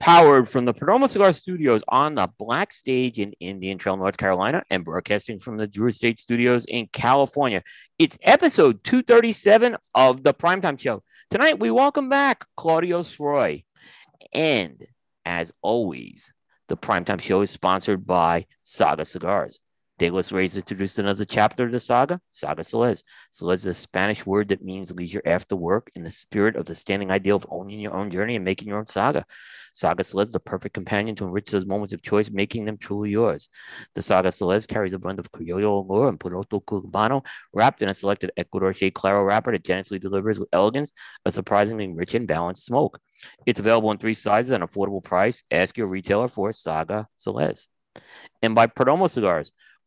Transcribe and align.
powered 0.00 0.48
from 0.48 0.64
the 0.64 0.74
Perdomo 0.74 1.08
Cigar 1.08 1.32
Studios 1.32 1.82
on 1.88 2.14
the 2.14 2.28
Black 2.38 2.72
Stage 2.72 3.18
in 3.18 3.32
Indian 3.40 3.78
Trail, 3.78 3.96
North 3.96 4.16
Carolina, 4.16 4.62
and 4.70 4.84
broadcasting 4.84 5.38
from 5.38 5.56
the 5.56 5.66
Drew 5.66 5.88
Estate 5.88 6.18
Studios 6.18 6.64
in 6.66 6.86
California. 6.92 7.62
It's 7.98 8.18
episode 8.22 8.84
237 8.84 9.76
of 9.94 10.22
the 10.22 10.34
Primetime 10.34 10.78
Show. 10.78 11.02
Tonight, 11.30 11.58
we 11.58 11.70
welcome 11.70 12.08
back 12.08 12.46
Claudio 12.56 13.00
Sgroi. 13.00 13.64
And 14.32 14.86
as 15.24 15.52
always, 15.62 16.32
the 16.68 16.76
Primetime 16.76 17.20
Show 17.20 17.40
is 17.40 17.50
sponsored 17.50 18.06
by 18.06 18.46
Saga 18.62 19.04
Cigars. 19.04 19.60
De 19.98 20.10
los 20.10 20.30
Reyes 20.30 20.54
introduced 20.54 21.00
another 21.00 21.24
chapter 21.24 21.64
of 21.64 21.72
the 21.72 21.80
saga, 21.80 22.20
Saga 22.30 22.62
Celeste. 22.62 23.04
Celeste 23.32 23.66
is 23.66 23.66
a 23.66 23.74
Spanish 23.74 24.24
word 24.24 24.48
that 24.48 24.62
means 24.62 24.92
leisure 24.92 25.22
after 25.26 25.56
work 25.56 25.90
in 25.96 26.04
the 26.04 26.10
spirit 26.10 26.54
of 26.54 26.66
the 26.66 26.74
standing 26.76 27.10
ideal 27.10 27.34
of 27.34 27.46
owning 27.50 27.80
your 27.80 27.94
own 27.94 28.08
journey 28.08 28.36
and 28.36 28.44
making 28.44 28.68
your 28.68 28.78
own 28.78 28.86
saga. 28.86 29.24
Saga 29.72 30.02
is 30.02 30.30
the 30.30 30.38
perfect 30.38 30.72
companion 30.72 31.16
to 31.16 31.24
enrich 31.24 31.50
those 31.50 31.66
moments 31.66 31.92
of 31.92 32.02
choice, 32.02 32.30
making 32.30 32.64
them 32.64 32.78
truly 32.78 33.10
yours. 33.10 33.48
The 33.94 34.02
Saga 34.02 34.30
Celeste 34.30 34.68
carries 34.68 34.92
a 34.92 35.00
blend 35.00 35.18
of 35.18 35.32
Criollo 35.32 35.84
Allure 35.84 36.08
and 36.08 36.20
Poroto 36.20 36.62
Cubano, 36.62 37.24
wrapped 37.52 37.82
in 37.82 37.88
a 37.88 37.94
selected 37.94 38.30
Ecuador 38.36 38.72
Shade 38.72 38.94
Claro 38.94 39.24
wrapper 39.24 39.50
that 39.50 39.64
generously 39.64 39.98
delivers 39.98 40.38
with 40.38 40.48
elegance 40.52 40.92
a 41.24 41.32
surprisingly 41.32 41.88
rich 41.88 42.14
and 42.14 42.28
balanced 42.28 42.66
smoke. 42.66 43.00
It's 43.46 43.58
available 43.58 43.90
in 43.90 43.98
three 43.98 44.14
sizes 44.14 44.52
at 44.52 44.60
an 44.60 44.66
affordable 44.66 45.02
price. 45.02 45.42
Ask 45.50 45.76
your 45.76 45.88
retailer 45.88 46.28
for 46.28 46.52
Saga 46.52 47.08
Celeste. 47.16 47.68
And 48.42 48.54
by 48.54 48.68
Perdomo 48.68 49.10
Cigars, 49.10 49.50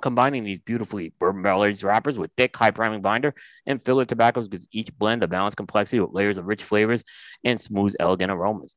combining 0.00 0.44
these 0.44 0.58
beautifully 0.58 1.12
bourbon 1.18 1.42
barrel 1.42 1.64
aged 1.64 1.82
wrappers 1.82 2.18
with 2.18 2.30
thick, 2.36 2.56
high 2.56 2.70
priming 2.70 3.02
binder 3.02 3.34
and 3.66 3.82
filler 3.82 4.04
tobaccos 4.04 4.48
gives 4.48 4.68
each 4.72 4.96
blend 4.96 5.22
a 5.22 5.28
balanced 5.28 5.56
complexity 5.56 6.00
with 6.00 6.12
layers 6.12 6.38
of 6.38 6.46
rich 6.46 6.62
flavors 6.62 7.02
and 7.44 7.60
smooth, 7.60 7.94
elegant 7.98 8.30
aromas. 8.30 8.76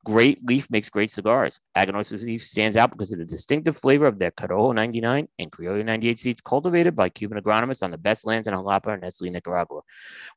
Great 0.04 0.44
leaf 0.44 0.68
makes 0.68 0.90
great 0.90 1.12
cigars. 1.12 1.60
Aganorsa 1.76 2.20
leaf 2.20 2.44
stands 2.44 2.76
out 2.76 2.90
because 2.90 3.12
of 3.12 3.20
the 3.20 3.24
distinctive 3.24 3.76
flavor 3.76 4.06
of 4.06 4.18
their 4.18 4.32
Corojo 4.32 4.74
99 4.74 5.28
and 5.38 5.52
Criollo 5.52 5.84
98 5.84 6.18
seeds 6.18 6.40
cultivated 6.40 6.96
by 6.96 7.08
Cuban 7.08 7.40
agronomists 7.40 7.84
on 7.84 7.92
the 7.92 7.98
best 7.98 8.26
lands 8.26 8.48
in 8.48 8.54
Jalapa 8.54 8.94
and 8.94 9.04
Esteli, 9.04 9.30
Nicaragua. 9.30 9.82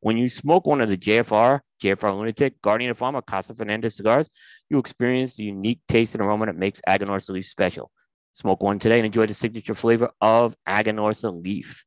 When 0.02 0.18
you 0.18 0.30
smoke 0.30 0.68
one 0.68 0.82
of 0.82 0.90
the 0.90 0.98
JFR, 0.98 1.62
JFR 1.82 2.16
Lunatic, 2.16 2.62
Guardian 2.62 2.92
of 2.92 3.00
Farm, 3.00 3.16
or 3.16 3.24
Casa 3.24 3.56
Fernandez 3.56 3.96
cigars, 3.96 4.30
you 4.70 4.78
experience 4.78 5.36
the 5.36 5.46
unique 5.46 5.80
taste 5.88 6.14
and 6.14 6.22
aroma 6.22 6.46
that 6.46 6.56
makes 6.56 6.80
Aganorsa 6.88 7.32
leaf 7.32 7.48
special. 7.48 7.90
Smoke 8.36 8.62
one 8.62 8.80
today 8.80 9.00
and 9.00 9.06
enjoy 9.06 9.26
the 9.26 9.34
signature 9.34 9.74
flavor 9.74 10.12
of 10.22 10.56
Aganorsa 10.68 11.44
leaf. 11.44 11.84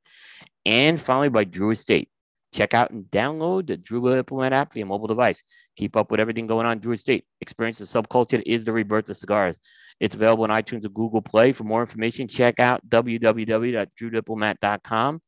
And 0.64 1.00
finally, 1.00 1.28
by 1.28 1.44
Drew 1.44 1.70
Estate. 1.70 2.10
Check 2.54 2.72
out 2.72 2.91
and 2.91 3.04
download 3.04 3.66
the 3.66 3.76
Drew 3.76 4.14
Diplomat 4.14 4.54
app 4.54 4.72
for 4.72 4.78
your 4.78 4.86
mobile 4.86 5.06
device. 5.06 5.42
Keep 5.76 5.97
up 5.97 6.10
with 6.10 6.20
everything 6.20 6.47
going 6.47 6.64
on 6.64 6.78
Drew 6.78 6.94
Estate. 6.94 7.26
Experience 7.42 7.76
the 7.78 7.84
subculture 7.84 8.31
that 8.31 8.50
is 8.50 8.64
the 8.64 8.72
rebirth 8.72 9.10
of 9.10 9.19
cigars. 9.19 9.60
It's 10.00 10.14
available 10.14 10.44
on 10.44 10.50
iTunes 10.50 10.84
and 10.84 10.94
Google 10.94 11.20
Play. 11.20 11.53
For 11.53 11.64
more 11.64 11.82
information, 11.82 12.26
check 12.26 12.59
out 12.59 12.88
www.drewdiplomat.com. 12.88 15.20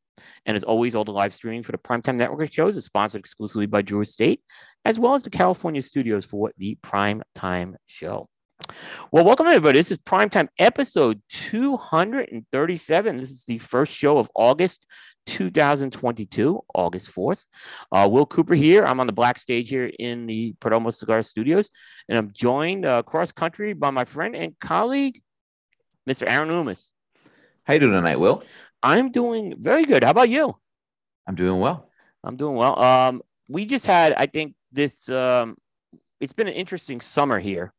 And 0.47 0.56
as 0.56 0.64
always, 0.64 0.94
all 0.94 1.04
the 1.04 1.12
live 1.12 1.34
streaming 1.34 1.62
for 1.62 1.72
the 1.72 1.78
Primetime 1.78 2.16
Network 2.16 2.50
shows 2.52 2.76
is 2.76 2.87
sponsored 2.87 3.20
exclusively 3.20 3.66
by 3.66 3.82
Drew 3.82 4.00
Estate, 4.00 4.41
as 4.87 4.98
well 4.98 5.14
as 5.14 5.22
the 5.22 5.31
California 5.31 5.82
studios 5.82 6.25
for 6.25 6.52
the 6.56 6.78
Primetime 6.82 7.75
Show. 7.87 8.31
Well, 9.12 9.25
welcome 9.25 9.47
everybody. 9.47 9.78
This 9.78 9.91
is 9.91 9.98
Primetime 9.98 10.48
episode 10.59 11.21
237. 11.31 13.16
This 13.16 13.31
is 13.31 13.44
the 13.44 13.59
first 13.59 13.94
show 13.94 14.19
of 14.19 14.31
August 14.34 14.87
2022, 15.26 16.60
August 16.75 17.15
4th. 17.15 17.44
Uh, 17.91 18.09
Will 18.10 18.26
Cooper 18.26 18.54
here. 18.54 18.84
I'm 18.84 19.00
on 19.00 19.06
the 19.06 19.12
black 19.12 19.38
stage 19.38 19.69
here 19.69 19.91
in 19.99 20.26
the 20.26 20.54
Perdomo 20.60 20.93
Cigar 20.93 21.22
Studios, 21.22 21.70
and 22.09 22.19
I'm 22.19 22.32
joined 22.32 22.87
uh, 22.87 23.03
cross 23.03 23.32
country 23.32 23.72
by 23.72 23.91
my 23.91 24.04
friend 24.04 24.37
and 24.37 24.59
colleague, 24.60 25.22
Mr. 26.09 26.28
Aaron 26.28 26.49
Loomis. 26.49 26.93
How 27.65 27.75
you 27.75 27.81
doing 27.81 27.93
tonight, 27.93 28.20
Will? 28.20 28.43
I'm 28.82 29.10
doing 29.10 29.54
very 29.59 29.84
good. 29.84 30.04
How 30.04 30.10
about 30.10 30.28
you? 30.28 30.56
I'm 31.26 31.34
doing 31.34 31.60
well. 31.60 31.91
I'm 32.25 32.37
doing 32.37 32.56
well. 32.56 32.82
Um, 32.82 33.22
we 33.49 33.66
just 33.66 33.87
had, 33.87 34.15
I 34.15 34.26
think, 34.26 34.54
this. 34.72 35.09
Um, 35.09 35.56
it's 36.20 36.32
been 36.34 36.49
an 36.49 36.54
interesting 36.54 37.00
summer 37.00 37.38
here 37.38 37.72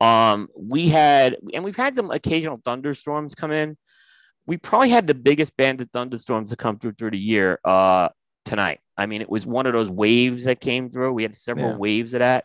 um, 0.00 0.48
we 0.56 0.88
had, 0.88 1.36
and 1.52 1.64
we've 1.64 1.76
had 1.76 1.96
some 1.96 2.10
occasional 2.10 2.60
thunderstorms 2.64 3.34
come 3.34 3.52
in. 3.52 3.76
We 4.46 4.56
probably 4.56 4.90
had 4.90 5.06
the 5.06 5.14
biggest 5.14 5.56
band 5.56 5.80
of 5.80 5.90
thunderstorms 5.90 6.50
to 6.50 6.56
come 6.56 6.78
through 6.78 6.92
through 6.92 7.12
the 7.12 7.18
year 7.18 7.60
uh, 7.64 8.08
tonight. 8.44 8.80
I 8.96 9.06
mean, 9.06 9.20
it 9.20 9.30
was 9.30 9.46
one 9.46 9.66
of 9.66 9.72
those 9.72 9.90
waves 9.90 10.44
that 10.44 10.60
came 10.60 10.90
through. 10.90 11.12
We 11.12 11.22
had 11.22 11.36
several 11.36 11.70
yeah. 11.70 11.76
waves 11.76 12.14
of 12.14 12.20
that. 12.20 12.44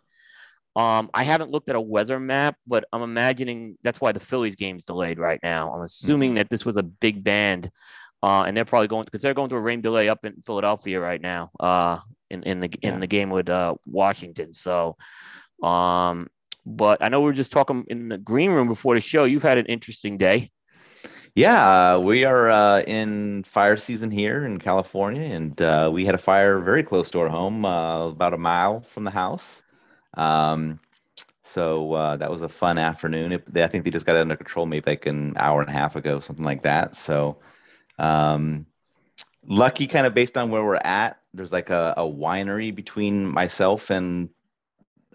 Um, 0.75 1.09
I 1.13 1.23
haven't 1.23 1.51
looked 1.51 1.69
at 1.69 1.77
a 1.77 1.81
weather 1.81 2.19
map, 2.19 2.57
but 2.67 2.83
I'm 2.91 3.01
imagining 3.01 3.77
that's 3.81 4.01
why 4.01 4.11
the 4.11 4.19
Phillies 4.19 4.55
game's 4.55 4.83
delayed 4.83 5.19
right 5.19 5.39
now. 5.41 5.73
I'm 5.73 5.81
assuming 5.81 6.31
mm-hmm. 6.31 6.37
that 6.37 6.49
this 6.49 6.65
was 6.65 6.75
a 6.75 6.83
big 6.83 7.23
band, 7.23 7.71
uh, 8.21 8.43
and 8.45 8.55
they're 8.55 8.65
probably 8.65 8.89
going 8.89 9.05
because 9.05 9.21
they're 9.21 9.33
going 9.33 9.49
through 9.49 9.59
a 9.59 9.61
rain 9.61 9.79
delay 9.79 10.09
up 10.09 10.25
in 10.25 10.43
Philadelphia 10.45 10.99
right 10.99 11.21
now. 11.21 11.49
Uh, 11.59 11.99
in 12.29 12.43
in 12.43 12.59
the 12.59 12.69
in 12.81 12.99
the 12.99 13.07
game 13.07 13.29
with 13.29 13.49
uh, 13.49 13.75
Washington. 13.85 14.53
So, 14.53 14.97
um, 15.63 16.27
but 16.65 17.03
I 17.03 17.09
know 17.09 17.21
we 17.21 17.29
are 17.29 17.33
just 17.33 17.51
talking 17.51 17.85
in 17.87 18.09
the 18.09 18.17
green 18.17 18.51
room 18.51 18.67
before 18.67 18.95
the 18.95 19.01
show. 19.01 19.23
You've 19.23 19.43
had 19.43 19.57
an 19.57 19.65
interesting 19.67 20.17
day. 20.17 20.51
Yeah, 21.35 21.97
we 21.97 22.23
are 22.23 22.49
uh, 22.49 22.81
in 22.83 23.43
fire 23.43 23.75
season 23.75 24.09
here 24.09 24.45
in 24.45 24.57
California, 24.57 25.21
and 25.21 25.61
uh, 25.61 25.89
we 25.93 26.05
had 26.05 26.15
a 26.15 26.19
fire 26.19 26.59
very 26.59 26.81
close 26.81 27.11
to 27.11 27.19
our 27.19 27.27
home, 27.27 27.65
uh, 27.65 28.07
about 28.07 28.33
a 28.33 28.37
mile 28.37 28.81
from 28.93 29.03
the 29.03 29.11
house. 29.11 29.61
Um, 30.13 30.79
so 31.43 31.93
uh, 31.93 32.15
that 32.15 32.31
was 32.31 32.41
a 32.41 32.49
fun 32.49 32.77
afternoon. 32.77 33.33
It, 33.33 33.53
they, 33.53 33.63
I 33.63 33.67
think 33.67 33.83
they 33.83 33.91
just 33.91 34.05
got 34.05 34.15
it 34.15 34.21
under 34.21 34.37
control 34.37 34.65
maybe 34.65 34.89
like 34.91 35.05
an 35.05 35.33
hour 35.35 35.59
and 35.59 35.69
a 35.69 35.73
half 35.73 35.97
ago, 35.97 36.21
something 36.21 36.45
like 36.45 36.63
that. 36.63 36.95
So 36.95 37.37
um, 37.99 38.65
lucky, 39.45 39.87
kind 39.87 40.07
of 40.07 40.13
based 40.13 40.37
on 40.37 40.49
where 40.49 40.63
we're 40.63 40.75
at. 40.75 41.19
There's 41.33 41.51
like 41.51 41.69
a, 41.69 41.93
a 41.97 42.03
winery 42.03 42.73
between 42.73 43.25
myself 43.25 43.89
and 43.89 44.29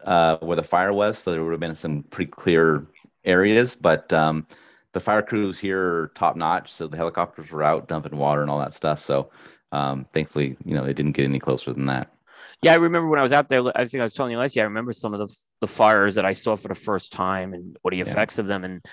uh, 0.05 0.39
where 0.39 0.57
the 0.57 0.63
fire 0.63 0.93
was, 0.93 1.19
so 1.19 1.31
there 1.31 1.43
would 1.43 1.53
have 1.53 1.61
been 1.61 1.77
some 1.77 2.03
pretty 2.05 2.31
clear 2.31 2.87
areas. 3.25 3.77
But 3.81 4.13
um, 4.13 4.47
the 4.93 5.01
fire 5.01 5.23
crews 5.23 5.59
here 5.59 5.81
are 5.81 6.13
top 6.15 6.37
notch, 6.37 6.73
so 6.73 6.87
the 6.87 6.97
helicopters 6.97 7.51
were 7.51 7.63
out 7.63 7.89
dumping 7.89 8.17
water 8.17 8.43
and 8.43 8.51
all 8.51 8.59
that 8.59 8.75
stuff. 8.75 9.05
So 9.05 9.31
um, 9.73 10.07
thankfully, 10.13 10.57
you 10.65 10.75
know, 10.75 10.85
it 10.85 10.95
didn't 10.95 11.13
get 11.13 11.25
any 11.25 11.39
closer 11.39 11.73
than 11.73 11.87
that. 11.87 12.13
Yeah, 12.63 12.73
I 12.73 12.77
remember 12.77 13.09
when 13.09 13.19
I 13.19 13.23
was 13.23 13.33
out 13.33 13.49
there. 13.49 13.63
I 13.77 13.87
think 13.87 14.01
I 14.01 14.05
was 14.05 14.15
telling 14.15 14.33
you 14.33 14.39
last 14.39 14.57
year. 14.57 14.65
I 14.65 14.69
remember 14.69 14.93
some 14.93 15.15
of 15.15 15.21
the 15.21 15.35
the 15.61 15.67
fires 15.67 16.15
that 16.15 16.25
I 16.25 16.33
saw 16.33 16.57
for 16.57 16.69
the 16.69 16.75
first 16.75 17.13
time 17.13 17.53
and 17.53 17.77
what 17.83 17.93
the 17.93 18.01
effects 18.01 18.37
yeah. 18.37 18.43
of 18.43 18.47
them. 18.49 18.65
And 18.65 18.85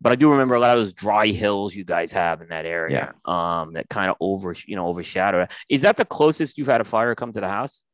but 0.00 0.12
I 0.12 0.16
do 0.16 0.30
remember 0.30 0.54
a 0.54 0.60
lot 0.60 0.76
of 0.76 0.82
those 0.82 0.92
dry 0.92 1.26
hills 1.28 1.74
you 1.74 1.84
guys 1.84 2.12
have 2.12 2.42
in 2.42 2.48
that 2.48 2.66
area. 2.66 3.14
Yeah. 3.26 3.60
Um, 3.60 3.72
that 3.72 3.88
kind 3.88 4.10
of 4.10 4.16
over 4.20 4.54
you 4.66 4.76
know 4.76 4.86
overshadow. 4.86 5.46
Is 5.68 5.82
that 5.82 5.96
the 5.96 6.04
closest 6.04 6.58
you've 6.58 6.66
had 6.66 6.80
a 6.80 6.84
fire 6.84 7.14
come 7.14 7.32
to 7.32 7.40
the 7.40 7.48
house? 7.48 7.84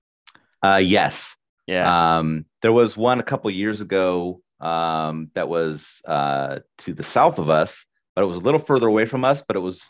Uh, 0.62 0.80
yes. 0.82 1.36
Yeah. 1.66 2.19
Um, 2.19 2.46
there 2.62 2.72
was 2.72 2.96
one 2.96 3.20
a 3.20 3.24
couple 3.24 3.50
years 3.50 3.80
ago 3.80 4.40
um, 4.60 5.30
that 5.34 5.48
was 5.48 6.00
uh, 6.06 6.60
to 6.78 6.94
the 6.94 7.02
south 7.02 7.38
of 7.38 7.50
us, 7.50 7.84
but 8.14 8.22
it 8.22 8.26
was 8.26 8.36
a 8.36 8.40
little 8.40 8.60
further 8.60 8.86
away 8.86 9.06
from 9.06 9.24
us, 9.24 9.42
but 9.46 9.56
it 9.56 9.60
was 9.60 9.82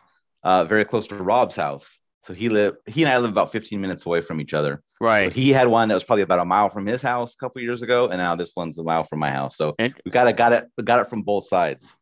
uh, 0.42 0.64
very 0.64 0.84
close 0.84 1.06
to 1.08 1.16
Rob's 1.16 1.56
house. 1.56 1.86
So 2.24 2.34
he 2.34 2.48
lived, 2.48 2.78
he 2.86 3.02
and 3.02 3.12
I 3.12 3.18
live 3.18 3.30
about 3.30 3.52
15 3.52 3.80
minutes 3.80 4.06
away 4.06 4.20
from 4.20 4.40
each 4.40 4.54
other. 4.54 4.82
Right. 5.00 5.28
So 5.28 5.34
he 5.34 5.50
had 5.50 5.66
one 5.66 5.88
that 5.88 5.94
was 5.94 6.04
probably 6.04 6.22
about 6.22 6.38
a 6.38 6.44
mile 6.44 6.70
from 6.70 6.86
his 6.86 7.02
house 7.02 7.34
a 7.34 7.36
couple 7.36 7.60
years 7.62 7.82
ago, 7.82 8.08
and 8.08 8.18
now 8.18 8.36
this 8.36 8.52
one's 8.56 8.78
a 8.78 8.82
mile 8.82 9.04
from 9.04 9.18
my 9.18 9.30
house. 9.30 9.56
So 9.56 9.74
and- 9.78 9.94
we 10.04 10.10
got 10.10 10.28
it, 10.28 10.36
got 10.36 10.52
it, 10.52 10.68
got 10.84 11.00
it 11.00 11.08
from 11.08 11.22
both 11.22 11.46
sides. 11.46 11.92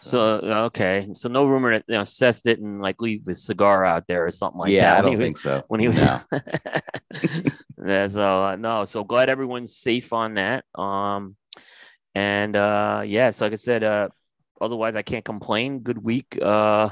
So 0.00 0.20
okay, 0.66 1.08
so 1.12 1.28
no 1.28 1.44
rumor 1.44 1.72
that 1.72 1.84
you 1.88 1.96
know 1.96 2.04
Seth 2.04 2.44
didn't 2.44 2.78
like 2.78 3.02
leave 3.02 3.26
his 3.26 3.44
cigar 3.44 3.84
out 3.84 4.04
there 4.06 4.26
or 4.26 4.30
something 4.30 4.60
like 4.60 4.70
yeah, 4.70 4.92
that. 4.94 4.98
I 4.98 5.00
don't 5.00 5.18
think 5.18 5.38
so. 5.38 5.64
when 5.66 5.80
he 5.80 5.88
was 5.88 6.00
No. 6.00 6.20
so 7.86 8.44
uh, 8.44 8.56
no, 8.56 8.84
so 8.84 9.04
glad 9.04 9.28
everyone's 9.28 9.76
safe 9.76 10.12
on 10.12 10.34
that. 10.34 10.64
Um, 10.74 11.36
and 12.14 12.56
uh, 12.56 13.02
yeah, 13.06 13.30
so 13.30 13.44
like 13.46 13.52
I 13.52 13.56
said, 13.56 13.84
uh, 13.84 14.08
otherwise 14.60 14.96
I 14.96 15.02
can't 15.02 15.24
complain. 15.24 15.80
Good 15.80 16.02
week. 16.02 16.38
Uh, 16.40 16.90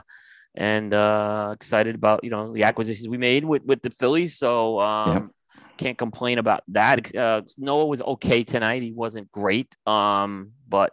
and 0.55 0.95
uh, 0.95 1.51
excited 1.53 1.95
about 1.95 2.25
you 2.25 2.31
know 2.31 2.53
the 2.53 2.65
acquisitions 2.65 3.09
we 3.09 3.19
made 3.19 3.45
with 3.45 3.63
with 3.65 3.83
the 3.83 3.91
Phillies. 3.91 4.39
So 4.39 4.81
um, 4.81 5.31
can't 5.77 5.99
complain 5.99 6.39
about 6.39 6.63
that. 6.69 7.15
Uh, 7.15 7.43
Noah 7.59 7.87
was 7.87 8.01
okay 8.01 8.45
tonight. 8.45 8.83
He 8.83 8.93
wasn't 8.93 9.31
great. 9.33 9.77
Um, 9.87 10.53
but 10.69 10.93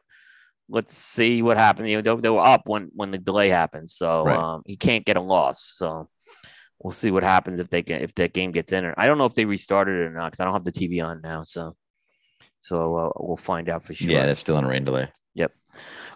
let's 0.69 0.95
see 0.97 1.41
what 1.41 1.57
happened. 1.57 1.89
You 1.89 2.01
know, 2.01 2.15
they, 2.15 2.21
they 2.23 2.29
were 2.29 2.45
up 2.45 2.63
when 2.65 2.89
when 2.93 3.11
the 3.11 3.17
delay 3.17 3.49
happened, 3.49 3.89
so 3.89 4.23
Right. 4.23 4.37
um, 4.37 4.63
he 4.65 4.75
can't 4.75 5.05
get 5.05 5.17
a 5.17 5.21
loss. 5.21 5.63
So 5.75 6.09
we'll 6.83 6.91
see 6.91 7.11
what 7.11 7.23
happens 7.23 7.59
if 7.59 7.69
they 7.69 7.81
can 7.81 8.01
if 8.01 8.13
that 8.15 8.33
game 8.33 8.51
gets 8.51 8.71
in. 8.71 8.85
Or 8.85 8.93
I 8.97 9.07
don't 9.07 9.17
know 9.17 9.25
if 9.25 9.33
they 9.33 9.45
restarted 9.45 9.95
it 9.95 10.05
or 10.05 10.11
not 10.11 10.31
because 10.31 10.39
I 10.39 10.45
don't 10.45 10.53
have 10.53 10.65
the 10.65 10.71
TV 10.71 11.03
on 11.03 11.21
now. 11.21 11.43
So 11.43 11.75
so 12.61 12.95
uh, 12.95 13.09
we'll 13.17 13.37
find 13.37 13.69
out 13.69 13.83
for 13.83 13.93
sure. 13.93 14.11
Yeah, 14.11 14.25
they're 14.25 14.35
still 14.35 14.57
in 14.57 14.65
a 14.65 14.67
rain 14.67 14.85
delay. 14.85 15.09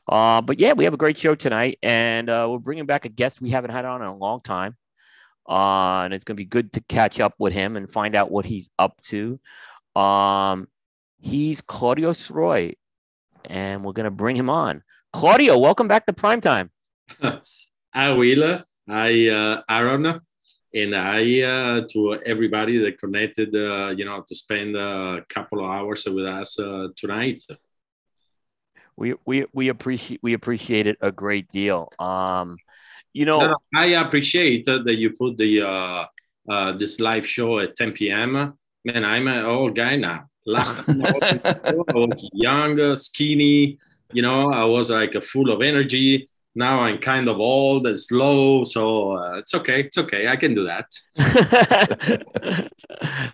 Uh, 0.09 0.41
but 0.41 0.59
yeah, 0.59 0.73
we 0.73 0.85
have 0.85 0.93
a 0.93 0.97
great 0.97 1.17
show 1.17 1.35
tonight, 1.35 1.79
and 1.83 2.29
uh, 2.29 2.47
we're 2.49 2.59
bringing 2.59 2.85
back 2.85 3.05
a 3.05 3.09
guest 3.09 3.41
we 3.41 3.49
haven't 3.49 3.71
had 3.71 3.85
on 3.85 4.01
in 4.01 4.07
a 4.07 4.15
long 4.15 4.41
time. 4.41 4.75
Uh, 5.47 6.01
and 6.03 6.13
it's 6.13 6.23
going 6.23 6.35
to 6.35 6.41
be 6.41 6.45
good 6.45 6.73
to 6.73 6.81
catch 6.81 7.19
up 7.19 7.33
with 7.39 7.53
him 7.53 7.77
and 7.77 7.91
find 7.91 8.15
out 8.15 8.31
what 8.31 8.45
he's 8.45 8.69
up 8.79 8.99
to. 9.01 9.39
Um, 9.95 10.67
he's 11.19 11.61
Claudio 11.61 12.11
Sgroi, 12.11 12.75
and 13.45 13.83
we're 13.83 13.93
going 13.93 14.05
to 14.05 14.11
bring 14.11 14.35
him 14.35 14.49
on. 14.49 14.83
Claudio, 15.11 15.57
welcome 15.57 15.87
back 15.87 16.05
to 16.05 16.13
Primetime. 16.13 16.69
I 17.93 18.09
will. 18.11 18.63
I 18.89 19.27
uh, 19.27 19.61
Aaron, 19.69 20.21
and 20.73 20.95
I 20.95 21.41
uh, 21.41 21.81
to 21.93 22.19
everybody 22.25 22.77
that 22.79 22.99
connected, 22.99 23.55
uh, 23.55 23.89
you 23.89 24.05
know, 24.05 24.23
to 24.27 24.35
spend 24.35 24.75
a 24.75 25.25
couple 25.29 25.59
of 25.59 25.71
hours 25.71 26.05
with 26.05 26.25
us 26.25 26.59
uh, 26.59 26.87
tonight. 26.95 27.41
We 28.95 29.13
we 29.25 29.45
we 29.53 29.69
appreciate 29.69 30.19
we 30.23 30.33
appreciate 30.33 30.87
it 30.87 30.97
a 31.01 31.11
great 31.11 31.49
deal. 31.51 31.91
Um, 31.99 32.57
you 33.13 33.25
know, 33.25 33.39
No, 33.39 33.47
no, 33.47 33.57
I 33.75 33.85
appreciate 34.05 34.67
uh, 34.67 34.79
that 34.83 34.95
you 34.95 35.11
put 35.11 35.37
the 35.37 35.61
uh, 35.61 36.05
uh, 36.49 36.71
this 36.77 36.99
live 36.99 37.27
show 37.27 37.59
at 37.59 37.75
10 37.75 37.93
p.m. 37.93 38.57
Man, 38.85 39.05
I'm 39.05 39.27
an 39.27 39.45
old 39.45 39.75
guy 39.75 39.95
now. 39.95 40.27
Last 40.45 40.85
time 40.85 41.03
I 41.03 41.11
was, 41.11 41.31
in 41.31 41.37
the 41.39 41.61
show, 41.69 41.85
I 41.89 41.93
was 41.93 42.29
young, 42.33 42.79
uh, 42.79 42.95
skinny. 42.95 43.79
You 44.13 44.21
know, 44.21 44.51
I 44.51 44.63
was 44.63 44.89
like 44.89 45.15
uh, 45.15 45.21
full 45.21 45.51
of 45.51 45.61
energy. 45.61 46.29
Now 46.57 46.79
I'm 46.79 46.97
kind 46.97 47.27
of 47.27 47.37
old 47.39 47.85
and 47.85 47.97
slow, 47.99 48.63
so 48.63 49.15
uh, 49.15 49.33
it's 49.37 49.53
okay. 49.53 49.81
It's 49.81 49.97
okay. 49.99 50.27
I 50.27 50.35
can 50.35 50.55
do 50.55 50.63
that. 50.65 50.87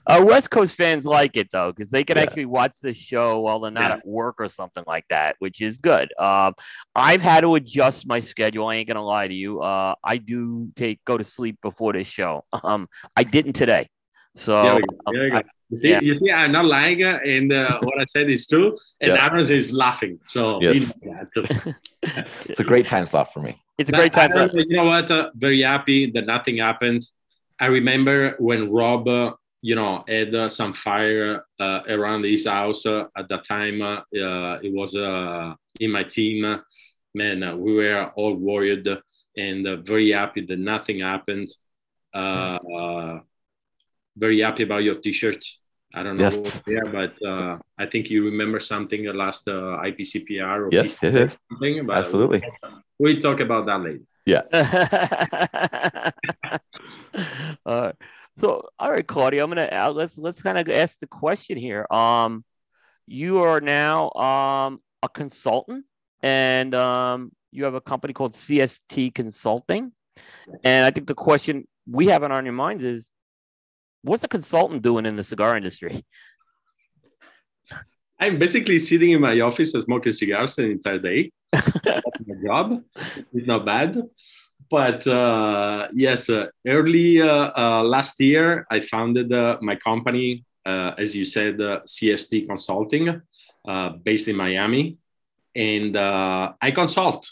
Our 0.07 0.25
West 0.31 0.49
Coast 0.49 0.75
fans 0.75 1.05
like 1.05 1.37
it 1.37 1.47
though, 1.53 1.71
because 1.71 1.89
they 1.89 2.03
can 2.03 2.17
Yeah. 2.17 2.23
actually 2.23 2.45
watch 2.47 2.79
the 2.81 2.93
show 2.93 3.39
while 3.39 3.61
they're 3.61 3.71
not 3.71 3.91
at 3.91 4.01
work 4.05 4.35
or 4.39 4.49
something 4.49 4.83
like 4.87 5.05
that, 5.09 5.37
which 5.39 5.61
is 5.61 5.77
good. 5.77 6.13
Um, 6.19 6.53
I've 6.95 7.21
had 7.21 7.41
to 7.41 7.55
adjust 7.55 8.05
my 8.05 8.19
schedule. 8.19 8.67
I 8.67 8.75
ain't 8.75 8.89
gonna 8.89 9.01
lie 9.05 9.29
to 9.29 9.33
you. 9.33 9.61
Uh, 9.61 9.95
I 10.03 10.17
do 10.17 10.69
take 10.75 10.99
go 11.05 11.17
to 11.17 11.23
sleep 11.23 11.59
before 11.61 11.93
this 11.93 12.07
show. 12.07 12.43
Um, 12.63 12.87
I 13.15 13.23
didn't 13.23 13.53
today, 13.53 13.87
so 14.35 14.63
There 14.63 14.75
we 14.75 14.81
go. 14.81 14.87
um, 15.07 15.13
There 15.13 15.23
we 15.23 15.29
go. 15.31 15.37
I- 15.37 15.43
You 15.73 15.79
see, 15.79 15.89
yeah. 15.89 16.01
you 16.01 16.15
see, 16.15 16.31
I'm 16.31 16.51
not 16.51 16.65
lying, 16.65 17.03
uh, 17.03 17.19
and 17.35 17.51
uh, 17.51 17.79
what 17.87 17.97
I 17.99 18.05
said 18.15 18.29
is 18.29 18.45
true, 18.47 18.77
and 19.01 19.11
Yeah. 19.13 19.23
Aaron 19.25 19.49
is 19.61 19.73
laughing. 19.73 20.19
So 20.27 20.41
Yes. 20.61 20.73
he 20.75 20.79
knows 20.81 21.25
that. 21.33 21.75
It's 22.49 22.59
a 22.59 22.63
great 22.71 22.85
time 22.93 23.05
slot 23.11 23.27
for 23.33 23.41
me. 23.47 23.53
it's 23.79 23.89
a 23.89 23.93
great 23.99 24.13
time. 24.13 24.31
slot. 24.31 24.53
You 24.53 24.77
know 24.77 24.85
what? 24.93 25.09
Uh, 25.09 25.31
very 25.35 25.61
happy 25.73 25.99
that 26.13 26.25
nothing 26.35 26.57
happened. 26.69 27.01
I 27.59 27.67
remember 27.79 28.35
when 28.47 28.61
Rob, 28.79 29.07
uh, 29.07 29.33
you 29.69 29.75
know, 29.79 30.03
had 30.07 30.35
uh, 30.35 30.49
some 30.59 30.73
fire 30.73 31.43
uh, 31.65 31.79
around 31.95 32.21
his 32.25 32.45
house 32.57 32.81
uh, 32.85 33.05
at 33.19 33.25
that 33.29 33.43
time. 33.55 33.77
Uh, 33.81 34.01
uh, 34.27 34.59
it 34.67 34.71
was 34.79 34.91
uh, 34.95 35.53
in 35.79 35.89
my 35.97 36.03
team. 36.03 36.37
Man, 37.19 37.37
uh, 37.43 37.55
we 37.55 37.71
were 37.81 38.11
all 38.19 38.35
worried 38.49 38.87
and 39.45 39.61
uh, 39.67 39.75
very 39.93 40.09
happy 40.11 40.41
that 40.49 40.59
nothing 40.73 40.99
happened. 40.99 41.49
Uh, 42.21 42.57
uh, 42.79 43.19
very 44.23 44.39
happy 44.41 44.63
about 44.63 44.83
your 44.83 44.95
T-shirt. 45.03 45.41
I 45.95 46.04
don't 46.04 46.18
know 46.18 46.24
Yes. 46.24 46.38
what 46.38 46.63
there, 46.66 46.86
but 46.86 47.13
uh, 47.25 47.57
I 47.78 47.86
think 47.86 48.10
you 48.10 48.25
remember 48.25 48.60
something 48.60 49.07
uh, 49.07 49.13
last 49.13 49.48
uh, 49.48 49.78
IPCPR 49.88 50.66
or 50.66 50.69
Yes, 50.72 50.98
PCPR 50.98 51.01
yes, 51.01 51.13
yes. 51.13 51.38
something. 51.51 51.86
But 51.86 51.98
Absolutely. 51.98 52.44
We'll 53.00 53.18
talk 53.19 53.40
about 53.40 53.66
that 53.68 53.81
later. 53.81 54.01
Yeah. 54.25 54.42
All 57.66 57.81
right. 57.81 57.95
So, 58.38 58.68
all 58.80 58.92
right, 58.92 59.06
Claudio, 59.06 59.44
I'm 59.44 59.50
gonna 59.51 59.69
uh, 59.72 59.92
let's 59.92 60.18
let's 60.18 60.42
kind 60.42 60.57
of 60.57 60.68
ask 60.68 60.98
the 60.98 61.06
question 61.06 61.56
here. 61.56 61.86
Um, 61.92 62.44
you 63.06 63.42
are 63.44 63.62
now 63.62 64.10
um 64.13 64.81
a 65.04 65.10
consultant, 65.10 65.86
and 66.24 66.74
um 66.74 67.31
you 67.51 67.66
have 67.66 67.75
a 67.75 67.81
company 67.81 68.13
called 68.13 68.34
CST 68.34 69.13
Consulting, 69.13 69.92
and 70.63 70.86
I 70.86 70.90
think 70.90 71.06
the 71.07 71.13
question 71.13 71.68
we 71.88 72.07
have 72.07 72.24
on 72.24 72.31
our 72.31 72.42
minds 72.51 72.84
is, 72.84 73.12
what's 74.03 74.23
a 74.23 74.27
consultant 74.27 74.81
doing 74.81 75.05
in 75.05 75.15
the 75.15 75.23
cigar 75.23 75.57
industry? 75.57 76.05
I'm 78.19 78.38
basically 78.38 78.79
sitting 78.79 79.11
in 79.11 79.21
my 79.21 79.39
office 79.41 79.73
and 79.73 79.83
smoking 79.83 80.13
cigars 80.13 80.55
the 80.55 80.71
entire 80.71 81.00
day. 81.00 81.31
That's 81.51 82.05
my 82.25 82.35
job. 82.45 82.83
It's 83.33 83.47
not 83.47 83.65
bad. 83.65 84.01
But 84.69 85.05
uh, 85.05 85.88
yes, 85.94 86.29
uh, 86.29 86.47
early 86.65 87.21
uh, 87.21 87.51
uh, 87.55 87.83
last 87.83 88.19
year, 88.19 88.65
I 88.69 88.79
founded 88.79 89.31
uh, 89.31 89.57
my 89.61 89.75
company, 89.75 90.45
uh, 90.65 90.94
as 90.97 91.15
you 91.15 91.25
said, 91.25 91.59
uh, 91.59 91.81
CST 91.85 92.47
Consulting, 92.47 93.21
uh, 93.67 93.89
based 93.89 94.27
in 94.27 94.35
Miami. 94.35 94.97
And 95.56 95.95
uh, 95.95 96.53
I 96.61 96.71
consult. 96.71 97.29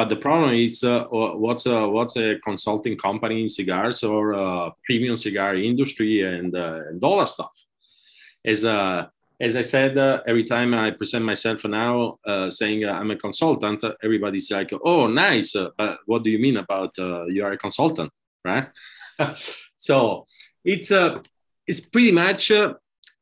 But 0.00 0.08
the 0.08 0.16
problem 0.16 0.54
is, 0.54 0.82
uh, 0.82 1.04
what's 1.10 1.66
a 1.66 1.86
what's 1.86 2.16
a 2.16 2.38
consulting 2.42 2.96
company 2.96 3.42
in 3.42 3.50
cigars 3.50 4.02
or 4.02 4.32
uh, 4.32 4.70
premium 4.86 5.14
cigar 5.14 5.54
industry 5.56 6.22
and 6.22 6.56
uh, 6.56 6.88
and 6.88 6.98
that 7.02 7.28
stuff? 7.28 7.52
As 8.42 8.64
uh, 8.64 9.08
as 9.38 9.56
I 9.56 9.60
said, 9.60 9.98
uh, 9.98 10.22
every 10.26 10.44
time 10.44 10.72
I 10.72 10.90
present 10.92 11.22
myself 11.22 11.66
now, 11.66 12.18
uh, 12.26 12.48
saying 12.48 12.86
uh, 12.86 12.92
I'm 12.92 13.10
a 13.10 13.16
consultant, 13.16 13.84
uh, 13.84 13.92
everybody's 14.02 14.50
like, 14.50 14.72
"Oh, 14.82 15.06
nice! 15.06 15.54
Uh, 15.54 15.68
but 15.76 15.98
what 16.06 16.24
do 16.24 16.30
you 16.30 16.38
mean 16.38 16.56
about 16.56 16.98
uh, 16.98 17.26
you 17.26 17.44
are 17.44 17.52
a 17.52 17.58
consultant, 17.58 18.10
right?" 18.42 18.68
so 19.76 20.26
it's 20.64 20.90
uh, 20.90 21.18
it's 21.66 21.80
pretty 21.80 22.12
much 22.12 22.50
uh, 22.50 22.72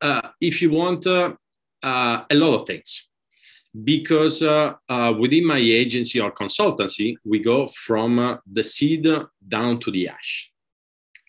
uh, 0.00 0.29
if 0.41 0.62
you 0.62 0.71
want 0.71 1.09
uh, 1.09 1.33
uh, 1.83 2.23
a 2.31 2.35
lot 2.37 2.55
of 2.55 2.69
things, 2.69 3.11
because 3.85 4.43
uh, 4.43 4.75
uh, 4.89 5.13
within 5.19 5.47
my 5.47 5.59
agency 5.59 6.21
or 6.21 6.33
consultancy, 6.33 7.17
we 7.25 7.39
go 7.39 7.69
from 7.69 8.19
uh, 8.19 8.37
the 8.51 8.63
seed 8.63 9.07
down 9.47 9.79
to 9.81 9.91
the 9.91 10.09
ash. 10.09 10.53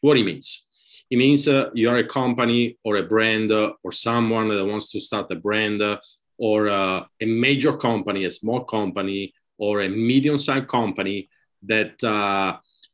What 0.01 0.17
it 0.17 0.25
means? 0.25 0.65
It 1.10 1.17
means 1.17 1.48
uh, 1.48 1.69
you 1.74 1.89
are 1.89 1.98
a 1.98 2.08
company 2.08 2.77
or 2.84 2.98
a 2.98 3.03
brand 3.03 3.51
uh, 3.51 3.74
or 3.84 3.91
someone 3.91 4.50
that 4.50 4.65
wants 4.65 4.91
to 4.91 5.01
start 5.01 5.31
a 5.31 5.36
brand 5.36 5.81
uh, 5.81 5.98
or 6.38 6.67
a 6.67 7.05
major 7.22 7.75
company, 7.75 8.24
a 8.24 8.31
small 8.31 8.63
company, 8.63 9.34
or 9.58 9.81
a 9.81 9.89
medium-sized 9.89 10.69
company 10.69 11.27
that 11.63 12.01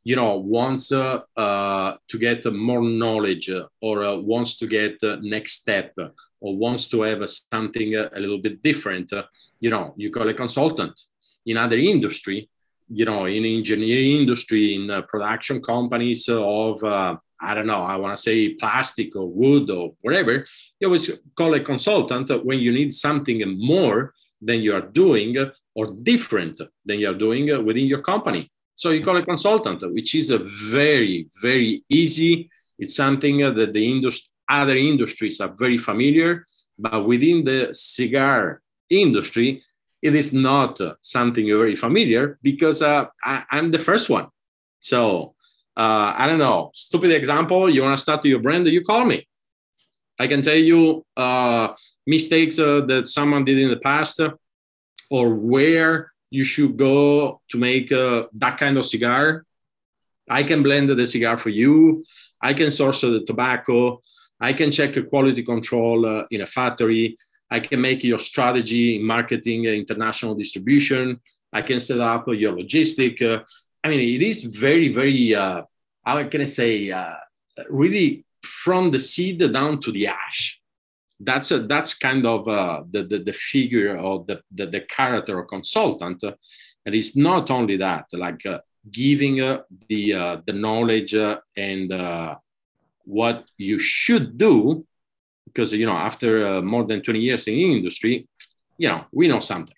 you 0.02 0.16
know 0.16 0.38
wants 0.38 0.88
to 0.88 1.96
get 2.18 2.44
more 2.52 2.82
knowledge 2.82 3.48
or 3.80 4.20
wants 4.20 4.58
to 4.58 4.66
get 4.66 4.96
next 5.22 5.60
step 5.60 5.94
or 6.40 6.56
wants 6.56 6.88
to 6.88 7.02
have 7.02 7.22
something 7.52 7.96
uh, 7.96 8.08
a 8.14 8.20
little 8.20 8.38
bit 8.38 8.62
different. 8.62 9.12
uh, 9.12 9.24
you 9.60 9.70
know, 9.70 9.94
you 9.96 10.10
call 10.10 10.28
a 10.28 10.34
consultant. 10.34 11.00
In 11.46 11.56
other 11.56 11.76
industry, 11.76 12.48
you 12.88 13.04
know, 13.04 13.24
in 13.26 13.44
engineering 13.44 14.20
industry, 14.20 14.74
in 14.74 14.90
uh, 14.90 15.02
production 15.02 15.60
companies 15.62 16.28
of 16.28 16.82
uh, 16.84 17.16
I 17.40 17.54
don't 17.54 17.66
know, 17.66 17.82
I 17.82 17.96
want 17.96 18.16
to 18.16 18.22
say 18.22 18.54
plastic 18.54 19.14
or 19.14 19.28
wood 19.28 19.70
or 19.70 19.94
whatever, 20.00 20.46
you 20.80 20.88
always 20.88 21.10
call 21.34 21.54
a 21.54 21.60
consultant 21.60 22.30
when 22.44 22.60
you 22.60 22.72
need 22.72 22.94
something 22.94 23.58
more 23.58 24.14
than 24.40 24.62
you 24.62 24.74
are 24.74 24.80
doing 24.80 25.36
or 25.74 25.86
different 25.86 26.60
than 26.84 26.98
you 26.98 27.10
are 27.10 27.14
doing 27.14 27.64
within 27.64 27.86
your 27.86 28.00
company. 28.00 28.50
So 28.74 28.90
you 28.90 29.04
call 29.04 29.16
a 29.16 29.24
consultant, 29.24 29.82
which 29.92 30.14
is 30.14 30.30
a 30.30 30.38
very, 30.38 31.28
very 31.40 31.84
easy. 31.88 32.50
It's 32.78 32.96
something 32.96 33.38
that 33.38 33.72
the 33.72 33.90
industry, 33.90 34.30
other 34.48 34.76
industries 34.76 35.40
are 35.40 35.54
very 35.58 35.78
familiar, 35.78 36.46
but 36.78 37.06
within 37.06 37.44
the 37.44 37.70
cigar 37.72 38.62
industry, 38.90 39.62
it 40.02 40.14
is 40.14 40.32
not 40.32 40.80
something 41.00 41.46
very 41.46 41.74
familiar 41.74 42.38
because 42.42 42.82
uh, 42.82 43.06
I, 43.24 43.44
I'm 43.50 43.70
the 43.70 43.78
first 43.78 44.08
one. 44.08 44.28
So 44.80 45.34
uh, 45.76 46.14
I 46.16 46.26
don't 46.26 46.38
know, 46.38 46.70
stupid 46.74 47.10
example, 47.10 47.68
you 47.68 47.82
want 47.82 47.96
to 47.96 48.02
start 48.02 48.24
your 48.24 48.40
brand, 48.40 48.66
you 48.66 48.82
call 48.82 49.04
me. 49.04 49.26
I 50.18 50.26
can 50.26 50.42
tell 50.42 50.56
you 50.56 51.04
uh, 51.16 51.74
mistakes 52.06 52.58
uh, 52.58 52.80
that 52.86 53.08
someone 53.08 53.44
did 53.44 53.58
in 53.58 53.68
the 53.68 53.78
past 53.78 54.20
uh, 54.20 54.30
or 55.10 55.34
where 55.34 56.12
you 56.30 56.44
should 56.44 56.76
go 56.76 57.40
to 57.50 57.58
make 57.58 57.92
uh, 57.92 58.24
that 58.34 58.56
kind 58.56 58.76
of 58.76 58.86
cigar. 58.86 59.44
I 60.28 60.42
can 60.42 60.62
blend 60.62 60.88
the 60.88 61.06
cigar 61.06 61.38
for 61.38 61.50
you. 61.50 62.04
I 62.42 62.54
can 62.54 62.70
source 62.70 63.02
the 63.02 63.24
tobacco. 63.26 64.00
I 64.40 64.52
can 64.52 64.70
check 64.70 64.92
the 64.94 65.02
quality 65.02 65.42
control 65.42 66.06
uh, 66.06 66.24
in 66.30 66.42
a 66.42 66.46
factory. 66.46 67.16
I 67.50 67.60
can 67.60 67.80
make 67.80 68.04
your 68.04 68.18
strategy 68.18 68.96
in 68.96 69.02
marketing, 69.04 69.66
uh, 69.66 69.70
international 69.70 70.34
distribution. 70.34 71.20
I 71.52 71.62
can 71.62 71.80
set 71.80 72.00
up 72.00 72.26
your 72.28 72.54
logistic. 72.54 73.22
Uh, 73.22 73.42
I 73.82 73.88
mean, 73.88 74.00
it 74.00 74.22
is 74.22 74.44
very, 74.44 74.92
very, 74.92 75.34
uh, 75.34 75.62
how 76.04 76.22
can 76.28 76.42
I 76.42 76.44
say, 76.44 76.90
uh, 76.90 77.14
really 77.70 78.24
from 78.42 78.90
the 78.90 78.98
seed 78.98 79.38
down 79.52 79.80
to 79.80 79.92
the 79.92 80.08
ash. 80.08 80.60
That's 81.18 81.50
a, 81.50 81.60
that's 81.60 81.94
kind 81.94 82.26
of 82.26 82.46
uh, 82.46 82.82
the, 82.90 83.04
the, 83.04 83.18
the 83.20 83.32
figure 83.32 83.96
or 83.96 84.24
the, 84.28 84.42
the, 84.52 84.66
the 84.66 84.80
character 84.80 85.38
of 85.38 85.48
consultant. 85.48 86.22
And 86.22 86.94
it's 86.94 87.16
not 87.16 87.50
only 87.50 87.78
that, 87.78 88.06
like 88.12 88.44
uh, 88.44 88.60
giving 88.90 89.40
uh, 89.40 89.62
the, 89.88 90.14
uh, 90.14 90.36
the 90.46 90.52
knowledge 90.52 91.14
uh, 91.14 91.38
and 91.56 91.92
uh, 91.92 92.36
what 93.06 93.44
you 93.56 93.78
should 93.78 94.36
do, 94.36 94.84
because, 95.46 95.72
you 95.72 95.86
know, 95.86 95.96
after 95.96 96.46
uh, 96.46 96.60
more 96.60 96.84
than 96.84 97.00
20 97.00 97.18
years 97.20 97.46
in 97.46 97.54
the 97.54 97.76
industry, 97.76 98.28
you 98.76 98.88
know, 98.88 99.06
we 99.12 99.28
know 99.28 99.40
something. 99.40 99.76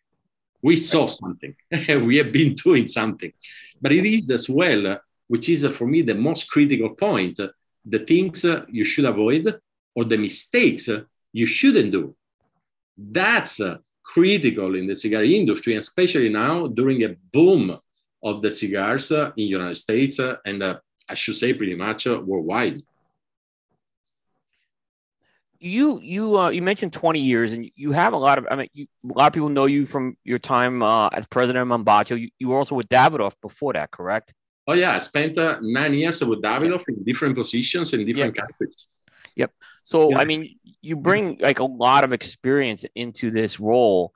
We 0.63 0.75
saw 0.75 1.07
something. 1.07 1.55
we 1.89 2.17
have 2.17 2.33
been 2.33 2.55
doing 2.65 2.89
something. 2.89 3.33
But 3.81 3.93
it 3.93 4.05
is 4.05 4.29
as 4.31 4.49
well, 4.49 4.87
uh, 4.87 4.99
which 5.29 5.49
is 5.49 5.65
uh, 5.65 5.71
for 5.71 5.87
me 5.87 6.03
the 6.03 6.15
most 6.15 6.51
critical 6.51 6.91
point, 6.91 7.39
the 7.85 7.99
things 8.01 8.45
you 8.71 8.85
should 8.85 9.05
avoid 9.05 9.61
or 9.95 10.05
the 10.05 10.17
mistakes 10.17 10.89
you 11.33 11.47
shouldn't 11.47 11.93
do. 11.93 12.17
That's 12.97 13.61
critical 14.03 14.75
in 14.75 14.87
the 14.87 14.97
cigar 14.97 15.23
industry, 15.23 15.77
especially 15.77 16.31
now 16.31 16.67
during 16.67 17.05
a 17.05 17.15
boom 17.33 17.79
of 18.25 18.43
the 18.43 18.51
cigars 18.51 19.13
in 19.13 19.33
United 19.37 19.77
States 19.77 20.19
and 20.19 20.63
uh, 20.63 20.79
I 21.09 21.15
should 21.15 21.37
say 21.37 21.53
pretty 21.55 21.75
much 21.75 22.07
worldwide 22.07 22.83
you 25.61 26.01
you 26.01 26.39
uh, 26.39 26.51
you 26.51 26.63
mentioned 26.63 26.93
20 26.93 27.21
years 27.21 27.53
and 27.53 27.71
you 27.75 27.93
have 27.93 28.13
a 28.13 28.17
lot 28.17 28.39
of 28.39 28.47
i 28.51 28.57
mean 28.57 28.69
you, 28.73 28.87
a 29.11 29.19
lot 29.19 29.27
of 29.27 29.33
people 29.33 29.49
know 29.49 29.67
you 29.67 29.87
from 29.87 30.17
your 30.25 30.39
time 30.39 30.83
uh, 30.83 31.09
as 31.09 31.27
president 31.27 31.71
of 31.71 31.81
Mombacho. 31.81 32.19
You, 32.19 32.31
you 32.39 32.49
were 32.49 32.57
also 32.57 32.75
with 32.75 32.89
davidoff 32.89 33.35
before 33.43 33.73
that 33.73 33.91
correct 33.91 34.33
oh 34.67 34.75
yeah 34.75 34.95
i 34.95 34.99
spent 34.99 35.37
uh, 35.39 35.59
nine 35.61 35.95
years 35.95 36.25
with 36.25 36.43
davidoff 36.43 36.85
in 36.89 37.03
different 37.05 37.35
positions 37.35 37.93
in 37.93 38.05
different 38.05 38.37
yep. 38.37 38.47
countries 38.47 38.89
yep 39.35 39.53
so 39.83 40.11
yeah. 40.11 40.19
i 40.19 40.25
mean 40.25 40.57
you 40.81 40.97
bring 40.97 41.39
like 41.41 41.59
a 41.59 41.65
lot 41.65 42.05
of 42.05 42.13
experience 42.13 42.85
into 42.95 43.31
this 43.31 43.59
role 43.59 44.13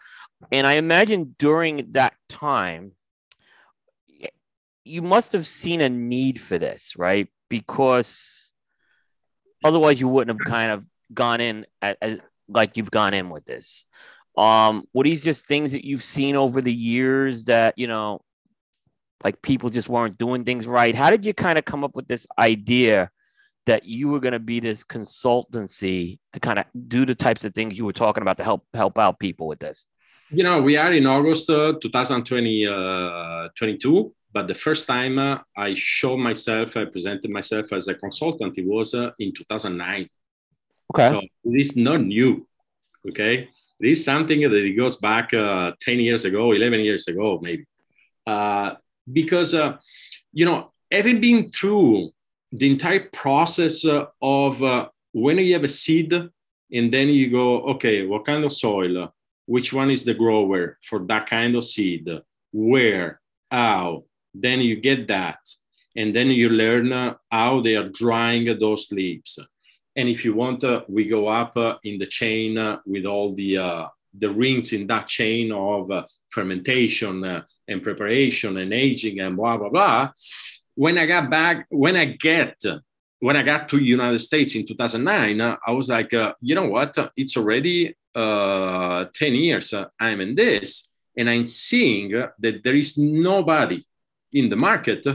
and 0.52 0.66
i 0.66 0.74
imagine 0.74 1.34
during 1.38 1.90
that 1.92 2.14
time 2.28 2.92
you 4.84 5.02
must 5.02 5.32
have 5.32 5.46
seen 5.46 5.80
a 5.80 5.88
need 5.88 6.40
for 6.40 6.58
this 6.58 6.94
right 6.96 7.28
because 7.48 8.52
otherwise 9.64 10.00
you 10.00 10.08
wouldn't 10.08 10.38
have 10.38 10.50
kind 10.50 10.72
of 10.72 10.84
gone 11.14 11.40
in 11.40 11.66
at, 11.80 11.98
at, 12.00 12.20
like 12.48 12.76
you've 12.76 12.90
gone 12.90 13.14
in 13.14 13.30
with 13.30 13.44
this? 13.44 13.86
Um, 14.36 14.84
what 14.92 15.04
these 15.04 15.22
just 15.22 15.46
things 15.46 15.72
that 15.72 15.84
you've 15.84 16.04
seen 16.04 16.36
over 16.36 16.60
the 16.60 16.72
years 16.72 17.44
that 17.44 17.74
you 17.76 17.86
know, 17.86 18.22
like 19.24 19.42
people 19.42 19.70
just 19.70 19.88
weren't 19.88 20.18
doing 20.18 20.44
things 20.44 20.66
right? 20.66 20.94
How 20.94 21.10
did 21.10 21.24
you 21.24 21.34
kind 21.34 21.58
of 21.58 21.64
come 21.64 21.84
up 21.84 21.94
with 21.94 22.08
this 22.08 22.26
idea 22.38 23.10
that 23.66 23.84
you 23.84 24.08
were 24.08 24.20
going 24.20 24.32
to 24.32 24.40
be 24.40 24.60
this 24.60 24.82
consultancy 24.82 26.18
to 26.32 26.40
kind 26.40 26.58
of 26.58 26.64
do 26.88 27.06
the 27.06 27.14
types 27.14 27.44
of 27.44 27.54
things 27.54 27.78
you 27.78 27.84
were 27.84 27.92
talking 27.92 28.22
about 28.22 28.38
to 28.38 28.44
help 28.44 28.64
help 28.74 28.98
out 28.98 29.18
people 29.18 29.46
with 29.46 29.60
this? 29.60 29.86
You 30.30 30.44
know, 30.44 30.62
we 30.62 30.78
are 30.78 30.92
in 30.92 31.06
August 31.06 31.50
uh, 31.50 31.74
2022, 31.82 32.66
uh, 32.72 33.48
but 34.32 34.48
the 34.48 34.54
first 34.54 34.86
time 34.86 35.18
uh, 35.18 35.40
I 35.54 35.74
showed 35.74 36.16
myself, 36.16 36.74
I 36.76 36.86
presented 36.86 37.30
myself 37.30 37.70
as 37.72 37.88
a 37.88 37.94
consultant, 37.94 38.56
it 38.56 38.66
was 38.66 38.94
uh, 38.94 39.10
in 39.18 39.34
2009. 39.34 40.08
Okay. 40.90 41.08
So 41.08 41.20
it 41.20 41.60
is 41.60 41.76
not 41.76 42.02
new. 42.02 42.46
Okay. 43.08 43.48
It 43.80 43.88
is 43.88 44.04
something 44.04 44.40
that 44.42 44.52
it 44.52 44.76
goes 44.76 44.96
back 44.96 45.34
uh, 45.34 45.72
10 45.80 46.00
years 46.00 46.24
ago, 46.24 46.52
11 46.52 46.80
years 46.80 47.08
ago, 47.08 47.40
maybe. 47.42 47.64
Uh, 48.26 48.74
because, 49.12 49.54
uh, 49.54 49.76
you 50.32 50.44
know, 50.44 50.72
having 50.90 51.20
been 51.20 51.50
through 51.50 52.10
the 52.52 52.70
entire 52.70 53.08
process 53.12 53.84
uh, 53.84 54.06
of 54.20 54.62
uh, 54.62 54.88
when 55.12 55.38
you 55.38 55.54
have 55.54 55.64
a 55.64 55.68
seed 55.68 56.12
and 56.12 56.92
then 56.92 57.08
you 57.08 57.30
go, 57.30 57.62
okay, 57.62 58.06
what 58.06 58.24
kind 58.24 58.44
of 58.44 58.52
soil? 58.52 59.12
Which 59.46 59.72
one 59.72 59.90
is 59.90 60.04
the 60.04 60.14
grower 60.14 60.78
for 60.82 61.00
that 61.06 61.26
kind 61.26 61.56
of 61.56 61.64
seed? 61.64 62.08
Where? 62.52 63.20
How? 63.50 64.04
Then 64.32 64.60
you 64.60 64.76
get 64.76 65.08
that. 65.08 65.40
And 65.96 66.14
then 66.14 66.28
you 66.28 66.48
learn 66.50 66.92
uh, 66.92 67.14
how 67.30 67.60
they 67.60 67.76
are 67.76 67.88
drying 67.88 68.44
those 68.58 68.92
leaves 68.92 69.38
and 69.96 70.08
if 70.08 70.24
you 70.24 70.34
want, 70.34 70.64
uh, 70.64 70.82
we 70.88 71.04
go 71.04 71.28
up 71.28 71.56
uh, 71.56 71.76
in 71.84 71.98
the 71.98 72.06
chain 72.06 72.56
uh, 72.56 72.78
with 72.86 73.04
all 73.04 73.34
the 73.34 73.58
uh, 73.58 73.86
the 74.18 74.30
rings 74.30 74.72
in 74.72 74.86
that 74.86 75.08
chain 75.08 75.52
of 75.52 75.90
uh, 75.90 76.04
fermentation 76.30 77.24
uh, 77.24 77.42
and 77.68 77.82
preparation 77.82 78.58
and 78.58 78.72
aging 78.72 79.20
and 79.20 79.36
blah 79.36 79.56
blah 79.56 79.68
blah. 79.68 80.10
When 80.74 80.96
I 80.96 81.06
got 81.06 81.30
back, 81.30 81.66
when 81.68 81.96
I 81.96 82.06
get 82.06 82.56
when 83.20 83.36
I 83.36 83.42
got 83.42 83.68
to 83.68 83.78
United 83.78 84.18
States 84.18 84.54
in 84.56 84.66
2009, 84.66 85.40
I 85.40 85.70
was 85.70 85.88
like, 85.88 86.12
you 86.40 86.54
know 86.56 86.68
what? 86.68 86.96
It's 87.16 87.36
already 87.36 87.94
10 88.14 89.10
years 89.34 89.72
I'm 90.00 90.20
in 90.20 90.34
this, 90.34 90.90
and 91.16 91.30
I'm 91.30 91.46
seeing 91.46 92.10
that 92.10 92.64
there 92.64 92.74
is 92.74 92.98
nobody 92.98 93.84
in 94.32 94.48
the 94.48 94.56
market 94.56 95.06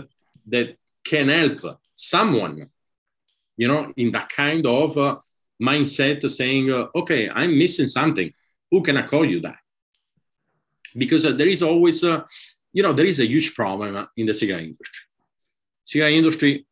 that 0.48 0.78
can 1.04 1.28
help 1.28 1.80
someone 1.96 2.70
you 3.58 3.68
know, 3.68 3.92
in 3.98 4.12
that 4.12 4.30
kind 4.30 4.66
of 4.66 4.98
uh, 4.98 5.18
mindset, 5.62 6.30
saying, 6.30 6.72
uh, 6.72 6.88
okay, 6.96 7.30
I'm 7.30 7.58
missing 7.58 7.88
something. 7.88 8.32
Who 8.72 8.82
can 8.84 8.96
I 8.98 9.08
call 9.08 9.26
you 9.26 9.42
that? 9.42 9.58
Because 10.96 11.26
uh, 11.26 11.32
there 11.32 11.50
is 11.50 11.64
always, 11.64 12.04
uh, 12.04 12.24
you 12.72 12.84
know, 12.84 12.94
there 12.94 13.06
is 13.06 13.20
a 13.20 13.26
huge 13.26 13.56
problem 13.56 14.08
in 14.16 14.28
the 14.28 14.34
cigar 14.34 14.60
industry. 14.60 15.04
Cigar 15.84 16.10
industry, 16.10 16.66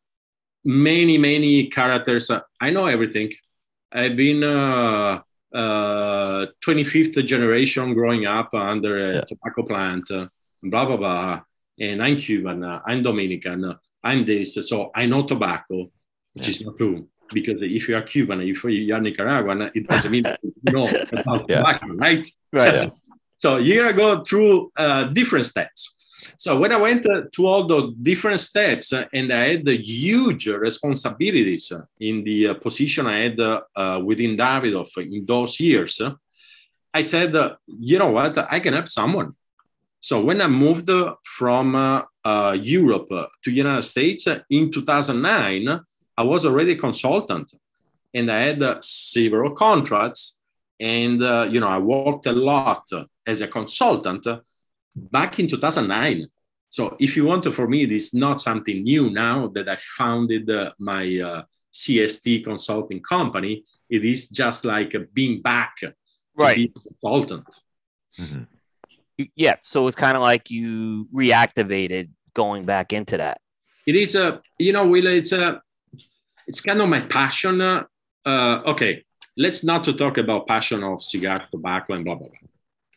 many, 0.64 1.18
many 1.18 1.66
characters. 1.66 2.30
Uh, 2.30 2.40
I 2.60 2.70
know 2.70 2.86
everything. 2.86 3.32
I've 3.92 4.16
been 4.16 4.40
25th 4.40 7.18
uh, 7.18 7.22
generation 7.22 7.94
growing 7.94 8.26
up 8.26 8.54
under 8.54 9.10
a 9.10 9.14
yeah. 9.14 9.20
tobacco 9.22 9.62
plant, 9.64 10.06
blah, 10.62 10.86
blah, 10.86 10.96
blah. 10.96 11.40
And 11.78 12.02
I'm 12.02 12.16
Cuban, 12.16 12.64
I'm 12.86 13.02
Dominican, 13.02 13.74
I'm 14.02 14.24
this. 14.24 14.54
So 14.68 14.90
I 14.94 15.04
know 15.06 15.26
tobacco 15.26 15.90
which 16.36 16.48
yeah. 16.48 16.50
is 16.50 16.60
not 16.60 16.76
true 16.76 17.08
because 17.32 17.60
if 17.62 17.88
you 17.88 17.96
are 17.96 18.02
Cuban, 18.02 18.40
if 18.42 18.62
you 18.64 18.94
are 18.94 19.00
Nicaraguan, 19.00 19.70
it 19.74 19.88
doesn't 19.88 20.10
mean 20.10 20.22
that 20.24 20.38
you 20.42 20.72
know 20.72 20.86
about 21.12 21.46
yeah. 21.48 21.56
tobacco, 21.56 21.86
right? 21.94 22.26
Right. 22.52 22.74
Yeah. 22.74 22.88
so 23.38 23.56
you're 23.56 23.82
gonna 23.82 23.96
go 23.96 24.22
through 24.22 24.70
uh, 24.76 25.04
different 25.04 25.46
steps. 25.46 25.96
So 26.36 26.58
when 26.58 26.72
I 26.72 26.76
went 26.76 27.06
uh, 27.06 27.22
to 27.34 27.46
all 27.46 27.66
those 27.66 27.94
different 27.94 28.40
steps 28.40 28.92
uh, 28.92 29.06
and 29.12 29.32
I 29.32 29.48
had 29.48 29.64
the 29.64 29.76
huge 29.76 30.48
responsibilities 30.48 31.72
in 32.00 32.24
the 32.24 32.48
uh, 32.48 32.54
position 32.54 33.06
I 33.06 33.18
had 33.18 33.40
uh, 33.40 33.60
uh, 33.74 34.00
within 34.04 34.36
Davidoff 34.36 34.96
in 34.98 35.24
those 35.24 35.58
years, 35.60 36.00
I 36.92 37.02
said, 37.02 37.34
you 37.66 37.98
know 37.98 38.10
what, 38.10 38.38
I 38.52 38.60
can 38.60 38.74
help 38.74 38.88
someone. 38.88 39.34
So 40.00 40.22
when 40.22 40.40
I 40.40 40.46
moved 40.46 40.90
from 41.24 41.74
Europe 42.24 43.08
to 43.42 43.50
United 43.50 43.82
States 43.82 44.26
in 44.50 44.70
2009, 44.70 45.80
I 46.16 46.22
was 46.22 46.46
already 46.46 46.72
a 46.72 46.76
consultant 46.76 47.52
and 48.14 48.30
I 48.30 48.40
had 48.40 48.62
uh, 48.62 48.80
several 48.80 49.52
contracts. 49.52 50.38
And, 50.78 51.22
uh, 51.22 51.48
you 51.50 51.60
know, 51.60 51.68
I 51.68 51.78
worked 51.78 52.26
a 52.26 52.32
lot 52.32 52.88
as 53.26 53.40
a 53.40 53.48
consultant 53.48 54.26
back 54.94 55.38
in 55.38 55.48
2009. 55.48 56.26
So 56.68 56.96
if 56.98 57.16
you 57.16 57.24
want 57.24 57.44
to, 57.44 57.52
for 57.52 57.66
me, 57.68 57.84
it 57.84 57.92
is 57.92 58.12
not 58.12 58.40
something 58.40 58.82
new 58.82 59.10
now 59.10 59.48
that 59.48 59.68
I 59.68 59.76
founded 59.76 60.50
uh, 60.50 60.72
my 60.78 61.02
uh, 61.18 61.42
CST 61.72 62.44
consulting 62.44 63.02
company. 63.02 63.64
It 63.88 64.04
is 64.04 64.28
just 64.28 64.64
like 64.64 64.94
being 65.14 65.40
back 65.40 65.76
right. 66.36 66.56
be 66.56 66.72
a 66.74 66.80
consultant. 66.80 67.46
Mm-hmm. 68.18 69.24
Yeah. 69.34 69.56
So 69.62 69.86
it's 69.86 69.96
kind 69.96 70.16
of 70.16 70.22
like 70.22 70.50
you 70.50 71.08
reactivated 71.14 72.10
going 72.34 72.64
back 72.64 72.92
into 72.92 73.16
that. 73.16 73.40
It 73.86 73.94
is 73.94 74.14
a, 74.14 74.42
you 74.58 74.72
know, 74.72 74.86
Will, 74.86 75.06
it's 75.06 75.32
a, 75.32 75.62
it's 76.46 76.60
kind 76.60 76.80
of 76.80 76.88
my 76.88 77.00
passion. 77.00 77.60
Uh, 77.60 77.86
okay, 78.24 79.04
let's 79.36 79.64
not 79.64 79.84
to 79.84 79.92
talk 79.92 80.18
about 80.18 80.46
passion 80.46 80.82
of 80.82 81.02
cigar, 81.02 81.46
tobacco, 81.50 81.94
and 81.94 82.04
blah 82.04 82.14
blah 82.14 82.28
blah. 82.28 82.48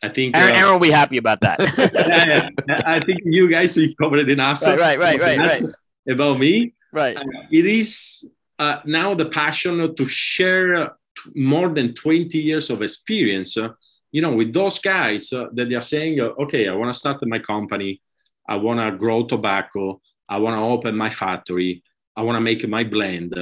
I 0.02 0.08
think 0.08 0.36
Aaron, 0.36 0.54
uh, 0.54 0.58
Aaron 0.58 0.72
will 0.72 0.80
be 0.80 0.90
happy 0.90 1.18
about 1.18 1.40
that. 1.42 1.58
yeah, 1.94 2.48
yeah. 2.68 2.82
I 2.86 3.00
think 3.00 3.20
you 3.24 3.48
guys 3.50 3.76
have 3.76 3.90
covered 4.00 4.28
enough. 4.28 4.62
Right, 4.62 4.78
right, 4.78 4.98
right, 4.98 5.20
right, 5.20 5.38
right. 5.38 5.64
About 6.08 6.38
me, 6.38 6.74
right? 6.92 7.16
Uh, 7.16 7.24
it 7.50 7.66
is 7.66 8.24
uh, 8.58 8.78
now 8.86 9.14
the 9.14 9.26
passion 9.26 9.94
to 9.94 10.04
share 10.06 10.96
more 11.34 11.68
than 11.68 11.92
20 11.92 12.38
years 12.38 12.70
of 12.70 12.80
experience 12.80 13.58
uh, 13.58 13.68
you 14.12 14.22
know, 14.22 14.34
with 14.34 14.52
those 14.52 14.78
guys 14.78 15.32
uh, 15.32 15.46
that 15.52 15.68
they 15.68 15.74
are 15.74 15.82
saying, 15.82 16.20
uh, 16.20 16.30
okay, 16.42 16.68
I 16.68 16.74
want 16.74 16.92
to 16.92 16.98
start 16.98 17.24
my 17.26 17.38
company, 17.38 18.00
I 18.48 18.56
want 18.56 18.80
to 18.80 18.96
grow 18.96 19.24
tobacco, 19.24 20.00
I 20.28 20.38
want 20.38 20.56
to 20.56 20.60
open 20.60 20.96
my 20.96 21.10
factory, 21.10 21.82
I 22.16 22.22
want 22.22 22.36
to 22.36 22.40
make 22.40 22.66
my 22.68 22.84
blend, 22.84 23.34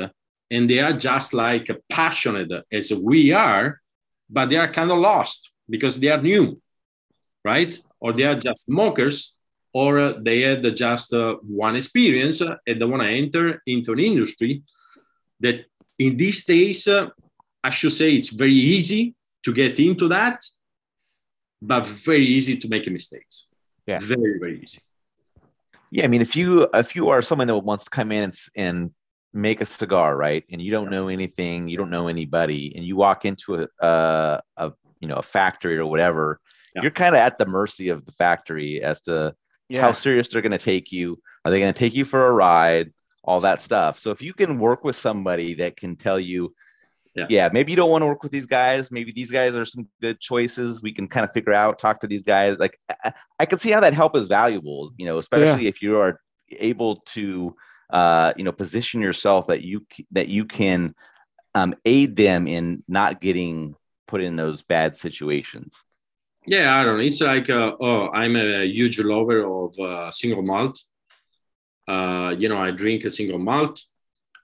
and 0.51 0.71
they 0.71 0.81
are 0.81 0.93
just 0.93 1.35
like 1.35 1.69
passionate 1.91 2.53
as 2.71 2.93
we 2.93 3.33
are, 3.33 3.81
but 4.31 4.51
they 4.51 4.57
are 4.57 4.69
kind 4.69 4.91
of 4.91 4.99
lost 4.99 5.51
because 5.69 5.99
they 5.99 6.09
are 6.09 6.23
new, 6.23 6.61
right? 7.45 7.79
Or 8.01 8.13
they 8.13 8.25
are 8.25 8.35
just 8.35 8.67
smokers, 8.67 9.37
or 9.73 10.13
they 10.13 10.41
had 10.43 10.77
just 10.77 11.13
uh, 11.13 11.37
one 11.43 11.77
experience 11.77 12.41
and 12.41 12.81
they 12.81 12.85
want 12.85 13.03
to 13.03 13.09
enter 13.09 13.63
into 13.67 13.93
an 13.93 14.01
industry 14.01 14.63
that 15.41 15.65
in 15.99 16.17
these 16.17 16.45
days, 16.45 16.87
uh, 16.87 17.09
I 17.63 17.71
should 17.71 17.93
say 17.93 18.15
it's 18.15 18.31
very 18.31 18.53
easy 18.53 19.15
to 19.45 19.53
get 19.53 19.79
into 19.79 20.09
that, 20.09 20.43
but 21.61 21.87
very 21.87 22.25
easy 22.25 22.57
to 22.57 22.69
make 22.69 22.91
mistakes. 22.91 23.49
Yeah. 23.87 23.99
Very, 24.01 24.39
very 24.39 24.61
easy. 24.63 24.81
Yeah, 25.90 26.04
I 26.04 26.09
mean, 26.09 26.21
if 26.23 26.37
you 26.37 26.68
if 26.75 26.95
you 26.95 27.09
are 27.09 27.23
someone 27.23 27.47
that 27.49 27.57
wants 27.59 27.85
to 27.85 27.90
come 27.90 28.12
in 28.12 28.25
and, 28.25 28.38
and 28.54 28.90
make 29.33 29.61
a 29.61 29.66
cigar, 29.66 30.16
right, 30.16 30.45
and 30.50 30.61
you 30.61 30.71
don't 30.71 30.90
know 30.90 31.09
anything, 31.09 31.68
you 31.68 31.76
don't 31.78 31.90
know 31.90 32.09
anybody, 32.09 32.75
and 32.76 32.85
you 32.85 32.97
walk 32.97 33.25
into 33.25 33.62
a 33.62 33.68
a, 33.80 34.40
a 34.57 34.73
you 35.00 35.09
know 35.09 35.16
a 35.16 35.23
factory 35.23 35.78
or 35.78 35.87
whatever, 35.87 36.40
Yeah. 36.75 36.83
you're 36.83 36.90
kind 36.90 37.14
of 37.14 37.21
at 37.21 37.38
the 37.38 37.47
mercy 37.47 37.88
of 37.88 38.04
the 38.04 38.12
factory 38.12 38.83
as 38.83 39.00
to 39.02 39.35
Yeah. 39.68 39.83
how 39.83 39.92
serious 39.92 40.28
they're 40.28 40.42
going 40.42 40.52
to 40.52 40.59
take 40.59 40.92
you. 40.92 41.21
Are 41.45 41.50
they 41.50 41.61
going 41.61 41.73
to 41.73 41.78
take 41.78 41.95
you 41.95 42.04
for 42.04 42.26
a 42.26 42.33
ride? 42.33 42.92
All 43.25 43.40
that 43.40 43.61
stuff. 43.61 43.99
So 43.99 44.11
if 44.11 44.23
you 44.23 44.33
can 44.33 44.59
work 44.59 44.85
with 44.85 44.97
somebody 44.97 45.54
that 45.54 45.76
can 45.76 45.97
tell 45.97 46.18
you, 46.18 46.54
Yeah. 47.29 47.49
maybe 47.53 47.73
you 47.73 47.77
don't 47.77 47.91
want 47.91 48.03
to 48.03 48.07
work 48.07 48.23
with 48.23 48.33
these 48.33 48.47
guys. 48.47 48.91
Maybe 48.91 49.13
these 49.13 49.31
guys 49.31 49.55
are 49.55 49.65
some 49.65 49.89
good 50.01 50.21
choices. 50.21 50.83
We 50.83 50.93
can 50.93 51.09
kind 51.09 51.25
of 51.25 51.33
figure 51.33 51.53
out, 51.53 51.79
talk 51.79 52.01
to 52.01 52.07
these 52.07 52.23
guys. 52.23 52.59
Like 52.59 52.79
I, 53.05 53.13
I 53.39 53.47
can 53.47 53.59
see 53.59 53.71
how 53.71 53.81
that 53.81 53.95
help 53.95 54.17
is 54.17 54.27
valuable. 54.27 54.93
You 54.97 55.07
know, 55.07 55.19
especially 55.19 55.67
if 55.67 55.83
you 55.83 55.99
are 55.99 56.21
able 56.51 56.97
to, 56.97 57.55
uh, 57.91 58.33
you 58.37 58.45
know, 58.45 58.53
position 58.53 59.01
yourself 59.01 59.47
that 59.49 59.63
you 59.63 59.87
that 60.13 60.29
you 60.29 60.45
can 60.45 60.95
um, 61.55 61.75
aid 61.85 62.17
them 62.17 62.47
in 62.47 62.83
not 62.89 63.21
getting 63.21 63.75
put 64.07 64.23
in 64.23 64.37
those 64.37 64.63
bad 64.63 64.97
situations. 64.97 65.73
Yeah, 66.47 66.79
I 66.79 66.85
don't 66.85 66.97
know. 66.97 67.03
It's 67.03 67.21
like, 67.21 67.51
uh, 67.51 67.77
oh, 67.79 68.09
I'm 68.11 68.35
a 68.37 68.65
huge 68.65 68.99
lover 68.99 69.45
of 69.45 69.79
uh, 69.79 70.11
single 70.11 70.43
malt. 70.43 70.81
Uh, 71.87 72.35
you 72.39 72.49
know, 72.49 72.59
I 72.59 72.71
drink 72.71 73.05
a 73.05 73.11
single 73.11 73.39
malt. 73.39 73.83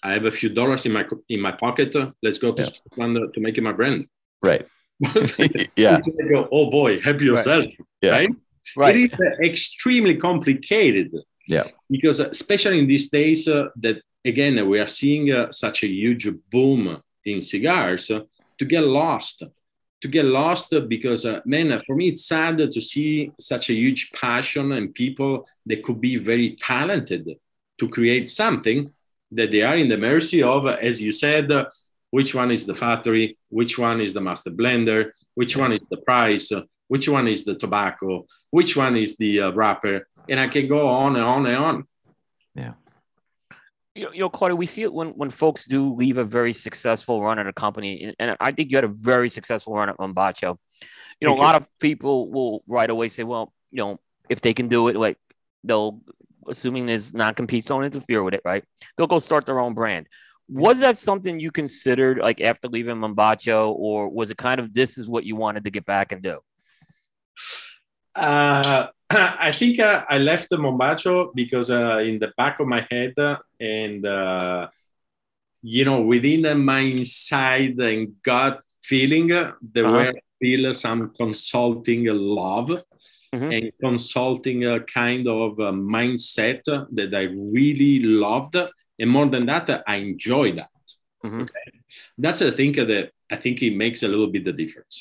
I 0.04 0.12
have 0.12 0.26
a 0.26 0.30
few 0.30 0.50
dollars 0.50 0.84
in 0.86 0.92
my 0.92 1.04
in 1.28 1.40
my 1.40 1.52
pocket. 1.52 1.96
Let's 2.22 2.38
go 2.38 2.52
to 2.52 2.62
Yeah. 2.62 2.68
Scotland 2.68 3.34
to 3.34 3.40
make 3.40 3.56
it 3.58 3.62
my 3.62 3.72
brand. 3.72 4.06
Right. 4.42 4.66
yeah. 5.76 6.00
Go, 6.32 6.48
oh 6.52 6.70
boy, 6.70 7.00
help 7.00 7.20
yourself. 7.20 7.66
Yeah. 8.02 8.10
Right? 8.10 8.30
Right. 8.76 8.96
It 8.96 9.12
is 9.12 9.20
uh, 9.20 9.42
extremely 9.42 10.16
complicated. 10.16 11.10
Yeah. 11.48 11.64
Because 11.90 12.20
uh, 12.20 12.28
especially 12.30 12.78
in 12.78 12.86
these 12.86 13.10
days 13.10 13.48
uh, 13.48 13.68
that 13.76 14.02
again 14.24 14.54
we 14.68 14.78
are 14.78 14.86
seeing 14.86 15.32
uh, 15.32 15.50
such 15.50 15.82
a 15.84 15.88
huge 15.88 16.28
boom 16.52 17.00
in 17.24 17.40
cigars 17.42 18.10
uh, 18.10 18.20
to 18.58 18.64
get 18.64 18.84
lost. 18.84 19.42
To 20.02 20.08
get 20.08 20.26
lost 20.26 20.74
because 20.88 21.24
uh, 21.24 21.40
man, 21.46 21.72
uh, 21.72 21.80
for 21.86 21.96
me 21.96 22.08
it's 22.08 22.26
sad 22.26 22.58
to 22.58 22.80
see 22.80 23.32
such 23.40 23.70
a 23.70 23.74
huge 23.74 24.12
passion 24.12 24.72
and 24.72 24.92
people 24.92 25.48
that 25.64 25.82
could 25.82 25.98
be 25.98 26.16
very 26.16 26.56
talented 26.60 27.24
to 27.78 27.88
create 27.88 28.28
something 28.28 28.92
that 29.34 29.50
they 29.50 29.62
are 29.62 29.76
in 29.76 29.88
the 29.88 29.98
mercy 29.98 30.42
of, 30.42 30.66
uh, 30.66 30.76
as 30.80 31.00
you 31.00 31.12
said, 31.12 31.50
uh, 31.50 31.66
which 32.10 32.34
one 32.34 32.50
is 32.50 32.64
the 32.64 32.74
factory, 32.74 33.36
which 33.48 33.78
one 33.78 34.00
is 34.00 34.14
the 34.14 34.20
master 34.20 34.50
blender, 34.50 35.10
which 35.34 35.56
one 35.56 35.72
is 35.72 35.86
the 35.90 35.96
price, 35.98 36.52
uh, 36.52 36.62
which 36.88 37.08
one 37.08 37.26
is 37.26 37.44
the 37.44 37.54
tobacco, 37.54 38.26
which 38.50 38.76
one 38.76 38.96
is 38.96 39.16
the 39.16 39.40
uh, 39.40 39.50
wrapper, 39.50 40.06
and 40.28 40.38
I 40.38 40.48
can 40.48 40.68
go 40.68 40.86
on 40.88 41.16
and 41.16 41.24
on 41.24 41.46
and 41.46 41.56
on. 41.56 41.84
Yeah. 42.54 42.74
You 43.94 44.04
know, 44.04 44.12
you 44.12 44.20
know, 44.20 44.28
Claudio, 44.28 44.56
we 44.56 44.66
see 44.66 44.82
it 44.82 44.92
when 44.92 45.08
when 45.10 45.30
folks 45.30 45.66
do 45.66 45.94
leave 45.94 46.18
a 46.18 46.24
very 46.24 46.52
successful 46.52 47.22
run 47.22 47.38
at 47.38 47.46
a 47.46 47.52
company, 47.52 48.02
and, 48.02 48.16
and 48.18 48.36
I 48.40 48.50
think 48.50 48.70
you 48.70 48.76
had 48.76 48.84
a 48.84 48.88
very 48.88 49.28
successful 49.28 49.74
run 49.74 49.88
at 49.88 49.98
Mombacho. 49.98 50.58
You 51.20 51.28
know, 51.28 51.34
Thank 51.34 51.40
a 51.40 51.42
lot 51.42 51.54
of 51.56 51.78
people 51.78 52.30
will 52.30 52.64
right 52.66 52.90
away 52.90 53.08
say, 53.08 53.22
well, 53.22 53.52
you 53.70 53.78
know, 53.78 54.00
if 54.28 54.40
they 54.40 54.52
can 54.52 54.68
do 54.68 54.88
it, 54.88 54.96
like 54.96 55.16
they'll, 55.62 56.00
assuming 56.48 56.86
there's 56.86 57.14
non 57.14 57.34
compete, 57.34 57.66
don't 57.66 57.84
interfere 57.84 58.22
with 58.22 58.34
it, 58.34 58.42
right? 58.44 58.64
They'll 58.96 59.06
go 59.06 59.18
start 59.18 59.46
their 59.46 59.60
own 59.60 59.74
brand. 59.74 60.06
Was 60.48 60.80
that 60.80 60.98
something 60.98 61.40
you 61.40 61.50
considered 61.50 62.18
like 62.18 62.40
after 62.40 62.68
leaving 62.68 62.96
Mombacho, 62.96 63.72
or 63.76 64.08
was 64.08 64.30
it 64.30 64.36
kind 64.36 64.60
of 64.60 64.74
this 64.74 64.98
is 64.98 65.08
what 65.08 65.24
you 65.24 65.36
wanted 65.36 65.64
to 65.64 65.70
get 65.70 65.86
back 65.86 66.12
and 66.12 66.22
do? 66.22 66.40
Uh, 68.14 68.86
I 69.10 69.52
think 69.52 69.80
uh, 69.80 70.04
I 70.08 70.18
left 70.18 70.50
the 70.50 70.56
Mombacho 70.56 71.34
because 71.34 71.70
uh, 71.70 71.98
in 71.98 72.18
the 72.18 72.32
back 72.36 72.60
of 72.60 72.66
my 72.66 72.86
head 72.90 73.14
uh, 73.18 73.38
and 73.60 74.04
uh, 74.06 74.68
you 75.62 75.84
know 75.84 76.00
within 76.02 76.42
my 76.64 76.80
inside 76.80 77.78
and 77.80 78.14
gut 78.22 78.60
feeling 78.82 79.32
uh, 79.32 79.52
there 79.62 79.86
Uh-huh. 79.86 79.96
were 80.06 80.12
still 80.36 80.74
some 80.74 81.12
consulting 81.16 82.04
love 82.06 82.82
Mhm. 83.34 83.50
and 83.56 83.72
consulting 83.80 84.64
uh, 84.64 84.78
kind 85.02 85.26
of 85.26 85.58
uh, 85.58 85.72
mindset 85.72 86.62
that 86.98 87.14
I 87.14 87.24
really 87.58 87.94
loved 88.00 88.56
and 89.00 89.10
more 89.10 89.28
than 89.34 89.46
that 89.46 89.66
I 89.86 89.96
enjoy 89.96 90.46
that. 90.60 90.70
Mhm. 91.24 91.48
That's 92.18 92.40
the 92.40 92.52
thing 92.52 92.72
that 92.90 93.10
I 93.34 93.36
think 93.36 93.62
it 93.62 93.74
makes 93.84 94.02
a 94.02 94.08
little 94.08 94.30
bit 94.34 94.44
the 94.44 94.52
difference. 94.52 94.94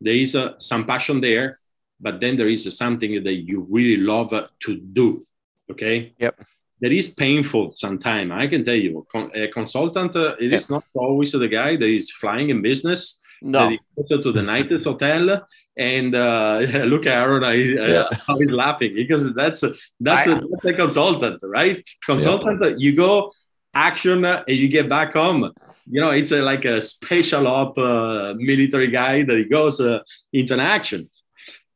There 0.00 0.14
is 0.24 0.34
uh, 0.34 0.58
some 0.58 0.84
passion 0.86 1.20
there, 1.20 1.58
but 2.00 2.20
then 2.20 2.36
there 2.36 2.48
is 2.48 2.62
something 2.76 3.12
that 3.26 3.34
you 3.50 3.66
really 3.76 4.00
love 4.12 4.32
uh, 4.32 4.46
to 4.64 4.76
do. 4.76 5.26
Okay. 5.72 5.96
Yep. 6.18 6.34
That 6.80 6.92
is 6.92 7.08
painful 7.14 7.72
sometimes. 7.76 8.30
I 8.32 8.46
can 8.46 8.64
tell 8.64 8.80
you, 8.86 9.06
a 9.34 9.48
consultant, 9.48 10.14
uh, 10.16 10.36
it 10.38 10.52
is 10.52 10.68
not 10.70 10.84
always 10.94 11.32
the 11.32 11.48
guy 11.48 11.76
that 11.76 11.92
is 12.00 12.10
flying 12.10 12.50
in 12.50 12.60
business, 12.62 13.20
that 13.42 13.48
No, 13.48 13.68
he 13.68 13.78
goes 13.96 14.22
to 14.22 14.32
the 14.32 14.42
nicest 14.42 14.84
hotel 14.84 15.46
and 15.76 16.14
uh, 16.14 16.58
look 16.84 17.06
at 17.06 17.14
Aaron, 17.16 17.44
I, 17.44 17.54
Yeah. 17.54 18.08
how 18.26 18.38
he's 18.38 18.50
laughing 18.50 18.94
because 18.94 19.34
that's 19.34 19.62
a, 19.62 19.74
that's, 20.00 20.26
a 20.26 20.36
I- 20.36 20.40
that's 20.50 20.64
a 20.64 20.72
consultant, 20.74 21.40
right? 21.42 21.82
Consultant, 22.04 22.62
uh, 22.62 22.76
you 22.76 22.92
go 22.94 23.32
action 23.74 24.24
and 24.24 24.48
you 24.48 24.68
get 24.68 24.88
back 24.88 25.14
home. 25.14 25.50
You 25.90 26.00
know, 26.00 26.10
it's 26.10 26.32
a, 26.32 26.40
like 26.40 26.64
a 26.64 26.80
special 26.80 27.46
op 27.46 27.76
uh, 27.76 28.34
military 28.36 28.88
guy 28.88 29.22
that 29.22 29.36
he 29.36 29.44
goes 29.44 29.80
uh, 29.80 29.98
into 30.32 30.54
an 30.54 30.60
action. 30.60 31.10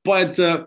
But 0.04 0.38
uh, 0.38 0.64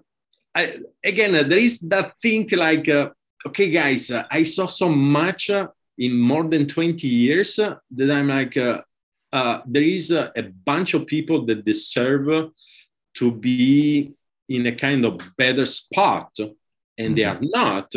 I, 0.53 0.73
again, 1.03 1.33
uh, 1.33 1.43
there 1.43 1.57
is 1.57 1.79
that 1.79 2.13
thing 2.21 2.47
like, 2.51 2.87
uh, 2.89 3.09
okay, 3.47 3.69
guys, 3.71 4.11
uh, 4.11 4.25
I 4.29 4.43
saw 4.43 4.67
so 4.67 4.89
much 4.89 5.49
uh, 5.49 5.67
in 5.97 6.19
more 6.19 6.43
than 6.43 6.67
20 6.67 7.07
years 7.07 7.57
uh, 7.57 7.75
that 7.95 8.11
I'm 8.11 8.27
like, 8.27 8.57
uh, 8.57 8.81
uh, 9.33 9.61
there 9.65 9.81
is 9.83 10.11
a, 10.11 10.31
a 10.35 10.43
bunch 10.43 10.93
of 10.93 11.07
people 11.07 11.45
that 11.45 11.63
deserve 11.65 12.51
to 13.15 13.32
be 13.32 14.13
in 14.50 14.67
a 14.67 14.76
kind 14.76 15.06
of 15.06 15.19
better 15.38 15.65
spot, 15.65 16.32
and 16.97 17.17
they 17.17 17.24
are 17.24 17.39
not 17.41 17.93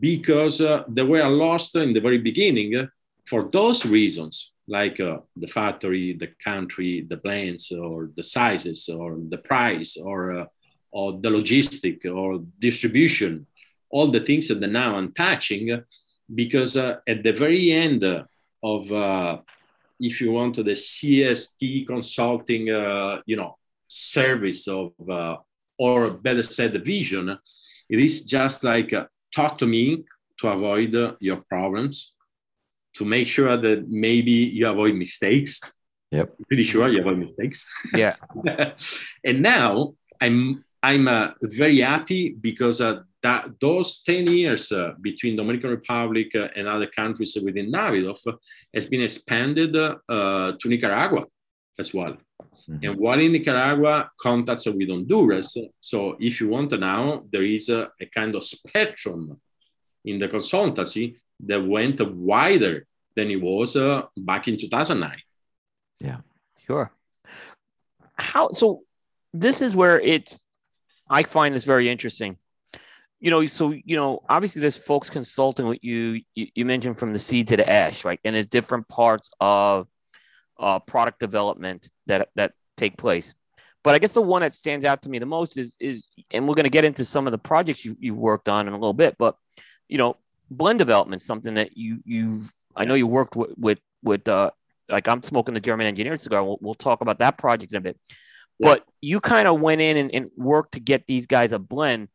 because 0.00 0.60
uh, 0.60 0.84
they 0.88 1.02
were 1.02 1.28
lost 1.28 1.76
in 1.76 1.92
the 1.92 2.00
very 2.00 2.18
beginning 2.18 2.88
for 3.26 3.48
those 3.50 3.84
reasons, 3.86 4.52
like 4.66 5.00
uh, 5.00 5.18
the 5.36 5.46
factory, 5.46 6.14
the 6.14 6.30
country, 6.42 7.06
the 7.08 7.16
blends, 7.16 7.72
or 7.72 8.10
the 8.16 8.22
sizes, 8.22 8.88
or 8.88 9.18
the 9.28 9.38
price, 9.38 9.96
or 9.96 10.40
uh, 10.40 10.46
or 10.90 11.12
the 11.12 11.28
logistic, 11.28 12.04
or 12.06 12.40
distribution, 12.58 13.46
all 13.90 14.10
the 14.10 14.20
things 14.20 14.48
that 14.48 14.60
they 14.60 14.66
now 14.66 14.96
I'm 14.96 15.12
touching, 15.12 15.82
because 16.32 16.76
uh, 16.76 16.98
at 17.06 17.22
the 17.22 17.32
very 17.32 17.72
end 17.72 18.04
of, 18.62 18.92
uh, 18.92 19.38
if 19.98 20.20
you 20.20 20.32
want, 20.32 20.56
the 20.56 20.62
CST 20.62 21.86
consulting, 21.86 22.70
uh, 22.70 23.20
you 23.26 23.36
know, 23.36 23.56
service 23.94 24.66
of, 24.68 24.92
uh, 25.08 25.36
or 25.78 26.10
better 26.10 26.42
said, 26.42 26.72
the 26.72 26.78
vision, 26.78 27.38
it 27.88 27.98
is 28.00 28.24
just 28.24 28.64
like 28.64 28.92
uh, 28.92 29.06
talk 29.34 29.58
to 29.58 29.66
me 29.66 30.04
to 30.40 30.48
avoid 30.48 30.94
uh, 30.94 31.14
your 31.20 31.38
problems, 31.48 32.14
to 32.94 33.04
make 33.04 33.26
sure 33.26 33.56
that 33.56 33.88
maybe 33.88 34.32
you 34.32 34.68
avoid 34.68 34.94
mistakes. 34.94 35.60
Yep. 36.10 36.34
Pretty 36.48 36.64
sure 36.64 36.88
you 36.88 37.00
avoid 37.00 37.18
mistakes. 37.18 37.66
yeah, 37.94 38.16
and 39.24 39.42
now 39.42 39.94
I'm 40.20 40.64
I'm 40.82 41.08
uh, 41.08 41.28
very 41.42 41.80
happy 41.80 42.36
because 42.38 42.80
uh, 42.80 43.00
that 43.22 43.58
those 43.58 44.02
10 44.02 44.26
years 44.26 44.70
uh, 44.70 44.92
between 45.00 45.34
Dominican 45.34 45.70
Republic 45.70 46.34
uh, 46.34 46.48
and 46.54 46.68
other 46.68 46.86
countries 46.86 47.36
within 47.42 47.72
Davidoff 47.72 48.20
has 48.74 48.86
been 48.86 49.00
expanded 49.00 49.74
uh, 49.76 49.96
to 50.60 50.68
Nicaragua 50.68 51.24
as 51.78 51.92
well. 51.92 52.16
Mhm. 52.68 52.84
And 52.84 52.96
while 52.98 53.20
in 53.20 53.32
Nicaragua, 53.32 54.10
contacts 54.20 54.66
with 54.66 54.88
Honduras. 54.88 55.56
So 55.80 56.16
if 56.20 56.40
you 56.40 56.48
want 56.48 56.70
to 56.70 56.78
now, 56.78 57.24
there 57.30 57.44
is 57.44 57.68
a, 57.68 57.90
a 58.00 58.06
kind 58.06 58.34
of 58.34 58.44
spectrum 58.44 59.40
in 60.04 60.18
the 60.18 60.28
consultancy 60.28 61.16
that 61.40 61.66
went 61.66 62.00
wider 62.14 62.86
than 63.16 63.30
it 63.30 63.40
was 63.40 63.76
uh, 63.76 64.02
back 64.16 64.48
in 64.48 64.58
2009. 64.58 65.18
Yeah, 66.00 66.20
sure. 66.66 66.92
How 68.16 68.50
so? 68.50 68.84
this 69.34 69.60
is 69.60 69.74
where 69.74 70.00
it's 70.00 70.44
I 71.10 71.24
find 71.24 71.54
this 71.54 71.64
very 71.64 71.90
interesting. 71.90 72.38
You 73.20 73.30
know, 73.30 73.46
so 73.46 73.70
you 73.72 73.96
know, 73.96 74.20
obviously 74.28 74.60
there's 74.60 74.76
folks 74.76 75.10
consulting 75.10 75.66
with 75.66 75.82
you. 75.82 76.22
You, 76.34 76.46
you 76.54 76.64
mentioned 76.64 76.98
from 76.98 77.12
the 77.12 77.18
seed 77.18 77.48
to 77.48 77.56
the 77.56 77.68
ash, 77.68 78.04
right? 78.04 78.20
And 78.24 78.34
there's 78.34 78.46
different 78.46 78.88
parts 78.88 79.30
of 79.40 79.88
uh, 80.58 80.78
product 80.80 81.20
development 81.20 81.90
that 82.06 82.28
that 82.36 82.52
take 82.76 82.96
place. 82.96 83.34
But 83.82 83.94
I 83.94 83.98
guess 83.98 84.12
the 84.12 84.22
one 84.22 84.40
that 84.40 84.54
stands 84.54 84.84
out 84.84 85.02
to 85.02 85.08
me 85.08 85.18
the 85.18 85.26
most 85.26 85.58
is 85.58 85.76
is, 85.78 86.06
and 86.30 86.48
we're 86.48 86.54
going 86.54 86.64
to 86.64 86.70
get 86.70 86.84
into 86.84 87.04
some 87.04 87.26
of 87.26 87.32
the 87.32 87.38
projects 87.38 87.84
you 87.84 87.96
you've 88.00 88.16
worked 88.16 88.48
on 88.48 88.66
in 88.66 88.72
a 88.72 88.76
little 88.76 88.94
bit. 88.94 89.16
But 89.18 89.36
you 89.88 89.98
know, 89.98 90.16
blend 90.50 90.78
development, 90.78 91.22
something 91.22 91.54
that 91.54 91.76
you 91.76 92.00
you 92.04 92.44
I 92.74 92.84
know 92.84 92.94
you 92.94 93.06
worked 93.06 93.36
with 93.36 93.50
with 93.56 93.78
with 94.02 94.26
uh, 94.28 94.50
like 94.88 95.08
I'm 95.08 95.22
smoking 95.22 95.54
the 95.54 95.60
German 95.60 95.86
engineered 95.86 96.20
cigar. 96.20 96.44
We'll, 96.44 96.58
we'll 96.60 96.74
talk 96.74 97.00
about 97.00 97.18
that 97.18 97.38
project 97.38 97.72
in 97.72 97.78
a 97.78 97.80
bit. 97.80 97.98
Yeah. 98.58 98.74
But 98.74 98.84
you 99.00 99.20
kind 99.20 99.48
of 99.48 99.60
went 99.60 99.80
in 99.80 99.96
and, 99.96 100.14
and, 100.14 100.30
worked 100.36 100.74
to 100.74 100.80
get 100.80 101.06
these 101.08 101.26
guys 101.26 101.50
a 101.50 101.58
blend, 101.58 102.08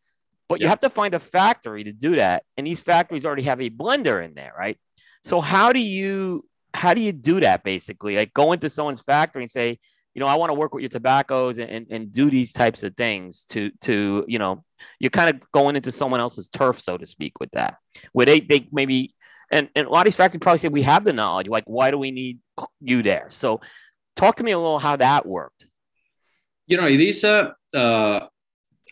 but 0.47 0.60
yeah. 0.60 0.65
you 0.65 0.69
have 0.69 0.80
to 0.80 0.89
find 0.89 1.13
a 1.13 1.19
factory 1.19 1.84
to 1.84 1.91
do 1.91 2.15
that. 2.15 2.43
And 2.56 2.65
these 2.65 2.80
factories 2.80 3.25
already 3.25 3.43
have 3.43 3.60
a 3.60 3.69
blender 3.69 4.23
in 4.23 4.36
there, 4.36 4.54
right? 4.58 4.78
So 5.25 5.41
how 5.41 5.73
do 5.73 5.80
you 5.80 6.45
how 6.73 6.93
do 6.93 7.01
you 7.01 7.12
do 7.12 7.39
that 7.39 7.63
basically? 7.63 8.15
Like 8.15 8.34
go 8.34 8.51
into 8.51 8.69
someone's 8.69 9.01
factory 9.01 9.43
and 9.43 9.51
say, 9.51 9.79
you 10.13 10.19
know, 10.19 10.27
I 10.27 10.36
want 10.36 10.49
to 10.49 10.53
work 10.53 10.73
with 10.73 10.82
your 10.82 10.89
tobaccos 10.89 11.58
and, 11.58 11.69
and, 11.69 11.88
and 11.89 12.12
do 12.12 12.29
these 12.29 12.51
types 12.51 12.84
of 12.84 12.95
things 12.95 13.45
to 13.49 13.71
to, 13.82 14.25
you 14.27 14.39
know, 14.39 14.63
you're 14.99 15.10
kind 15.10 15.29
of 15.29 15.51
going 15.51 15.75
into 15.75 15.91
someone 15.91 16.19
else's 16.19 16.49
turf, 16.49 16.79
so 16.79 16.97
to 16.97 17.05
speak, 17.05 17.39
with 17.39 17.51
that. 17.51 17.77
Where 18.12 18.25
they 18.25 18.39
they 18.39 18.67
maybe 18.71 19.13
and, 19.51 19.69
and 19.75 19.88
a 19.88 19.89
lot 19.89 20.01
of 20.01 20.05
these 20.05 20.15
factories 20.15 20.41
probably 20.41 20.60
say 20.60 20.67
we 20.67 20.84
have 20.84 21.03
the 21.03 21.13
knowledge. 21.13 21.47
Like, 21.47 21.63
why 21.65 21.91
do 21.91 21.97
we 21.97 22.12
need 22.12 22.39
you 22.82 23.01
there? 23.01 23.27
So 23.29 23.62
talk 24.15 24.36
to 24.38 24.43
me 24.43 24.51
a 24.51 24.58
little 24.60 24.79
how 24.79 24.95
that 24.97 25.25
worked. 25.25 25.65
You 26.67 26.77
know, 26.77 26.88
it 26.88 27.01
is 27.01 27.23
a, 27.23 27.55
uh, 27.73 28.27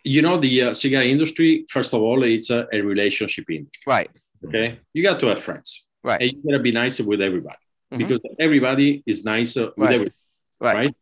you 0.04 0.24
know, 0.24 0.38
the 0.38 0.64
uh, 0.64 0.74
cigar 0.74 1.04
industry, 1.04 1.66
first 1.70 1.94
of 1.94 2.02
all, 2.02 2.24
it's 2.24 2.50
a, 2.50 2.68
a, 2.74 2.82
relationship 2.82 3.46
industry. 3.52 3.84
Right. 3.86 4.10
Okay. 4.48 4.80
You 4.94 5.04
got 5.04 5.20
to 5.20 5.28
have 5.28 5.44
friends. 5.44 5.86
Right. 6.04 6.22
And 6.22 6.32
you 6.32 6.52
got 6.52 6.58
to 6.58 6.64
be 6.64 6.72
nice 6.72 7.00
with 7.00 7.22
everybody 7.22 7.58
mm-hmm. 7.92 7.98
because 7.98 8.22
everybody 8.40 9.04
is 9.06 9.24
nice 9.24 9.56
with 9.56 9.74
right. 9.78 9.94
everybody. 9.94 10.16
Right. 10.60 10.76
right. 10.76 10.96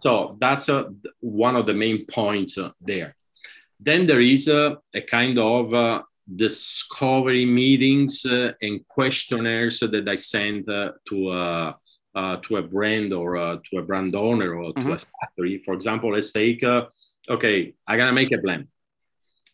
So 0.00 0.36
that's 0.40 0.68
uh, 0.68 0.90
one 1.20 1.56
of 1.56 1.66
the 1.66 1.74
main 1.74 2.06
points 2.06 2.58
uh, 2.58 2.70
there. 2.80 3.16
Then 3.80 4.06
there 4.06 4.20
is 4.20 4.48
a, 4.48 4.78
a 4.94 5.00
kind 5.00 5.38
of 5.38 5.72
uh, 5.72 6.02
discovery 6.34 7.44
meetings 7.44 8.26
uh, 8.26 8.52
and 8.60 8.86
questionnaires 8.86 9.80
that 9.80 10.08
I 10.08 10.16
send 10.16 10.68
uh, 10.68 10.92
to 11.08 11.32
a 11.32 11.76
uh, 12.14 12.36
to 12.38 12.56
a 12.56 12.62
brand 12.62 13.12
or 13.12 13.36
uh, 13.36 13.58
to 13.70 13.78
a 13.78 13.82
brand 13.82 14.16
owner 14.16 14.54
or 14.54 14.72
mm-hmm. 14.72 14.88
to 14.88 14.92
a 14.94 14.96
mm-hmm. 14.96 15.10
factory. 15.20 15.62
For 15.64 15.74
example, 15.74 16.12
let's 16.12 16.32
take 16.32 16.62
uh, 16.64 16.86
okay, 17.28 17.74
I 17.86 17.96
gotta 17.96 18.12
make 18.12 18.32
a 18.32 18.38
blend. 18.38 18.68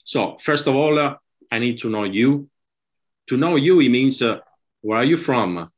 So 0.05 0.39
first 0.41 0.67
of 0.67 0.75
all, 0.75 0.99
uh, 0.99 1.17
I 1.51 1.59
need 1.59 1.79
to 1.81 1.91
know 1.91 2.05
you. 2.05 2.49
To 3.29 3.37
know 3.37 3.57
you, 3.57 3.81
it 3.81 3.89
means 3.89 4.23
where 4.83 4.99
are 4.99 5.05
you 5.05 5.17
from, 5.17 5.71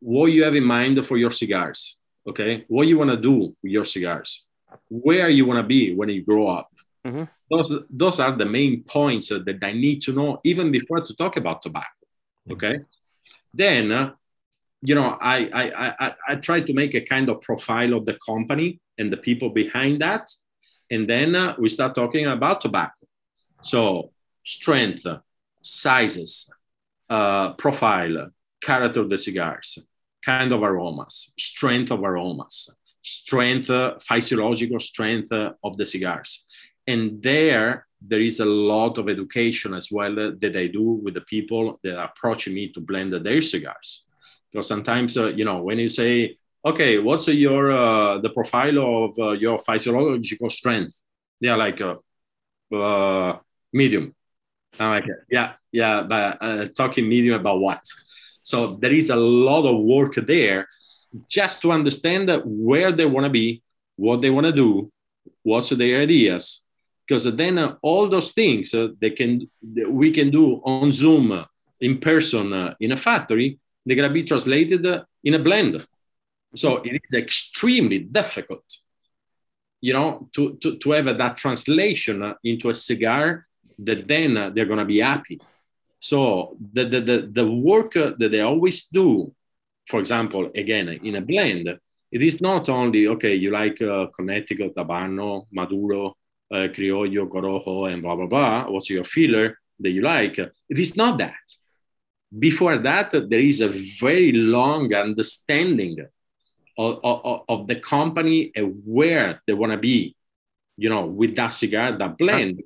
what 0.00 0.26
you 0.26 0.44
have 0.44 0.54
in 0.54 0.64
mind 0.64 1.04
for 1.06 1.16
your 1.16 1.30
cigars. 1.30 1.98
Okay, 2.28 2.64
what 2.68 2.86
you 2.86 2.98
want 2.98 3.10
to 3.10 3.16
do 3.16 3.56
with 3.62 3.72
your 3.72 3.84
cigars, 3.84 4.44
where 4.88 5.30
you 5.30 5.46
want 5.46 5.58
to 5.58 5.66
be 5.66 5.94
when 5.94 6.08
you 6.10 6.22
grow 6.22 6.48
up. 6.48 6.68
Mm-hmm. 7.06 7.24
Those, 7.50 7.82
those 7.88 8.20
are 8.20 8.32
the 8.32 8.44
main 8.44 8.84
points 8.84 9.28
that 9.28 9.58
I 9.62 9.72
need 9.72 10.02
to 10.02 10.12
know 10.12 10.40
even 10.44 10.70
before 10.70 11.00
to 11.00 11.14
talk 11.16 11.36
about 11.38 11.62
tobacco. 11.62 11.86
Mm-hmm. 12.48 12.52
Okay. 12.52 12.80
Then, 13.54 13.92
uh, 13.92 14.12
you 14.82 14.94
know, 14.94 15.16
I, 15.20 15.48
I, 15.52 16.06
I, 16.06 16.14
I 16.28 16.34
try 16.36 16.60
to 16.60 16.72
make 16.74 16.94
a 16.94 17.00
kind 17.00 17.28
of 17.30 17.40
profile 17.40 17.94
of 17.94 18.04
the 18.04 18.18
company 18.24 18.80
and 18.98 19.10
the 19.12 19.16
people 19.16 19.48
behind 19.48 20.02
that. 20.02 20.30
And 20.90 21.08
then 21.08 21.34
uh, 21.34 21.54
we 21.58 21.68
start 21.68 21.94
talking 21.94 22.26
about 22.26 22.60
tobacco. 22.60 23.06
So, 23.62 24.12
strength, 24.44 25.06
sizes, 25.62 26.50
uh, 27.08 27.54
profile, 27.54 28.30
character 28.62 29.00
of 29.00 29.08
the 29.08 29.18
cigars, 29.18 29.78
kind 30.24 30.52
of 30.52 30.62
aromas, 30.62 31.32
strength 31.38 31.90
of 31.90 32.02
aromas, 32.02 32.68
strength, 33.02 33.70
uh, 33.70 33.98
physiological 34.00 34.80
strength 34.80 35.32
uh, 35.32 35.52
of 35.64 35.76
the 35.76 35.86
cigars 35.86 36.44
and 36.88 37.22
there 37.22 37.86
there 38.00 38.20
is 38.20 38.40
a 38.40 38.44
lot 38.44 38.96
of 38.98 39.08
education 39.08 39.74
as 39.74 39.90
well 39.90 40.14
that 40.14 40.56
I 40.56 40.66
do 40.68 40.82
with 41.04 41.14
the 41.14 41.20
people 41.22 41.78
that 41.82 42.02
approach 42.02 42.48
me 42.48 42.72
to 42.72 42.80
blend 42.80 43.12
their 43.12 43.42
cigars. 43.42 44.06
Because 44.50 44.68
sometimes, 44.68 45.16
uh, 45.16 45.26
you 45.26 45.44
know, 45.44 45.62
when 45.62 45.78
you 45.78 45.88
say, 45.88 46.36
okay, 46.64 46.98
what's 46.98 47.26
your 47.28 47.72
uh, 47.72 48.18
the 48.18 48.30
profile 48.30 48.78
of 48.78 49.18
uh, 49.18 49.30
your 49.32 49.58
physiological 49.58 50.48
strength? 50.48 51.02
They 51.40 51.48
are 51.48 51.58
like, 51.58 51.80
uh, 51.80 51.96
uh, 52.72 53.38
medium. 53.72 54.14
I'm 54.78 54.92
like, 54.92 55.08
yeah, 55.28 55.54
yeah, 55.72 56.02
but 56.02 56.38
uh, 56.40 56.66
talking 56.76 57.08
medium 57.08 57.40
about 57.40 57.58
what? 57.58 57.82
So 58.50 58.58
there 58.82 58.92
is 58.92 59.10
a 59.10 59.16
lot 59.16 59.66
of 59.66 59.76
work 59.84 60.14
there 60.14 60.68
just 61.28 61.60
to 61.62 61.70
understand 61.70 62.30
where 62.46 62.90
they 62.92 63.04
want 63.04 63.24
to 63.24 63.30
be, 63.30 63.62
what 63.96 64.22
they 64.22 64.30
want 64.30 64.46
to 64.46 64.52
do, 64.52 64.90
what's 65.42 65.68
their 65.68 66.00
ideas, 66.00 66.64
because 67.06 67.24
then 67.36 67.58
uh, 67.58 67.74
all 67.82 68.08
those 68.08 68.32
things 68.32 68.72
uh, 68.72 68.88
they 69.02 69.10
can 69.10 69.50
we 70.02 70.10
can 70.10 70.30
do 70.30 70.62
on 70.64 70.90
Zoom 70.90 71.32
uh, 71.32 71.44
in 71.78 71.98
person 71.98 72.54
uh, 72.54 72.74
in 72.80 72.92
a 72.92 72.96
factory, 72.96 73.58
they're 73.84 74.00
gonna 74.00 74.18
be 74.20 74.24
translated 74.24 74.86
uh, 74.86 75.04
in 75.22 75.34
a 75.34 75.38
blender. 75.38 75.84
So 76.54 76.78
it 76.78 76.98
is 77.04 77.12
extremely 77.12 77.98
difficult, 77.98 78.64
you 79.82 79.92
know, 79.92 80.30
to 80.34 80.42
to, 80.62 80.78
to 80.78 80.90
have 80.92 81.18
that 81.18 81.36
translation 81.36 82.22
uh, 82.22 82.34
into 82.42 82.70
a 82.70 82.74
cigar 82.74 83.46
that 83.86 84.08
then 84.08 84.54
they're 84.54 84.70
gonna 84.72 84.86
be 84.96 85.00
happy. 85.00 85.38
So 86.00 86.56
the 86.72 86.84
the 86.84 87.00
the, 87.00 87.28
the 87.32 87.50
work 87.50 87.92
that 87.92 88.18
they 88.18 88.40
always 88.40 88.86
do, 88.86 89.34
for 89.86 90.00
example, 90.00 90.50
again 90.54 90.88
in 90.88 91.16
a 91.16 91.20
blend, 91.20 91.68
it 92.10 92.22
is 92.22 92.40
not 92.40 92.68
only 92.68 93.08
okay. 93.08 93.34
You 93.34 93.50
like 93.50 93.76
Connecticut, 94.16 94.74
Habano, 94.76 95.46
Maduro 95.52 96.16
uh, 96.52 96.68
Criollo, 96.68 97.28
Corojo, 97.28 97.92
and 97.92 98.02
blah, 98.02 98.16
blah, 98.16 98.26
blah. 98.26 98.70
What's 98.70 98.90
your 98.90 99.04
filler 99.04 99.58
that 99.80 99.90
you 99.90 100.02
like? 100.02 100.38
It 100.38 100.78
is 100.78 100.96
not 100.96 101.18
that. 101.18 101.34
Before 102.36 102.78
that, 102.78 103.10
there 103.10 103.40
is 103.40 103.60
a 103.60 103.68
very 103.68 104.32
long 104.32 104.92
understanding 104.94 105.98
of, 106.76 107.00
of, 107.02 107.42
of 107.48 107.66
the 107.66 107.76
company 107.76 108.52
and 108.54 108.82
where 108.84 109.42
they 109.46 109.54
want 109.54 109.72
to 109.72 109.78
be, 109.78 110.14
you 110.76 110.88
know, 110.88 111.06
with 111.06 111.34
that 111.36 111.48
cigar, 111.48 111.92
that 111.92 112.18
blend, 112.18 112.62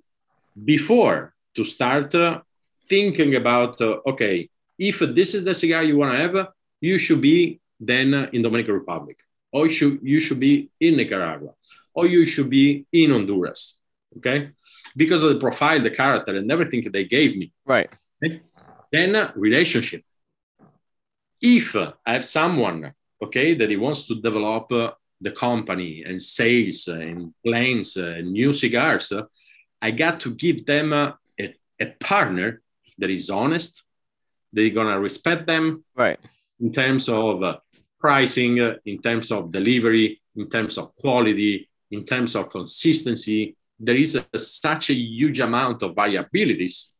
before 0.64 1.33
to 1.55 1.64
start 1.64 2.14
uh, 2.14 2.40
thinking 2.88 3.37
about, 3.37 3.81
uh, 3.81 3.99
okay, 4.07 4.49
if 4.79 4.99
this 5.01 5.35
is 5.35 5.45
the 5.45 5.55
cigar 5.55 5.83
you 5.83 5.97
want 5.97 6.12
to 6.12 6.18
have, 6.18 6.49
you 6.81 6.99
should 6.99 7.21
be 7.21 7.61
then 7.79 8.14
in 8.33 8.42
Dominican 8.42 8.75
Republic, 8.75 9.18
or 9.53 9.66
you 9.66 9.73
should, 9.73 9.99
you 10.03 10.21
should 10.21 10.40
be 10.40 10.71
in 10.81 10.97
Nicaragua 10.97 11.55
or 11.95 12.07
you 12.07 12.25
should 12.25 12.51
be 12.51 12.87
in 12.92 13.11
Honduras. 13.11 13.81
Okay. 14.18 14.51
Because 14.97 15.23
of 15.23 15.31
the 15.31 15.40
profile, 15.40 15.81
the 15.81 15.90
character, 15.90 16.37
and 16.37 16.51
everything 16.51 16.83
they 16.92 17.05
gave 17.05 17.37
me. 17.37 17.53
Right. 17.64 17.90
Okay? 18.23 18.40
Then 18.90 19.16
uh, 19.16 19.33
relationship. 19.35 20.05
If 21.40 21.75
uh, 21.75 21.92
I 22.07 22.12
have 22.12 22.25
someone, 22.25 22.92
okay, 23.23 23.55
that 23.55 23.71
he 23.71 23.77
wants 23.77 24.07
to 24.09 24.21
develop 24.21 24.71
uh, 24.71 24.92
the 25.21 25.31
company 25.31 26.05
and 26.07 26.21
sales 26.21 26.88
and 26.88 27.33
plans 27.45 27.97
and 27.97 28.33
new 28.33 28.53
cigars, 28.53 29.12
I 29.81 29.90
got 29.90 30.21
to 30.21 30.35
give 30.35 30.66
them 30.66 30.92
a, 30.92 31.18
a 31.40 31.87
partner 32.01 32.62
that 33.03 33.11
is 33.11 33.29
honest, 33.29 33.83
they're 34.53 34.71
gonna 34.71 34.99
respect 34.99 35.47
them, 35.47 35.85
right? 35.95 36.19
In 36.61 36.73
terms 36.73 37.09
of 37.09 37.43
uh, 37.43 37.59
pricing, 37.99 38.61
uh, 38.61 38.77
in 38.87 39.03
terms 39.03 39.33
of 39.33 39.51
delivery, 39.51 40.23
in 40.37 40.49
terms 40.49 40.79
of 40.79 40.95
quality, 40.95 41.69
in 41.91 42.07
terms 42.07 42.37
of 42.37 42.49
consistency, 42.49 43.57
there 43.79 43.97
is 43.97 44.15
a, 44.15 44.38
such 44.38 44.91
a 44.91 44.95
huge 44.95 45.41
amount 45.41 45.83
of 45.83 45.97
variabilities 45.97 46.95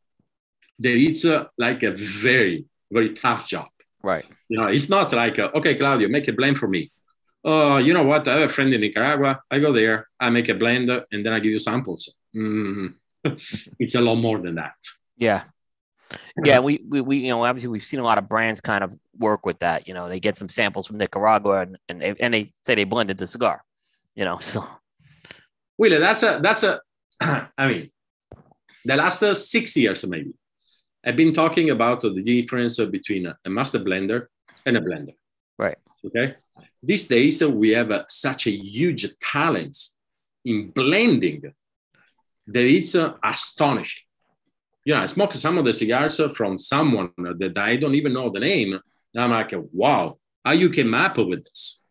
that 0.81 0.97
it's 1.09 1.25
a, 1.25 1.49
like 1.57 1.83
a 1.85 1.93
very, 1.93 2.65
very 2.91 3.15
tough 3.15 3.47
job. 3.47 3.69
Right. 4.03 4.25
You 4.49 4.59
know, 4.59 4.67
it's 4.67 4.89
not 4.89 5.13
like, 5.13 5.39
a, 5.39 5.57
okay, 5.59 5.77
Claudio, 5.77 6.09
make 6.09 6.27
a 6.27 6.33
blend 6.33 6.59
for 6.59 6.69
me. 6.69 6.91
Oh, 7.45 7.73
uh, 7.73 7.79
you 7.79 7.95
know 7.95 8.03
what? 8.03 8.27
I 8.27 8.41
have 8.41 8.51
a 8.51 8.53
friend 8.53 8.73
in 8.75 8.81
Nicaragua. 8.81 9.41
I 9.51 9.61
go 9.61 9.73
there, 9.73 10.09
I 10.19 10.31
make 10.31 10.49
a 10.49 10.55
blend, 10.55 10.91
and 10.91 11.25
then 11.25 11.33
I 11.33 11.39
give 11.39 11.53
you 11.53 11.59
samples. 11.59 12.13
Mm. 12.35 12.95
it's 13.79 13.95
a 13.95 14.01
lot 14.01 14.17
more 14.17 14.41
than 14.41 14.57
that. 14.57 14.75
Yeah. 15.17 15.45
Yeah, 16.45 16.61
we, 16.61 16.83
we, 16.89 17.01
we, 17.01 17.17
you 17.19 17.29
know, 17.29 17.45
obviously 17.45 17.69
we've 17.69 17.85
seen 17.85 18.01
a 18.01 18.05
lot 18.05 18.19
of 18.19 18.29
brands 18.29 18.61
kind 18.61 18.83
of 18.83 18.97
work 19.19 19.47
with 19.47 19.59
that. 19.61 19.87
You 19.87 19.95
know, 19.95 20.09
they 20.09 20.21
get 20.21 20.37
some 20.37 20.49
samples 20.49 20.87
from 20.87 20.99
Nicaragua 20.99 21.63
and, 21.63 21.79
and, 21.89 22.01
they, 22.01 22.15
and 22.21 22.35
they 22.35 22.53
say 22.67 22.75
they 22.75 22.85
blended 22.85 23.19
the 23.19 23.27
cigar, 23.27 23.63
you 24.15 24.25
know, 24.25 24.39
so 24.41 24.67
Willie, 25.79 25.99
that's 25.99 26.23
a 26.23 26.39
that's 26.43 26.63
a. 26.63 26.81
I 27.21 27.67
mean, 27.67 27.91
the 28.85 28.97
last 28.97 29.23
uh, 29.23 29.35
six 29.35 29.77
years 29.77 30.07
maybe, 30.07 30.33
I've 31.05 31.17
been 31.17 31.33
talking 31.33 31.71
about 31.71 32.03
the 32.03 32.23
difference 32.23 32.77
between 32.79 33.27
a 33.27 33.51
master 33.51 33.81
blender 33.81 34.27
and 34.67 34.77
a 34.77 34.81
blender. 34.81 35.15
Right. 35.59 35.79
Okay. 36.07 36.37
These 36.83 37.09
days 37.09 37.43
uh, 37.43 37.51
we 37.51 37.71
have 37.71 37.91
uh, 37.91 38.05
such 38.09 38.47
a 38.47 38.51
huge 38.51 39.07
talent 39.19 39.77
in 40.45 40.71
blending 40.71 41.53
that 42.47 42.65
it's 42.65 42.95
uh, 42.95 43.15
Yeah, 44.85 45.03
I 45.03 45.07
smoked 45.07 45.35
some 45.37 45.59
of 45.59 45.65
the 45.65 45.73
cigars 45.73 46.21
from 46.37 46.59
someone 46.59 47.13
that 47.17 47.57
I 47.57 47.77
don't 47.77 47.95
even 47.95 48.13
know 48.13 48.31
the 48.31 48.41
name. 48.41 48.73
And 49.15 49.23
I'm 49.23 49.31
like, 49.31 49.53
wow, 49.73 50.19
how 50.45 50.53
you 50.53 50.71
came 50.71 50.93
up 50.95 51.19
with 51.19 51.45
this? 51.45 51.83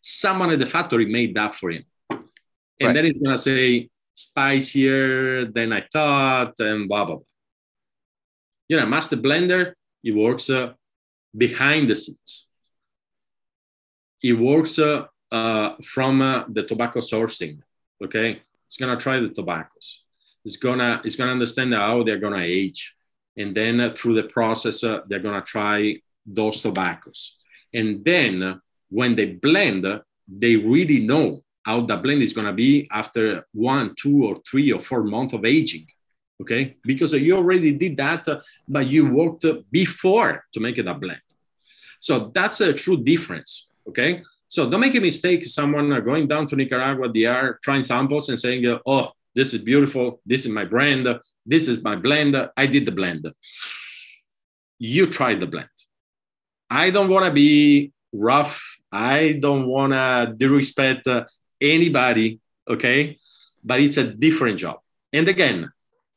Someone 0.00 0.50
at 0.50 0.58
the 0.58 0.66
factory 0.66 1.06
made 1.06 1.34
that 1.34 1.54
for 1.54 1.70
him. 1.70 1.84
And 2.10 2.20
right. 2.80 2.94
then 2.94 3.04
he's 3.04 3.18
gonna 3.18 3.36
say 3.36 3.90
spicier 4.14 5.46
than 5.46 5.72
I 5.72 5.84
thought, 5.92 6.58
and 6.60 6.88
blah 6.88 7.04
blah 7.04 7.16
blah. 7.16 7.24
You 8.68 8.76
know, 8.78 8.86
master 8.86 9.16
blender, 9.16 9.72
he 10.02 10.12
works 10.12 10.48
uh, 10.48 10.72
behind 11.36 11.90
the 11.90 11.96
scenes. 11.96 12.50
He 14.18 14.32
works 14.32 14.78
uh, 14.78 15.06
uh, 15.32 15.74
from 15.82 16.22
uh, 16.22 16.44
the 16.48 16.62
tobacco 16.62 17.00
sourcing. 17.00 17.60
Okay, 18.02 18.40
it's 18.66 18.76
gonna 18.76 18.96
try 18.96 19.20
the 19.20 19.28
tobaccos. 19.28 20.04
It's 20.44 20.56
gonna 20.56 21.00
it's 21.04 21.16
gonna 21.16 21.32
understand 21.32 21.74
how 21.74 22.02
they're 22.02 22.18
gonna 22.18 22.42
age, 22.42 22.96
and 23.36 23.54
then 23.54 23.80
uh, 23.80 23.92
through 23.94 24.14
the 24.14 24.24
process 24.24 24.82
uh, 24.84 25.00
they're 25.08 25.18
gonna 25.18 25.42
try 25.42 25.96
those 26.26 26.60
tobaccos, 26.62 27.36
and 27.74 28.04
then 28.04 28.60
when 28.88 29.14
they 29.14 29.26
blend, 29.26 29.86
they 30.28 30.56
really 30.56 31.00
know 31.00 31.40
how 31.62 31.80
the 31.82 31.96
blend 31.96 32.22
is 32.22 32.32
gonna 32.32 32.52
be 32.52 32.88
after 32.90 33.46
one, 33.52 33.94
two, 33.96 34.24
or 34.24 34.36
three 34.48 34.72
or 34.72 34.80
four 34.80 35.02
months 35.04 35.34
of 35.34 35.44
aging. 35.44 35.86
Okay, 36.40 36.76
because 36.84 37.12
you 37.12 37.36
already 37.36 37.72
did 37.72 37.98
that, 37.98 38.26
uh, 38.26 38.40
but 38.66 38.86
you 38.86 39.10
worked 39.10 39.44
before 39.70 40.42
to 40.54 40.60
make 40.60 40.78
it 40.78 40.88
a 40.88 40.94
blend. 40.94 41.20
So 42.00 42.30
that's 42.34 42.62
a 42.62 42.72
true 42.72 42.96
difference. 42.96 43.68
Okay, 43.86 44.22
so 44.48 44.68
don't 44.68 44.80
make 44.80 44.94
a 44.94 45.00
mistake. 45.00 45.44
Someone 45.44 45.92
uh, 45.92 46.00
going 46.00 46.26
down 46.26 46.46
to 46.46 46.56
Nicaragua, 46.56 47.12
they 47.12 47.26
are 47.26 47.58
trying 47.62 47.82
samples 47.82 48.30
and 48.30 48.40
saying, 48.40 48.66
uh, 48.66 48.78
"Oh, 48.86 49.10
this 49.34 49.54
is 49.54 49.60
beautiful. 49.60 50.20
This 50.26 50.44
is 50.46 50.52
my 50.52 50.64
brand. 50.64 51.06
This 51.46 51.68
is 51.68 51.82
my 51.82 51.96
blender. 51.96 52.50
I 52.56 52.66
did 52.66 52.86
the 52.86 52.92
blend." 52.92 53.26
You 54.78 55.06
tried 55.06 55.40
the 55.40 55.46
blend. 55.46 55.68
I 56.70 56.90
don't 56.90 57.10
want 57.10 57.26
to 57.26 57.32
be 57.32 57.92
rough. 58.12 58.78
I 58.90 59.38
don't 59.40 59.66
want 59.66 59.92
to 59.92 60.34
disrespect 60.36 61.06
uh, 61.06 61.24
anybody. 61.60 62.40
Okay, 62.68 63.18
but 63.62 63.80
it's 63.80 63.96
a 63.96 64.04
different 64.04 64.58
job. 64.58 64.78
And 65.12 65.26
again, 65.28 65.70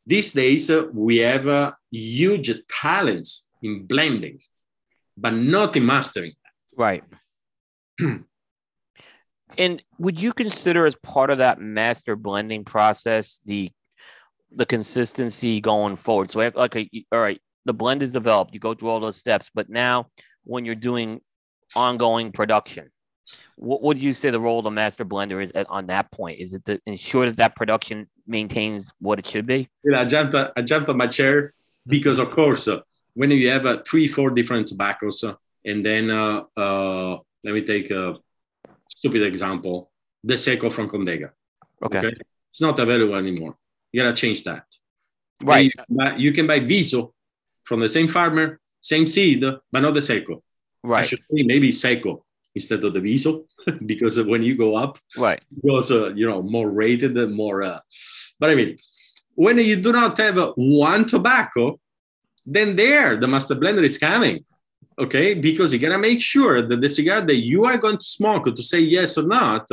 these 0.06 0.34
days 0.34 0.70
uh, 0.70 0.86
we 0.94 1.18
have 1.18 1.48
uh, 1.48 1.72
huge 1.92 2.52
talents 2.70 3.50
in 3.62 3.86
blending, 3.86 4.40
but 5.18 5.34
not 5.34 5.76
in 5.76 5.86
mastering. 5.86 6.34
Right. 6.76 7.04
and 9.58 9.82
would 9.98 10.20
you 10.20 10.34
consider 10.34 10.86
as 10.86 10.96
part 10.96 11.30
of 11.30 11.38
that 11.40 11.60
master 11.60 12.16
blending 12.16 12.66
process 12.66 13.40
the 13.46 13.72
the 14.56 14.66
consistency 14.66 15.62
going 15.62 15.96
forward? 15.96 16.30
So, 16.32 16.40
have, 16.40 16.56
like, 16.56 16.76
all 17.12 17.20
right, 17.20 17.42
the 17.66 17.74
blend 17.74 18.04
is 18.04 18.12
developed. 18.12 18.54
You 18.54 18.60
go 18.60 18.74
through 18.74 18.90
all 18.90 19.00
those 19.00 19.18
steps, 19.18 19.50
but 19.54 19.70
now 19.70 20.08
when 20.44 20.66
you're 20.66 20.76
doing 20.76 21.22
ongoing 21.76 22.32
production, 22.32 22.92
what 23.56 23.82
would 23.82 24.00
you 24.00 24.14
say 24.14 24.30
the 24.30 24.40
role 24.40 24.60
of 24.60 24.66
the 24.66 24.72
master 24.72 25.06
blender 25.06 25.42
is 25.42 25.52
at, 25.56 25.70
on 25.70 25.88
that 25.88 26.12
point? 26.12 26.40
Is 26.40 26.54
it 26.54 26.66
to 26.66 26.80
ensure 26.86 27.26
that 27.26 27.38
that 27.38 27.56
production 27.56 28.08
maintains 28.28 28.92
what 29.00 29.20
it 29.20 29.28
should 29.28 29.48
be? 29.48 29.70
Yeah, 29.84 30.02
I 30.02 30.06
jumped, 30.06 30.36
I 30.36 30.62
jumped 30.62 30.90
on 30.90 30.98
my 30.98 31.08
chair 31.08 31.54
because, 31.88 32.18
of 32.18 32.32
course, 32.32 32.68
uh, 32.68 32.80
when 33.14 33.32
you 33.32 33.50
have 33.50 33.66
uh, 33.66 33.82
three, 33.86 34.08
four 34.08 34.32
different 34.32 34.68
tobaccos, 34.68 35.24
uh, 35.24 35.36
and 35.66 35.86
then 35.86 36.10
uh, 36.10 36.44
uh, 36.58 37.18
let 37.44 37.54
me 37.54 37.62
take 37.62 37.92
a 37.92 38.16
stupid 39.04 39.24
example, 39.24 39.92
the 40.24 40.38
Seco 40.38 40.70
from 40.70 40.90
Condega. 40.90 41.32
Okay. 41.86 42.00
okay. 42.00 42.16
It's 42.52 42.62
not 42.62 42.80
available 42.80 43.16
anymore. 43.16 43.58
You 43.92 44.02
gotta 44.02 44.16
change 44.16 44.46
that. 44.46 44.66
Right. 45.44 45.66
You 45.66 45.72
can, 45.72 45.98
buy, 45.98 46.16
you 46.16 46.32
can 46.32 46.48
buy 46.48 46.60
Viso 46.62 47.14
from 47.66 47.82
the 47.82 47.90
same 47.90 48.08
farmer, 48.08 48.62
same 48.80 49.06
seed, 49.06 49.44
but 49.72 49.82
not 49.82 49.94
the 49.94 50.02
Seco. 50.02 50.42
Right. 50.84 51.04
I 51.04 51.06
should 51.06 51.20
say 51.20 51.44
maybe 51.44 51.74
Seco 51.74 52.24
instead 52.56 52.82
of 52.86 52.94
the 52.94 53.02
Viso 53.02 53.44
because 53.86 54.22
when 54.22 54.42
you 54.42 54.56
go 54.56 54.78
up, 54.78 54.98
right, 55.18 55.42
it 55.52 55.68
goes 55.68 55.92
uh, 55.92 56.14
you 56.14 56.26
know 56.30 56.42
more 56.42 56.70
rated, 56.70 57.16
more. 57.30 57.64
Uh, 57.64 57.80
but 58.40 58.52
I 58.52 58.56
mean, 58.56 58.78
when 59.36 59.58
you 59.58 59.76
do 59.76 59.92
not 59.92 60.18
have 60.18 60.38
one 60.56 61.06
tobacco, 61.06 61.78
then 62.46 62.78
there 62.78 63.18
the 63.18 63.28
master 63.28 63.56
blender 63.56 63.84
is 63.84 63.98
coming 63.98 64.46
okay? 64.98 65.34
Because 65.34 65.74
you 65.74 65.80
gotta 65.80 65.98
make 65.98 66.22
sure 66.22 66.62
that 66.62 66.82
the 66.82 66.90
cigar 66.90 67.22
that 67.22 67.36
you 67.36 67.66
are 67.66 67.78
going 67.78 67.98
to 67.98 68.06
smoke 68.06 68.54
to 68.56 68.64
say 68.64 68.80
yes 68.80 69.18
or 69.18 69.24
not, 69.24 69.68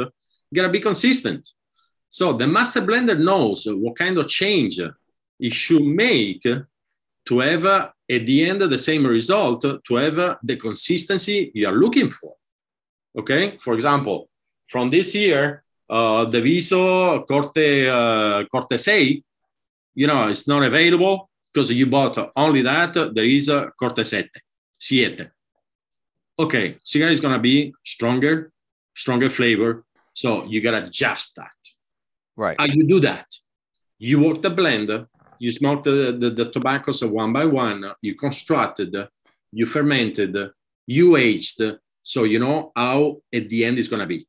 gotta 0.55 0.69
be 0.69 0.81
consistent. 0.81 1.49
So 2.09 2.33
the 2.33 2.47
master 2.47 2.83
blender 2.83 3.19
knows 3.19 3.67
what 3.67 3.97
kind 3.97 4.19
of 4.19 4.29
change 4.29 4.81
it 4.81 5.53
should 5.53 5.83
make 5.83 6.43
to 6.43 7.39
have 7.39 7.65
at 7.65 7.93
the 8.09 8.49
end 8.49 8.61
the 8.61 8.79
same 8.79 9.07
result, 9.07 9.63
to 9.63 9.95
have 9.95 10.39
the 10.43 10.57
consistency 10.57 11.53
you 11.55 11.69
are 11.69 11.75
looking 11.75 12.11
for. 12.11 12.35
Okay, 13.17 13.57
for 13.59 13.75
example, 13.75 14.29
from 14.69 14.91
this 14.91 15.15
year, 15.15 15.63
uh, 15.89 16.25
the 16.25 16.41
Viso 16.41 17.23
Corte 17.25 17.89
uh, 17.89 18.45
Corte 18.51 18.79
6, 18.79 19.21
you 19.95 20.07
know, 20.07 20.29
it's 20.29 20.47
not 20.47 20.63
available 20.63 21.29
because 21.53 21.71
you 21.71 21.87
bought 21.87 22.33
only 22.37 22.63
that. 22.63 22.95
There 22.95 23.25
is 23.25 23.49
a 23.49 23.71
Corte 23.79 24.05
7 24.07 24.29
siete. 24.81 25.31
Okay, 26.39 26.77
cigar 26.83 27.11
is 27.11 27.21
gonna 27.21 27.39
be 27.39 27.75
stronger, 27.85 28.51
stronger 28.97 29.31
flavor. 29.31 29.85
So 30.15 30.45
you 30.47 30.61
gotta 30.61 30.83
adjust 30.85 31.37
that. 31.37 31.55
Right. 32.37 32.57
How 32.59 32.67
you 32.67 32.87
do 32.87 33.01
that? 33.01 33.27
You 33.99 34.21
work 34.21 34.41
the 34.41 34.51
blender, 34.51 35.07
you 35.39 35.53
smoke 35.53 35.83
the, 35.85 36.17
the, 36.19 36.31
the 36.31 36.51
tobaccos 36.51 37.05
one 37.05 37.33
by 37.33 37.45
one, 37.45 37.85
you 38.01 38.15
constructed, 38.15 38.97
you 39.53 39.67
fermented, 39.67 40.37
you 40.87 41.17
aged, 41.17 41.61
so 42.03 42.25
you 42.25 42.39
know 42.39 42.73
how 42.75 43.19
at 43.33 43.49
the 43.49 43.65
end 43.65 43.79
is 43.79 43.89
gonna 43.89 44.07
be. 44.07 44.27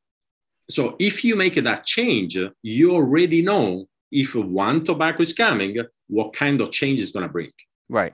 So 0.70 0.96
if 0.98 1.24
you 1.24 1.34
make 1.36 1.54
that 1.54 1.84
change, 1.86 2.38
you 2.62 2.94
already 2.94 3.42
know 3.42 3.86
if 4.10 4.34
one 4.34 4.84
tobacco 4.84 5.22
is 5.22 5.32
coming, 5.32 5.78
what 6.08 6.34
kind 6.34 6.60
of 6.60 6.70
change 6.70 7.00
is 7.00 7.10
gonna 7.10 7.28
bring. 7.28 7.52
Right. 7.88 8.12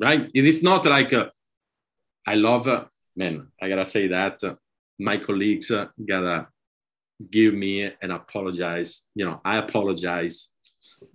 Right. 0.00 0.28
It 0.34 0.44
is 0.44 0.62
not 0.62 0.84
like 0.84 1.12
uh, 1.12 1.26
I 2.26 2.34
love, 2.34 2.68
uh, 2.68 2.84
man, 3.16 3.48
I 3.60 3.68
gotta 3.68 3.84
say 3.84 4.08
that 4.08 4.42
uh, 4.44 4.54
my 4.98 5.16
colleagues 5.16 5.70
uh, 5.70 5.86
gotta 6.06 6.48
give 7.30 7.54
me 7.54 7.90
and 8.00 8.12
apologize. 8.12 9.06
You 9.14 9.26
know, 9.26 9.40
I 9.44 9.58
apologize 9.58 10.52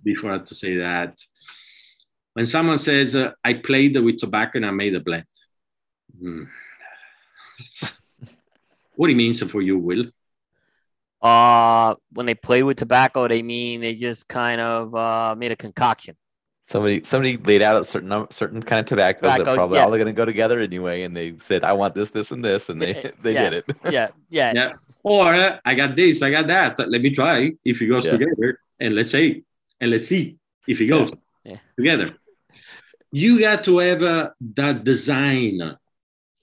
before 0.02 0.38
to 0.38 0.54
say 0.54 0.76
that. 0.76 1.18
When 2.34 2.46
someone 2.46 2.78
says, 2.78 3.16
uh, 3.16 3.32
I 3.44 3.54
played 3.54 3.96
with 3.98 4.18
tobacco 4.18 4.58
and 4.58 4.66
I 4.66 4.70
made 4.70 4.94
a 4.94 5.00
blend. 5.00 5.24
Hmm. 6.20 6.44
what 8.94 9.10
it 9.10 9.16
means 9.16 9.42
for 9.50 9.60
you, 9.60 9.78
Will? 9.78 10.06
Uh, 11.20 11.96
when 12.12 12.26
they 12.26 12.34
play 12.34 12.62
with 12.62 12.76
tobacco, 12.76 13.26
they 13.26 13.42
mean 13.42 13.80
they 13.80 13.94
just 13.94 14.28
kind 14.28 14.60
of 14.60 14.94
uh, 14.94 15.34
made 15.36 15.50
a 15.50 15.56
concoction. 15.56 16.16
Somebody 16.68 17.02
somebody 17.02 17.38
laid 17.38 17.62
out 17.62 17.80
a 17.80 17.84
certain 17.84 18.26
certain 18.30 18.62
kind 18.62 18.80
of 18.80 18.84
tobaccos 18.84 19.22
Tobacco, 19.22 19.44
that 19.44 19.54
probably 19.54 19.78
yeah. 19.78 19.84
all 19.84 19.94
are 19.94 19.96
going 19.96 20.06
to 20.06 20.12
go 20.12 20.26
together 20.26 20.60
anyway, 20.60 21.04
and 21.04 21.16
they 21.16 21.34
said, 21.38 21.64
"I 21.64 21.72
want 21.72 21.94
this, 21.94 22.10
this, 22.10 22.30
and 22.30 22.44
this," 22.44 22.68
and 22.68 22.80
they 22.80 23.10
they 23.22 23.32
yeah. 23.32 23.48
did 23.48 23.52
it. 23.54 23.76
yeah, 23.90 24.08
yeah, 24.28 24.52
yeah. 24.54 24.72
Or 25.02 25.28
uh, 25.28 25.60
I 25.64 25.74
got 25.74 25.96
this, 25.96 26.20
I 26.20 26.30
got 26.30 26.46
that. 26.48 26.78
Let 26.78 27.00
me 27.00 27.08
try 27.08 27.52
if 27.64 27.80
it 27.80 27.86
goes 27.86 28.04
yeah. 28.04 28.12
together, 28.12 28.60
and 28.78 28.94
let's 28.94 29.10
say, 29.10 29.44
and 29.80 29.90
let's 29.90 30.08
see 30.08 30.36
if 30.66 30.78
it 30.82 30.88
goes 30.88 31.10
together. 31.74 32.16
You 33.12 33.40
got 33.40 33.64
to 33.64 33.78
have 33.78 34.02
uh, 34.02 34.30
that 34.54 34.84
design 34.84 35.74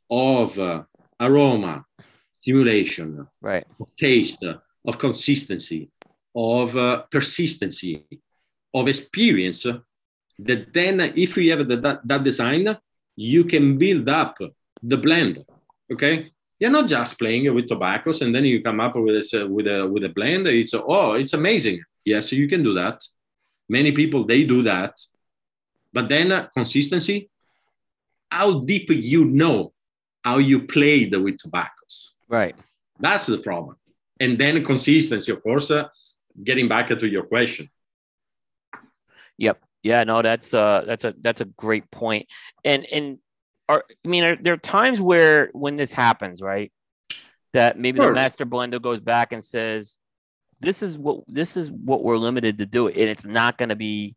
of 0.09 0.57
uh, 0.57 0.83
aroma, 1.19 1.85
stimulation, 2.33 3.27
right, 3.41 3.67
of 3.79 3.95
taste, 3.95 4.43
of 4.43 4.97
consistency, 4.97 5.91
of 6.33 6.75
uh, 6.75 7.03
persistency, 7.11 8.07
of 8.73 8.87
experience 8.87 9.67
that 10.39 10.73
then 10.73 10.99
if 10.99 11.37
you 11.37 11.51
have 11.51 11.67
the, 11.67 11.77
that, 11.77 12.07
that 12.07 12.23
design, 12.23 12.77
you 13.15 13.43
can 13.43 13.77
build 13.77 14.09
up 14.09 14.37
the 14.83 14.97
blend. 14.97 15.45
Okay, 15.91 16.31
you're 16.59 16.71
not 16.71 16.87
just 16.87 17.17
playing 17.19 17.53
with 17.53 17.67
tobaccos 17.67 18.21
and 18.21 18.33
then 18.33 18.45
you 18.45 18.61
come 18.61 18.79
up 18.79 18.95
with 18.95 19.15
a, 19.33 19.47
with 19.47 19.67
a 19.67 19.87
with 19.87 20.03
a 20.03 20.09
blend. 20.09 20.47
It's 20.47 20.73
oh, 20.73 21.13
it's 21.13 21.33
amazing. 21.33 21.81
Yes, 22.03 22.31
you 22.31 22.47
can 22.47 22.63
do 22.63 22.73
that. 22.73 23.03
Many 23.69 23.91
people 23.91 24.25
they 24.25 24.45
do 24.45 24.63
that, 24.63 24.99
but 25.93 26.09
then 26.09 26.31
uh, 26.31 26.47
consistency. 26.53 27.29
How 28.31 28.59
deep 28.59 28.89
you 28.89 29.23
know 29.25 29.71
how 30.23 30.39
you 30.39 30.63
played 30.63 31.15
with 31.15 31.37
tobaccos. 31.37 32.15
Right. 32.27 32.55
That's 32.99 33.27
the 33.27 33.37
problem. 33.37 33.77
And 34.19 34.37
then 34.37 34.63
consistency, 34.65 35.31
of 35.31 35.43
course. 35.43 35.71
Uh, 35.71 35.87
getting 36.43 36.67
back 36.67 36.87
to 36.87 37.07
your 37.07 37.23
question. 37.23 37.69
Yep. 39.37 39.61
Yeah, 39.85 40.03
no, 40.03 40.23
that's 40.23 40.51
uh 40.51 40.83
that's 40.87 41.03
a 41.03 41.13
that's 41.21 41.41
a 41.41 41.45
great 41.45 41.91
point. 41.91 42.25
And 42.63 42.87
and 42.91 43.19
are 43.69 43.83
I 44.03 44.07
mean 44.07 44.23
are 44.23 44.35
there 44.35 44.53
are 44.53 44.57
times 44.57 44.99
where 44.99 45.51
when 45.53 45.77
this 45.77 45.93
happens, 45.93 46.41
right? 46.41 46.71
That 47.53 47.77
maybe 47.77 47.99
sure. 47.99 48.07
the 48.07 48.13
master 48.13 48.47
blender 48.47 48.81
goes 48.81 48.99
back 48.99 49.31
and 49.31 49.45
says, 49.45 49.95
this 50.59 50.81
is 50.81 50.97
what 50.97 51.19
this 51.27 51.55
is 51.55 51.71
what 51.71 52.03
we're 52.03 52.17
limited 52.17 52.57
to 52.57 52.65
do, 52.65 52.87
and 52.87 52.97
it's 52.97 53.27
not 53.27 53.59
going 53.59 53.69
to 53.69 53.75
be 53.75 54.15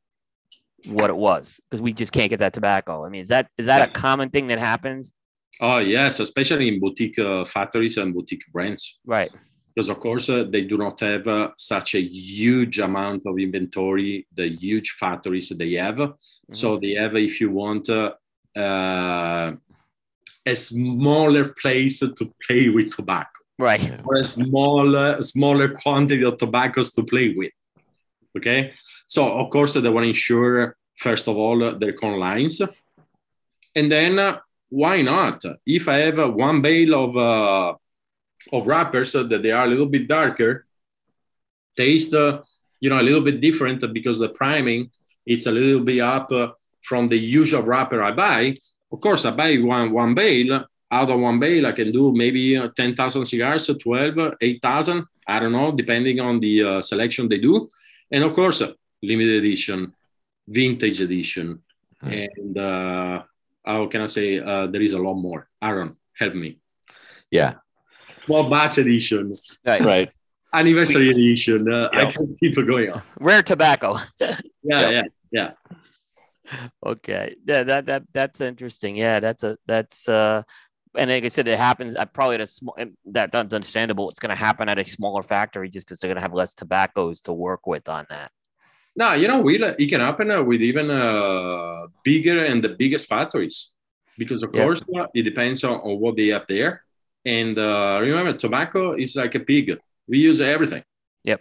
what 0.86 1.10
it 1.10 1.16
was 1.16 1.60
because 1.68 1.82
we 1.82 1.92
just 1.92 2.12
can't 2.12 2.30
get 2.30 2.38
that 2.38 2.54
tobacco. 2.54 3.04
I 3.04 3.10
mean, 3.10 3.20
is 3.20 3.28
that 3.28 3.48
is 3.58 3.66
that 3.66 3.86
a 3.86 3.92
common 3.92 4.30
thing 4.30 4.46
that 4.46 4.58
happens? 4.58 5.12
Oh 5.60 5.78
yes, 5.78 6.18
especially 6.18 6.68
in 6.68 6.80
boutique 6.80 7.18
uh, 7.18 7.44
factories 7.44 7.98
and 7.98 8.14
boutique 8.14 8.44
brands. 8.52 8.98
Right. 9.04 9.30
Because 9.78 9.90
of 9.90 10.00
course 10.00 10.28
uh, 10.28 10.42
they 10.42 10.64
do 10.64 10.76
not 10.76 10.98
have 10.98 11.28
uh, 11.28 11.50
such 11.56 11.94
a 11.94 12.00
huge 12.00 12.80
amount 12.80 13.22
of 13.26 13.38
inventory, 13.38 14.26
the 14.34 14.48
huge 14.48 14.90
factories 14.98 15.50
they 15.50 15.74
have. 15.74 15.98
Mm-hmm. 15.98 16.52
So 16.52 16.80
they 16.80 16.94
have, 16.94 17.14
if 17.14 17.40
you 17.40 17.52
want, 17.52 17.88
uh, 17.88 18.14
uh, 18.56 19.52
a 20.44 20.54
smaller 20.56 21.54
place 21.62 22.00
to 22.00 22.34
play 22.44 22.68
with 22.70 22.90
tobacco. 22.90 23.38
Right. 23.56 24.00
Or 24.04 24.16
a 24.16 24.26
smaller, 24.26 25.22
smaller 25.22 25.68
quantity 25.68 26.24
of 26.24 26.38
tobaccos 26.38 26.92
to 26.94 27.04
play 27.04 27.34
with. 27.36 27.52
Okay. 28.36 28.72
So 29.06 29.30
of 29.30 29.48
course 29.50 29.74
they 29.74 29.88
want 29.88 30.06
to 30.06 30.08
ensure 30.08 30.76
first 30.96 31.28
of 31.28 31.36
all 31.36 31.78
their 31.78 31.92
core 31.92 32.18
lines, 32.18 32.60
and 33.76 33.92
then 33.92 34.18
uh, 34.18 34.38
why 34.70 35.02
not? 35.02 35.44
If 35.64 35.86
I 35.86 35.98
have 35.98 36.18
uh, 36.18 36.28
one 36.28 36.62
bale 36.62 36.94
of 37.04 37.16
uh, 37.16 37.76
of 38.52 38.66
wrappers 38.66 39.14
uh, 39.14 39.22
that 39.24 39.42
they 39.42 39.50
are 39.50 39.64
a 39.64 39.68
little 39.68 39.86
bit 39.86 40.08
darker, 40.08 40.66
taste 41.76 42.14
uh, 42.14 42.42
you 42.80 42.90
know 42.90 43.00
a 43.00 43.02
little 43.02 43.20
bit 43.20 43.40
different 43.40 43.80
because 43.92 44.18
the 44.18 44.28
priming 44.28 44.90
it's 45.26 45.46
a 45.46 45.52
little 45.52 45.84
bit 45.84 46.00
up 46.00 46.32
uh, 46.32 46.48
from 46.82 47.08
the 47.08 47.18
usual 47.18 47.62
wrapper 47.62 48.02
I 48.02 48.12
buy. 48.12 48.58
Of 48.90 49.00
course, 49.00 49.24
I 49.24 49.30
buy 49.30 49.56
one 49.56 49.92
one 49.92 50.14
bale. 50.14 50.64
Out 50.90 51.10
of 51.10 51.20
one 51.20 51.38
bale, 51.38 51.66
I 51.66 51.72
can 51.72 51.92
do 51.92 52.14
maybe 52.14 52.56
uh, 52.56 52.70
10,000 52.74 53.26
cigars, 53.26 53.66
12, 53.66 54.36
8,000. 54.40 55.04
I 55.26 55.38
don't 55.38 55.52
know, 55.52 55.70
depending 55.70 56.18
on 56.18 56.40
the 56.40 56.62
uh, 56.62 56.82
selection 56.82 57.28
they 57.28 57.36
do. 57.36 57.68
And 58.10 58.24
of 58.24 58.32
course, 58.32 58.62
limited 59.02 59.44
edition, 59.44 59.92
vintage 60.48 61.02
edition, 61.02 61.62
hmm. 62.00 62.08
and 62.08 62.58
uh, 62.58 63.22
how 63.62 63.86
can 63.86 64.00
I 64.00 64.06
say? 64.06 64.40
Uh, 64.40 64.66
there 64.66 64.80
is 64.80 64.94
a 64.94 64.98
lot 64.98 65.14
more. 65.14 65.46
Aaron, 65.62 65.94
help 66.14 66.34
me. 66.34 66.58
Yeah. 67.30 67.54
Small 68.24 68.50
batch 68.50 68.78
edition. 68.78 69.32
Right. 69.64 69.82
right. 69.82 70.10
Anniversary 70.52 71.10
edition. 71.10 71.70
Uh, 71.70 71.88
I 71.92 72.06
can 72.06 72.36
keep 72.40 72.56
it 72.56 72.66
going 72.66 72.90
on. 72.90 73.02
Rare 73.20 73.42
tobacco. 73.42 73.98
yeah, 74.20 74.38
yeah, 74.62 75.02
yeah. 75.30 75.50
Okay. 76.84 77.36
Yeah, 77.46 77.62
that 77.64 77.86
that 77.86 78.04
that's 78.12 78.40
interesting. 78.40 78.96
Yeah, 78.96 79.20
that's 79.20 79.42
a 79.42 79.58
that's 79.66 80.08
uh 80.08 80.42
and 80.96 81.10
like 81.10 81.24
I 81.24 81.28
said, 81.28 81.48
it 81.48 81.58
happens 81.58 81.94
at 81.94 82.12
probably 82.14 82.36
at 82.36 82.40
a 82.40 82.46
small 82.46 82.74
that 83.06 83.30
that's 83.30 83.54
understandable. 83.54 84.08
It's 84.08 84.18
going 84.18 84.30
to 84.30 84.36
happen 84.36 84.68
at 84.68 84.78
a 84.78 84.84
smaller 84.84 85.22
factory 85.22 85.68
just 85.68 85.86
because 85.86 86.00
they're 86.00 86.08
going 86.08 86.16
to 86.16 86.22
have 86.22 86.32
less 86.32 86.54
tobaccos 86.54 87.20
to 87.22 87.32
work 87.32 87.66
with 87.66 87.88
on 87.88 88.06
that. 88.08 88.30
No, 88.96 89.12
you 89.12 89.28
know, 89.28 89.40
will 89.40 89.62
it 89.78 89.88
can 89.88 90.00
happen 90.00 90.30
uh, 90.30 90.42
with 90.42 90.60
even 90.60 90.90
uh, 90.90 91.86
bigger 92.02 92.44
and 92.44 92.64
the 92.64 92.70
biggest 92.70 93.06
factories 93.06 93.74
because, 94.16 94.42
of 94.42 94.50
course, 94.50 94.82
uh, 94.96 95.06
it 95.14 95.22
depends 95.22 95.62
on, 95.62 95.74
on, 95.74 96.00
what 96.00 96.16
they 96.16 96.28
have 96.28 96.46
there. 96.48 96.82
And 97.24 97.58
uh, 97.58 97.98
remember, 98.00 98.32
tobacco 98.32 98.92
is 98.92 99.16
like 99.16 99.34
a 99.34 99.40
pig. 99.40 99.78
We 100.06 100.18
use 100.18 100.40
everything. 100.40 100.82
Yep. 101.24 101.40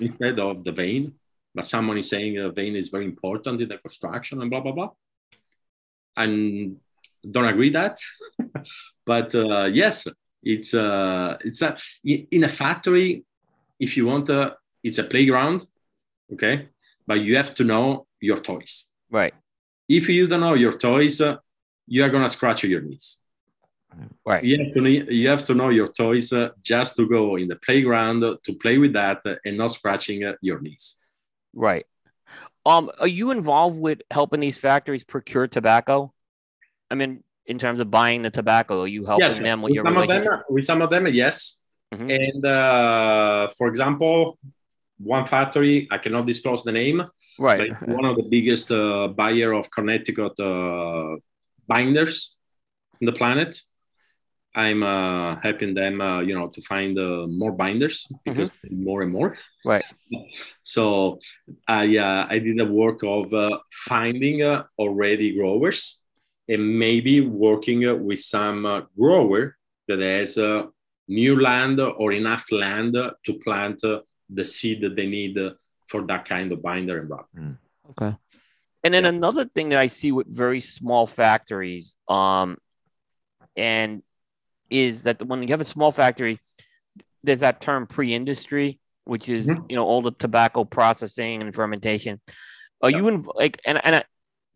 Instead 0.00 0.38
of 0.40 0.64
the 0.64 0.72
vein, 0.72 1.14
but 1.54 1.66
someone 1.66 1.98
is 1.98 2.08
saying 2.08 2.34
the 2.34 2.50
vein 2.50 2.74
is 2.74 2.88
very 2.88 3.04
important 3.04 3.60
in 3.60 3.68
the 3.68 3.78
construction 3.78 4.40
and 4.40 4.50
blah 4.50 4.60
blah 4.60 4.72
blah. 4.72 4.90
And 6.16 6.78
don't 7.28 7.44
agree 7.44 7.70
that, 7.70 7.98
but 9.06 9.34
uh, 9.34 9.64
yes, 9.66 10.08
it's 10.42 10.74
uh, 10.74 11.36
it's 11.44 11.62
a 11.62 11.76
in 12.04 12.44
a 12.44 12.48
factory. 12.48 13.24
If 13.78 13.96
you 13.96 14.06
want 14.06 14.28
a, 14.30 14.56
it's 14.82 14.98
a 14.98 15.04
playground. 15.04 15.66
Okay, 16.32 16.68
but 17.06 17.20
you 17.20 17.36
have 17.36 17.54
to 17.54 17.64
know 17.64 18.06
your 18.20 18.38
toys. 18.38 18.90
Right. 19.10 19.34
If 19.88 20.08
you 20.08 20.26
don't 20.26 20.40
know 20.40 20.54
your 20.54 20.76
toys, 20.76 21.20
uh, 21.20 21.36
you 21.86 22.04
are 22.04 22.10
gonna 22.10 22.30
scratch 22.30 22.64
your 22.64 22.82
knees. 22.82 23.18
Right. 24.24 24.44
You 24.44 24.64
have 24.64 24.74
to 24.74 25.14
you 25.14 25.28
have 25.28 25.44
to 25.46 25.54
know 25.54 25.70
your 25.70 25.88
toys 25.88 26.32
uh, 26.32 26.50
just 26.62 26.96
to 26.96 27.08
go 27.08 27.36
in 27.36 27.48
the 27.48 27.56
playground 27.56 28.20
to 28.20 28.52
play 28.62 28.78
with 28.78 28.92
that 28.92 29.18
uh, 29.24 29.36
and 29.44 29.56
not 29.56 29.72
scratching 29.72 30.24
uh, 30.24 30.34
your 30.42 30.60
knees. 30.60 30.98
Right. 31.54 31.86
Um, 32.66 32.90
are 33.00 33.08
you 33.08 33.30
involved 33.30 33.78
with 33.78 34.02
helping 34.10 34.40
these 34.40 34.58
factories 34.58 35.04
procure 35.04 35.48
tobacco? 35.48 36.12
I 36.90 36.94
mean, 36.94 37.24
in 37.46 37.58
terms 37.58 37.80
of 37.80 37.90
buying 37.90 38.22
the 38.22 38.30
tobacco, 38.30 38.82
are 38.82 38.86
you 38.86 39.06
helping 39.06 39.30
yes, 39.30 39.40
them 39.40 39.62
with, 39.62 39.70
with 39.70 39.76
your 39.76 39.84
some 39.84 39.94
relationship? 39.94 40.32
Of 40.32 40.38
them, 40.38 40.44
with 40.50 40.64
some 40.66 40.82
of 40.82 40.90
them, 40.90 41.06
yes. 41.06 41.58
Mm-hmm. 41.94 42.10
And 42.10 42.44
uh, 42.44 43.48
for 43.56 43.68
example, 43.68 44.38
one 44.98 45.24
factory. 45.24 45.88
I 45.90 45.98
cannot 45.98 46.26
disclose 46.26 46.62
the 46.62 46.72
name. 46.72 47.02
Right. 47.38 47.70
one 47.88 48.04
of 48.04 48.16
the 48.16 48.24
biggest 48.24 48.70
uh, 48.70 49.08
buyer 49.08 49.52
of 49.52 49.70
Connecticut 49.70 50.38
uh, 50.40 51.16
binders 51.66 52.36
in 53.00 53.06
the 53.06 53.12
planet. 53.12 53.60
I'm 54.58 54.82
uh, 54.82 55.38
helping 55.40 55.72
them, 55.72 56.00
uh, 56.00 56.20
you 56.20 56.34
know, 56.34 56.48
to 56.48 56.60
find 56.62 56.98
uh, 56.98 57.28
more 57.28 57.52
binders 57.52 58.10
because 58.24 58.50
mm-hmm. 58.50 58.84
more 58.84 59.02
and 59.02 59.12
more. 59.12 59.38
Right. 59.64 59.84
So 60.64 61.20
I 61.68 61.96
uh, 61.96 62.26
I 62.28 62.40
did 62.40 62.58
the 62.58 62.66
work 62.66 63.04
of 63.04 63.32
uh, 63.32 63.58
finding 63.70 64.42
uh, 64.42 64.64
already 64.76 65.36
growers 65.38 66.02
and 66.48 66.76
maybe 66.76 67.20
working 67.20 67.86
uh, 67.86 67.94
with 67.94 68.18
some 68.18 68.66
uh, 68.66 68.80
grower 68.98 69.56
that 69.86 70.00
has 70.00 70.36
uh, 70.38 70.66
new 71.06 71.40
land 71.40 71.78
or 71.80 72.10
enough 72.12 72.50
land 72.50 72.94
to 72.94 73.32
plant 73.44 73.84
uh, 73.84 74.00
the 74.28 74.44
seed 74.44 74.80
that 74.80 74.96
they 74.96 75.06
need 75.06 75.38
for 75.86 76.02
that 76.06 76.24
kind 76.24 76.50
of 76.50 76.60
binder 76.60 76.98
and 76.98 77.10
wrap. 77.10 77.26
Mm. 77.36 77.58
Okay. 77.90 78.16
And 78.82 78.94
then 78.94 79.04
yeah. 79.04 79.10
another 79.10 79.44
thing 79.44 79.68
that 79.68 79.78
I 79.78 79.86
see 79.86 80.10
with 80.10 80.26
very 80.26 80.60
small 80.60 81.06
factories, 81.06 81.96
um, 82.08 82.58
and 83.56 84.02
is 84.70 85.04
that 85.04 85.22
when 85.22 85.42
you 85.42 85.48
have 85.48 85.60
a 85.60 85.64
small 85.64 85.92
factory, 85.92 86.40
there's 87.22 87.40
that 87.40 87.60
term 87.60 87.86
pre-industry, 87.86 88.80
which 89.04 89.28
is 89.28 89.48
mm-hmm. 89.48 89.64
you 89.68 89.76
know 89.76 89.84
all 89.84 90.02
the 90.02 90.12
tobacco 90.12 90.64
processing 90.64 91.42
and 91.42 91.54
fermentation. 91.54 92.20
Are 92.82 92.90
yeah. 92.90 92.98
you 92.98 93.08
in 93.08 93.26
like 93.34 93.60
and 93.64 93.80
and 93.84 93.96
I, 93.96 94.04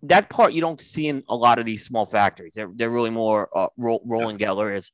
that 0.05 0.29
part 0.29 0.53
you 0.53 0.61
don't 0.61 0.81
see 0.81 1.09
in 1.09 1.23
a 1.29 1.37
lot 1.37 1.59
of 1.59 1.67
these 1.67 1.85
small 1.85 2.07
factories. 2.07 2.55
They're 2.55 2.71
they're 2.75 2.91
really 2.91 3.11
more 3.11 3.49
uh, 3.57 3.69
roll, 3.77 4.03
rolling 4.05 4.39
yeah. 4.39 4.47
galleries. 4.47 4.93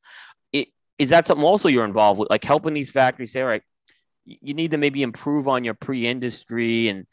It, 0.53 0.69
is 0.99 1.11
that 1.11 1.27
something 1.27 1.45
also 1.45 1.69
you're 1.69 1.85
involved 1.85 2.21
with, 2.21 2.31
like 2.31 2.45
helping 2.45 2.75
these 2.75 2.91
factories 2.91 3.33
say, 3.33 3.43
all 3.43 3.49
right, 3.49 3.63
you 4.25 4.55
need 4.55 4.73
to 4.73 4.77
maybe 4.77 5.03
improve 5.03 5.49
on 5.49 5.65
your 5.65 5.75
pre-industry 5.75 6.89
and 6.89 7.07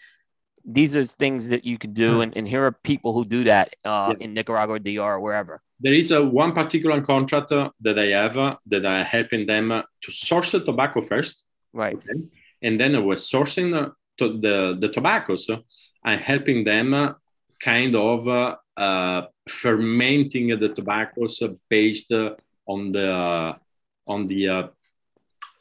these 0.66 0.96
are 0.96 1.06
things 1.06 1.50
that 1.50 1.64
you 1.64 1.78
could 1.78 1.94
do 1.94 2.22
and, 2.22 2.36
and 2.36 2.48
here 2.48 2.66
are 2.66 2.72
people 2.72 3.14
who 3.14 3.24
do 3.24 3.44
that 3.44 3.76
uh, 3.86 4.08
yes. 4.10 4.18
in 4.22 4.34
nicaragua 4.34 4.80
dr 4.80 5.02
or 5.02 5.20
wherever 5.20 5.62
there 5.80 5.94
is 5.94 6.12
a 6.12 6.24
one 6.24 6.52
particular 6.52 7.02
contractor 7.02 7.70
that 7.82 8.00
i 8.00 8.08
have 8.08 8.38
uh, 8.38 8.56
that 8.66 8.86
i'm 8.86 9.06
helping 9.06 9.46
them 9.46 9.72
uh, 9.72 9.82
to 10.02 10.12
source 10.12 10.52
the 10.52 10.60
tobacco 10.60 11.02
first 11.02 11.46
right 11.74 11.98
okay? 11.98 12.20
and 12.64 12.80
then 12.80 12.92
we're 13.06 13.16
sourcing 13.16 13.72
the, 13.72 13.92
to 14.18 14.40
the, 14.40 14.78
the 14.80 14.90
tobaccos 14.90 15.50
i'm 16.04 16.20
helping 16.20 16.64
them 16.64 16.94
uh, 16.94 17.14
kind 17.60 17.96
of 17.96 18.28
uh, 18.78 19.22
fermenting 19.48 20.48
the 20.60 20.70
tobaccos 20.70 21.42
based 21.70 22.12
on 22.12 22.92
the 22.92 23.56
on 24.08 24.28
the 24.28 24.70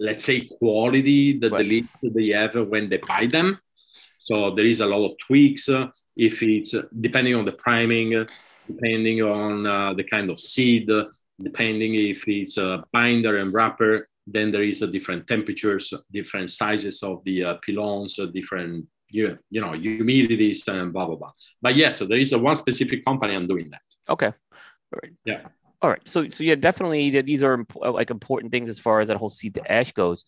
let's 0.00 0.24
say 0.24 0.40
quality 0.58 1.38
that 1.38 1.52
right. 1.52 1.58
the 1.58 1.64
leads 1.64 2.00
they 2.00 2.28
have 2.28 2.54
when 2.68 2.88
they 2.88 2.96
buy 2.96 3.26
them 3.26 3.58
so 4.24 4.54
there 4.54 4.66
is 4.66 4.80
a 4.80 4.86
lot 4.86 5.04
of 5.04 5.12
tweaks 5.18 5.68
uh, 5.68 5.86
if 6.16 6.42
it's 6.42 6.74
uh, 6.74 6.82
depending 7.00 7.34
on 7.34 7.44
the 7.44 7.52
priming 7.52 8.14
uh, 8.14 8.24
depending 8.66 9.22
on 9.22 9.66
uh, 9.66 9.92
the 9.94 10.04
kind 10.04 10.30
of 10.30 10.40
seed 10.40 10.90
depending 11.42 11.94
if 11.94 12.26
it's 12.26 12.56
a 12.58 12.82
binder 12.92 13.38
and 13.38 13.52
wrapper 13.52 14.08
then 14.26 14.50
there 14.50 14.62
is 14.62 14.80
a 14.82 14.86
different 14.86 15.26
temperatures 15.26 15.92
different 16.12 16.50
sizes 16.50 17.02
of 17.02 17.22
the 17.24 17.44
uh, 17.44 17.56
pilons 17.66 18.14
different 18.32 18.86
you, 19.10 19.38
you 19.50 19.60
know 19.60 19.72
humidities 19.72 20.66
and 20.68 20.92
blah 20.92 21.06
blah 21.06 21.16
blah 21.16 21.32
but 21.60 21.74
yes 21.76 21.98
so 21.98 22.06
there 22.06 22.18
is 22.18 22.32
a 22.32 22.38
one 22.38 22.56
specific 22.56 23.04
company 23.04 23.34
i'm 23.34 23.46
doing 23.46 23.68
that 23.70 23.82
okay 24.08 24.32
all 24.92 25.00
right 25.02 25.12
yeah 25.24 25.42
all 25.84 25.90
right. 25.90 26.08
So, 26.08 26.30
so 26.30 26.42
yeah, 26.42 26.54
definitely 26.54 27.10
these 27.20 27.42
are 27.42 27.62
uh, 27.82 27.92
like 27.92 28.08
important 28.08 28.50
things 28.50 28.70
as 28.70 28.80
far 28.80 29.00
as 29.00 29.08
that 29.08 29.18
whole 29.18 29.28
seed 29.28 29.56
to 29.56 29.70
ash 29.70 29.92
goes. 29.92 30.24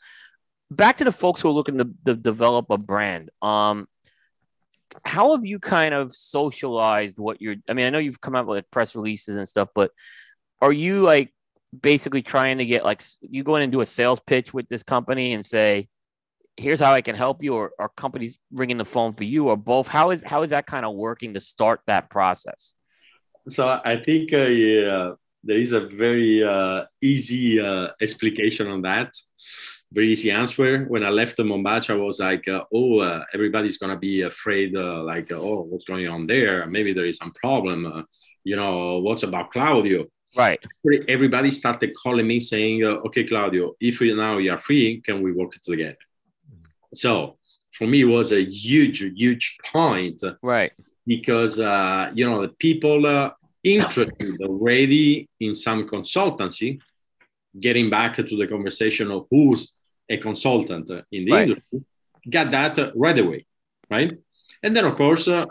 Back 0.70 0.98
to 0.98 1.04
the 1.04 1.12
folks 1.12 1.40
who 1.40 1.48
are 1.48 1.52
looking 1.52 1.78
to, 1.78 1.88
to 2.04 2.14
develop 2.14 2.66
a 2.68 2.76
brand. 2.76 3.30
Um, 3.40 3.88
how 5.04 5.34
have 5.34 5.44
you 5.44 5.58
kind 5.58 5.94
of 5.94 6.14
socialized 6.14 7.18
what 7.18 7.40
you're? 7.40 7.56
I 7.68 7.72
mean, 7.72 7.86
I 7.86 7.90
know 7.90 7.98
you've 7.98 8.20
come 8.20 8.36
out 8.36 8.46
with 8.46 8.70
press 8.70 8.94
releases 8.94 9.36
and 9.36 9.48
stuff, 9.48 9.68
but 9.74 9.90
are 10.60 10.72
you 10.72 11.02
like 11.02 11.32
basically 11.78 12.22
trying 12.22 12.58
to 12.58 12.66
get 12.66 12.84
like 12.84 13.02
you 13.20 13.42
go 13.42 13.56
in 13.56 13.62
and 13.62 13.72
do 13.72 13.80
a 13.80 13.86
sales 13.86 14.20
pitch 14.20 14.54
with 14.54 14.68
this 14.68 14.82
company 14.82 15.32
and 15.32 15.44
say, 15.44 15.88
"Here's 16.56 16.80
how 16.80 16.92
I 16.92 17.00
can 17.00 17.16
help 17.16 17.42
you," 17.42 17.54
or 17.54 17.72
are 17.78 17.90
companies 17.96 18.38
ringing 18.52 18.78
the 18.78 18.84
phone 18.84 19.12
for 19.12 19.24
you, 19.24 19.48
or 19.48 19.56
both? 19.56 19.88
How 19.88 20.10
is 20.10 20.22
how 20.24 20.42
is 20.42 20.50
that 20.50 20.66
kind 20.66 20.86
of 20.86 20.94
working 20.94 21.34
to 21.34 21.40
start 21.40 21.80
that 21.86 22.10
process? 22.10 22.74
So 23.48 23.80
I 23.84 23.96
think 23.96 24.32
uh, 24.32 24.38
yeah, 24.38 25.12
there 25.44 25.58
is 25.58 25.72
a 25.72 25.80
very 25.80 26.42
uh, 26.42 26.84
easy 27.02 27.60
uh, 27.60 27.88
explication 28.00 28.66
on 28.66 28.82
that 28.82 29.14
very 29.96 30.12
easy 30.12 30.30
answer. 30.30 30.84
When 30.84 31.02
I 31.02 31.08
left 31.08 31.38
the 31.38 31.42
Mombacho, 31.42 31.90
I 31.94 31.94
was 31.94 32.20
like, 32.20 32.46
uh, 32.46 32.64
oh, 32.72 33.00
uh, 33.00 33.24
everybody's 33.32 33.78
gonna 33.78 33.96
be 33.96 34.22
afraid, 34.22 34.76
uh, 34.76 35.02
like, 35.02 35.32
oh, 35.32 35.62
what's 35.62 35.86
going 35.86 36.06
on 36.06 36.26
there? 36.26 36.66
Maybe 36.66 36.92
there 36.92 37.06
is 37.06 37.16
some 37.16 37.32
problem. 37.32 37.86
Uh, 37.86 38.02
you 38.44 38.56
know, 38.56 38.98
what's 38.98 39.22
about 39.22 39.50
Claudio? 39.50 40.04
Right. 40.36 40.60
Everybody 41.08 41.50
started 41.50 41.94
calling 42.02 42.26
me 42.26 42.40
saying, 42.40 42.84
uh, 42.84 43.06
okay, 43.06 43.24
Claudio, 43.24 43.72
if 43.80 44.02
now 44.02 44.36
you 44.36 44.52
are 44.52 44.58
free, 44.58 45.00
can 45.00 45.22
we 45.22 45.32
work 45.32 45.52
together? 45.62 45.96
So 46.92 47.38
for 47.72 47.86
me, 47.86 48.02
it 48.02 48.10
was 48.18 48.32
a 48.32 48.44
huge, 48.44 48.98
huge 49.00 49.56
point. 49.72 50.22
Right. 50.42 50.72
Because 51.06 51.58
uh, 51.58 52.10
you 52.14 52.28
know 52.28 52.42
the 52.42 52.52
people 52.66 53.06
uh, 53.06 53.30
interested 53.64 54.40
already 54.42 55.26
in 55.40 55.54
some 55.54 55.88
consultancy. 55.88 56.80
Getting 57.58 57.88
back 57.88 58.16
to 58.16 58.36
the 58.40 58.46
conversation 58.46 59.10
of 59.10 59.26
who's 59.30 59.75
a 60.08 60.16
consultant 60.18 60.90
in 61.12 61.24
the 61.24 61.32
right. 61.32 61.48
industry, 61.48 61.84
got 62.30 62.50
that 62.50 62.92
right 62.94 63.18
away, 63.18 63.46
right? 63.90 64.12
And 64.62 64.74
then, 64.74 64.84
of 64.84 64.96
course, 64.96 65.28
uh, 65.28 65.46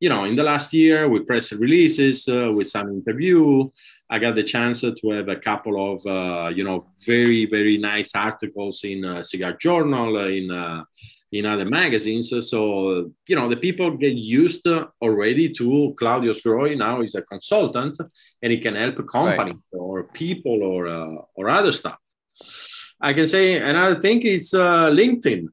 you 0.00 0.08
know, 0.08 0.24
in 0.24 0.34
the 0.34 0.42
last 0.42 0.72
year 0.72 1.08
with 1.08 1.26
press 1.26 1.52
releases, 1.52 2.26
uh, 2.26 2.50
with 2.54 2.68
some 2.68 2.88
interview, 2.88 3.68
I 4.08 4.18
got 4.18 4.34
the 4.34 4.42
chance 4.42 4.80
to 4.80 5.10
have 5.10 5.28
a 5.28 5.36
couple 5.36 5.76
of, 5.92 6.06
uh, 6.06 6.48
you 6.48 6.64
know, 6.64 6.82
very, 7.06 7.46
very 7.46 7.76
nice 7.76 8.14
articles 8.14 8.82
in 8.84 9.04
uh, 9.04 9.22
Cigar 9.22 9.54
Journal, 9.54 10.16
in 10.26 10.50
uh, 10.50 10.84
in 11.32 11.46
other 11.46 11.64
magazines. 11.64 12.32
So, 12.50 13.12
you 13.26 13.36
know, 13.36 13.48
the 13.48 13.56
people 13.56 13.96
get 13.96 14.14
used 14.14 14.66
already 15.00 15.52
to 15.52 15.94
Claudio 15.96 16.32
Sgroi. 16.32 16.76
Now 16.76 17.02
he's 17.02 17.14
a 17.14 17.22
consultant 17.22 17.98
and 18.42 18.52
he 18.52 18.58
can 18.58 18.74
help 18.74 18.96
companies 19.08 19.62
right. 19.72 19.78
or 19.78 20.04
people 20.04 20.62
or, 20.62 20.88
uh, 20.88 21.22
or 21.34 21.48
other 21.48 21.72
stuff. 21.72 21.98
I 23.00 23.12
can 23.12 23.26
say 23.26 23.58
another 23.58 24.00
thing 24.00 24.22
is 24.22 24.52
uh, 24.52 24.90
LinkedIn. 24.90 25.46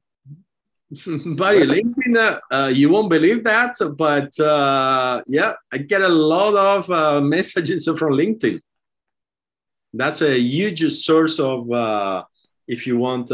Buddy, 1.36 1.66
LinkedIn, 1.66 2.16
uh, 2.16 2.40
uh, 2.54 2.68
you 2.68 2.88
won't 2.88 3.10
believe 3.10 3.44
that, 3.44 3.76
but 3.96 4.38
uh, 4.40 5.22
yeah, 5.26 5.54
I 5.72 5.78
get 5.78 6.02
a 6.02 6.08
lot 6.08 6.54
of 6.54 6.90
uh, 6.90 7.20
messages 7.36 7.84
from 7.86 8.12
LinkedIn. 8.12 8.60
That's 9.92 10.22
a 10.22 10.38
huge 10.38 10.92
source 10.92 11.38
of, 11.38 11.70
uh, 11.70 12.24
if 12.66 12.86
you 12.86 12.98
want, 12.98 13.30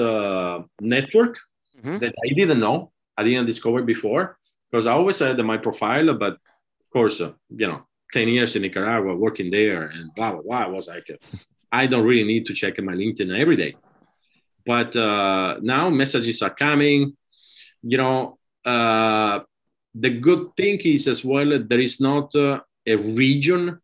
network 0.81 1.39
mm-hmm. 1.77 1.97
that 1.97 2.15
I 2.25 2.35
didn't 2.35 2.61
know. 2.61 2.93
I 3.17 3.25
didn't 3.25 3.47
discover 3.47 3.83
before 3.83 4.39
because 4.71 4.87
I 4.87 4.93
always 4.93 5.19
had 5.19 5.39
my 5.39 5.57
profile, 5.57 6.15
but 6.15 6.33
of 6.35 6.91
course, 6.93 7.21
uh, 7.21 7.33
you 7.51 7.69
know, 7.69 7.87
10 8.13 8.29
years 8.29 8.57
in 8.57 8.63
Nicaragua 8.63 9.15
working 9.15 9.51
there 9.51 9.87
and 9.87 10.13
blah, 10.15 10.33
blah, 10.33 10.43
blah. 10.43 10.59
I 10.59 10.69
was 10.69 10.89
like, 10.89 11.07
I 11.71 11.87
don't 11.87 12.05
really 12.05 12.25
need 12.25 12.47
to 12.47 12.55
check 12.55 12.81
my 12.81 12.95
LinkedIn 12.95 13.37
every 13.39 13.57
day. 13.57 13.75
But 14.67 14.97
uh, 14.97 15.59
now 15.61 15.91
messages 15.91 16.43
are 16.43 16.55
coming. 16.55 17.17
You 17.83 17.99
know, 17.99 18.39
uh, 18.65 19.41
the 19.95 20.11
good 20.11 20.57
thing 20.57 20.81
is 20.85 21.07
as 21.07 21.25
well 21.25 21.59
there 21.59 21.81
is 21.81 22.01
not 22.01 22.35
uh, 22.35 22.61
a 22.87 22.97
region 22.97 23.79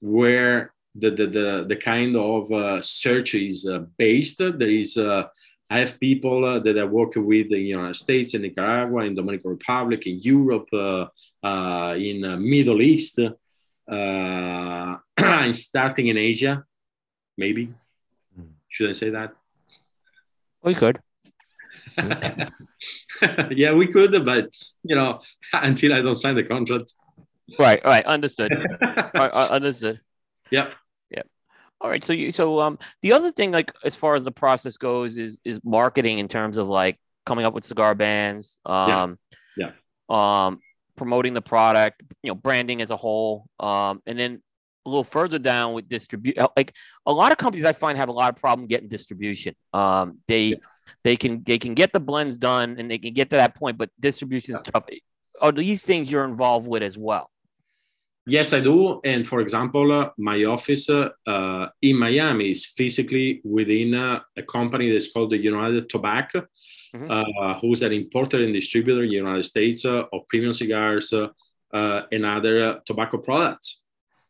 where 0.00 0.72
the, 0.94 1.10
the, 1.10 1.26
the, 1.26 1.64
the 1.68 1.76
kind 1.76 2.16
of 2.16 2.50
uh, 2.52 2.80
search 2.82 3.34
is 3.34 3.66
uh, 3.66 3.80
based. 3.96 4.38
There 4.38 4.70
is 4.70 4.96
uh, 4.96 5.28
I 5.72 5.78
have 5.78 5.98
people 5.98 6.44
uh, 6.44 6.58
that 6.58 6.78
I 6.78 6.84
work 6.84 7.12
with 7.16 7.46
in 7.46 7.52
the 7.52 7.58
United 7.58 7.96
States, 7.96 8.34
in 8.34 8.42
Nicaragua, 8.42 9.04
in 9.04 9.14
Dominican 9.14 9.52
Republic, 9.52 10.06
in 10.06 10.18
Europe, 10.20 10.68
uh, 10.70 11.06
uh, 11.42 11.94
in 11.96 12.20
Middle 12.46 12.82
East. 12.82 13.18
Uh, 13.88 14.96
starting 15.52 16.08
in 16.08 16.18
Asia, 16.18 16.62
maybe. 17.38 17.72
Should 18.68 18.90
I 18.90 18.92
say 18.92 19.10
that? 19.10 19.32
We 20.62 20.74
could. 20.74 21.00
yeah, 23.50 23.72
we 23.74 23.86
could, 23.86 24.24
but 24.24 24.48
you 24.82 24.96
know, 24.96 25.20
until 25.52 25.92
I 25.92 26.02
don't 26.02 26.14
sign 26.14 26.34
the 26.34 26.44
contract. 26.44 26.92
Right, 27.58 27.84
right, 27.84 28.04
understood. 28.06 28.52
right, 29.14 29.30
understood. 29.32 30.00
Yeah. 30.50 30.68
All 31.82 31.90
right. 31.90 32.02
So 32.04 32.12
you 32.12 32.30
so 32.30 32.60
um 32.60 32.78
the 33.02 33.12
other 33.12 33.32
thing 33.32 33.50
like 33.50 33.72
as 33.84 33.96
far 33.96 34.14
as 34.14 34.22
the 34.22 34.30
process 34.30 34.76
goes 34.76 35.16
is 35.16 35.38
is 35.44 35.58
marketing 35.64 36.18
in 36.20 36.28
terms 36.28 36.56
of 36.56 36.68
like 36.68 36.98
coming 37.26 37.44
up 37.44 37.54
with 37.54 37.64
cigar 37.64 37.94
bands, 37.96 38.56
um 38.64 39.18
yeah, 39.56 39.70
yeah. 40.08 40.46
um 40.46 40.60
promoting 40.96 41.34
the 41.34 41.42
product, 41.42 42.02
you 42.22 42.30
know, 42.30 42.36
branding 42.36 42.82
as 42.82 42.90
a 42.90 42.96
whole. 42.96 43.46
Um 43.58 44.00
and 44.06 44.16
then 44.16 44.42
a 44.84 44.88
little 44.88 45.04
further 45.04 45.38
down 45.38 45.74
with 45.74 45.88
distribute 45.88 46.38
uh, 46.38 46.48
like 46.56 46.74
a 47.06 47.12
lot 47.12 47.32
of 47.32 47.38
companies 47.38 47.64
I 47.64 47.72
find 47.72 47.96
have 47.98 48.08
a 48.08 48.12
lot 48.12 48.30
of 48.30 48.36
problem 48.36 48.66
getting 48.66 48.88
distribution. 48.88 49.54
Um 49.72 50.18
they 50.26 50.44
yeah. 50.44 50.56
they 51.04 51.16
can 51.16 51.42
they 51.44 51.58
can 51.58 51.74
get 51.74 51.92
the 51.92 52.00
blends 52.00 52.38
done 52.38 52.76
and 52.78 52.90
they 52.90 52.98
can 52.98 53.14
get 53.14 53.30
to 53.30 53.36
that 53.36 53.54
point, 53.54 53.78
but 53.78 53.90
distribution 54.00 54.54
is 54.54 54.62
yeah. 54.64 54.72
tough. 54.72 54.84
Are 55.40 55.52
these 55.52 55.84
things 55.84 56.10
you're 56.10 56.24
involved 56.24 56.68
with 56.68 56.82
as 56.82 56.96
well? 56.98 57.32
Yes, 58.24 58.52
I 58.52 58.60
do. 58.60 59.00
And 59.02 59.26
for 59.26 59.40
example, 59.40 59.90
uh, 59.90 60.10
my 60.16 60.44
office 60.44 60.88
uh, 60.88 61.66
in 61.82 61.98
Miami 61.98 62.52
is 62.52 62.66
physically 62.66 63.40
within 63.44 63.94
uh, 63.94 64.20
a 64.36 64.42
company 64.42 64.92
that's 64.92 65.10
called 65.10 65.30
the 65.30 65.38
United 65.38 65.88
Tobacco, 65.88 66.46
mm-hmm. 66.94 67.10
Uh, 67.10 67.58
who's 67.58 67.82
an 67.82 67.92
importer 67.92 68.38
and 68.40 68.54
distributor 68.54 69.02
in 69.02 69.08
the 69.08 69.16
United 69.16 69.42
States 69.42 69.84
uh, 69.84 70.04
of 70.12 70.26
premium 70.28 70.52
cigars 70.52 71.12
uh, 71.12 72.02
and 72.12 72.24
other 72.24 72.80
tobacco 72.86 73.18
products. 73.18 73.81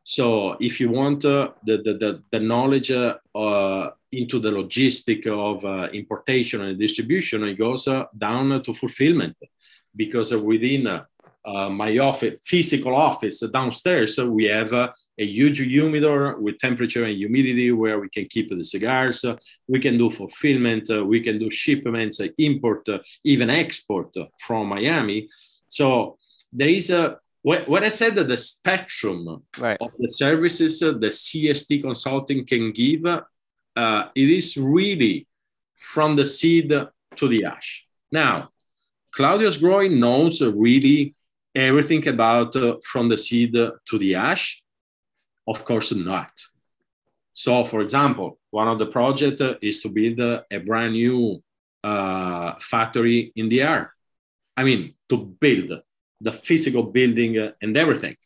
So 0.04 0.56
if 0.60 0.80
you 0.80 0.90
want 0.90 1.20
the, 1.20 1.52
the, 1.64 1.76
the, 1.78 2.22
the, 2.30 2.40
knowledge 2.40 2.90
into 2.90 4.38
the 4.40 4.50
logistic 4.50 5.26
of 5.28 5.64
importation 5.94 6.62
and 6.62 6.78
distribution, 6.78 7.44
it 7.44 7.54
goes 7.54 7.88
down 8.18 8.62
to 8.62 8.74
fulfillment 8.74 9.36
because 9.94 10.34
within 10.34 11.02
uh, 11.44 11.68
my 11.68 11.98
office, 11.98 12.36
physical 12.44 12.94
office 12.94 13.40
downstairs, 13.40 14.16
we 14.18 14.44
have 14.44 14.72
uh, 14.72 14.92
a 15.18 15.26
huge 15.26 15.58
humidor 15.58 16.38
with 16.38 16.58
temperature 16.58 17.04
and 17.04 17.16
humidity 17.16 17.72
where 17.72 17.98
we 17.98 18.08
can 18.08 18.26
keep 18.26 18.48
the 18.48 18.64
cigars. 18.64 19.24
Uh, 19.24 19.36
we 19.66 19.80
can 19.80 19.98
do 19.98 20.08
fulfillment. 20.08 20.88
Uh, 20.88 21.04
we 21.04 21.20
can 21.20 21.38
do 21.38 21.50
shipments, 21.50 22.20
uh, 22.20 22.28
import, 22.38 22.88
uh, 22.88 22.98
even 23.24 23.50
export 23.50 24.14
from 24.38 24.68
Miami. 24.68 25.28
So 25.68 26.18
there 26.52 26.68
is 26.68 26.90
a 26.90 27.18
what 27.42 27.82
I 27.82 27.88
said 27.88 28.14
that 28.14 28.28
the 28.28 28.36
spectrum 28.36 29.42
right. 29.58 29.76
of 29.80 29.90
the 29.98 30.08
services 30.08 30.80
the 30.80 30.94
CST 30.94 31.82
consulting 31.82 32.46
can 32.46 32.72
give, 32.72 33.04
it 33.04 34.10
is 34.14 34.56
really 34.56 35.26
from 35.76 36.14
the 36.16 36.24
seed 36.24 36.70
to 36.70 37.28
the 37.28 37.44
ash. 37.44 37.86
Now, 38.10 38.50
Claudio 39.12 39.50
Sgroi 39.50 39.90
knows 39.90 40.40
really 40.40 41.14
everything 41.54 42.06
about 42.08 42.56
uh, 42.56 42.76
from 42.84 43.08
the 43.08 43.18
seed 43.18 43.52
to 43.52 43.98
the 43.98 44.14
ash? 44.14 44.62
Of 45.46 45.64
course 45.64 45.92
not. 45.94 46.30
So, 47.34 47.64
for 47.64 47.80
example, 47.80 48.38
one 48.50 48.68
of 48.68 48.78
the 48.78 48.86
projects 48.86 49.42
is 49.62 49.80
to 49.80 49.88
build 49.88 50.20
a 50.20 50.58
brand 50.58 50.92
new 50.92 51.42
uh, 51.82 52.54
factory 52.60 53.32
in 53.34 53.48
the 53.48 53.62
air. 53.62 53.92
I 54.56 54.64
mean, 54.64 54.94
to 55.08 55.16
build 55.16 55.82
the 56.22 56.32
physical 56.32 56.84
building 56.84 57.36
and 57.60 57.76
everything. 57.76 58.16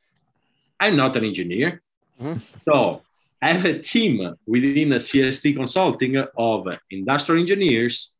I'm 0.79 0.97
not 0.97 1.17
an 1.17 1.25
engineer. 1.25 1.83
Mm-hmm. 2.21 2.39
So, 2.69 3.03
I 3.43 3.53
have 3.53 3.65
a 3.67 3.79
team 3.79 4.35
within 4.47 4.93
a 4.93 4.97
CST 4.97 5.55
consulting 5.55 6.17
of 6.17 6.67
industrial 6.91 7.41
engineers, 7.41 8.15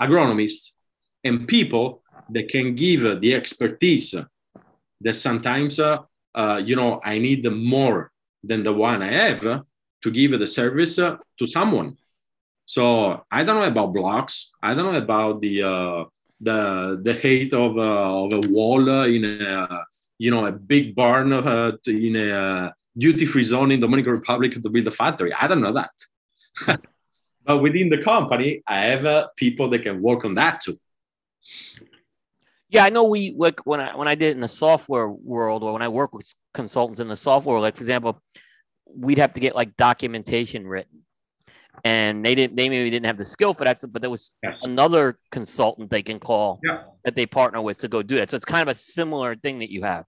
agronomists, 0.00 0.72
and 1.22 1.46
people 1.46 2.02
that 2.30 2.48
can 2.48 2.74
give 2.74 3.20
the 3.20 3.34
expertise 3.34 4.14
that 5.00 5.14
sometimes 5.14 5.78
uh, 5.78 5.98
uh, 6.34 6.60
you 6.64 6.76
know 6.76 7.00
I 7.04 7.18
need 7.18 7.44
more 7.50 8.10
than 8.42 8.62
the 8.62 8.72
one 8.72 9.02
I 9.02 9.12
have 9.12 9.40
to 10.02 10.10
give 10.10 10.38
the 10.38 10.46
service 10.46 10.98
uh, 10.98 11.16
to 11.38 11.46
someone. 11.46 11.96
So 12.66 13.24
I 13.30 13.44
don't 13.44 13.56
know 13.56 13.66
about 13.66 13.94
blocks. 13.94 14.52
I 14.62 14.74
don't 14.74 14.92
know 14.92 14.98
about 14.98 15.40
the 15.40 15.62
uh, 15.62 16.04
the 16.40 17.00
the 17.02 17.14
height 17.14 17.52
of 17.52 17.76
uh, 17.76 18.24
of 18.24 18.32
a 18.32 18.48
wall 18.48 18.88
in 19.04 19.24
a 19.24 19.84
you 20.18 20.30
know 20.30 20.46
a 20.46 20.52
big 20.52 20.94
barn 20.94 21.32
uh, 21.32 21.72
in 21.86 22.16
a 22.16 22.72
duty 22.96 23.26
free 23.26 23.42
zone 23.42 23.70
in 23.70 23.80
Dominican 23.80 24.12
Republic 24.12 24.52
to 24.52 24.70
build 24.70 24.86
a 24.86 24.90
factory. 24.90 25.32
I 25.32 25.46
don't 25.46 25.60
know 25.60 25.72
that. 25.72 25.90
but 27.44 27.58
within 27.58 27.88
the 27.88 27.98
company, 27.98 28.62
I 28.66 28.86
have 28.86 29.06
uh, 29.06 29.28
people 29.36 29.68
that 29.70 29.82
can 29.82 30.02
work 30.02 30.24
on 30.24 30.34
that 30.34 30.60
too. 30.60 30.78
Yeah, 32.70 32.84
I 32.84 32.90
know 32.90 33.04
we 33.04 33.34
like 33.36 33.60
when 33.64 33.80
I 33.80 33.96
when 33.96 34.08
I 34.08 34.14
did 34.14 34.30
it 34.30 34.32
in 34.32 34.40
the 34.40 34.48
software 34.48 35.08
world 35.08 35.62
or 35.62 35.72
when 35.72 35.82
I 35.82 35.88
work 35.88 36.12
with 36.12 36.32
consultants 36.52 37.00
in 37.00 37.08
the 37.08 37.16
software, 37.16 37.60
like 37.60 37.76
for 37.76 37.82
example, 37.82 38.20
we'd 38.94 39.18
have 39.18 39.32
to 39.34 39.40
get 39.40 39.54
like 39.54 39.76
documentation 39.76 40.66
written. 40.66 41.04
And 41.84 42.24
they 42.24 42.34
didn't 42.34 42.56
they 42.56 42.68
maybe 42.68 42.90
didn't 42.90 43.06
have 43.06 43.16
the 43.16 43.24
skill 43.24 43.54
for 43.54 43.64
that, 43.64 43.82
but 43.92 44.02
there 44.02 44.10
was 44.10 44.32
yes. 44.42 44.54
another 44.62 45.18
consultant 45.30 45.90
they 45.90 46.02
can 46.02 46.18
call 46.18 46.60
yeah. 46.64 46.82
that 47.04 47.14
they 47.14 47.26
partner 47.26 47.60
with 47.60 47.78
to 47.80 47.88
go 47.88 48.02
do 48.02 48.16
that. 48.16 48.30
So 48.30 48.36
it's 48.36 48.44
kind 48.44 48.62
of 48.62 48.68
a 48.68 48.74
similar 48.74 49.36
thing 49.36 49.58
that 49.60 49.70
you 49.70 49.82
have. 49.82 50.04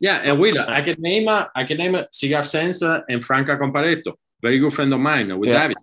Yeah, 0.00 0.16
and 0.16 0.38
we 0.38 0.58
I 0.58 0.82
can 0.82 1.00
name 1.00 1.28
uh, 1.28 1.46
I 1.54 1.64
can 1.64 1.78
name 1.78 1.94
a 1.94 2.06
Cigar 2.12 2.44
Sense 2.44 2.82
and 2.82 3.24
Franca 3.24 3.56
Comparetto, 3.56 4.14
very 4.42 4.58
good 4.58 4.74
friend 4.74 4.92
of 4.92 5.00
mine 5.00 5.38
with 5.38 5.50
yeah. 5.50 5.60
David. 5.60 5.76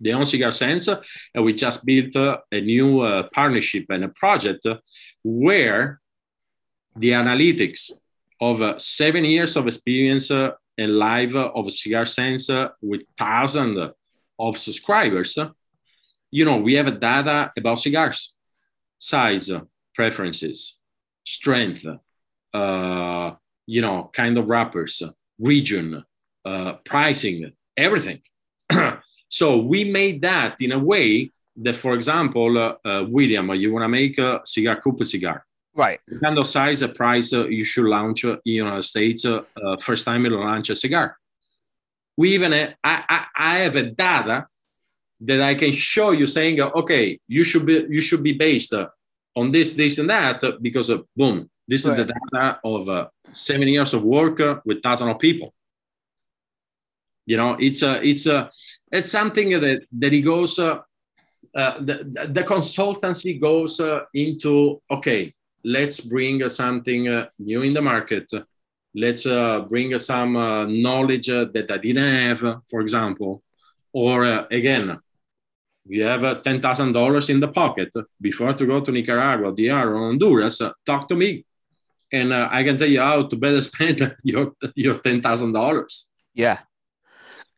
they 0.00 0.12
own 0.12 0.26
Cigar 0.26 0.50
Sense, 0.50 0.88
and 0.88 1.44
we 1.44 1.52
just 1.52 1.84
built 1.84 2.16
uh, 2.16 2.38
a 2.50 2.60
new 2.60 3.00
uh, 3.00 3.28
partnership 3.32 3.86
and 3.90 4.04
a 4.04 4.08
project 4.08 4.66
where 5.22 6.00
the 6.96 7.10
analytics 7.10 7.92
of 8.40 8.62
uh, 8.62 8.78
seven 8.78 9.24
years 9.24 9.56
of 9.56 9.66
experience 9.66 10.30
uh, 10.30 10.52
and 10.78 10.98
live 10.98 11.36
of 11.36 11.70
Cigar 11.70 12.06
Sense 12.06 12.50
with 12.80 13.02
thousands 13.16 13.92
of 14.40 14.58
subscribers, 14.58 15.38
you 16.30 16.44
know, 16.44 16.56
we 16.56 16.74
have 16.74 17.00
data 17.00 17.52
about 17.56 17.80
cigars, 17.80 18.34
size, 18.98 19.50
preferences, 19.94 20.78
strength, 21.24 21.84
uh, 22.54 23.30
you 23.66 23.82
know, 23.82 24.10
kind 24.12 24.38
of 24.38 24.48
wrappers, 24.48 25.02
region, 25.38 26.04
uh, 26.44 26.72
pricing, 26.84 27.52
everything. 27.76 28.20
so 29.28 29.58
we 29.58 29.90
made 29.90 30.22
that 30.22 30.60
in 30.60 30.72
a 30.72 30.78
way 30.78 31.30
that, 31.56 31.76
for 31.76 31.94
example, 31.94 32.56
uh, 32.58 32.88
uh 32.88 33.04
William, 33.08 33.50
you 33.54 33.72
want 33.72 33.84
to 33.84 33.88
make 33.88 34.18
a 34.18 34.40
cigar 34.44 34.80
coupe 34.80 35.04
cigar. 35.04 35.44
Right. 35.74 36.00
The 36.08 36.18
kind 36.18 36.38
of 36.38 36.48
size, 36.48 36.82
and 36.82 36.94
price 36.94 37.32
uh, 37.32 37.46
you 37.46 37.64
should 37.64 37.84
launch 37.84 38.24
in 38.24 38.38
the 38.44 38.50
United 38.50 38.82
States 38.82 39.24
uh, 39.24 39.42
first 39.80 40.04
time 40.04 40.24
you 40.24 40.30
launch 40.30 40.70
a 40.70 40.74
cigar. 40.74 41.16
We 42.16 42.34
even, 42.34 42.52
I, 42.52 42.74
I, 42.84 43.24
I 43.36 43.58
have 43.58 43.76
a 43.76 43.90
data 43.90 44.46
that 45.22 45.40
I 45.40 45.54
can 45.54 45.72
show 45.72 46.10
you 46.12 46.26
saying, 46.26 46.60
okay, 46.60 47.18
you 47.26 47.44
should 47.44 47.66
be, 47.66 47.86
you 47.88 48.00
should 48.00 48.22
be 48.22 48.32
based 48.32 48.74
on 49.36 49.52
this, 49.52 49.74
this, 49.74 49.98
and 49.98 50.10
that 50.10 50.42
because 50.60 50.90
of 50.90 51.06
boom, 51.16 51.48
this 51.68 51.86
right. 51.86 51.98
is 51.98 52.06
the 52.06 52.12
data 52.12 52.58
of 52.64 52.88
uh, 52.88 53.08
seven 53.32 53.68
years 53.68 53.94
of 53.94 54.02
work 54.02 54.40
uh, 54.40 54.60
with 54.64 54.82
thousands 54.82 55.10
of 55.10 55.18
people. 55.18 55.54
You 57.26 57.36
know, 57.36 57.56
it's 57.60 57.82
a, 57.82 58.04
it's 58.04 58.26
a, 58.26 58.50
it's 58.90 59.10
something 59.10 59.50
that 59.50 59.86
that 59.98 60.12
it 60.12 60.22
goes. 60.22 60.58
Uh, 60.58 60.80
uh, 61.54 61.78
the, 61.78 62.28
the 62.30 62.42
consultancy 62.42 63.40
goes 63.40 63.80
uh, 63.80 64.00
into 64.14 64.80
okay, 64.90 65.32
let's 65.64 66.00
bring 66.00 66.48
something 66.48 67.08
uh, 67.08 67.28
new 67.38 67.62
in 67.62 67.72
the 67.72 67.82
market. 67.82 68.26
Let's 68.94 69.24
uh, 69.24 69.60
bring 69.60 69.96
some 69.98 70.32
knowledge 70.82 71.26
that 71.26 71.66
I 71.70 71.78
didn't 71.78 72.02
have, 72.02 72.62
for 72.68 72.80
example, 72.80 73.42
or 73.92 74.24
again, 74.50 74.98
we 75.86 75.98
have 75.98 76.42
ten 76.42 76.60
thousand 76.60 76.92
dollars 76.92 77.30
in 77.30 77.40
the 77.40 77.48
pocket 77.48 77.92
before 78.20 78.52
to 78.52 78.66
go 78.66 78.80
to 78.80 78.92
Nicaragua, 78.92 79.54
DR, 79.54 79.94
or 79.94 80.08
Honduras. 80.08 80.60
talk 80.84 81.08
to 81.08 81.16
me 81.16 81.44
and 82.12 82.32
uh, 82.32 82.48
I 82.50 82.64
can 82.64 82.76
tell 82.76 82.88
you 82.88 83.00
how 83.00 83.26
to 83.26 83.36
better 83.36 83.60
spend 83.70 84.16
your 84.22 84.52
your 84.74 84.98
ten 84.98 85.20
thousand 85.22 85.52
dollars. 85.52 86.10
Yeah, 86.34 86.60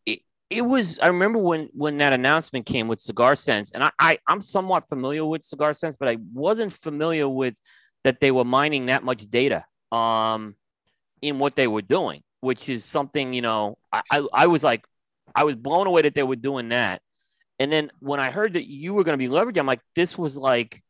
it, 0.07 0.21
it 0.51 0.63
was. 0.63 0.99
I 0.99 1.09
remember 1.09 1.39
when 1.39 1.69
when 1.73 1.99
that 1.99 2.13
announcement 2.13 2.67
came 2.67 2.89
with 2.89 3.01
Cigar 3.01 3.37
Sense, 3.37 3.73
and 3.73 3.83
I, 3.85 3.91
I 3.99 4.19
I'm 4.27 4.41
somewhat 4.41 4.89
familiar 4.89 5.25
with 5.25 5.43
Cigar 5.43 5.75
Sense, 5.75 5.97
but 5.97 6.09
I 6.09 6.19
wasn't 6.33 6.73
familiar 6.73 7.29
with 7.29 7.59
that 8.05 8.21
they 8.21 8.31
were 8.31 8.45
mining 8.45 8.87
that 8.87 9.05
much 9.05 9.29
data 9.29 9.65
um 9.93 10.57
in 11.23 11.39
what 11.39 11.57
they 11.57 11.67
were 11.67 11.83
doing, 11.83 12.23
which 12.41 12.69
is 12.69 12.85
something 12.85 13.33
you 13.33 13.43
know 13.43 13.79
I, 13.93 14.03
I, 14.11 14.27
I 14.35 14.47
was 14.49 14.63
like 14.63 14.85
I 15.35 15.45
was 15.45 15.55
blown 15.55 15.87
away 15.87 16.03
that 16.03 16.15
they 16.15 16.23
were 16.23 16.37
doing 16.37 16.69
that. 16.71 17.01
And 17.59 17.71
then 17.71 17.91
when 18.01 18.19
I 18.19 18.31
heard 18.31 18.55
that 18.55 18.69
you 18.69 18.93
were 18.93 19.05
going 19.05 19.19
to 19.19 19.29
be 19.29 19.33
leveraging, 19.33 19.59
I'm 19.59 19.67
like, 19.67 19.81
this 19.95 20.19
was 20.19 20.37
like 20.37 20.83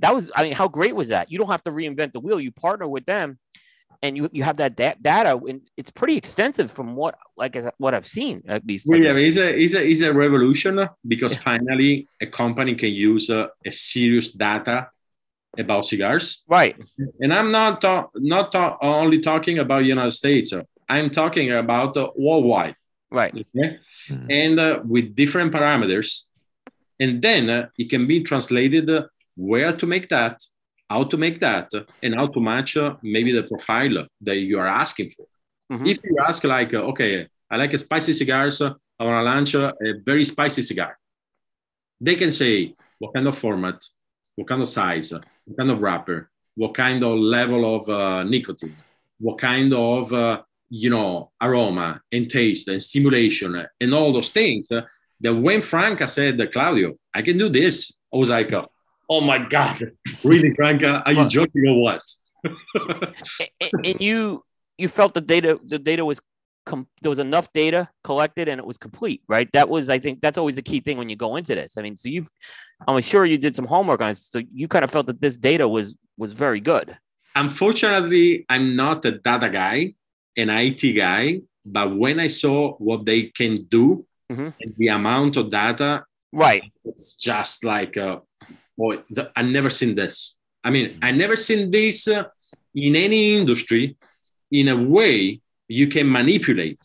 that 0.00 0.14
was 0.14 0.30
i 0.34 0.42
mean 0.42 0.52
how 0.52 0.68
great 0.68 0.94
was 0.94 1.08
that 1.08 1.30
you 1.30 1.38
don't 1.38 1.50
have 1.50 1.62
to 1.62 1.70
reinvent 1.70 2.12
the 2.12 2.20
wheel 2.20 2.40
you 2.40 2.50
partner 2.50 2.88
with 2.88 3.04
them 3.04 3.38
and 4.02 4.16
you 4.16 4.28
you 4.32 4.42
have 4.42 4.56
that 4.56 4.76
da- 4.76 4.94
data 5.00 5.38
and 5.48 5.60
it's 5.76 5.90
pretty 5.90 6.16
extensive 6.16 6.70
from 6.70 6.96
what 6.96 7.16
like 7.36 7.54
as 7.54 7.66
what 7.78 7.94
i've 7.94 8.06
seen 8.06 8.42
at 8.48 8.66
least 8.66 8.88
yeah 8.90 9.12
it's 9.14 9.36
a, 9.36 9.48
it's 9.48 9.74
a 9.74 9.86
it's 9.86 10.00
a 10.00 10.12
revolution 10.12 10.88
because 11.06 11.34
yeah. 11.34 11.40
finally 11.40 12.08
a 12.20 12.26
company 12.26 12.74
can 12.74 12.90
use 12.90 13.30
uh, 13.30 13.46
a 13.64 13.70
serious 13.70 14.32
data 14.32 14.88
about 15.58 15.86
cigars 15.86 16.44
right 16.48 16.76
and 17.20 17.34
i'm 17.34 17.50
not 17.50 17.80
ta- 17.80 18.08
not 18.14 18.52
ta- 18.52 18.76
only 18.80 19.18
talking 19.18 19.58
about 19.58 19.84
united 19.84 20.12
states 20.12 20.52
i'm 20.88 21.10
talking 21.10 21.50
about 21.50 21.96
uh, 21.96 22.08
worldwide 22.16 22.76
right 23.10 23.34
okay? 23.34 23.78
mm-hmm. 24.08 24.30
and 24.30 24.60
uh, 24.60 24.80
with 24.84 25.14
different 25.16 25.52
parameters 25.52 26.26
and 27.00 27.22
then 27.22 27.48
uh, 27.50 27.66
it 27.78 27.88
can 27.90 28.06
be 28.06 28.22
translated 28.22 28.88
where 29.34 29.72
to 29.72 29.86
make 29.86 30.08
that, 30.10 30.44
how 30.88 31.04
to 31.04 31.16
make 31.16 31.40
that, 31.40 31.70
and 32.02 32.14
how 32.14 32.26
to 32.26 32.40
match 32.40 32.76
uh, 32.76 32.96
maybe 33.02 33.32
the 33.32 33.44
profile 33.44 34.06
that 34.20 34.36
you 34.36 34.58
are 34.58 34.68
asking 34.68 35.10
for. 35.10 35.26
Mm-hmm. 35.72 35.86
If 35.86 35.98
you 36.04 36.16
ask 36.28 36.44
like, 36.44 36.74
uh, 36.74 36.90
okay, 36.90 37.26
I 37.50 37.56
like 37.56 37.72
a 37.72 37.78
spicy 37.78 38.12
cigars, 38.12 38.60
uh, 38.60 38.74
I 38.98 39.04
want 39.04 39.24
to 39.24 39.30
launch 39.32 39.54
a 39.54 39.72
very 40.04 40.24
spicy 40.24 40.62
cigar. 40.62 40.98
They 42.00 42.16
can 42.16 42.30
say 42.30 42.74
what 42.98 43.14
kind 43.14 43.26
of 43.26 43.38
format, 43.38 43.82
what 44.36 44.46
kind 44.46 44.60
of 44.60 44.68
size, 44.68 45.12
what 45.44 45.58
kind 45.58 45.70
of 45.70 45.82
wrapper, 45.82 46.30
what 46.54 46.74
kind 46.74 47.02
of 47.02 47.18
level 47.18 47.76
of 47.76 47.88
uh, 47.88 48.24
nicotine, 48.24 48.76
what 49.18 49.38
kind 49.38 49.72
of 49.74 50.12
uh, 50.12 50.42
you 50.68 50.90
know 50.90 51.30
aroma 51.40 52.00
and 52.12 52.30
taste 52.30 52.68
and 52.68 52.82
stimulation 52.82 53.66
and 53.80 53.94
all 53.94 54.12
those 54.12 54.30
things. 54.30 54.68
that 54.68 55.34
when 55.34 55.60
Franca 55.60 56.08
said, 56.08 56.40
Claudio, 56.52 56.94
I 57.12 57.22
can 57.22 57.36
do 57.36 57.48
this, 57.48 57.92
I 58.12 58.16
was 58.16 58.30
like, 58.30 58.52
oh 59.08 59.20
my 59.20 59.38
god, 59.38 59.82
really, 60.24 60.54
Franca? 60.54 61.02
Are 61.04 61.12
you 61.12 61.28
joking 61.28 61.68
or 61.68 61.82
what? 61.82 62.02
and 63.84 64.00
you 64.00 64.42
you 64.78 64.88
felt 64.88 65.12
the 65.12 65.20
data 65.20 65.60
the 65.62 65.78
data 65.78 66.04
was 66.04 66.20
com- 66.66 66.88
there 67.02 67.10
was 67.10 67.18
enough 67.18 67.52
data 67.52 67.88
collected 68.04 68.48
and 68.48 68.58
it 68.58 68.66
was 68.66 68.78
complete, 68.78 69.22
right? 69.28 69.48
That 69.52 69.68
was 69.68 69.90
I 69.90 69.98
think 69.98 70.20
that's 70.20 70.38
always 70.38 70.56
the 70.56 70.62
key 70.62 70.80
thing 70.80 70.96
when 70.98 71.08
you 71.08 71.16
go 71.16 71.36
into 71.36 71.54
this. 71.54 71.76
I 71.76 71.82
mean, 71.82 71.96
so 71.96 72.08
you've 72.08 72.30
I'm 72.86 73.00
sure 73.02 73.24
you 73.24 73.38
did 73.38 73.56
some 73.56 73.66
homework 73.66 74.00
on 74.00 74.10
it, 74.10 74.16
so 74.16 74.40
you 74.52 74.68
kind 74.68 74.84
of 74.84 74.90
felt 74.90 75.06
that 75.06 75.20
this 75.20 75.36
data 75.36 75.68
was 75.68 75.96
was 76.16 76.32
very 76.32 76.60
good. 76.60 76.96
Unfortunately, 77.36 78.44
I'm 78.48 78.76
not 78.76 79.04
a 79.04 79.12
data 79.12 79.48
guy, 79.48 79.94
an 80.36 80.50
IT 80.50 80.96
guy, 80.96 81.40
but 81.64 81.94
when 81.94 82.18
I 82.18 82.26
saw 82.26 82.74
what 82.74 83.04
they 83.04 83.24
can 83.24 83.54
do 83.54 84.04
mm-hmm. 84.30 84.48
and 84.60 84.74
the 84.76 84.88
amount 84.88 85.36
of 85.36 85.50
data, 85.50 86.04
right, 86.32 86.62
it's 86.84 87.14
just 87.14 87.64
like. 87.64 87.96
Uh, 87.96 88.20
boy, 88.80 88.98
the, 89.10 89.30
I've 89.36 89.52
never 89.58 89.68
seen 89.68 89.94
this. 89.94 90.36
I 90.64 90.70
mean, 90.70 90.98
I 91.02 91.12
never 91.12 91.36
seen 91.36 91.70
this 91.70 92.08
uh, 92.08 92.24
in 92.74 92.96
any 92.96 93.36
industry 93.36 93.96
in 94.50 94.68
a 94.68 94.76
way 94.76 95.40
you 95.70 95.86
can 95.86 96.10
manipulate 96.10 96.82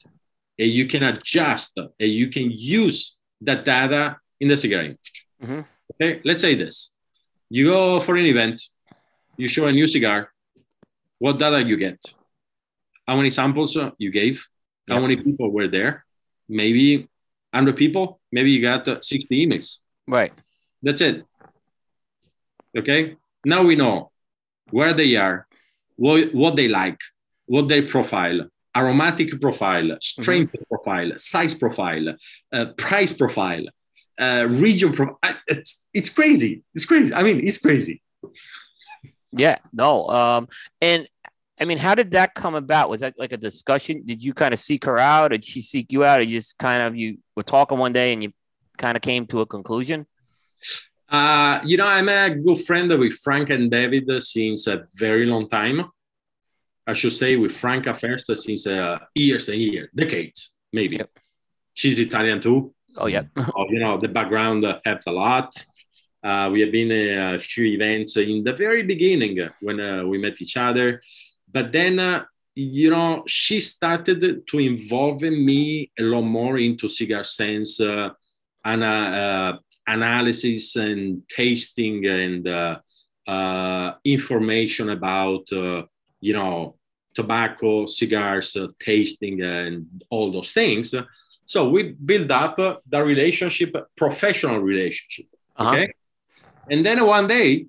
and 0.59 0.69
you 0.69 0.85
can 0.85 1.01
adjust 1.03 1.73
and 1.77 2.09
you 2.19 2.27
can 2.29 2.51
use 2.51 3.19
that 3.41 3.65
data 3.65 4.17
in 4.39 4.47
the 4.47 4.55
cigar 4.55 4.81
industry. 4.83 5.21
Mm-hmm. 5.43 5.61
Okay, 5.91 6.21
let's 6.23 6.41
say 6.41 6.53
this: 6.53 6.95
you 7.49 7.69
go 7.69 7.99
for 7.99 8.15
an 8.15 8.25
event, 8.25 8.61
you 9.37 9.47
show 9.47 9.65
a 9.65 9.71
new 9.71 9.87
cigar. 9.87 10.29
What 11.17 11.39
data 11.39 11.63
you 11.63 11.77
get? 11.77 11.99
How 13.07 13.15
many 13.15 13.31
samples 13.31 13.75
uh, 13.75 13.91
you 13.97 14.11
gave? 14.11 14.45
How 14.87 14.99
many 14.99 15.15
people 15.15 15.51
were 15.51 15.67
there? 15.67 16.05
Maybe 16.47 17.09
100 17.51 17.75
people. 17.75 18.19
Maybe 18.31 18.51
you 18.51 18.61
got 18.61 18.87
uh, 18.87 19.01
60 19.01 19.47
emails. 19.47 19.79
Right. 20.07 20.33
That's 20.83 21.01
it. 21.01 21.25
Okay. 22.77 23.15
Now 23.45 23.63
we 23.63 23.75
know 23.75 24.11
where 24.69 24.93
they 24.93 25.15
are, 25.15 25.47
what, 25.95 26.33
what 26.35 26.55
they 26.55 26.67
like, 26.67 26.99
what 27.47 27.67
their 27.67 27.83
profile, 27.83 28.49
aromatic 28.75 29.39
profile, 29.39 29.97
strength 30.01 30.53
mm-hmm. 30.53 30.63
profile, 30.69 31.11
size 31.17 31.53
profile, 31.53 32.15
uh, 32.51 32.65
price 32.77 33.13
profile, 33.13 33.63
uh, 34.19 34.47
region 34.49 34.93
profile. 34.93 35.37
It's, 35.47 35.85
it's 35.93 36.09
crazy. 36.09 36.63
It's 36.73 36.85
crazy. 36.85 37.13
I 37.13 37.23
mean, 37.23 37.47
it's 37.47 37.59
crazy. 37.59 38.01
Yeah, 39.31 39.57
no. 39.73 40.07
Um, 40.07 40.47
and 40.81 41.07
I 41.59 41.65
mean, 41.65 41.77
how 41.77 41.95
did 41.95 42.11
that 42.11 42.33
come 42.33 42.55
about? 42.55 42.89
Was 42.89 43.01
that 43.01 43.15
like 43.17 43.31
a 43.31 43.37
discussion? 43.37 44.03
Did 44.05 44.23
you 44.23 44.33
kind 44.33 44.53
of 44.53 44.59
seek 44.59 44.85
her 44.85 44.97
out? 44.97 45.31
Or 45.31 45.37
did 45.37 45.45
she 45.45 45.61
seek 45.61 45.91
you 45.91 46.03
out? 46.03 46.19
Or 46.19 46.23
you 46.23 46.37
just 46.37 46.57
kind 46.57 46.83
of 46.83 46.95
you 46.95 47.17
were 47.35 47.43
talking 47.43 47.77
one 47.77 47.93
day 47.93 48.13
and 48.13 48.21
you 48.21 48.31
kind 48.77 48.97
of 48.97 49.01
came 49.01 49.25
to 49.27 49.41
a 49.41 49.45
conclusion? 49.45 50.05
Uh, 51.07 51.59
you 51.63 51.77
know, 51.77 51.87
I'm 51.87 52.09
a 52.09 52.29
good 52.31 52.65
friend 52.65 52.89
with 52.97 53.13
Frank 53.19 53.49
and 53.51 53.69
David 53.69 54.09
since 54.21 54.67
a 54.67 54.87
very 54.95 55.25
long 55.25 55.47
time. 55.47 55.85
I 56.87 56.93
should 56.93 57.13
say 57.13 57.35
with 57.35 57.51
Franca 57.51 57.93
first 57.93 58.35
since 58.35 58.67
uh, 58.67 58.99
years 59.13 59.49
and 59.49 59.61
years, 59.61 59.89
decades, 59.95 60.55
maybe. 60.71 60.97
Yep. 60.97 61.09
She's 61.73 61.99
Italian 61.99 62.41
too. 62.41 62.73
Oh, 62.95 63.07
yeah. 63.07 63.23
oh, 63.37 63.65
you 63.69 63.79
know, 63.79 63.99
the 63.99 64.07
background 64.07 64.65
helped 64.85 65.07
a 65.07 65.11
lot. 65.11 65.53
Uh, 66.23 66.49
we 66.51 66.61
have 66.61 66.71
been 66.71 66.91
a 66.91 67.39
few 67.39 67.65
events 67.65 68.17
in 68.17 68.43
the 68.43 68.53
very 68.53 68.83
beginning 68.83 69.47
when 69.61 69.79
uh, 69.79 70.03
we 70.05 70.17
met 70.17 70.41
each 70.41 70.57
other. 70.57 71.01
But 71.51 71.71
then, 71.71 71.99
uh, 71.99 72.25
you 72.55 72.89
know, 72.89 73.23
she 73.27 73.59
started 73.59 74.47
to 74.47 74.59
involve 74.59 75.21
me 75.21 75.91
a 75.99 76.03
lot 76.03 76.23
more 76.23 76.57
into 76.57 76.87
cigar 76.87 77.23
sense 77.23 77.79
uh, 77.79 78.09
and 78.63 78.83
uh, 78.83 79.57
analysis 79.87 80.75
and 80.75 81.21
tasting 81.29 82.05
and 82.05 82.47
uh, 82.47 82.79
uh, 83.27 83.93
information 84.03 84.89
about 84.89 85.51
uh, 85.51 85.83
you 86.21 86.33
know 86.33 86.74
tobacco, 87.15 87.85
cigars, 87.85 88.55
uh, 88.55 88.67
tasting, 88.79 89.41
and 89.41 90.03
all 90.09 90.31
those 90.31 90.51
things. 90.51 90.93
So 91.45 91.69
we 91.69 91.93
build 91.93 92.31
up 92.31 92.59
uh, 92.59 92.75
the 92.85 93.03
relationship, 93.03 93.75
professional 93.95 94.59
relationship. 94.59 95.27
Uh-huh. 95.55 95.71
Okay. 95.71 95.93
And 96.69 96.85
then 96.85 97.05
one 97.05 97.27
day 97.27 97.67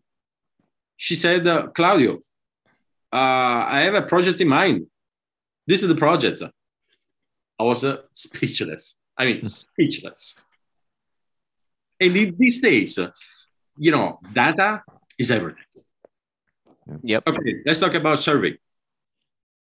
she 0.97 1.15
said, 1.15 1.47
uh, 1.47 1.69
Claudio, 1.69 2.15
uh, 3.13 3.67
I 3.77 3.83
have 3.85 3.95
a 3.95 4.03
project 4.03 4.41
in 4.41 4.49
mind. 4.49 4.87
This 5.67 5.83
is 5.83 5.89
the 5.89 5.95
project. 5.95 6.43
I 7.59 7.63
was 7.63 7.85
uh, 7.85 7.99
speechless. 8.13 8.97
I 9.17 9.27
mean, 9.27 9.45
speechless. 9.49 10.37
And 12.01 12.17
in 12.17 12.35
these 12.39 12.61
days, 12.61 12.99
uh, 12.99 13.11
you 13.79 13.91
know, 13.91 14.19
data 14.33 14.83
is 15.19 15.31
everything. 15.31 15.63
Yep. 17.03 17.23
Okay, 17.27 17.63
let's 17.65 17.81
talk 17.81 17.95
about 17.95 18.19
survey. 18.19 18.57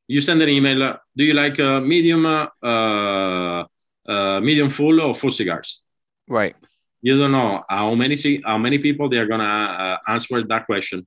You 0.08 0.20
send 0.20 0.42
an 0.42 0.48
email. 0.48 0.82
uh, 0.82 0.96
do 1.16 1.24
you 1.24 1.34
like 1.34 1.58
uh, 1.60 1.80
medium, 1.80 2.26
uh, 2.26 2.46
uh, 2.62 3.64
uh, 4.06 4.40
medium 4.40 4.68
full 4.70 5.00
or 5.00 5.14
full 5.14 5.30
cigars? 5.30 5.82
Right. 6.28 6.56
You 7.02 7.18
don't 7.18 7.32
know 7.32 7.64
how 7.68 7.94
many 7.94 8.16
ci- 8.16 8.42
how 8.44 8.58
many 8.58 8.78
people 8.78 9.08
they 9.08 9.18
are 9.18 9.26
gonna 9.26 9.98
uh, 10.06 10.10
answer 10.12 10.42
that 10.42 10.66
question. 10.66 11.06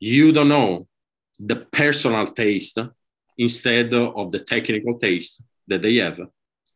You 0.00 0.32
don't 0.32 0.48
know 0.48 0.86
the 1.40 1.56
personal 1.56 2.26
taste 2.28 2.78
instead 3.36 3.92
of 3.94 4.30
the 4.32 4.38
technical 4.40 4.98
taste 4.98 5.42
that 5.66 5.82
they 5.82 5.96
have. 5.96 6.20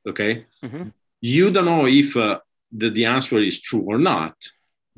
Okay, 0.07 0.47
Mhm. 0.63 0.93
you 1.21 1.51
don't 1.51 1.65
know 1.67 1.87
if 1.87 2.17
uh, 2.17 2.39
the, 2.73 2.91
the 2.91 3.05
answer 3.05 3.39
is 3.39 3.61
true 3.61 3.83
or 3.83 3.99
not. 3.99 4.35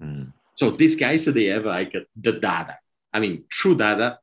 Mm. 0.00 0.32
So 0.56 0.70
these 0.70 0.96
guys 0.96 1.24
they 1.26 1.46
have 1.46 1.66
like 1.66 1.92
the 2.16 2.32
data. 2.32 2.76
I 3.12 3.20
mean, 3.20 3.44
true 3.50 3.76
data 3.76 4.18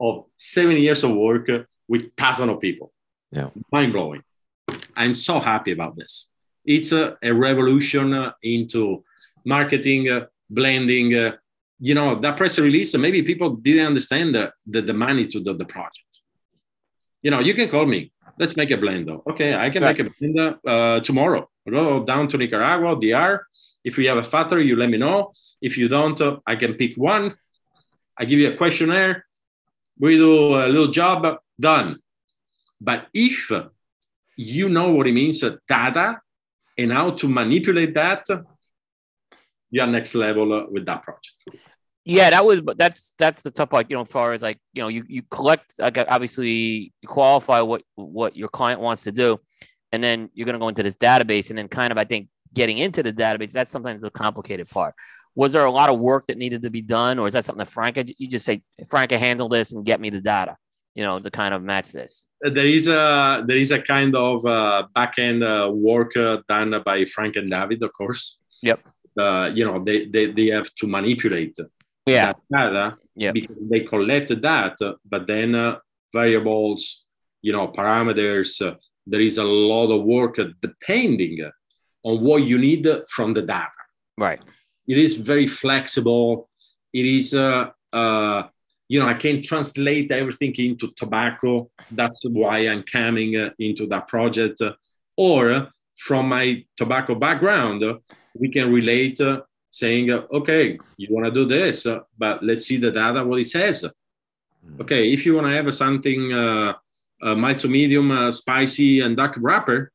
of 0.00 0.24
seven 0.36 0.76
years 0.76 1.04
of 1.04 1.12
work 1.12 1.48
with 1.88 2.10
thousands 2.16 2.50
of 2.50 2.60
people. 2.60 2.92
Yeah. 3.32 3.50
mind 3.72 3.92
blowing. 3.92 4.22
I'm 4.96 5.14
so 5.14 5.38
happy 5.40 5.72
about 5.72 5.96
this. 5.96 6.32
It's 6.64 6.92
a, 6.92 7.16
a 7.22 7.32
revolution 7.32 8.32
into 8.42 9.04
marketing, 9.44 10.08
uh, 10.08 10.26
blending. 10.50 11.14
Uh, 11.14 11.32
you 11.78 11.94
know, 11.94 12.14
that 12.16 12.36
press 12.36 12.58
release, 12.58 12.96
maybe 12.96 13.22
people 13.22 13.50
didn't 13.50 13.86
understand 13.86 14.34
the, 14.34 14.52
the, 14.66 14.80
the 14.82 14.94
magnitude 14.94 15.46
of 15.46 15.58
the 15.58 15.64
project. 15.66 16.20
You 17.22 17.30
know, 17.30 17.40
you 17.40 17.54
can 17.54 17.68
call 17.68 17.86
me. 17.86 18.12
Let's 18.38 18.56
make 18.56 18.70
a 18.70 18.76
blend. 18.76 19.08
Though. 19.08 19.22
Okay, 19.30 19.54
I 19.54 19.70
can 19.70 19.82
Right. 19.82 19.96
make 19.98 20.06
a 20.06 20.10
blend 20.18 20.56
uh, 20.66 21.00
tomorrow. 21.00 21.48
Go 21.70 22.04
down 22.04 22.28
to 22.28 22.38
Nicaragua, 22.38 22.96
DR. 23.00 23.42
If 23.84 23.98
you 23.98 24.08
have 24.08 24.18
a 24.18 24.22
factory, 24.22 24.66
you 24.66 24.76
let 24.76 24.90
me 24.90 24.98
know. 24.98 25.32
If 25.60 25.76
you 25.78 25.88
don't, 25.88 26.20
uh, 26.20 26.38
I 26.46 26.56
can 26.56 26.74
pick 26.74 26.96
one. 26.96 27.34
I 28.18 28.24
give 28.24 28.38
you 28.38 28.50
a 28.52 28.56
questionnaire. 28.56 29.25
We 29.98 30.16
do 30.16 30.54
a 30.54 30.68
little 30.68 30.88
job, 30.88 31.38
done. 31.58 31.98
But 32.80 33.06
if 33.14 33.50
you 34.36 34.68
know 34.68 34.92
what 34.92 35.06
it 35.06 35.12
means, 35.12 35.42
uh, 35.42 35.56
data, 35.66 36.20
and 36.76 36.92
how 36.92 37.10
to 37.10 37.28
manipulate 37.28 37.94
that, 37.94 38.26
you 39.70 39.80
are 39.80 39.86
next 39.86 40.14
level 40.14 40.52
uh, 40.52 40.66
with 40.70 40.84
that 40.86 41.02
project. 41.02 41.62
Yeah, 42.04 42.30
that 42.30 42.44
was, 42.44 42.60
but 42.60 42.78
that's 42.78 43.14
that's 43.18 43.42
the 43.42 43.50
tough 43.50 43.70
part. 43.70 43.86
You 43.90 43.96
know, 43.96 44.02
as 44.02 44.08
far 44.08 44.32
as 44.32 44.42
like, 44.42 44.58
you 44.74 44.82
know, 44.82 44.88
you 44.88 45.04
you 45.08 45.22
collect, 45.30 45.72
like, 45.78 45.98
obviously, 46.08 46.92
you 47.00 47.08
qualify 47.08 47.62
what 47.62 47.82
what 47.94 48.36
your 48.36 48.48
client 48.48 48.80
wants 48.80 49.04
to 49.04 49.12
do, 49.12 49.40
and 49.90 50.04
then 50.04 50.30
you're 50.34 50.44
going 50.44 50.54
to 50.54 50.60
go 50.60 50.68
into 50.68 50.84
this 50.84 50.96
database, 50.96 51.48
and 51.48 51.58
then 51.58 51.66
kind 51.66 51.90
of, 51.90 51.98
I 51.98 52.04
think, 52.04 52.28
getting 52.54 52.78
into 52.78 53.02
the 53.02 53.12
database. 53.12 53.52
That's 53.52 53.72
sometimes 53.72 54.02
the 54.02 54.10
complicated 54.10 54.68
part. 54.68 54.94
Was 55.36 55.52
there 55.52 55.64
a 55.66 55.70
lot 55.70 55.88
of 55.90 55.98
work 56.00 56.26
that 56.28 56.38
needed 56.38 56.62
to 56.62 56.70
be 56.70 56.80
done, 56.80 57.18
or 57.20 57.26
is 57.28 57.34
that 57.34 57.44
something 57.44 57.64
that 57.64 57.70
Franca? 57.70 58.04
You 58.18 58.26
just 58.26 58.46
say, 58.46 58.62
Franca, 58.88 59.18
handle 59.18 59.48
this 59.48 59.72
and 59.72 59.84
get 59.84 60.00
me 60.00 60.10
the 60.10 60.20
data. 60.20 60.56
You 60.94 61.04
know, 61.04 61.20
to 61.20 61.30
kind 61.30 61.52
of 61.52 61.62
match 61.62 61.92
this. 61.92 62.26
There 62.40 62.66
is 62.66 62.86
a 62.88 63.44
there 63.46 63.58
is 63.58 63.70
a 63.70 63.80
kind 63.82 64.16
of 64.16 64.46
uh, 64.46 64.86
back 64.94 65.18
end 65.18 65.44
uh, 65.44 65.70
work 65.72 66.16
uh, 66.16 66.38
done 66.48 66.82
by 66.84 67.04
Frank 67.04 67.36
and 67.36 67.50
David, 67.50 67.82
of 67.82 67.92
course. 67.92 68.40
Yep. 68.62 68.80
Uh, 69.20 69.50
you 69.52 69.64
know, 69.66 69.84
they, 69.84 70.06
they 70.06 70.24
they 70.32 70.46
have 70.46 70.70
to 70.80 70.86
manipulate 70.86 71.54
Yeah. 72.06 72.32
that 72.32 72.36
data 72.50 72.96
Yep. 73.14 73.34
because 73.34 73.68
they 73.68 73.80
collect 73.80 74.28
that, 74.40 74.76
but 75.12 75.26
then 75.26 75.54
uh, 75.54 75.76
variables, 76.14 77.04
you 77.42 77.52
know, 77.52 77.68
parameters. 77.68 78.50
Uh, 78.66 78.76
there 79.06 79.20
is 79.20 79.36
a 79.38 79.44
lot 79.44 79.88
of 79.96 80.02
work 80.04 80.36
depending 80.62 81.36
on 82.02 82.24
what 82.24 82.42
you 82.42 82.58
need 82.58 82.86
from 83.10 83.34
the 83.34 83.42
data. 83.42 83.80
Right. 84.18 84.42
It 84.86 84.98
is 84.98 85.14
very 85.14 85.46
flexible. 85.46 86.48
It 86.92 87.04
is, 87.04 87.34
uh, 87.34 87.70
uh, 87.92 88.42
you 88.88 89.00
know, 89.00 89.08
I 89.08 89.14
can 89.14 89.42
translate 89.42 90.10
everything 90.10 90.54
into 90.58 90.92
tobacco. 90.96 91.70
That's 91.90 92.20
why 92.24 92.58
I'm 92.68 92.82
coming 92.84 93.36
uh, 93.36 93.50
into 93.58 93.86
that 93.88 94.08
project. 94.08 94.60
Uh, 94.60 94.72
or 95.16 95.68
from 95.96 96.28
my 96.28 96.64
tobacco 96.76 97.14
background, 97.14 97.82
uh, 97.82 97.98
we 98.34 98.50
can 98.50 98.72
relate 98.72 99.20
uh, 99.20 99.42
saying, 99.70 100.10
uh, 100.10 100.22
okay, 100.32 100.78
you 100.96 101.08
want 101.10 101.26
to 101.26 101.32
do 101.32 101.44
this, 101.46 101.86
uh, 101.86 102.00
but 102.16 102.42
let's 102.42 102.66
see 102.66 102.76
the 102.76 102.90
data, 102.90 103.24
what 103.24 103.40
it 103.40 103.48
says. 103.48 103.84
Okay, 104.80 105.12
if 105.12 105.24
you 105.24 105.34
want 105.34 105.46
to 105.46 105.52
have 105.52 105.72
something 105.72 106.32
uh, 106.32 106.72
uh, 107.22 107.34
mild 107.34 107.60
to 107.60 107.68
medium, 107.68 108.10
uh, 108.10 108.30
spicy, 108.30 109.00
and 109.00 109.16
dark 109.16 109.34
wrapper, 109.38 109.90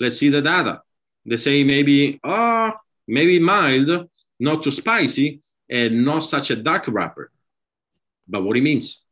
let's 0.00 0.18
see 0.18 0.28
the 0.28 0.42
data. 0.42 0.82
They 1.24 1.36
say 1.36 1.64
maybe, 1.64 2.20
oh, 2.24 2.72
maybe 3.06 3.38
mild, 3.38 4.08
not 4.44 4.62
too 4.62 4.70
spicy, 4.70 5.40
and 5.78 6.04
not 6.04 6.20
such 6.20 6.50
a 6.50 6.56
dark 6.56 6.84
wrapper. 6.88 7.26
But 8.28 8.44
what 8.44 8.56
it 8.56 8.62
means? 8.62 9.02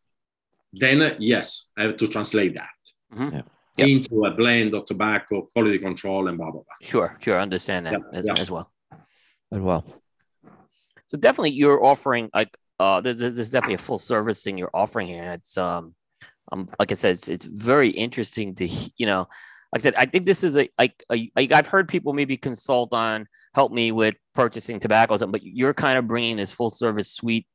Then, 0.72 1.02
uh, 1.02 1.14
yes, 1.18 1.70
I 1.76 1.82
have 1.86 1.96
to 1.98 2.06
translate 2.08 2.54
that 2.54 2.78
Mhm. 3.14 3.32
Yeah. 3.32 3.42
Yep. 3.78 3.88
into 3.88 4.24
a 4.26 4.30
blend 4.40 4.74
of 4.74 4.84
tobacco, 4.86 5.34
quality 5.52 5.78
control, 5.78 6.28
and 6.28 6.36
blah, 6.38 6.50
blah, 6.50 6.62
blah. 6.66 6.78
Sure. 6.92 7.16
Sure. 7.24 7.38
Understand 7.40 7.86
that 7.86 7.92
Yeah, 7.94 8.18
as, 8.18 8.24
yeah. 8.26 8.42
as 8.44 8.50
well. 8.50 8.68
As 9.50 9.60
well. 9.60 9.82
So 11.08 11.16
definitely, 11.18 11.50
you're 11.60 11.82
offering 11.92 12.30
like 12.34 12.50
uh, 12.78 13.00
there's, 13.02 13.18
there's 13.18 13.34
there's 13.36 13.50
definitely 13.50 13.74
a 13.82 13.86
full 13.88 13.98
service 13.98 14.42
thing 14.42 14.58
you're 14.58 14.76
offering 14.82 15.06
here. 15.08 15.22
and 15.22 15.32
It's 15.40 15.56
um, 15.56 15.94
um, 16.50 16.68
like 16.80 16.90
I 16.90 16.94
said, 16.94 17.16
it's, 17.16 17.28
it's 17.28 17.44
very 17.44 17.90
interesting 17.90 18.54
to 18.56 18.66
you 19.00 19.06
know, 19.10 19.20
like 19.20 19.28
I 19.72 19.78
said, 19.78 19.94
I 19.96 20.06
think 20.06 20.26
this 20.26 20.44
is 20.44 20.56
a 20.56 20.68
like 20.78 21.02
a, 21.10 21.30
like 21.34 21.52
I've 21.52 21.66
heard 21.66 21.88
people 21.88 22.12
maybe 22.12 22.36
consult 22.36 22.92
on 22.92 23.26
help 23.54 23.72
me 23.72 23.92
with 23.92 24.14
purchasing 24.34 24.78
tobacco, 24.78 25.14
or 25.14 25.18
something, 25.18 25.32
but 25.32 25.42
you're 25.42 25.74
kind 25.74 25.98
of 25.98 26.06
bringing 26.06 26.36
this 26.36 26.52
full 26.52 26.70
service 26.70 27.10
suite. 27.10 27.46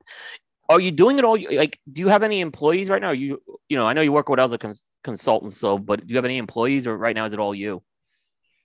Are 0.70 0.80
you 0.80 0.91
doing 0.91 1.18
it 1.18 1.24
all? 1.24 1.38
Like, 1.51 1.80
do 1.91 2.01
you 2.01 2.07
have 2.09 2.24
any 2.24 2.41
employees 2.41 2.89
right 2.89 3.01
now? 3.01 3.09
Are 3.09 3.13
you 3.13 3.41
you 3.70 3.78
know, 3.78 3.88
I 3.88 3.93
know 3.93 4.01
you 4.01 4.11
work 4.11 4.30
with 4.30 4.39
other 4.39 4.57
cons- 4.57 4.86
consultants, 5.03 5.57
so 5.57 5.78
but 5.78 6.05
do 6.05 6.11
you 6.11 6.18
have 6.18 6.26
any 6.26 6.38
employees, 6.38 6.88
or 6.88 6.97
right 6.97 7.15
now 7.15 7.26
is 7.26 7.34
it 7.34 7.39
all 7.39 7.55
you? 7.55 7.84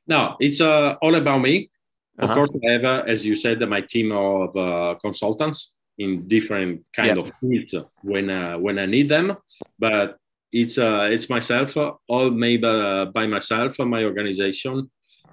No, 0.06 0.36
it's 0.40 0.60
uh, 0.60 0.96
all 1.02 1.14
about 1.14 1.40
me. 1.40 1.70
Of 2.18 2.24
Uh-huh. 2.24 2.34
course, 2.34 2.58
I 2.66 2.72
have, 2.72 2.84
uh, 2.84 3.02
as 3.06 3.24
you 3.24 3.34
said, 3.34 3.60
my 3.60 3.80
team 3.80 4.12
of 4.12 4.56
uh, 4.56 4.96
consultants 5.00 5.74
in 5.98 6.26
different 6.28 6.84
kind 6.92 7.16
Yep. 7.16 7.18
of 7.18 7.32
fields 7.40 7.74
when 8.02 8.28
uh, 8.30 8.58
when 8.58 8.78
I 8.78 8.86
need 8.86 9.08
them. 9.08 9.36
But 9.78 10.16
it's 10.52 10.76
uh, 10.78 11.08
it's 11.10 11.28
myself, 11.30 11.76
uh, 11.76 11.92
all 12.08 12.30
made 12.30 12.62
by, 12.62 13.06
by 13.06 13.26
myself, 13.26 13.78
and 13.78 13.90
my 13.90 14.04
organization. 14.04 14.90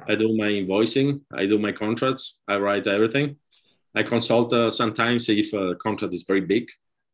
I 0.07 0.15
do 0.15 0.29
my 0.37 0.47
invoicing, 0.47 1.21
I 1.33 1.45
do 1.45 1.59
my 1.59 1.73
contracts, 1.73 2.39
I 2.47 2.57
write 2.57 2.87
everything. 2.87 3.35
I 3.93 4.03
consult 4.03 4.53
uh, 4.53 4.69
sometimes 4.69 5.27
if 5.29 5.51
a 5.53 5.75
contract 5.75 6.13
is 6.13 6.23
very 6.27 6.41
big. 6.41 6.65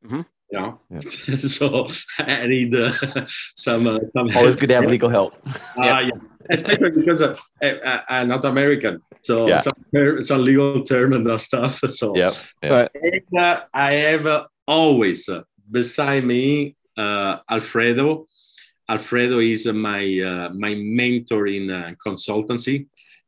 Mhm. 0.06 0.26
You 0.52 0.60
know, 0.60 0.80
Yeah. 0.92 1.02
so 1.58 1.88
I 2.20 2.46
need 2.48 2.76
uh, 2.76 2.92
some 3.56 3.88
uh, 3.88 4.00
some 4.14 4.30
Always 4.38 4.56
good 4.56 4.70
to 4.70 4.76
have 4.76 4.86
legal 4.96 5.10
help. 5.10 5.34
uh, 5.78 6.02
yeah. 6.06 6.10
Especially 6.52 6.92
because 6.92 7.22
uh, 7.24 7.36
I, 7.64 8.02
I'm 8.10 8.28
not 8.28 8.46
American, 8.46 9.02
so 9.24 9.48
Yeah. 9.48 9.58
some, 9.66 10.24
some 10.24 10.44
legal 10.46 10.84
term 10.84 11.14
and 11.14 11.26
that 11.26 11.42
stuff. 11.42 11.80
So 11.90 12.16
Yep. 12.16 12.34
And, 12.62 12.90
uh, 13.36 13.62
I 13.74 13.94
have 14.14 14.26
uh, 14.28 14.46
always 14.68 15.28
uh, 15.28 15.42
beside 15.72 16.24
me 16.24 16.46
uh, 16.68 16.85
Alfredo. 16.98 18.28
Alfredo 18.88 19.40
is 19.40 19.66
uh, 19.68 19.74
my 19.74 20.04
uh, 20.20 20.50
my 20.54 20.76
mentor 20.76 21.48
in 21.48 21.72
uh, 21.72 21.94
consultancy. 22.06 22.88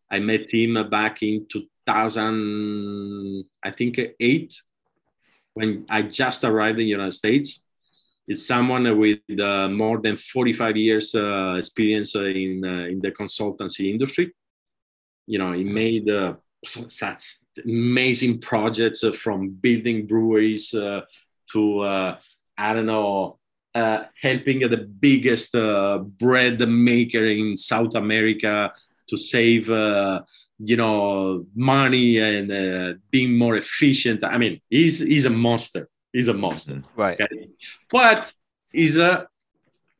I 0.10 0.20
met 0.20 0.54
him 0.54 0.78
uh, 0.78 0.84
back 0.84 1.24
in 1.24 1.48
2000, 1.50 3.44
I 3.64 3.72
think 3.72 4.00
uh, 4.00 4.06
eight, 4.20 4.62
when 5.54 5.86
I 5.90 6.04
just 6.04 6.44
arrived 6.44 6.80
in 6.80 6.86
the 6.86 6.92
United 6.92 7.14
States. 7.14 7.64
It's 8.28 8.46
someone 8.46 8.98
with 9.00 9.20
uh, 9.40 9.70
more 9.70 10.02
than 10.02 10.18
45 10.18 10.76
years 10.76 11.16
uh, 11.16 11.56
experience 11.58 12.14
uh, 12.16 12.26
in 12.26 12.64
uh, 12.64 12.88
in 12.92 13.00
the 13.00 13.12
consultancy 13.12 13.90
industry. 13.90 14.34
You 15.26 15.40
know, 15.40 15.54
he 15.54 15.64
made 15.64 16.10
uh, 16.10 16.34
such 16.88 17.24
amazing 17.64 18.42
projects 18.42 19.04
uh, 19.04 19.14
from 19.14 19.50
building 19.50 20.08
breweries 20.08 20.74
uh, 20.74 21.02
to 21.54 21.80
uh, 21.80 22.20
I 22.58 22.74
don't 22.74 22.86
know, 22.86 23.40
uh, 23.76 24.04
helping 24.22 24.60
the 24.60 24.78
biggest 24.78 25.56
uh, 25.56 25.98
bread 26.00 26.68
maker 26.68 27.26
in 27.26 27.56
South 27.58 27.96
America 27.96 28.72
to 29.10 29.18
save, 29.18 29.70
uh, 29.70 30.22
you 30.60 30.76
know, 30.76 31.46
money 31.56 32.18
and 32.18 32.52
uh, 32.52 32.94
being 33.12 33.38
more 33.38 33.56
efficient. 33.56 34.24
I 34.24 34.38
mean, 34.38 34.62
he's 34.70 35.00
he's 35.00 35.26
a 35.26 35.30
monster. 35.30 35.88
He's 36.12 36.28
a 36.28 36.34
monster. 36.34 36.84
Right. 36.96 37.20
Okay, 37.22 37.50
but 37.92 38.32
he's 38.72 38.98
a 38.98 39.28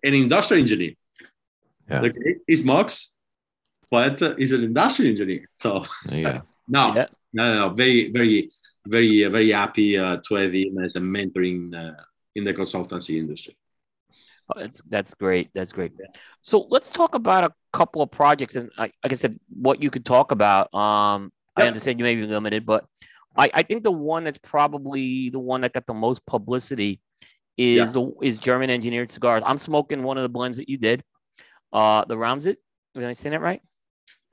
an 0.04 0.14
industrial 0.14 0.62
engineer. 0.62 0.94
Yeah. 1.90 2.02
Okay, 2.02 2.36
he 2.48 2.56
smokes, 2.56 3.16
but 3.90 4.22
uh, 4.22 4.36
he's 4.38 4.52
an 4.52 4.64
industrial 4.64 5.12
engineer. 5.12 5.50
So 5.56 5.86
no, 6.10 6.18
Yeah. 6.18 6.40
no, 6.68 6.94
no, 7.34 7.60
no, 7.60 7.70
very, 7.70 8.12
very, 8.12 8.50
very, 8.86 9.26
uh, 9.26 9.30
very 9.30 9.52
happy 9.52 9.98
uh, 9.98 10.18
to 10.28 10.36
have 10.36 10.54
him 10.54 10.78
as 10.80 10.96
a 10.96 11.00
mentor 11.00 11.44
in 12.38 12.44
the 12.46 12.54
consultancy 12.54 13.18
industry. 13.18 13.58
Oh, 14.50 14.60
That's 14.62 14.82
that's 14.84 15.14
great. 15.14 15.50
That's 15.54 15.74
great. 15.74 15.92
So 16.42 16.68
let's 16.70 16.90
talk 16.90 17.16
about 17.16 17.44
a 17.44 17.52
couple 17.74 18.02
of 18.02 18.10
projects, 18.12 18.56
and 18.56 18.70
like, 18.78 18.94
like 19.04 19.12
I 19.12 19.16
said, 19.16 19.38
what 19.50 19.82
you 19.84 19.90
could 19.90 20.06
talk 20.06 20.32
about. 20.32 20.74
Um, 20.74 21.34
I 21.58 21.68
understand 21.68 22.00
you 22.00 22.04
may 22.06 22.16
be 22.16 22.26
limited, 22.26 22.66
but 22.66 22.86
I, 23.36 23.50
I 23.54 23.64
think 23.64 23.84
the 23.84 23.92
one 23.92 24.24
that's 24.24 24.38
probably 24.38 25.30
the 25.32 25.40
one 25.40 25.62
that 25.62 25.74
got 25.74 25.86
the 25.86 25.94
most 25.94 26.26
publicity 26.26 27.02
is 27.58 27.78
Yeah. 27.78 27.92
the 27.92 28.14
is 28.22 28.38
German 28.40 28.70
engineered 28.70 29.10
cigars. 29.10 29.42
I'm 29.46 29.58
smoking 29.58 30.04
one 30.04 30.18
of 30.18 30.24
the 30.24 30.30
blends 30.30 30.58
that 30.60 30.70
you 30.70 30.78
did, 30.78 31.04
uh, 31.74 32.06
the 32.06 32.16
Ramsit. 32.16 32.58
Am 32.96 33.04
I 33.04 33.14
saying 33.14 33.34
that 33.34 33.42
right? 33.42 33.62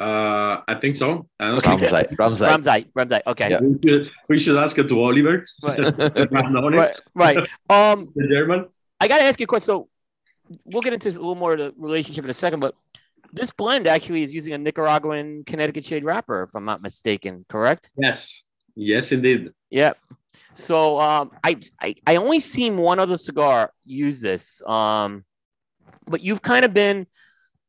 Uh, 0.01 0.61
I 0.67 0.75
think 0.81 0.97
so. 0.97 1.29
I 1.39 1.45
don't 1.51 1.59
Okay. 1.59 1.71
think 1.79 1.93
Ramsay. 1.93 2.17
Ramsay. 2.19 2.45
Ramsite. 2.45 2.93
Ramsite. 2.99 3.23
Okay. 3.29 3.51
Yeah. 3.51 3.61
we 3.61 3.79
should, 3.83 4.11
we 4.29 4.39
should 4.39 4.57
ask 4.57 4.77
it 4.79 4.89
to 4.89 5.01
Oliver, 5.01 5.47
Right. 5.63 5.79
Right. 6.33 7.01
Right. 7.15 7.37
Um, 7.71 8.11
the 8.17 8.29
German. 8.29 8.67
I 9.01 9.09
got 9.09 9.19
to 9.19 9.25
ask 9.25 9.39
you 9.39 9.45
a 9.45 9.47
question. 9.47 9.67
So 9.67 9.89
we'll 10.65 10.83
get 10.83 10.93
into 10.93 11.09
this 11.09 11.17
a 11.17 11.21
little 11.21 11.37
more 11.37 11.53
of 11.53 11.59
the 11.59 11.73
relationship 11.77 12.25
in 12.25 12.31
a 12.31 12.35
second, 12.35 12.61
but 12.61 12.75
this 13.33 13.51
blend 13.53 13.87
actually 13.87 14.23
is 14.23 14.35
using 14.35 14.53
a 14.53 14.59
Nicaraguan 14.59 15.45
Connecticut 15.45 15.85
shade 15.85 16.05
wrapper, 16.05 16.43
if 16.45 16.55
I'm 16.55 16.65
not 16.65 16.83
mistaken, 16.83 17.45
correct? 17.49 17.91
Yes, 17.97 18.45
yes, 18.75 19.13
indeed. 19.13 19.53
Yeah. 19.71 19.93
So 20.55 21.01
um, 21.01 21.31
I, 21.43 21.57
I 21.81 21.95
I 22.07 22.17
only 22.17 22.41
seen 22.41 22.77
one 22.77 22.99
other 23.01 23.17
cigar 23.17 23.73
use 23.85 24.21
this, 24.21 24.63
um, 24.67 25.25
but 26.07 26.21
you've 26.21 26.43
kind 26.43 26.65
of 26.65 26.73
been 26.75 27.07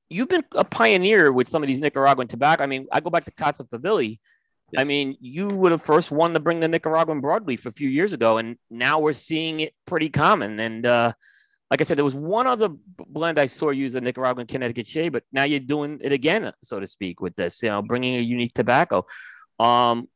you've 0.10 0.30
been 0.30 0.44
a 0.54 0.64
pioneer 0.64 1.32
with 1.32 1.48
some 1.48 1.64
of 1.64 1.68
these 1.68 1.80
Nicaraguan 1.80 2.28
tobacco. 2.28 2.64
I 2.64 2.68
mean, 2.68 2.88
I 2.92 3.00
go 3.00 3.10
back 3.10 3.26
to 3.26 3.32
Casa 3.32 3.64
Favilli. 3.64 4.20
I 4.78 4.84
mean, 4.84 5.16
you 5.20 5.48
were 5.48 5.70
the 5.70 5.78
first 5.78 6.12
one 6.12 6.34
to 6.34 6.40
bring 6.40 6.60
the 6.60 6.68
Nicaraguan 6.68 7.22
broadleaf 7.22 7.66
a 7.66 7.72
few 7.72 7.88
years 7.88 8.14
ago, 8.14 8.38
and 8.38 8.58
now 8.70 9.00
we're 9.00 9.14
seeing 9.14 9.60
it 9.60 9.74
pretty 9.86 10.10
common. 10.10 10.60
And 10.60 10.86
uh, 10.86 11.14
like 11.70 11.82
I 11.82 11.84
said, 11.84 11.98
there 11.98 12.06
was 12.06 12.16
one 12.16 12.48
other 12.48 12.70
blend 13.08 13.40
I 13.40 13.46
saw 13.46 13.70
use 13.70 13.96
a 13.96 14.02
Nicaraguan 14.02 14.48
Connecticut 14.48 14.88
shade, 14.88 15.14
but 15.14 15.24
now 15.32 15.44
you're 15.44 15.60
doing 15.60 16.00
it 16.02 16.12
again, 16.12 16.52
so 16.64 16.80
to 16.80 16.88
speak, 16.88 17.22
with 17.22 17.36
this. 17.36 17.62
You 17.62 17.70
know, 17.70 17.82
bringing 17.82 18.16
a 18.16 18.22
unique 18.22 18.54
tobacco. 18.54 19.06
Um, 19.60 20.10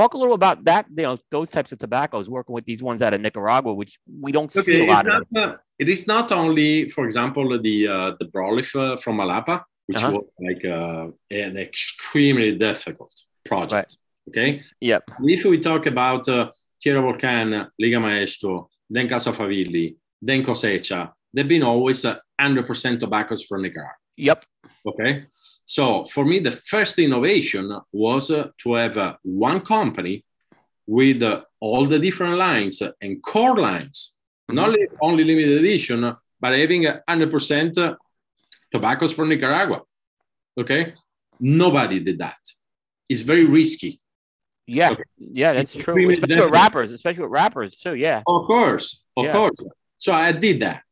talk 0.00 0.14
a 0.14 0.18
little 0.22 0.34
about 0.42 0.58
that. 0.70 0.84
You 0.96 1.02
know, 1.06 1.18
those 1.36 1.50
types 1.56 1.70
of 1.72 1.78
tobaccos, 1.84 2.26
working 2.36 2.54
with 2.58 2.64
these 2.70 2.82
ones 2.90 3.00
out 3.04 3.12
of 3.16 3.20
Nicaragua, 3.26 3.72
which 3.80 3.92
we 4.24 4.30
don't 4.36 4.50
see 4.52 4.80
a 4.84 4.86
lot 4.94 5.06
of. 5.06 5.26
not, 5.30 5.42
uh, 5.44 5.56
it 5.82 5.88
is 5.94 6.06
not 6.14 6.26
only, 6.40 6.70
for 6.94 7.02
example, 7.08 7.44
the 7.68 7.76
uh, 7.96 8.10
the 8.20 8.26
broadleaf 8.34 8.70
uh, 8.76 8.96
from 9.02 9.14
Malapa, 9.20 9.56
which 9.88 9.98
Uh-huh. 9.98 10.12
was 10.16 10.26
like 10.48 10.62
uh, 10.78 11.06
an 11.44 11.52
extremely 11.66 12.50
difficult 12.66 13.12
project. 13.50 13.90
Okay, 14.28 14.50
Yep. 14.90 15.02
if 15.36 15.42
we 15.52 15.56
talk 15.70 15.82
about 15.94 16.22
uh, 16.28 16.50
Tierra 16.80 17.00
Volcan, 17.06 17.48
Liga 17.82 17.98
Maestro, 18.06 18.52
then 18.94 19.04
Casa 19.12 19.32
Favilli, 19.38 19.86
then 20.28 20.40
Cosecha, 20.48 21.00
they've 21.34 21.48
been 21.56 21.66
always 21.72 22.04
uh, 22.04 22.16
100% 22.40 23.00
tobaccos 23.00 23.42
from 23.48 23.58
Nicaragua. 23.62 23.96
Yep. 24.28 24.40
Okay. 24.90 25.12
So 25.76 26.04
for 26.04 26.24
me, 26.24 26.40
the 26.40 26.50
first 26.50 26.98
innovation 26.98 27.70
was 27.92 28.32
uh, 28.32 28.48
to 28.62 28.74
have 28.74 28.96
uh, 28.96 29.14
one 29.22 29.60
company 29.60 30.24
with 30.84 31.22
uh, 31.22 31.42
all 31.60 31.86
the 31.86 32.00
different 32.00 32.36
lines 32.38 32.82
and 33.00 33.22
core 33.22 33.56
lines, 33.56 34.16
not 34.48 34.70
li- 34.70 34.88
only 35.00 35.22
limited 35.22 35.58
edition, 35.58 36.02
uh, 36.02 36.16
but 36.40 36.58
having 36.58 36.88
uh, 36.88 36.98
100% 37.08 37.78
uh, 37.78 37.94
tobaccos 38.72 39.12
from 39.12 39.28
Nicaragua. 39.28 39.82
Okay. 40.58 40.94
Nobody 41.38 42.00
did 42.00 42.18
that. 42.18 42.40
It's 43.08 43.22
very 43.22 43.44
risky. 43.44 44.00
Yeah. 44.66 44.90
Okay. 44.90 45.04
Yeah, 45.18 45.52
that's 45.52 45.76
It's 45.76 45.84
true. 45.84 46.10
Especially 46.10 46.42
with 46.46 46.50
wrappers, 46.52 46.90
especially 46.90 47.22
with 47.22 47.30
wrappers 47.30 47.78
too. 47.78 47.94
Yeah. 47.94 48.22
Of 48.26 48.46
course, 48.48 49.04
of 49.16 49.26
Yeah. 49.26 49.32
course. 49.32 49.64
So 49.98 50.12
I 50.12 50.32
did 50.32 50.58
that, 50.66 50.82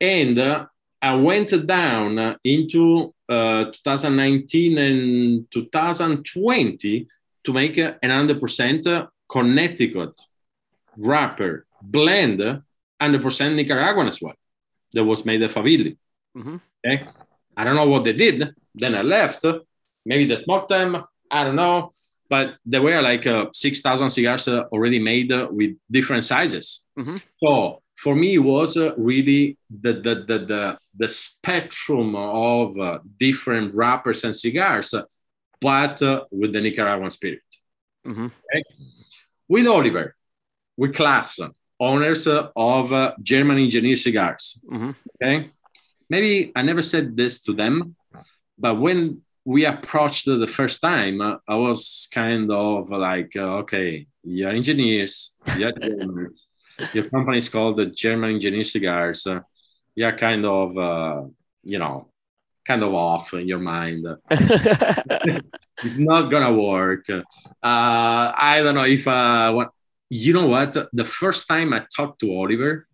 and 0.00 0.38
uh, 0.38 0.66
I 1.02 1.14
went 1.16 1.50
down 1.66 2.36
into 2.44 3.12
uh, 3.28 3.64
2019 3.64 4.78
and 4.78 5.50
2020 5.50 7.08
to 7.44 7.52
make 7.52 7.78
uh, 7.78 7.94
an 8.02 8.10
100% 8.28 9.08
Connecticut 9.28 10.12
wrapper 10.98 11.66
blend, 11.82 12.38
100% 13.00 13.54
Nicaraguan 13.56 14.06
as 14.08 14.20
well. 14.22 14.34
That 14.92 15.04
was 15.04 15.24
made 15.24 15.42
at 15.42 15.50
Favilli. 15.50 15.96
Mhm. 16.36 16.60
Okay, 16.86 17.04
I 17.56 17.64
don't 17.64 17.74
know 17.76 17.88
what 17.88 18.04
they 18.04 18.12
did. 18.12 18.54
Then 18.74 18.94
I 18.94 19.02
left. 19.02 19.44
Maybe 20.06 20.26
they 20.26 20.36
smoked 20.36 20.68
them. 20.68 21.02
I 21.30 21.44
don't 21.44 21.56
know. 21.56 21.90
But 22.28 22.56
there 22.64 22.80
were 22.82 23.02
like 23.02 23.26
uh, 23.26 23.46
6,000 23.52 24.08
cigars 24.10 24.48
uh, 24.48 24.62
already 24.72 24.98
made 24.98 25.30
uh, 25.32 25.48
with 25.50 25.76
different 25.90 26.24
sizes. 26.24 26.86
Mhm. 26.98 27.20
So 27.42 27.81
for 28.02 28.14
me, 28.22 28.34
it 28.34 28.44
was 28.56 28.76
uh, 28.76 28.92
really 28.96 29.56
the, 29.84 29.92
the, 29.92 30.14
the, 30.28 30.38
the, 30.52 30.78
the 31.02 31.08
spectrum 31.08 32.08
of 32.16 32.76
uh, 32.78 32.98
different 33.18 33.74
wrappers 33.74 34.24
and 34.24 34.34
cigars, 34.34 34.92
uh, 34.92 35.04
but 35.60 36.02
uh, 36.02 36.24
with 36.30 36.52
the 36.52 36.60
Nicaraguan 36.60 37.10
spirit. 37.10 37.42
hmm 38.04 38.26
With 39.48 39.66
Oliver, 39.66 40.06
with 40.76 40.92
Klaas, 40.94 41.38
owners 41.78 42.26
uh, 42.26 42.48
of 42.56 42.92
uh, 42.92 43.12
German 43.22 43.58
Engineer 43.58 43.96
Cigars. 43.96 44.44
hmm 44.68 44.92
Okay. 45.14 45.50
Maybe 46.10 46.32
I 46.58 46.62
never 46.62 46.82
said 46.82 47.16
this 47.16 47.40
to 47.46 47.52
them, 47.62 47.74
but 48.58 48.74
when 48.84 49.22
we 49.44 49.64
approached 49.64 50.26
the 50.26 50.46
first 50.58 50.80
time, 50.80 51.20
uh, 51.20 51.36
I 51.48 51.56
was 51.66 52.08
kind 52.12 52.50
of 52.50 52.90
like, 52.90 53.32
uh, 53.36 53.62
okay, 53.62 54.06
you're 54.22 54.50
engineers, 54.50 55.14
you're 55.58 55.72
Germans, 55.72 56.46
your 56.92 57.08
company 57.08 57.38
is 57.38 57.48
called 57.48 57.76
the 57.76 57.86
German 57.86 58.30
Engineer 58.34 58.64
Cigars. 58.64 59.26
Uh, 59.26 59.40
you're 59.94 60.16
kind 60.16 60.44
of, 60.44 60.76
uh, 60.76 61.22
you 61.62 61.78
know, 61.78 62.08
kind 62.66 62.82
of 62.82 62.94
off 62.94 63.34
in 63.34 63.48
your 63.48 63.58
mind. 63.58 64.06
It's 65.84 65.98
not 65.98 66.30
gonna 66.30 66.52
work. 66.52 67.08
Uh, 67.10 67.22
I 67.62 68.60
don't 68.62 68.74
know 68.74 68.84
if 68.84 69.08
uh, 69.08 69.52
what 69.52 69.70
you 70.08 70.32
know. 70.32 70.46
What 70.46 70.76
the 70.92 71.04
first 71.04 71.48
time 71.48 71.72
I 71.72 71.84
talked 71.96 72.20
to 72.20 72.30
Oliver, 72.30 72.86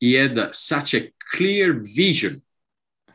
he 0.00 0.14
had 0.14 0.54
such 0.54 0.94
a 0.94 1.12
clear 1.32 1.74
vision 1.74 2.42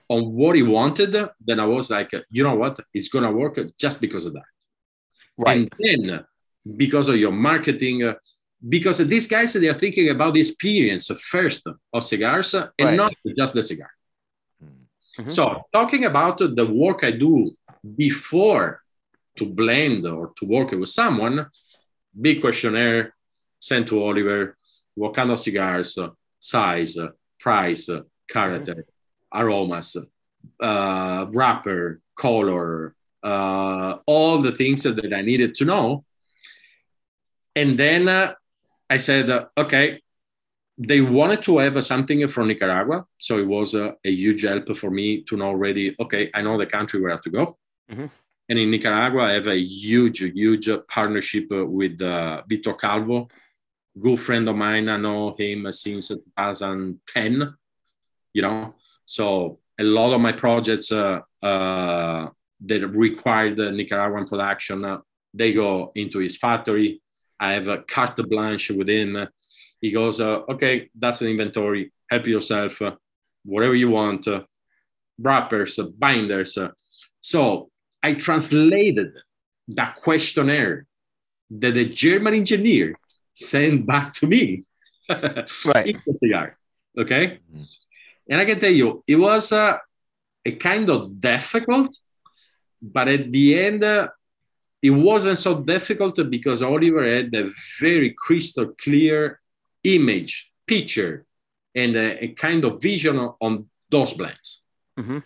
on 0.07 0.33
what 0.33 0.55
he 0.55 0.63
wanted. 0.63 1.11
Then 1.45 1.59
I 1.59 1.65
was 1.65 1.89
like, 1.89 2.11
you 2.29 2.43
know 2.43 2.55
what, 2.55 2.79
it's 2.93 3.09
gonna 3.09 3.31
work 3.31 3.59
just 3.77 3.99
because 3.99 4.25
of 4.25 4.33
that. 4.33 4.43
right. 5.37 5.57
And 5.57 5.69
then 5.79 6.25
because 6.77 7.07
of 7.07 7.17
your 7.17 7.31
marketing, 7.31 8.13
because 8.67 8.99
these 8.99 9.27
guys 9.27 9.53
they 9.53 9.69
are 9.69 9.79
thinking 9.79 10.09
about 10.09 10.33
the 10.33 10.39
experience 10.41 11.07
first 11.19 11.67
of 11.93 12.03
cigars 12.03 12.53
and 12.53 12.67
Right. 12.79 12.95
not 12.95 13.13
just 13.37 13.53
the 13.53 13.63
cigar. 13.63 13.91
Mhm. 15.17 15.31
So 15.31 15.63
talking 15.73 16.05
about 16.05 16.37
the 16.37 16.65
work 16.65 17.03
I 17.03 17.11
do 17.11 17.55
before 17.97 18.81
to 19.37 19.45
blend 19.45 20.05
or 20.05 20.33
to 20.37 20.45
work 20.45 20.71
with 20.71 20.89
someone, 20.89 21.47
big 22.19 22.41
questionnaire 22.41 23.15
sent 23.59 23.87
to 23.89 24.03
Oliver, 24.03 24.57
what 24.95 25.13
kind 25.15 25.31
of 25.31 25.39
cigars, 25.39 25.97
size, 26.39 26.97
price, 27.39 27.89
character, 28.27 28.85
aromas, 29.33 29.97
uh, 30.59 31.25
wrapper, 31.31 31.99
color, 32.15 32.95
uh, 33.23 33.97
all 34.05 34.39
the 34.39 34.51
things 34.51 34.83
that 34.83 35.13
I 35.13 35.21
needed 35.21 35.55
to 35.55 35.65
know. 35.65 36.05
And 37.55 37.77
then 37.77 38.07
uh, 38.07 38.33
I 38.91 38.97
said, 38.97 39.29
uh, 39.29 39.45
okay, 39.57 40.01
they 40.77 40.99
wanted 40.99 41.41
to 41.43 41.59
have 41.59 41.81
something 41.83 42.27
from 42.27 42.49
Nicaragua. 42.49 43.05
So 43.17 43.39
it 43.39 43.47
was 43.47 43.73
uh, 43.73 43.93
a 44.03 44.11
huge 44.11 44.43
help 44.43 44.75
for 44.75 44.91
me 44.91 45.21
to 45.27 45.37
know 45.37 45.47
already, 45.47 45.95
okay, 46.03 46.29
I 46.33 46.41
know 46.41 46.57
the 46.57 46.65
country 46.65 46.99
where 46.99 47.17
to 47.17 47.29
go. 47.29 47.57
Mhm. 47.91 48.09
And 48.49 48.59
in 48.59 48.69
Nicaragua, 48.69 49.23
I 49.29 49.33
have 49.39 49.47
a 49.47 49.57
huge, 49.57 50.19
huge 50.19 50.67
partnership 50.89 51.45
uh, 51.51 51.65
with 51.65 52.01
uh, 52.01 52.41
Victor 52.49 52.73
Calvo, 52.73 53.29
good 54.05 54.19
friend 54.19 54.49
of 54.49 54.55
mine. 54.57 54.89
I 54.89 54.97
know 54.97 55.35
him 55.39 55.71
since 55.71 56.09
2010, 56.09 57.55
you 58.33 58.41
know. 58.41 58.75
So 59.05 59.25
a 59.79 59.83
lot 59.83 60.13
of 60.13 60.19
my 60.19 60.33
projects 60.33 60.91
uh, 60.91 61.21
uh, 61.41 62.29
that 62.67 62.87
required 62.89 63.55
the 63.55 63.71
Nicaraguan 63.71 64.25
production, 64.25 64.83
uh, 64.83 64.99
they 65.33 65.53
go 65.53 65.93
into 65.95 66.19
his 66.19 66.35
factory. 66.35 67.01
I 67.41 67.53
have 67.53 67.67
a 67.67 67.79
carte 67.93 68.23
blanche 68.29 68.69
with 68.71 68.87
him. 68.87 69.27
He 69.81 69.91
goes, 69.91 70.21
uh, 70.21 70.41
okay, 70.53 70.89
that's 70.97 71.21
an 71.21 71.27
inventory. 71.29 71.91
Help 72.09 72.27
yourself, 72.27 72.81
uh, 72.81 72.95
whatever 73.43 73.75
you 73.75 73.89
want, 73.89 74.27
uh, 74.27 74.43
wrappers, 75.19 75.79
uh, 75.79 75.87
binders. 75.97 76.57
uh. 76.57 76.69
So 77.19 77.71
I 78.03 78.13
translated 78.13 79.09
that 79.69 79.95
questionnaire 79.95 80.85
that 81.61 81.73
the 81.73 81.85
German 81.89 82.33
engineer 82.35 82.95
sent 83.33 83.85
back 83.85 84.13
to 84.19 84.27
me 84.27 84.61
Right. 85.09 85.87
in 85.87 86.01
the 86.05 86.13
cigar. 86.13 86.57
Okay. 86.97 87.39
Mhm. 87.51 87.65
And 88.29 88.39
I 88.41 88.45
can 88.45 88.59
tell 88.59 88.71
you, 88.81 89.03
it 89.07 89.15
was 89.17 89.51
uh, 89.51 89.77
a 90.45 90.51
kind 90.53 90.87
of 90.89 91.19
difficult 91.19 91.91
but 92.81 93.07
at 93.07 93.31
the 93.31 93.59
end, 93.59 93.83
uh, 93.83 94.07
it 94.81 94.89
wasn't 94.89 95.37
so 95.37 95.61
difficult 95.61 96.17
because 96.29 96.61
Oliver 96.61 97.03
had 97.03 97.33
a 97.35 97.49
very 97.79 98.15
crystal 98.17 98.73
clear 98.81 99.39
image, 99.83 100.51
picture, 100.65 101.25
and 101.75 101.95
a, 101.95 102.25
a 102.25 102.27
kind 102.29 102.65
of 102.65 102.81
vision 102.81 103.17
on 103.17 103.69
those 103.89 104.13
blends. 104.13 104.63
Mm-hmm. 104.99 105.19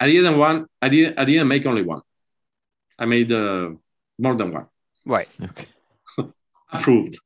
I 0.00 0.06
didn't 0.06 0.38
want. 0.38 0.70
I 0.80 0.88
didn't. 0.88 1.18
I 1.18 1.24
didn't 1.24 1.48
make 1.48 1.66
only 1.66 1.82
one. 1.82 2.02
I 2.98 3.04
made 3.04 3.30
uh, 3.32 3.70
more 4.18 4.34
than 4.34 4.52
one. 4.52 4.66
Right. 5.04 5.28
Okay. 5.42 5.66
Approved. 6.72 7.18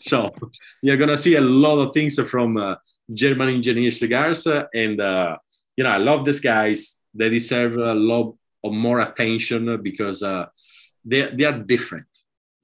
So 0.00 0.34
you're 0.82 0.96
gonna 0.96 1.16
see 1.16 1.36
a 1.36 1.40
lot 1.40 1.78
of 1.78 1.94
things 1.94 2.18
from 2.28 2.56
uh, 2.56 2.76
German 3.12 3.50
engineer 3.50 3.90
cigars, 3.90 4.46
uh, 4.46 4.64
and 4.74 5.00
uh, 5.00 5.36
you 5.76 5.84
know 5.84 5.90
I 5.90 5.98
love 5.98 6.24
these 6.24 6.40
guys. 6.40 7.00
They 7.14 7.28
deserve 7.30 7.76
a 7.76 7.94
lot 7.94 8.34
of 8.64 8.72
more 8.72 9.00
attention 9.00 9.80
because 9.82 10.22
uh, 10.22 10.46
they 11.10 11.20
they 11.36 11.44
are 11.50 11.58
different. 11.74 12.10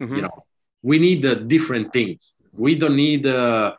Mhm. 0.02 0.16
You 0.16 0.22
know, 0.22 0.36
we 0.82 0.96
need 0.98 1.24
uh, 1.24 1.34
different 1.54 1.86
things. 1.92 2.20
We 2.64 2.74
don't 2.74 2.96
need 2.96 3.24
uh, 3.26 3.72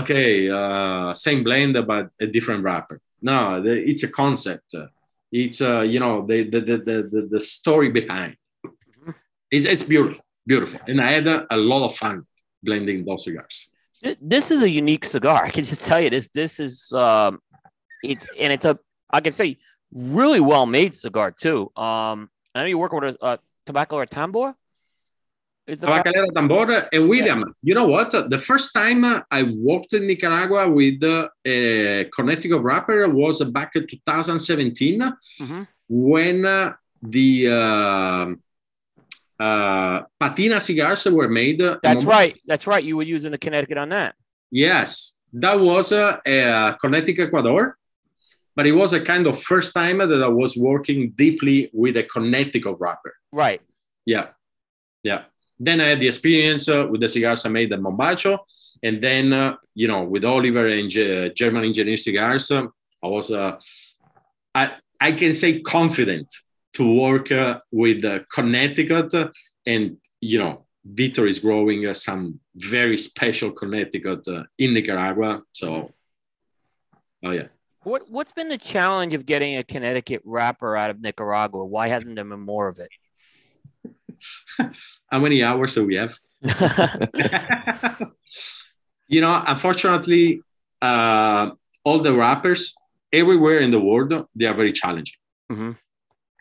okay 0.00 0.50
uh, 0.50 1.14
same 1.14 1.40
blend 1.44 1.74
but 1.86 2.04
a 2.20 2.26
different 2.26 2.60
wrapper. 2.64 3.00
No, 3.22 3.62
the, 3.64 3.72
it's 3.90 4.02
a 4.02 4.08
concept. 4.22 4.74
It's 5.30 5.60
uh, 5.60 5.80
you 5.92 6.00
know 6.00 6.14
the 6.26 6.38
the, 6.52 6.60
the 6.60 6.76
the 7.12 7.28
the 7.34 7.40
story 7.40 7.90
behind. 7.90 8.36
It's 9.50 9.66
it's 9.66 9.82
beautiful, 9.82 10.22
beautiful, 10.46 10.80
and 10.88 11.00
I 11.00 11.10
had 11.12 11.26
a, 11.26 11.46
a 11.50 11.56
lot 11.56 11.82
of 11.88 11.96
fun 11.96 12.16
blending 12.62 13.04
those 13.04 13.24
cigars. 13.24 13.56
This 14.20 14.50
is 14.50 14.62
a 14.62 14.70
unique 14.82 15.04
cigar. 15.04 15.44
I 15.44 15.50
can 15.50 15.64
just 15.64 15.84
tell 15.86 16.00
you 16.00 16.10
this. 16.10 16.28
This 16.28 16.60
is 16.60 16.90
um, 16.92 17.40
it's 18.02 18.26
and 18.38 18.52
it's 18.52 18.64
a 18.64 18.78
I 19.10 19.20
can 19.20 19.32
say 19.32 19.58
really 19.92 20.40
well 20.40 20.66
made 20.66 20.94
cigar 20.94 21.30
too. 21.30 21.60
Um, 21.76 22.30
I 22.54 22.60
know 22.60 22.66
you're 22.66 22.78
working 22.78 23.00
with 23.00 23.16
a 23.20 23.38
tobacco 23.68 23.96
or 23.96 24.06
tambor. 24.06 24.54
Is 25.66 25.80
Tabacalera 25.82 26.28
Tambor 26.38 26.88
and 26.94 27.08
William. 27.12 27.40
You 27.62 27.74
know 27.74 27.86
what? 27.94 28.10
The 28.34 28.38
first 28.50 28.72
time 28.72 29.04
uh, 29.04 29.20
I 29.30 29.40
worked 29.68 29.92
in 29.92 30.06
Nicaragua 30.06 30.62
with 30.78 31.02
uh, 31.04 31.28
a 31.44 32.04
Connecticut 32.16 32.60
wrapper 32.62 33.06
was 33.20 33.36
back 33.56 33.70
in 33.76 33.86
2017 33.86 35.00
Mhm. 35.44 35.66
when 36.08 36.46
uh, 36.46 36.72
the 37.02 37.28
uh, 37.60 38.26
uh, 39.46 39.96
patina 40.18 40.58
cigars 40.58 41.04
were 41.18 41.28
made. 41.28 41.60
uh, 41.60 41.76
That's 41.82 42.04
right. 42.04 42.34
That's 42.50 42.66
right. 42.66 42.82
You 42.88 42.96
were 42.96 43.08
using 43.16 43.30
the 43.36 43.38
Connecticut 43.44 43.76
on 43.84 43.90
that. 43.90 44.14
Yes, 44.50 45.18
that 45.44 45.56
was 45.60 45.92
uh, 45.92 46.16
a 46.26 46.76
Connecticut 46.80 47.26
Ecuador, 47.28 47.76
but 48.58 48.66
it 48.66 48.72
was 48.72 48.92
a 48.92 49.00
kind 49.00 49.28
of 49.28 49.40
first 49.40 49.72
time 49.72 49.98
that 49.98 50.20
I 50.20 50.26
was 50.26 50.56
working 50.56 51.10
deeply 51.10 51.70
with 51.72 51.96
a 51.96 52.02
Connecticut 52.02 52.74
wrapper. 52.80 53.14
Right. 53.32 53.62
Yeah, 54.04 54.30
yeah. 55.04 55.26
Then 55.60 55.80
I 55.80 55.84
had 55.90 56.00
the 56.00 56.08
experience 56.08 56.68
uh, 56.68 56.84
with 56.90 57.00
the 57.00 57.08
cigars 57.08 57.46
I 57.46 57.50
made 57.50 57.72
at 57.72 57.78
Mombacho, 57.78 58.40
and 58.82 59.00
then 59.00 59.32
uh, 59.32 59.54
you 59.76 59.86
know 59.86 60.02
with 60.02 60.24
Oliver 60.24 60.66
and 60.66 60.90
Ge- 60.90 61.32
German 61.36 61.62
Engineer 61.66 61.96
Cigars, 61.96 62.50
uh, 62.50 62.66
I 63.00 63.06
was 63.06 63.30
uh, 63.30 63.60
I 64.56 64.72
I 65.00 65.12
can 65.12 65.34
say 65.34 65.60
confident 65.60 66.26
to 66.72 67.00
work 67.00 67.30
uh, 67.30 67.60
with 67.70 68.04
uh, 68.04 68.24
Connecticut, 68.34 69.14
uh, 69.14 69.28
and 69.66 69.98
you 70.20 70.40
know 70.40 70.66
Victor 70.84 71.28
is 71.28 71.38
growing 71.38 71.86
uh, 71.86 71.94
some 71.94 72.40
very 72.56 72.96
special 72.96 73.52
Connecticut 73.52 74.26
uh, 74.26 74.42
in 74.58 74.74
Nicaragua. 74.74 75.42
So, 75.52 75.92
oh 77.22 77.30
yeah. 77.30 77.50
What 77.88 78.10
What's 78.10 78.32
been 78.32 78.50
the 78.50 78.58
challenge 78.58 79.14
of 79.14 79.24
getting 79.24 79.56
a 79.56 79.64
Connecticut 79.64 80.20
wrapper 80.24 80.76
out 80.76 80.90
of 80.90 81.00
Nicaragua? 81.00 81.64
Why 81.64 81.88
hasn't 81.88 82.16
there 82.16 82.24
been 82.24 82.40
more 82.40 82.68
of 82.68 82.78
it? 82.78 82.90
How 85.10 85.18
many 85.18 85.42
hours 85.42 85.74
do 85.74 85.86
we 85.86 85.94
have? 85.94 86.18
you 89.08 89.22
know, 89.22 89.42
unfortunately, 89.46 90.42
uh, 90.82 91.50
all 91.82 92.00
the 92.00 92.12
wrappers 92.12 92.74
everywhere 93.10 93.60
in 93.60 93.70
the 93.70 93.80
world 93.80 94.12
they 94.36 94.46
are 94.46 94.54
very 94.54 94.72
challenging. 94.72 95.16
Mhm. 95.50 95.78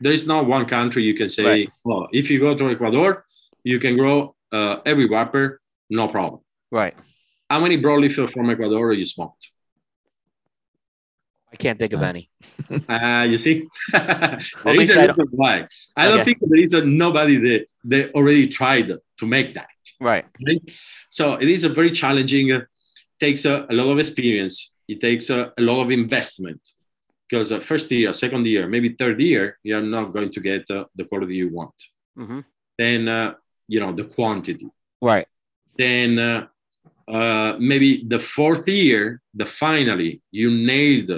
There 0.02 0.12
is 0.12 0.28
not 0.28 0.46
one 0.48 0.66
country 0.66 1.04
you 1.04 1.14
can 1.14 1.30
say, 1.30 1.46
Right. 1.46 1.70
well, 1.86 2.10
if 2.12 2.30
you 2.30 2.40
go 2.40 2.56
to 2.56 2.70
Ecuador, 2.70 3.26
you 3.64 3.80
can 3.80 3.96
grow 3.96 4.36
uh, 4.52 4.78
every 4.86 5.08
wrapper, 5.08 5.62
no 5.90 6.08
problem. 6.08 6.42
right. 6.72 6.96
How 7.50 7.62
many 7.62 7.78
broadleaf 7.78 8.16
from 8.34 8.50
Ecuador 8.50 8.92
you 8.92 9.06
smoked? 9.06 9.52
I 11.54 11.56
can't 11.56 11.80
think 11.80 11.94
of 11.94 12.02
Uh, 12.02 12.06
any. 12.14 12.30
Uh, 12.90 13.24
you 13.32 13.38
see, 13.44 13.66
there 13.94 14.40
Well, 14.66 14.80
is 14.80 14.90
a 14.90 15.02
I 15.04 15.08
don't- 15.08 15.18
reason 15.18 15.28
why. 15.32 15.68
I 15.96 16.08
don't 16.10 16.24
think 16.26 16.38
there 16.42 16.62
is 16.62 16.74
a, 16.74 16.84
nobody 16.86 17.38
that 17.38 17.66
they 17.84 18.10
already 18.12 18.48
tried 18.48 18.88
to 19.20 19.26
make 19.26 19.54
that. 19.56 19.70
Right. 20.00 20.26
right? 20.46 20.62
So 21.10 21.36
it 21.36 21.48
is 21.50 21.64
a 21.64 21.70
very 21.70 21.92
challenging. 21.92 22.52
Uh, 22.52 22.62
takes 23.20 23.46
a, 23.46 23.66
a 23.70 23.74
lot 23.74 23.90
of 23.92 23.98
experience. 23.98 24.72
It 24.88 25.00
takes 25.02 25.30
a, 25.32 25.52
a 25.58 25.62
lot 25.70 25.82
of 25.84 25.90
investment 25.90 26.62
because 27.28 27.52
uh, 27.52 27.60
first 27.60 27.90
year, 27.92 28.14
second 28.14 28.46
year, 28.46 28.68
maybe 28.68 28.90
third 28.90 29.20
year, 29.20 29.58
you're 29.64 29.82
not 29.82 30.14
going 30.14 30.32
to 30.32 30.40
get 30.40 30.70
uh, 30.70 30.86
the 30.96 31.04
quality 31.06 31.36
you 31.36 31.50
want. 31.50 31.74
hmm 32.16 32.42
Then 32.78 33.08
uh, 33.08 33.34
you 33.68 33.80
know 33.80 33.92
the 34.00 34.04
quantity. 34.16 34.68
Right. 35.02 35.28
Then 35.78 36.20
uh, 36.20 36.48
uh, 37.18 37.56
maybe 37.60 38.04
the 38.14 38.20
fourth 38.20 38.68
year, 38.68 39.22
the 39.34 39.46
finally 39.46 40.22
you 40.32 40.50
nailed 40.52 41.12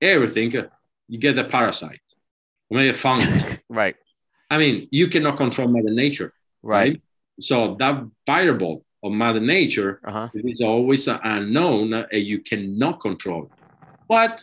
everything. 0.00 0.56
uh, 0.56 0.68
You 1.08 1.18
get 1.18 1.38
a 1.38 1.44
parasite, 1.44 2.00
maybe 2.70 2.88
a 2.88 2.94
fungus. 2.94 3.58
Right. 3.68 3.96
I 4.50 4.58
mean, 4.58 4.88
you 4.90 5.08
cannot 5.08 5.36
control 5.36 5.68
Mother 5.68 5.90
Nature, 6.04 6.32
Right. 6.62 7.00
So 7.40 7.76
that 7.78 7.94
variable 8.26 8.84
of 9.02 9.12
Mother 9.12 9.40
Nature 9.40 10.00
Uh 10.04 10.12
huh. 10.12 10.28
It 10.34 10.44
is 10.52 10.60
always 10.60 11.06
an 11.08 11.20
unknown 11.22 11.92
uh, 11.92 12.06
and 12.12 12.22
you 12.22 12.38
cannot 12.40 13.00
control. 13.00 13.50
But 14.08 14.42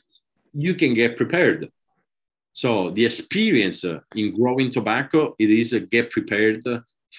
you 0.54 0.74
can 0.76 0.94
get 0.94 1.18
prepared. 1.18 1.70
So 2.54 2.92
the 2.92 3.06
experience 3.06 3.84
uh, 3.84 4.00
in 4.16 4.36
growing 4.40 4.72
tobacco, 4.72 5.36
it 5.40 5.50
is 5.50 5.74
get 5.90 6.12
prepared 6.12 6.62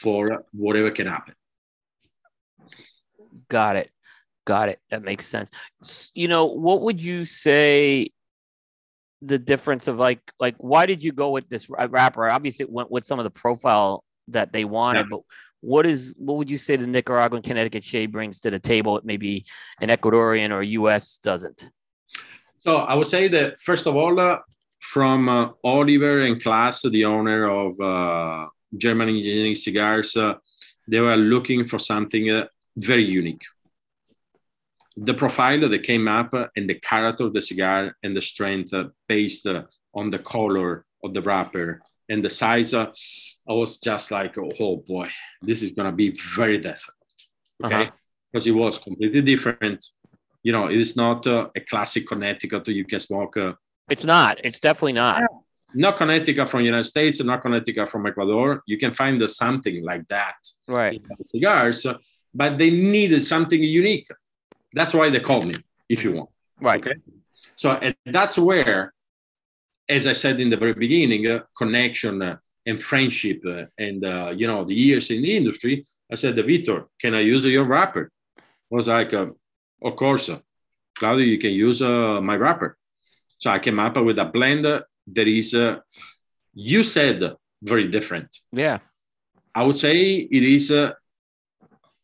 for 0.02 0.44
whatever 0.52 0.90
can 0.90 1.06
happen. 1.08 1.34
Got 3.48 3.76
it. 3.76 3.90
Got 4.46 4.68
it. 4.68 4.78
That 4.90 5.02
makes 5.02 5.26
sense. 5.26 5.50
You 6.14 6.28
know, 6.28 6.44
what 6.46 6.82
would 6.82 7.00
you 7.00 7.24
say 7.24 8.10
the 9.24 9.38
difference 9.38 9.88
of 9.88 9.98
like 9.98 10.20
like 10.38 10.56
why 10.58 10.86
did 10.86 11.02
you 11.02 11.12
go 11.12 11.30
with 11.30 11.48
this 11.48 11.70
ra- 11.70 11.86
wrapper? 11.88 12.28
Obviously, 12.28 12.64
it 12.64 12.70
went 12.70 12.90
with 12.90 13.04
some 13.04 13.18
of 13.18 13.24
the 13.24 13.30
profile 13.30 14.04
that 14.28 14.52
they 14.52 14.64
wanted, 14.64 15.08
but 15.08 15.20
what 15.60 15.86
is 15.86 16.14
what 16.18 16.36
would 16.36 16.50
you 16.50 16.58
say 16.58 16.76
the 16.76 16.86
Nicaraguan 16.86 17.42
Connecticut 17.42 17.84
shade 17.84 18.12
brings 18.12 18.40
to 18.40 18.50
the 18.50 18.58
table 18.58 18.94
that 18.94 19.04
maybe 19.04 19.46
an 19.80 19.88
Ecuadorian 19.88 20.50
or 20.52 20.62
US 20.62 21.18
doesn't? 21.18 21.68
So 22.60 22.76
I 22.76 22.94
would 22.94 23.06
say 23.06 23.28
that 23.28 23.58
first 23.60 23.86
of 23.86 23.96
all, 23.96 24.18
uh, 24.20 24.38
from 24.80 25.28
uh, 25.28 25.48
Oliver 25.62 26.20
and 26.20 26.42
Klaas, 26.42 26.82
the 26.82 27.04
owner 27.06 27.48
of 27.48 27.80
uh, 27.80 28.48
German 28.76 29.08
Engineering 29.08 29.54
Cigars, 29.54 30.16
uh, 30.16 30.34
they 30.86 31.00
were 31.00 31.16
looking 31.16 31.64
for 31.64 31.78
something 31.78 32.30
uh, 32.30 32.46
very 32.76 33.04
unique. 33.04 33.42
The 34.96 35.14
profile 35.14 35.68
that 35.68 35.82
came 35.82 36.06
up 36.06 36.32
and 36.56 36.70
the 36.70 36.74
character 36.74 37.24
of 37.24 37.34
the 37.34 37.42
cigar 37.42 37.96
and 38.02 38.16
the 38.16 38.22
strength 38.22 38.72
uh, 38.72 38.88
based 39.08 39.46
uh, 39.46 39.64
on 39.92 40.10
the 40.10 40.20
color 40.20 40.84
of 41.02 41.14
the 41.14 41.22
wrapper 41.22 41.82
and 42.08 42.24
the 42.24 42.30
size, 42.30 42.74
uh, 42.74 42.92
I 43.48 43.52
was 43.52 43.80
just 43.80 44.10
like, 44.10 44.36
oh 44.38 44.76
boy, 44.76 45.08
this 45.42 45.62
is 45.62 45.72
going 45.72 45.90
to 45.90 45.96
be 45.96 46.10
very 46.36 46.58
difficult. 46.58 46.96
Okay. 47.64 47.74
Uh-huh. 47.74 47.90
Because 48.32 48.46
it 48.46 48.52
was 48.52 48.78
completely 48.78 49.22
different 49.22 49.84
you 50.44 50.52
know, 50.52 50.66
it 50.66 50.76
is 50.76 50.94
not 50.94 51.26
uh, 51.26 51.48
a 51.56 51.60
classic 51.60 52.06
Connecticut 52.06 52.68
you 52.68 52.84
can 52.84 53.00
smoke. 53.00 53.36
Uh, 53.36 53.54
It's 53.88 54.04
not. 54.04 54.38
It's 54.44 54.60
definitely 54.60 54.92
not. 54.92 55.22
not 55.74 55.96
Connecticut 55.96 56.48
from 56.48 56.60
United 56.60 56.84
States, 56.84 57.24
not 57.24 57.40
Connecticut 57.40 57.88
from 57.88 58.06
Ecuador. 58.06 58.62
You 58.66 58.78
can 58.78 58.92
find 58.94 59.18
something 59.28 59.82
like 59.82 60.06
that 60.08 60.36
Right. 60.68 61.00
in 61.18 61.24
cigars, 61.24 61.86
but 62.32 62.58
they 62.58 62.70
needed 62.70 63.24
something 63.24 63.60
unique. 63.62 64.08
That's 64.74 64.92
why 64.92 65.08
they 65.10 65.20
called 65.20 65.46
me, 65.46 65.56
if 65.88 66.04
you 66.04 66.12
want. 66.12 66.30
Right. 66.60 66.80
Okay. 66.86 66.96
So 67.56 67.70
and 67.70 67.94
that's 68.04 68.36
where, 68.36 68.92
as 69.88 70.06
I 70.06 70.12
said 70.12 70.40
in 70.40 70.50
the 70.50 70.56
very 70.56 70.74
beginning, 70.74 71.26
uh, 71.26 71.40
connection 71.56 72.20
uh, 72.22 72.36
and 72.66 72.82
friendship 72.82 73.40
uh, 73.46 73.64
and 73.78 74.04
uh, 74.04 74.32
you 74.34 74.46
know 74.46 74.64
the 74.64 74.74
years 74.74 75.10
in 75.10 75.22
the 75.22 75.36
industry. 75.36 75.84
I 76.10 76.16
said, 76.16 76.36
Victor, 76.36 76.86
can 77.00 77.14
I 77.14 77.20
use 77.20 77.44
your 77.44 77.64
wrapper? 77.64 78.10
I 78.38 78.42
was 78.70 78.88
like, 78.88 79.14
uh, 79.14 79.26
of 79.82 79.96
course, 79.96 80.28
uh, 80.28 80.38
Claudio, 80.98 81.24
you 81.24 81.38
can 81.38 81.52
use 81.52 81.80
uh, 81.82 82.20
my 82.20 82.36
wrapper. 82.36 82.76
So 83.38 83.50
I 83.50 83.58
came 83.58 83.78
up 83.78 83.96
with 83.96 84.18
a 84.18 84.24
blend 84.26 84.64
that 84.64 85.28
is, 85.28 85.54
uh, 85.54 85.78
you 86.54 86.82
said, 86.84 87.34
very 87.62 87.88
different. 87.88 88.28
Yeah. 88.52 88.78
I 89.54 89.62
would 89.62 89.76
say 89.76 90.14
it 90.16 90.42
is 90.42 90.70
uh, 90.70 90.92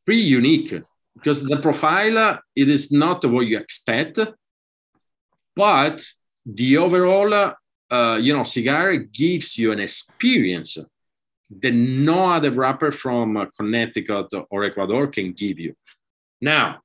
pretty 0.05 0.23
unique 0.23 0.83
because 1.15 1.43
the 1.45 1.59
profile 1.59 2.39
it 2.55 2.69
is 2.69 2.91
not 2.93 3.25
what 3.25 3.47
you 3.47 3.59
expect, 3.59 4.19
but 5.55 6.03
the 6.47 6.77
overall 6.77 7.55
uh, 7.91 8.17
you 8.21 8.37
know, 8.37 8.45
cigar 8.45 8.97
gives 8.97 9.59
you 9.59 9.73
an 9.73 9.81
experience 9.81 10.79
that 11.51 11.75
no 11.75 12.31
other 12.31 12.53
wrapper 12.53 12.93
from 12.93 13.37
uh, 13.37 13.47
Connecticut 13.59 14.29
or 14.51 14.65
Ecuador 14.65 15.09
can 15.09 15.33
give 15.33 15.59
you. 15.59 15.75
Now, 16.41 16.81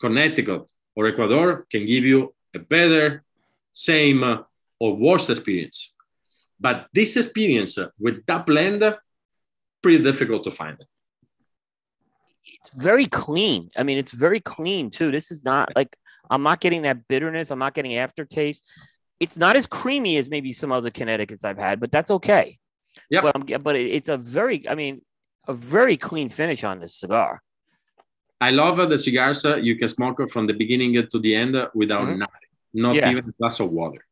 Connecticut 0.00 0.70
or 0.96 1.06
Ecuador 1.06 1.66
can 1.70 1.84
give 1.84 2.04
you 2.04 2.34
a 2.54 2.58
better, 2.58 3.22
same, 3.72 4.24
or 4.80 4.96
worse 4.96 5.28
experience. 5.28 5.94
But 6.58 6.86
this 6.92 7.16
experience 7.16 7.78
with 7.98 8.24
that 8.26 8.46
blend, 8.46 8.82
pretty 9.82 10.02
difficult 10.02 10.44
to 10.44 10.50
find. 10.50 10.80
It. 10.80 10.86
It's 12.44 12.70
very 12.74 13.06
clean. 13.06 13.70
I 13.76 13.82
mean, 13.82 13.98
it's 13.98 14.12
very 14.12 14.40
clean 14.40 14.90
too. 14.90 15.10
This 15.10 15.30
is 15.30 15.44
not 15.44 15.72
like 15.76 15.96
I'm 16.30 16.42
not 16.42 16.60
getting 16.60 16.82
that 16.82 17.06
bitterness. 17.08 17.50
I'm 17.50 17.58
not 17.58 17.74
getting 17.74 17.96
aftertaste. 17.98 18.64
It's 19.20 19.36
not 19.36 19.56
as 19.56 19.66
creamy 19.66 20.16
as 20.16 20.28
maybe 20.28 20.52
some 20.52 20.72
other 20.72 20.90
Connecticut's 20.90 21.44
I've 21.44 21.58
had, 21.58 21.80
but 21.80 21.92
that's 21.92 22.10
okay. 22.10 22.58
Yeah. 23.10 23.20
But, 23.22 23.62
but 23.62 23.76
it's 23.76 24.08
a 24.08 24.16
very, 24.16 24.68
I 24.68 24.74
mean, 24.74 25.02
a 25.46 25.54
very 25.54 25.96
clean 25.96 26.28
finish 26.28 26.64
on 26.64 26.80
this 26.80 26.94
cigar. 26.94 27.42
I 28.40 28.50
love 28.50 28.76
the 28.88 28.98
cigars 28.98 29.44
uh, 29.44 29.56
you 29.56 29.76
can 29.76 29.88
smoke 29.88 30.20
it 30.20 30.30
from 30.30 30.46
the 30.46 30.52
beginning 30.52 30.94
to 31.06 31.18
the 31.18 31.34
end 31.34 31.56
uh, 31.56 31.68
without 31.74 32.02
mm-hmm. 32.02 32.18
nothing, 32.18 32.48
not 32.74 32.94
yeah. 32.96 33.10
even 33.10 33.28
a 33.28 33.32
glass 33.32 33.60
of 33.60 33.70
water. 33.70 34.04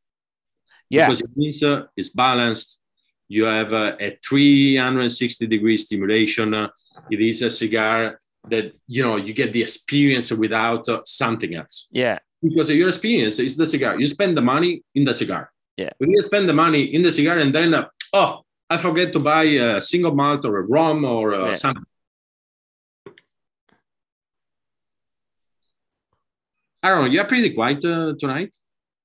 Yeah. 0.89 1.07
Because 1.07 1.21
it 1.23 1.37
means 1.37 1.63
uh, 1.63 1.85
it's 1.97 2.11
balanced. 2.11 2.81
You 3.29 3.45
have 3.45 3.73
uh, 3.73 3.97
a 3.99 4.19
360 4.25 5.47
degree 5.47 5.77
stimulation. 5.77 6.55
Uh, 6.55 6.69
it 7.11 7.21
is 7.21 7.43
a 7.43 7.51
cigar 7.51 8.21
that, 8.49 8.73
you 8.87 9.03
know, 9.03 9.17
you 9.17 9.33
get 9.33 9.53
the 9.53 9.63
experience 9.63 10.31
without 10.31 10.89
uh, 10.89 11.01
something 11.05 11.55
else. 11.55 11.89
Yeah. 11.93 12.19
Because 12.43 12.69
your 12.71 12.89
experience 12.89 13.39
is 13.39 13.57
the 13.57 13.67
cigar. 13.67 14.01
You 14.01 14.09
spend 14.09 14.37
the 14.37 14.43
money 14.43 14.83
in 14.95 15.05
the 15.05 15.15
cigar. 15.15 15.51
Yeah. 15.77 15.91
When 15.99 16.11
you 16.11 16.23
spend 16.23 16.49
the 16.49 16.53
money 16.53 16.83
in 16.83 17.03
the 17.03 17.13
cigar 17.13 17.39
and 17.39 17.55
then, 17.55 17.73
uh, 17.75 17.89
oh, 18.13 18.43
I 18.69 18.79
forget 18.79 19.13
to 19.13 19.21
buy 19.21 19.45
a 19.45 19.81
single 19.81 20.15
malt 20.15 20.45
or 20.45 20.59
a 20.59 20.63
rum 20.63 21.05
or 21.05 21.35
uh, 21.35 21.47
yeah. 21.47 21.53
something 21.53 21.85
I 26.83 26.89
don't 26.89 27.05
know. 27.05 27.11
You're 27.11 27.25
pretty 27.25 27.51
quiet 27.51 27.85
uh, 27.85 28.15
tonight. 28.19 28.57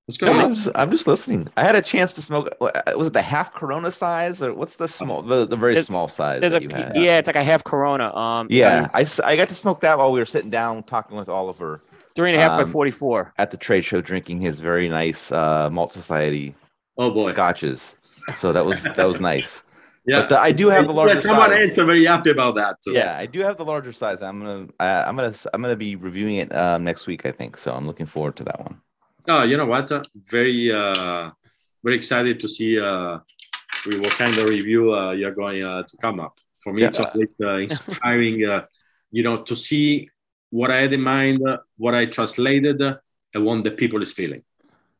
What's 0.07 0.17
going 0.17 0.37
no, 0.37 0.39
on? 0.39 0.45
I'm 0.45 0.55
just, 0.55 0.69
I'm 0.73 0.91
just 0.91 1.05
listening. 1.05 1.49
I 1.57 1.65
had 1.65 1.75
a 1.75 1.81
chance 1.81 2.13
to 2.13 2.21
smoke. 2.21 2.55
Was 2.61 3.07
it 3.07 3.13
the 3.13 3.21
half 3.21 3.53
Corona 3.53 3.91
size 3.91 4.41
or 4.41 4.53
what's 4.53 4.77
the 4.77 4.87
small, 4.87 5.21
the, 5.21 5.45
the 5.45 5.57
very 5.57 5.83
small 5.83 6.07
size? 6.07 6.41
A, 6.43 6.61
yeah, 6.95 7.17
it's 7.17 7.27
like 7.27 7.35
a 7.35 7.43
half 7.43 7.65
Corona. 7.65 8.15
Um, 8.15 8.47
yeah, 8.49 8.87
I, 8.93 9.05
I 9.25 9.35
got 9.35 9.49
to 9.49 9.55
smoke 9.55 9.81
that 9.81 9.97
while 9.97 10.13
we 10.13 10.19
were 10.19 10.25
sitting 10.25 10.49
down 10.49 10.83
talking 10.83 11.17
with 11.17 11.27
Oliver. 11.27 11.83
Three 12.15 12.29
and 12.29 12.37
a 12.37 12.41
half 12.41 12.51
um, 12.51 12.63
by 12.63 12.71
forty-four 12.71 13.33
at 13.37 13.51
the 13.51 13.57
trade 13.57 13.83
show, 13.83 13.99
drinking 13.99 14.39
his 14.39 14.61
very 14.61 14.87
nice 14.87 15.29
uh, 15.29 15.69
Malt 15.69 15.91
Society. 15.91 16.55
Oh 16.97 17.11
boy, 17.11 17.33
scotches. 17.33 17.95
So 18.39 18.53
that 18.53 18.65
was 18.65 18.83
that 18.83 19.05
was 19.05 19.19
nice. 19.19 19.63
Yeah, 20.09 20.21
but 20.21 20.29
the, 20.29 20.39
I 20.39 20.53
do 20.53 20.69
have 20.69 20.87
the 20.87 20.93
larger. 20.93 21.15
Yeah, 21.15 21.19
someone 21.19 21.49
size. 21.49 21.77
else 21.77 21.85
very 21.85 22.05
happy 22.05 22.29
about 22.29 22.55
that. 22.55 22.77
Too. 22.81 22.93
Yeah, 22.93 23.17
I 23.17 23.25
do 23.25 23.41
have 23.41 23.57
the 23.57 23.65
larger 23.65 23.91
size. 23.91 24.21
I'm 24.21 24.39
gonna, 24.39 24.67
I, 24.79 25.03
I'm 25.03 25.17
gonna, 25.17 25.35
I'm 25.53 25.61
gonna 25.61 25.75
be 25.75 25.97
reviewing 25.97 26.37
it 26.37 26.55
um, 26.55 26.85
next 26.85 27.07
week, 27.07 27.25
I 27.25 27.33
think. 27.33 27.57
So 27.57 27.73
I'm 27.73 27.85
looking 27.85 28.05
forward 28.05 28.37
to 28.37 28.45
that 28.45 28.57
one. 28.61 28.79
Oh, 29.27 29.43
you 29.43 29.57
know 29.57 29.65
what? 29.65 29.91
Uh, 29.91 30.03
very, 30.15 30.71
uh, 30.71 31.31
very 31.83 31.97
excited 31.97 32.39
to 32.39 32.47
see 32.47 32.79
uh, 32.79 33.19
what 33.85 34.11
kind 34.11 34.37
of 34.37 34.45
review 34.49 34.93
uh, 34.93 35.11
you're 35.11 35.33
going 35.33 35.63
uh, 35.63 35.83
to 35.83 35.97
come 35.97 36.19
up. 36.19 36.37
For 36.59 36.73
me, 36.73 36.81
yeah. 36.81 36.87
it's 36.87 36.99
always 36.99 37.29
uh, 37.41 37.55
inspiring. 37.55 38.45
uh, 38.45 38.65
you 39.11 39.23
know, 39.23 39.41
to 39.43 39.55
see 39.55 40.09
what 40.49 40.71
I 40.71 40.81
had 40.81 40.93
in 40.93 41.01
mind, 41.01 41.45
uh, 41.47 41.57
what 41.77 41.95
I 41.95 42.05
translated, 42.05 42.81
uh, 42.81 42.97
and 43.33 43.45
what 43.45 43.63
the 43.63 43.71
people 43.71 44.01
is 44.01 44.11
feeling. 44.11 44.43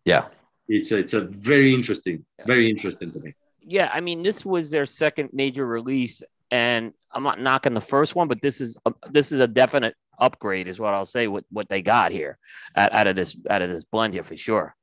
Yeah, 0.05 0.25
it's 0.67 0.91
a, 0.91 0.97
it's 0.99 1.13
a 1.13 1.21
very 1.21 1.73
interesting, 1.73 2.25
very 2.45 2.69
interesting 2.69 3.11
to 3.11 3.19
me 3.19 3.33
yeah, 3.67 3.89
I 3.93 3.99
mean, 3.99 4.23
this 4.23 4.45
was 4.45 4.71
their 4.71 4.85
second 4.85 5.31
major 5.33 5.65
release, 5.65 6.23
and 6.51 6.93
I'm 7.11 7.23
not 7.23 7.39
knocking 7.39 7.73
the 7.73 7.81
first 7.81 8.15
one, 8.15 8.27
but 8.27 8.41
this 8.41 8.61
is 8.61 8.77
a, 8.85 8.93
this 9.09 9.31
is 9.31 9.39
a 9.39 9.47
definite 9.47 9.95
upgrade, 10.19 10.67
is 10.67 10.79
what 10.79 10.93
I'll 10.93 11.05
say. 11.05 11.27
What 11.27 11.45
what 11.49 11.69
they 11.69 11.81
got 11.81 12.11
here 12.11 12.37
out, 12.75 12.93
out 12.93 13.07
of 13.07 13.15
this 13.15 13.37
out 13.49 13.61
of 13.61 13.69
this 13.69 13.83
blend 13.83 14.13
here 14.13 14.23
for 14.23 14.37
sure. 14.37 14.75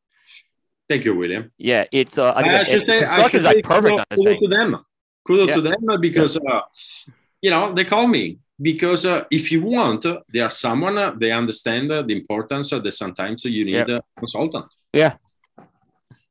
Thank 0.89 1.05
you, 1.05 1.17
William. 1.17 1.51
Yeah, 1.57 1.85
it's 1.93 2.19
uh, 2.19 2.33
I, 2.33 2.61
I 2.61 2.65
should 2.65 2.85
say, 2.85 3.05
I 3.05 3.23
should 3.29 3.43
say 3.43 3.55
like 3.55 3.65
perfect 3.65 3.99
kudos, 4.11 4.25
kudos 4.25 4.41
to 4.41 4.49
them. 4.49 4.85
Kudos 5.27 5.49
yeah. 5.49 5.55
to 5.55 5.61
them 5.62 6.01
because 6.01 6.37
uh, 6.37 6.61
you 7.41 7.51
know 7.51 7.73
they 7.73 7.85
call 7.85 8.07
me 8.07 8.39
because 8.61 9.07
uh, 9.07 9.25
if 9.31 9.51
you 9.51 9.62
want, 9.62 10.07
uh, 10.07 10.21
there 10.33 10.45
are 10.45 10.51
someone 10.51 10.99
uh, 10.99 11.15
they 11.17 11.33
understand 11.33 11.91
uh, 11.91 12.03
the 12.03 12.17
importance 12.17 12.71
that 12.71 12.93
sometimes 12.93 13.45
you 13.45 13.65
need 13.65 13.89
yeah. 13.89 13.99
a 13.99 14.01
consultant. 14.19 14.67
Yeah. 14.93 15.17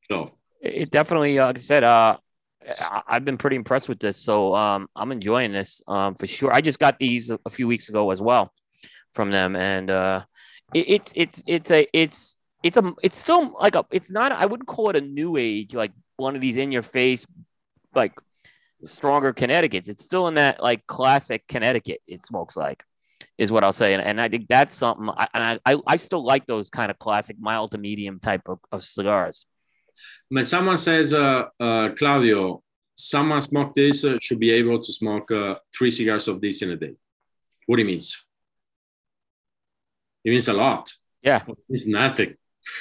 So 0.10 0.34
it 0.62 0.92
definitely, 0.92 1.38
like 1.38 1.58
I 1.58 1.62
said, 1.62 1.84
uh, 1.84 2.18
I've 3.08 3.26
been 3.26 3.38
pretty 3.38 3.56
impressed 3.56 3.90
with 3.90 4.00
this, 4.00 4.18
so 4.18 4.56
um, 4.56 4.88
I'm 4.96 5.12
enjoying 5.12 5.52
this 5.52 5.82
um, 5.88 6.16
for 6.16 6.28
sure. 6.28 6.54
I 6.54 6.62
just 6.62 6.80
got 6.80 7.00
these 7.00 7.30
a 7.30 7.50
few 7.50 7.68
weeks 7.68 7.90
ago 7.90 8.12
as 8.12 8.22
well 8.22 8.54
from 9.14 9.32
them, 9.32 9.56
and 9.56 9.90
uh, 9.90 10.24
it, 10.74 10.86
it's 10.88 11.14
it's 11.16 11.44
it's 11.48 11.72
a 11.72 11.88
it's 11.94 12.38
it's 12.64 12.78
a 12.78 12.94
it's 13.02 13.18
still 13.18 13.56
like 13.60 13.76
a 13.76 13.86
it's 13.92 14.12
not 14.12 14.32
I 14.32 14.46
wouldn't 14.46 14.68
call 14.68 14.90
it 14.90 14.96
a 14.96 15.02
new 15.02 15.38
age 15.38 15.74
like 15.74 15.92
one 16.18 16.36
of 16.36 16.42
these 16.42 16.58
in 16.58 16.72
your 16.72 16.82
face 16.82 17.26
like 17.96 18.14
stronger 18.84 19.34
Connecticut's. 19.34 19.90
It's 19.90 20.04
still 20.04 20.28
in 20.28 20.36
that 20.36 20.62
like 20.62 20.86
classic 20.88 21.48
Connecticut. 21.48 22.02
It 22.08 22.22
smokes 22.22 22.56
like 22.56 22.84
is 23.38 23.52
what 23.52 23.64
I'll 23.64 23.74
say, 23.74 23.94
and, 23.94 24.02
and 24.02 24.22
I 24.22 24.30
think 24.30 24.48
that's 24.48 24.76
something. 24.76 25.10
I, 25.10 25.28
and 25.34 25.60
I 25.66 25.76
I 25.88 25.96
still 25.98 26.24
like 26.24 26.46
those 26.46 26.70
kind 26.70 26.92
of 26.92 27.00
classic 27.00 27.38
mild 27.40 27.72
to 27.72 27.78
medium 27.78 28.20
type 28.20 28.44
of, 28.48 28.60
of 28.72 28.84
cigars 28.84 29.46
when 30.30 30.46
someone 30.46 30.78
says, 30.78 31.14
uh, 31.14 31.46
uh, 31.60 31.90
Claudio, 31.98 32.64
someone 32.96 33.42
smoke 33.42 33.74
this 33.76 34.04
uh, 34.04 34.18
should 34.22 34.40
be 34.40 34.52
able 34.52 34.80
to 34.80 34.92
smoke 34.92 35.32
uh, 35.32 35.56
three 35.76 35.92
cigars 35.92 36.28
of 36.28 36.42
this 36.42 36.62
in 36.62 36.72
a 36.72 36.76
day. 36.76 36.96
What 37.66 37.80
it 37.80 37.86
means? 37.86 38.26
It 40.24 40.32
means 40.32 40.48
a 40.48 40.54
lot. 40.54 40.92
Yeah, 41.22 41.44
it's 41.70 41.86
nothing. 41.86 42.36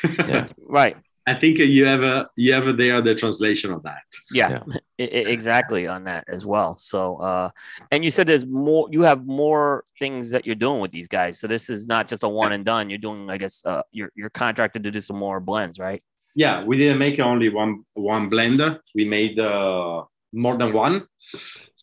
yeah, 0.05 0.49
right. 0.59 0.97
I 1.27 1.35
think 1.35 1.59
you 1.59 1.85
have 1.85 2.03
a 2.03 2.29
you 2.37 2.53
have 2.53 2.67
a 2.67 2.73
there 2.73 3.01
the 3.01 3.15
translation 3.15 3.73
of 3.73 3.85
that. 3.85 4.03
Yeah, 4.33 4.63
yeah. 4.67 4.77
exactly 5.07 5.87
on 5.87 6.05
that 6.05 6.25
as 6.29 6.45
well. 6.45 6.75
So, 6.75 7.17
uh, 7.19 7.51
and 7.93 8.05
you 8.05 8.11
said 8.11 8.27
there's 8.27 8.45
more. 8.45 8.89
You 8.91 9.03
have 9.03 9.25
more 9.25 9.85
things 10.01 10.31
that 10.31 10.47
you're 10.47 10.57
doing 10.57 10.81
with 10.81 10.91
these 10.91 11.07
guys. 11.07 11.39
So 11.39 11.47
this 11.47 11.71
is 11.71 11.87
not 11.87 12.09
just 12.09 12.25
a 12.25 12.29
one 12.29 12.53
and 12.53 12.65
done. 12.65 12.91
You're 12.91 12.99
doing, 12.99 13.31
I 13.31 13.39
guess, 13.39 13.65
uh, 13.65 13.83
you're 13.93 14.11
you're 14.17 14.31
contracted 14.31 14.83
to 14.83 14.91
do 14.91 15.01
some 15.01 15.17
more 15.17 15.39
blends, 15.39 15.79
right? 15.79 16.03
Yeah 16.35 16.65
we 16.65 16.77
didn't 16.77 16.99
make 16.99 17.19
only 17.21 17.49
one 17.49 17.85
one 17.95 18.31
blender. 18.31 18.79
We 18.95 19.05
made 19.05 19.39
uh, 19.39 20.05
more 20.33 20.57
than 20.57 20.73
one. 20.73 21.07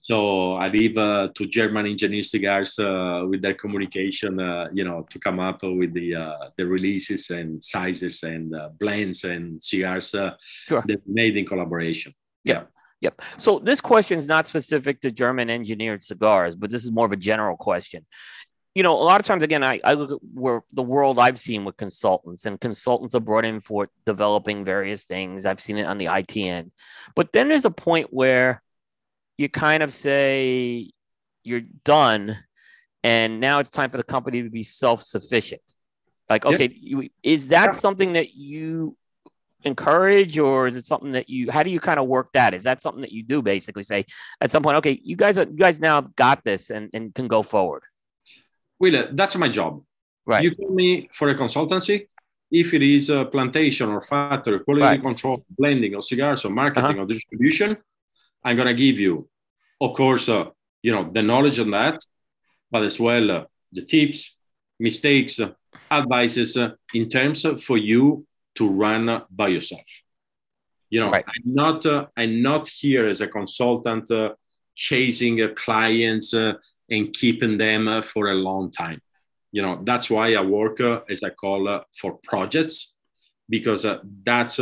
So 0.10 0.54
i 0.56 0.68
leave 0.70 0.98
uh, 0.98 1.28
to 1.36 1.46
german 1.46 1.86
engineer 1.86 2.24
cigars 2.24 2.80
uh, 2.80 3.26
with 3.30 3.44
their 3.44 3.54
communication 3.54 4.40
uh, 4.40 4.68
you 4.74 4.84
know 4.84 5.06
to 5.12 5.20
come 5.20 5.40
up 5.40 5.62
with 5.62 5.94
the 5.94 6.16
uh, 6.16 6.50
the 6.58 6.66
releases 6.66 7.30
and 7.30 7.64
sizes 7.64 8.24
and 8.24 8.56
uh, 8.56 8.70
blends 8.80 9.24
and 9.24 9.62
cigars 9.62 10.10
sure. 10.10 10.84
that 10.88 11.02
made 11.06 11.38
in 11.38 11.46
collaboration. 11.46 12.14
Yeah. 12.44 12.64
Yep. 13.02 13.22
So 13.38 13.60
this 13.60 13.80
question 13.80 14.20
is 14.20 14.28
not 14.28 14.46
specific 14.46 15.00
to 15.02 15.12
German 15.12 15.50
engineered 15.50 16.04
cigars, 16.04 16.56
but 16.58 16.70
this 16.70 16.84
is 16.84 16.92
more 16.92 17.06
of 17.06 17.14
a 17.14 17.18
general 17.18 17.56
question 17.56 18.06
you 18.80 18.84
know, 18.84 18.94
a 18.94 19.04
lot 19.04 19.20
of 19.20 19.26
times, 19.26 19.44
again, 19.44 19.62
I, 19.62 19.82
I 19.84 19.92
look 19.92 20.10
at 20.10 20.20
where 20.34 20.64
the 20.72 20.82
world 20.82 21.20
I've 21.20 21.38
seen 21.38 21.66
with 21.66 21.76
consultants, 21.76 22.46
and 22.46 22.58
consultants 22.62 23.14
are 23.14 23.20
brought 23.20 23.44
in 23.44 23.60
for 23.60 23.90
developing 24.06 24.64
various 24.64 25.04
things. 25.04 25.46
I've 25.46 25.60
seen 25.60 25.78
it 25.78 25.84
on 25.84 25.98
the 25.98 26.06
IT 26.06 26.38
end. 26.38 26.72
But 27.14 27.34
then 27.34 27.50
there's 27.50 27.66
a 27.66 27.72
point 27.72 28.08
where 28.10 28.64
you 29.38 29.50
kind 29.50 29.84
of 29.84 29.92
say 29.92 30.92
you're 31.44 31.64
done, 31.84 32.38
and 33.04 33.42
now 33.42 33.60
it's 33.60 33.70
time 33.70 33.90
for 33.90 33.98
the 33.98 34.04
company 34.04 34.44
to 34.44 34.50
be 34.50 34.64
self 34.64 35.02
sufficient. 35.02 35.62
Like, 36.30 36.46
okay, 36.46 36.74
you, 36.74 37.10
is 37.22 37.50
that 37.50 37.76
something 37.76 38.14
that 38.14 38.34
you 38.34 38.96
encourage 39.66 40.38
or 40.38 40.68
is 40.68 40.78
it 40.78 40.86
something 40.86 41.12
that 41.12 41.30
you 41.30 41.52
how 41.52 41.64
do 41.64 41.70
you 41.70 41.82
kind 41.82 42.00
of 42.00 42.08
work 42.08 42.30
that 42.32 42.54
is 42.54 42.64
that 42.64 42.82
something 42.82 43.02
that 43.02 43.12
you 43.12 43.24
do 43.24 43.42
basically 43.42 43.84
say 43.84 44.06
at 44.40 44.50
some 44.50 44.64
point 44.64 44.78
okay 44.78 44.98
you 45.04 45.18
guys 45.18 45.38
are 45.38 45.44
you 45.44 45.58
guys 45.58 45.82
now 45.82 46.00
got 46.00 46.42
this 46.46 46.70
and, 46.70 46.90
and 46.94 47.14
can 47.14 47.28
go 47.28 47.44
forward 47.44 47.84
Will, 48.80 49.08
that's 49.12 49.36
my 49.36 49.50
job. 49.50 49.84
Right. 50.26 50.44
You 50.44 50.56
call 50.56 50.70
me 50.70 51.10
for 51.12 51.30
a 51.30 51.36
consultancy. 51.36 52.08
If 52.52 52.74
it 52.74 52.82
is 52.82 53.10
a 53.10 53.26
plantation 53.26 53.90
or 53.90 54.02
factory, 54.02 54.60
quality 54.60 54.84
right. 54.84 55.02
control, 55.02 55.44
blending 55.50 55.96
or 55.96 56.02
cigars 56.02 56.46
or 56.46 56.50
marketing 56.50 56.92
uh-huh. 56.92 57.02
or 57.04 57.06
distribution, 57.06 57.78
I'm 58.44 58.56
gonna 58.56 58.74
give 58.74 59.00
you, 59.00 59.30
of 59.82 59.94
course, 59.94 60.30
uh, 60.30 60.46
you 60.82 60.92
know 60.92 61.10
the 61.12 61.22
knowledge 61.22 61.60
on 61.60 61.72
that, 61.72 62.00
but 62.72 62.84
as 62.84 63.00
well 63.00 63.32
uh, 63.32 63.44
the 63.72 63.84
tips, 63.84 64.38
mistakes, 64.80 65.40
uh, 65.40 65.52
advices 65.92 66.58
uh, 66.58 66.72
in 66.94 67.10
terms 67.10 67.46
of 67.46 67.64
for 67.64 67.78
you 67.78 68.26
to 68.56 68.68
run 68.68 69.24
by 69.30 69.50
yourself. 69.50 69.86
You 70.90 71.02
know, 71.02 71.12
right. 71.12 71.26
I'm 71.28 71.54
not 71.54 71.86
uh, 71.86 72.08
I'm 72.18 72.42
not 72.42 72.68
here 72.68 73.08
as 73.08 73.22
a 73.22 73.28
consultant 73.28 74.10
uh, 74.10 74.34
chasing 74.76 75.54
clients 75.56 76.34
and 76.92 77.14
keeping 77.14 77.58
them 77.58 77.88
uh, 77.88 78.02
for 78.02 78.32
a 78.32 78.36
long 78.36 78.72
time. 78.72 79.02
You 79.52 79.62
know, 79.62 79.82
that's 79.84 80.10
why 80.10 80.36
I 80.36 80.42
work, 80.42 80.80
uh, 80.80 81.02
as 81.10 81.24
I 81.24 81.30
call, 81.30 81.68
uh, 81.68 81.82
for 82.00 82.20
projects, 82.24 82.96
because 83.50 83.86
that's 84.24 84.60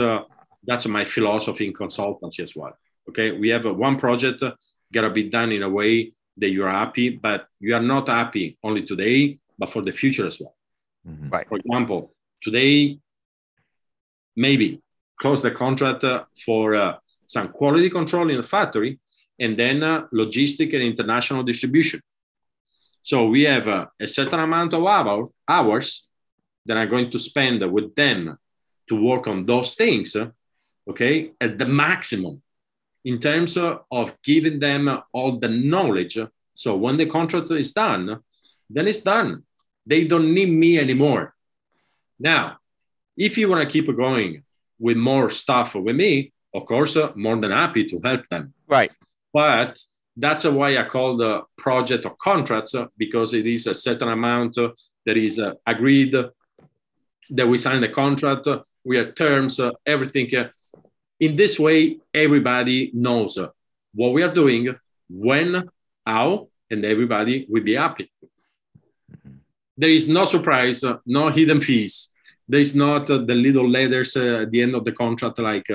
that's 0.68 0.86
my 0.88 1.06
philosophy 1.06 1.66
in 1.68 1.74
consultancy 1.74 2.42
as 2.42 2.56
well. 2.56 2.78
Okay, 3.10 3.32
we 3.32 3.50
have 3.50 3.66
a, 3.66 3.74
one 3.74 3.98
project 3.98 4.44
uh, 4.44 4.54
gotta 4.92 5.10
be 5.10 5.30
done 5.30 5.52
in 5.52 5.64
a 5.64 5.70
way 5.70 6.14
that 6.38 6.50
you're 6.50 6.70
happy, 6.70 7.10
but 7.10 7.48
you 7.60 7.74
are 7.74 7.82
not 7.82 8.08
happy 8.10 8.58
only 8.64 8.84
today, 8.86 9.40
but 9.58 9.70
for 9.72 9.82
the 9.82 9.92
future 9.92 10.28
as 10.28 10.40
well. 10.40 10.56
Mm-hmm. 11.08 11.30
Right. 11.30 11.48
For 11.48 11.58
example, 11.58 12.14
today, 12.42 13.00
maybe 14.36 14.82
close 15.20 15.42
the 15.42 15.52
contract 15.52 16.04
uh, 16.04 16.26
for 16.46 16.76
uh, 16.76 16.98
some 17.26 17.50
quality 17.50 17.90
control 17.90 18.30
in 18.30 18.38
the 18.38 18.44
factory, 18.44 19.00
and 19.40 19.58
then 19.58 19.84
uh, 19.84 20.08
logistic 20.14 20.74
and 20.74 20.84
international 20.84 21.44
distribution. 21.44 22.02
So 23.08 23.30
we 23.30 23.44
have 23.44 23.70
uh, 23.70 23.86
a 24.02 24.06
certain 24.06 24.42
amount 24.42 24.74
of 24.74 24.86
hour, 24.86 25.30
hours 25.48 26.10
that 26.66 26.76
I'm 26.76 26.90
going 26.90 27.10
to 27.12 27.18
spend 27.18 27.62
with 27.72 27.96
them 27.96 28.38
to 28.90 29.02
work 29.02 29.30
on 29.30 29.46
those 29.46 29.76
things, 29.76 30.14
okay, 30.90 31.32
at 31.40 31.58
the 31.58 31.66
maximum 31.66 32.42
in 33.06 33.18
terms 33.18 33.56
of 33.56 34.22
giving 34.22 34.60
them 34.60 34.90
all 35.14 35.40
the 35.40 35.48
knowledge. 35.48 36.18
So 36.54 36.76
when 36.76 36.98
the 36.98 37.06
contract 37.06 37.50
is 37.52 37.72
done, 37.72 38.20
then 38.70 38.90
it's 38.90 39.00
done. 39.00 39.44
They 39.86 40.04
don't 40.04 40.34
need 40.34 40.50
me 40.50 40.78
anymore. 40.78 41.34
Now, 42.20 42.58
if 43.16 43.38
you 43.38 43.48
want 43.48 43.62
to 43.62 43.72
keep 43.72 43.88
going 43.96 44.44
with 44.80 44.98
more 44.98 45.30
stuff 45.30 45.76
with 45.76 45.96
me, 45.96 46.34
of 46.54 46.66
course, 46.66 46.98
more 47.16 47.38
than 47.38 47.52
happy 47.52 47.86
to 47.86 48.02
help 48.04 48.28
them. 48.30 48.54
Right. 48.68 48.92
But 49.32 49.82
that's 50.18 50.46
why 50.46 50.78
I 50.78 50.84
call 50.84 51.16
the 51.16 51.44
project 51.58 52.06
or 52.06 52.16
contracts 52.16 52.74
uh, 52.74 52.88
because 52.98 53.34
it 53.36 53.46
is 53.46 53.68
a 53.68 53.74
certain 53.76 54.10
amount 54.10 54.58
uh, 54.58 54.70
that 55.06 55.16
is 55.16 55.38
uh, 55.38 55.54
agreed 55.66 56.16
that 57.30 57.48
we 57.48 57.58
sign 57.58 57.82
the 57.82 57.90
contract, 57.90 58.48
uh, 58.48 58.64
we 58.84 58.98
have 58.98 59.14
terms, 59.14 59.60
uh, 59.60 59.72
everything. 59.86 60.28
in 61.20 61.36
this 61.36 61.60
way, 61.60 62.00
everybody 62.14 62.92
knows 62.94 63.38
what 63.94 64.14
we 64.14 64.24
are 64.24 64.34
doing, 64.34 64.76
when, 65.10 65.70
how, 66.06 66.48
and 66.72 66.84
everybody 66.84 67.46
will 67.50 67.64
be 67.64 67.76
happy. 67.76 68.12
There 69.78 69.90
is 69.90 70.08
no 70.08 70.26
surprise, 70.26 70.84
no 71.06 71.30
hidden 71.30 71.62
fees. 71.62 72.12
There 72.48 72.60
is 72.60 72.76
not 72.76 73.08
the 73.08 73.36
little 73.36 73.70
letters 73.70 74.16
at 74.16 74.50
the 74.52 74.62
end 74.62 74.74
of 74.74 74.84
the 74.84 74.94
contract 74.94 75.38
like 75.38 75.68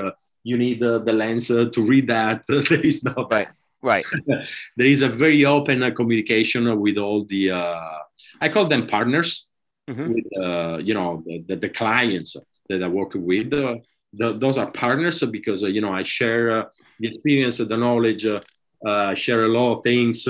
you 0.43 0.57
need 0.57 0.79
the 0.79 1.13
lens 1.13 1.47
to 1.47 1.71
read 1.77 2.07
that. 2.07 2.43
there 2.47 2.85
is 2.85 3.03
no 3.03 3.27
right 3.29 3.47
Right. 3.83 4.05
there 4.77 4.87
is 4.87 5.01
a 5.01 5.09
very 5.09 5.43
open 5.43 5.83
uh, 5.83 5.91
communication 5.91 6.79
with 6.79 6.97
all 6.97 7.25
the, 7.25 7.51
uh, 7.51 7.99
I 8.39 8.47
call 8.47 8.65
them 8.65 8.87
partners, 8.87 9.51
mm-hmm. 9.89 10.13
with, 10.13 10.25
uh, 10.41 10.77
you 10.77 10.93
know, 10.93 11.21
the, 11.25 11.43
the, 11.49 11.55
the, 11.57 11.69
clients 11.69 12.37
that 12.69 12.81
I 12.81 12.87
work 12.87 13.11
with. 13.13 13.49
The, 13.49 13.81
those 14.13 14.57
are 14.57 14.71
partners 14.71 15.21
because, 15.29 15.63
uh, 15.63 15.67
you 15.67 15.81
know, 15.81 15.91
I 15.91 16.03
share 16.03 16.61
uh, 16.61 16.65
the 16.97 17.07
experience, 17.09 17.57
the 17.57 17.75
knowledge, 17.75 18.25
uh, 18.25 19.13
share 19.15 19.43
a 19.43 19.49
lot 19.49 19.77
of 19.77 19.83
things. 19.83 20.27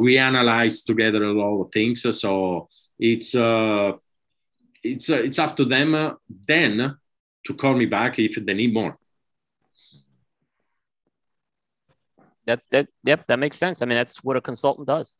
we 0.00 0.16
analyze 0.16 0.82
together 0.82 1.24
a 1.24 1.32
lot 1.32 1.62
of 1.62 1.72
things. 1.72 2.02
So 2.18 2.68
it's, 2.98 3.34
it's, 4.82 5.10
it's 5.10 5.38
up 5.38 5.56
to 5.58 5.66
them 5.66 6.16
then 6.46 6.96
to 7.44 7.54
call 7.54 7.74
me 7.74 7.84
back 7.84 8.18
if 8.18 8.36
they 8.36 8.54
need 8.54 8.72
more. 8.72 8.96
That's 12.46 12.66
that. 12.68 12.88
Yep, 13.04 13.26
that 13.26 13.38
makes 13.38 13.58
sense. 13.58 13.82
I 13.82 13.86
mean, 13.86 13.96
that's 13.96 14.22
what 14.22 14.36
a 14.36 14.40
consultant 14.40 14.86
does. 14.86 15.14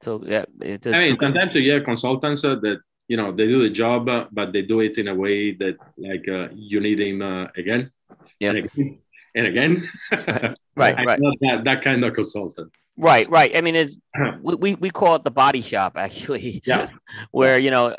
So 0.00 0.22
yeah, 0.24 0.44
it's. 0.60 0.86
I 0.86 1.02
mean, 1.02 1.16
sometimes 1.20 1.54
you 1.54 1.62
hear 1.62 1.80
consultants 1.82 2.44
uh, 2.44 2.56
that 2.56 2.80
you 3.08 3.16
know 3.16 3.32
they 3.32 3.48
do 3.48 3.62
the 3.62 3.70
job, 3.70 4.08
uh, 4.08 4.26
but 4.30 4.52
they 4.52 4.62
do 4.62 4.80
it 4.80 4.98
in 4.98 5.08
a 5.08 5.14
way 5.14 5.52
that 5.52 5.76
like 5.96 6.28
uh, 6.28 6.48
you 6.54 6.80
need 6.80 7.00
him 7.00 7.22
uh, 7.22 7.46
again, 7.56 7.90
yeah, 8.38 8.50
and 8.50 8.58
again, 8.58 8.98
and 9.34 9.46
again. 9.46 9.88
right, 10.76 10.96
right. 11.06 11.20
Not 11.20 11.34
that, 11.40 11.64
that 11.64 11.82
kind 11.82 12.04
of 12.04 12.12
consultant. 12.12 12.72
Right, 12.98 13.28
right. 13.28 13.54
I 13.54 13.60
mean, 13.60 13.74
is 13.74 13.98
we, 14.42 14.74
we 14.74 14.90
call 14.90 15.16
it 15.16 15.24
the 15.24 15.30
body 15.30 15.60
shop 15.60 15.94
actually. 15.96 16.62
Yeah. 16.64 16.90
where 17.30 17.58
you 17.58 17.70
know, 17.70 17.96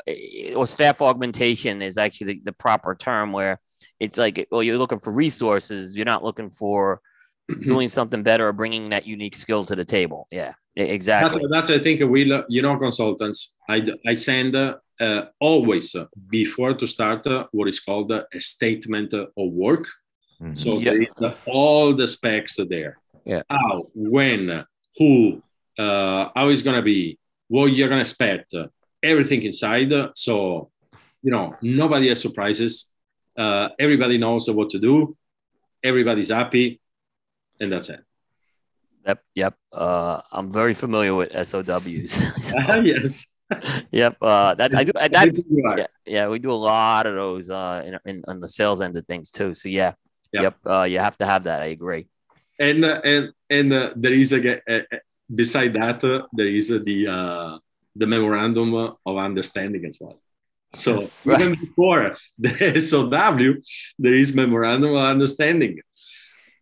or 0.56 0.66
staff 0.66 1.02
augmentation 1.02 1.82
is 1.82 1.98
actually 1.98 2.34
the, 2.34 2.40
the 2.46 2.52
proper 2.52 2.94
term. 2.94 3.32
Where 3.32 3.60
it's 4.00 4.16
like, 4.16 4.46
well, 4.50 4.62
you're 4.62 4.78
looking 4.78 5.00
for 5.00 5.12
resources. 5.12 5.96
You're 5.96 6.06
not 6.06 6.24
looking 6.24 6.50
for 6.50 7.00
doing 7.64 7.88
something 7.88 8.22
better 8.22 8.48
or 8.48 8.52
bringing 8.52 8.90
that 8.90 9.06
unique 9.06 9.36
skill 9.36 9.64
to 9.64 9.74
the 9.74 9.84
table. 9.84 10.28
Yeah, 10.30 10.52
exactly. 10.76 11.42
That's, 11.50 11.68
that's 11.68 11.80
I 11.80 11.82
think 11.82 12.00
we, 12.10 12.24
you 12.48 12.62
know, 12.62 12.76
consultants. 12.76 13.54
I 13.68 13.88
I 14.06 14.14
send 14.14 14.54
uh, 14.56 15.24
always 15.40 15.94
uh, 15.94 16.06
before 16.28 16.74
to 16.74 16.86
start 16.86 17.26
uh, 17.26 17.46
what 17.52 17.68
is 17.68 17.80
called 17.80 18.12
a 18.12 18.26
statement 18.38 19.12
of 19.14 19.28
work. 19.36 19.86
Mm-hmm. 20.40 20.54
So 20.54 20.78
is 20.78 21.34
all 21.46 21.96
the 21.96 22.06
specs 22.06 22.58
are 22.58 22.66
there. 22.66 22.98
Yeah. 23.24 23.42
How, 23.50 23.86
when, 23.94 24.64
who, 24.96 25.42
uh, 25.78 26.28
how 26.34 26.48
it's 26.48 26.62
gonna 26.62 26.82
be, 26.82 27.18
what 27.48 27.66
you're 27.66 27.88
gonna 27.88 28.02
expect, 28.02 28.54
everything 29.02 29.42
inside. 29.42 29.92
So 30.14 30.70
you 31.22 31.30
know, 31.30 31.56
nobody 31.60 32.08
has 32.08 32.20
surprises. 32.20 32.92
Uh, 33.36 33.68
everybody 33.78 34.18
knows 34.18 34.48
what 34.50 34.70
to 34.70 34.78
do. 34.78 35.16
Everybody's 35.82 36.30
happy 36.30 36.80
and 37.60 37.72
that's 37.72 37.90
it. 37.90 38.00
Yep, 39.06 39.22
yep. 39.34 39.54
Uh, 39.72 40.20
I'm 40.30 40.52
very 40.52 40.74
familiar 40.74 41.14
with 41.14 41.30
SOWs. 41.32 42.12
so, 42.42 42.80
yes. 42.80 43.26
yep. 43.90 44.16
Uh, 44.20 44.54
that 44.54 44.74
I 44.74 44.84
do. 44.84 44.92
That's, 44.94 45.42
yeah, 45.48 45.86
yeah, 46.04 46.28
we 46.28 46.38
do 46.38 46.52
a 46.52 46.52
lot 46.52 47.06
of 47.06 47.14
those 47.14 47.48
uh, 47.48 47.82
in, 47.86 47.98
in 48.04 48.24
on 48.28 48.40
the 48.40 48.48
sales 48.48 48.80
end 48.80 48.96
of 48.96 49.06
things 49.06 49.30
too. 49.30 49.54
So 49.54 49.68
yeah, 49.68 49.94
yep. 50.32 50.42
yep 50.42 50.56
uh, 50.66 50.82
you 50.82 50.98
have 50.98 51.16
to 51.18 51.26
have 51.26 51.44
that. 51.44 51.62
I 51.62 51.66
agree. 51.66 52.08
And 52.58 52.84
uh, 52.84 53.00
and 53.04 53.32
and 53.48 53.72
uh, 53.72 53.92
there 53.96 54.12
is 54.12 54.32
a, 54.32 54.60
a, 54.68 54.84
a 54.92 55.00
beside 55.34 55.74
that 55.74 56.04
uh, 56.04 56.26
there 56.32 56.48
is 56.48 56.70
uh, 56.70 56.80
the 56.84 57.08
uh, 57.08 57.58
the 57.96 58.06
memorandum 58.06 58.74
of 58.74 59.16
understanding 59.16 59.84
as 59.86 59.96
well. 59.98 60.20
So 60.74 61.02
right. 61.24 61.40
even 61.40 61.54
before 61.54 62.16
the 62.38 62.80
SOW, 62.80 63.54
there 63.98 64.14
is 64.14 64.34
memorandum 64.34 64.90
of 64.90 64.98
understanding. 64.98 65.80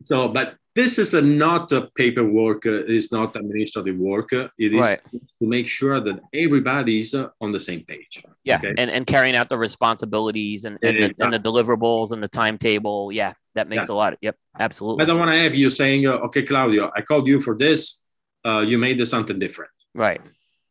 So, 0.02 0.28
but 0.28 0.56
this 0.76 0.98
is 0.98 1.14
a, 1.14 1.22
not 1.22 1.72
a 1.72 1.88
paperwork 1.96 2.66
uh, 2.66 2.94
it's 2.94 3.10
not 3.10 3.34
administrative 3.34 3.96
work. 3.96 4.32
It 4.32 4.52
is 4.58 4.80
right. 4.80 5.00
to 5.40 5.46
make 5.56 5.66
sure 5.66 5.98
that 6.00 6.20
everybody 6.32 7.00
is 7.00 7.14
uh, 7.14 7.28
on 7.40 7.50
the 7.50 7.60
same 7.68 7.82
page 7.92 8.22
yeah 8.44 8.58
okay? 8.58 8.74
and, 8.78 8.88
and 8.90 9.06
carrying 9.06 9.34
out 9.34 9.48
the 9.48 9.58
responsibilities 9.58 10.64
and, 10.64 10.78
and, 10.82 10.96
the, 11.02 11.24
and 11.24 11.32
the 11.32 11.40
deliverables 11.40 12.12
and 12.12 12.22
the 12.22 12.28
timetable. 12.28 13.10
Yeah 13.10 13.32
that 13.56 13.68
makes 13.68 13.88
yeah. 13.88 13.94
a 13.94 14.02
lot 14.02 14.12
of, 14.12 14.18
yep 14.22 14.36
absolutely. 14.66 15.02
I 15.02 15.06
don't 15.06 15.18
want 15.18 15.32
to 15.32 15.38
have 15.38 15.54
you 15.54 15.70
saying 15.70 16.06
uh, 16.06 16.26
okay 16.26 16.42
claudio 16.42 16.92
i 16.94 17.00
called 17.00 17.26
you 17.26 17.40
for 17.40 17.56
this 17.56 18.04
uh, 18.46 18.60
you 18.60 18.78
made 18.78 19.04
something 19.08 19.38
different. 19.38 19.72
Right. 19.94 20.20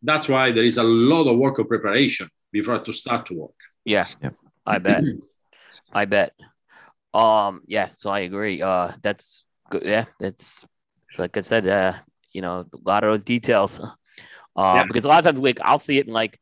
That's 0.02 0.30
why 0.30 0.52
there 0.52 0.64
is 0.64 0.78
a 0.78 0.84
lot 0.84 1.28
of 1.28 1.38
work 1.38 1.60
of 1.60 1.68
preparation 1.68 2.30
before 2.52 2.80
to 2.80 2.94
start 2.94 3.26
to 3.28 3.34
work. 3.34 3.60
Yeah, 3.84 4.08
yeah. 4.22 4.30
i 4.66 4.78
bet. 4.78 5.04
I 5.92 6.06
bet. 6.06 6.34
Um 7.14 7.62
yeah 7.68 7.90
so 7.96 8.10
i 8.10 8.20
agree. 8.20 8.62
Uh 8.62 8.92
that's 9.02 9.46
yeah, 9.82 10.06
it's, 10.20 10.66
it's 11.10 11.20
like 11.20 11.38
I 11.38 11.42
said, 11.42 11.68
uh, 11.68 11.94
you 12.32 12.42
know, 12.42 12.66
a 12.72 12.90
lot 12.90 13.04
of 13.04 13.12
those 13.12 13.24
details. 13.24 13.80
Uh, 14.58 14.76
yeah. 14.76 14.84
Because 14.86 15.04
a 15.04 15.10
lot 15.10 15.20
of 15.20 15.26
times, 15.26 15.44
like 15.44 15.60
I'll 15.64 15.80
see 15.80 15.98
it 15.98 16.06
and 16.06 16.14
like 16.14 16.40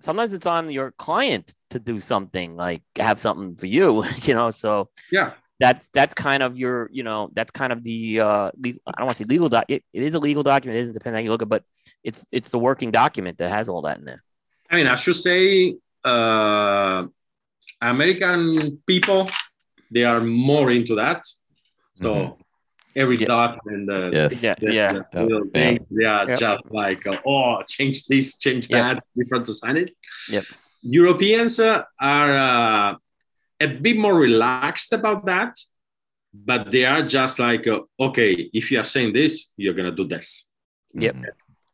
sometimes 0.00 0.32
it's 0.32 0.46
on 0.46 0.70
your 0.70 0.92
client 0.92 1.54
to 1.70 1.78
do 1.78 2.00
something, 2.00 2.56
like 2.56 2.82
have 2.96 3.20
something 3.20 3.56
for 3.56 3.66
you, 3.66 4.04
you 4.22 4.34
know. 4.34 4.50
So 4.50 4.88
yeah, 5.10 5.32
that's 5.58 5.88
that's 5.88 6.14
kind 6.14 6.42
of 6.42 6.56
your, 6.56 6.88
you 6.92 7.02
know, 7.02 7.30
that's 7.32 7.50
kind 7.50 7.72
of 7.72 7.84
the 7.84 8.20
uh, 8.20 8.50
I 8.54 8.60
don't 8.62 9.06
want 9.06 9.10
to 9.10 9.14
say 9.16 9.24
legal 9.24 9.48
doc. 9.48 9.64
It, 9.68 9.84
it 9.92 10.02
is 10.02 10.14
a 10.14 10.18
legal 10.18 10.42
document. 10.42 10.78
It 10.78 10.82
isn't 10.82 10.94
depending 10.94 11.20
how 11.20 11.24
you 11.24 11.30
look 11.30 11.42
at, 11.42 11.48
but 11.48 11.64
it's 12.02 12.24
it's 12.32 12.50
the 12.50 12.58
working 12.58 12.90
document 12.90 13.38
that 13.38 13.50
has 13.50 13.68
all 13.68 13.82
that 13.82 13.98
in 13.98 14.04
there. 14.04 14.22
I 14.70 14.76
mean, 14.76 14.86
I 14.86 14.94
should 14.94 15.16
say, 15.16 15.76
uh, 16.04 17.06
American 17.80 18.80
people 18.86 19.28
they 19.90 20.04
are 20.04 20.20
more 20.20 20.70
into 20.70 20.96
that. 20.96 21.24
So. 21.94 22.14
Mm-hmm 22.14 22.39
every 22.96 23.20
yeah. 23.20 23.26
dot 23.26 23.58
and 23.66 23.88
the, 23.88 24.10
yes. 24.12 24.42
yeah, 24.42 24.54
the, 24.60 24.72
yeah. 24.72 24.98
The 25.12 25.22
little 25.22 25.46
yeah. 25.46 25.60
thing. 25.60 25.86
They 25.90 26.04
are 26.04 26.34
just 26.34 26.62
like, 26.70 27.06
uh, 27.06 27.18
oh, 27.26 27.62
change 27.66 28.06
this, 28.06 28.38
change 28.38 28.68
that, 28.68 29.02
different 29.14 29.46
to 29.46 29.54
sign 29.54 29.76
it. 29.76 29.90
Yep. 30.28 30.44
Europeans 30.82 31.60
uh, 31.60 31.82
are 32.00 32.92
uh, 32.92 32.96
a 33.60 33.66
bit 33.66 33.96
more 33.96 34.14
relaxed 34.14 34.92
about 34.92 35.24
that, 35.24 35.58
but 36.32 36.70
they 36.70 36.84
are 36.84 37.02
just 37.02 37.38
like, 37.38 37.66
uh, 37.66 37.80
okay, 37.98 38.50
if 38.52 38.70
you 38.70 38.80
are 38.80 38.84
saying 38.84 39.12
this, 39.12 39.52
you're 39.56 39.74
gonna 39.74 39.92
do 39.92 40.06
this. 40.06 40.48
Yep. 40.94 41.16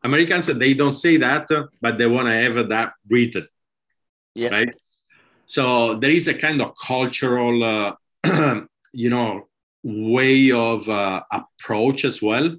Americans 0.03 0.47
they 0.47 0.75
don't 0.75 0.93
say 0.93 1.17
that, 1.17 1.49
but 1.81 1.99
they 1.99 2.07
want 2.07 2.29
to 2.29 2.35
have 2.35 2.69
that 2.69 2.93
written. 3.09 3.47
Yeah. 4.35 4.51
Right. 4.51 4.75
So 5.47 5.99
there 5.99 6.11
is 6.11 6.29
a 6.29 6.35
kind 6.35 6.61
of 6.61 6.75
cultural, 6.77 7.63
uh, 7.65 7.95
you 8.93 9.11
know, 9.11 9.49
way 9.87 10.51
of 10.51 10.89
uh, 10.89 11.23
approach 11.31 12.05
as 12.05 12.21
well 12.21 12.57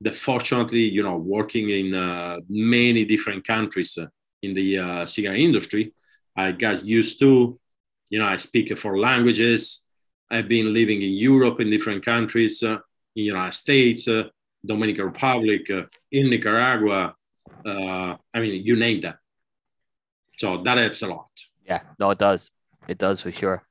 that 0.00 0.14
fortunately 0.14 0.80
you 0.80 1.02
know 1.02 1.16
working 1.16 1.70
in 1.70 1.94
uh, 1.94 2.38
many 2.48 3.04
different 3.04 3.46
countries 3.46 3.98
uh, 3.98 4.06
in 4.42 4.54
the 4.54 4.78
uh, 4.78 5.06
cigar 5.06 5.34
industry 5.34 5.92
i 6.36 6.50
got 6.52 6.84
used 6.84 7.18
to 7.18 7.58
you 8.08 8.18
know 8.18 8.26
i 8.26 8.36
speak 8.36 8.76
four 8.78 8.98
languages 8.98 9.84
I've 10.30 10.48
been 10.48 10.72
living 10.72 11.02
in 11.02 11.12
Europe 11.12 11.60
in 11.60 11.70
different 11.70 12.04
countries, 12.04 12.62
uh, 12.62 12.78
in 13.14 13.24
United 13.24 13.54
States, 13.54 14.08
uh, 14.08 14.24
Dominican 14.66 15.04
Republic, 15.06 15.70
uh, 15.70 15.82
in 16.10 16.30
Nicaragua. 16.30 17.14
Uh, 17.64 18.16
I 18.34 18.40
mean, 18.40 18.64
you 18.64 18.76
name 18.76 19.00
that. 19.02 19.18
So 20.36 20.56
that 20.64 20.78
helps 20.78 21.02
a 21.02 21.06
lot. 21.06 21.30
Yeah, 21.64 21.82
no, 21.98 22.10
it 22.10 22.18
does. 22.18 22.50
It 22.88 22.98
does 22.98 23.20
for 23.22 23.30
sure. 23.30 23.62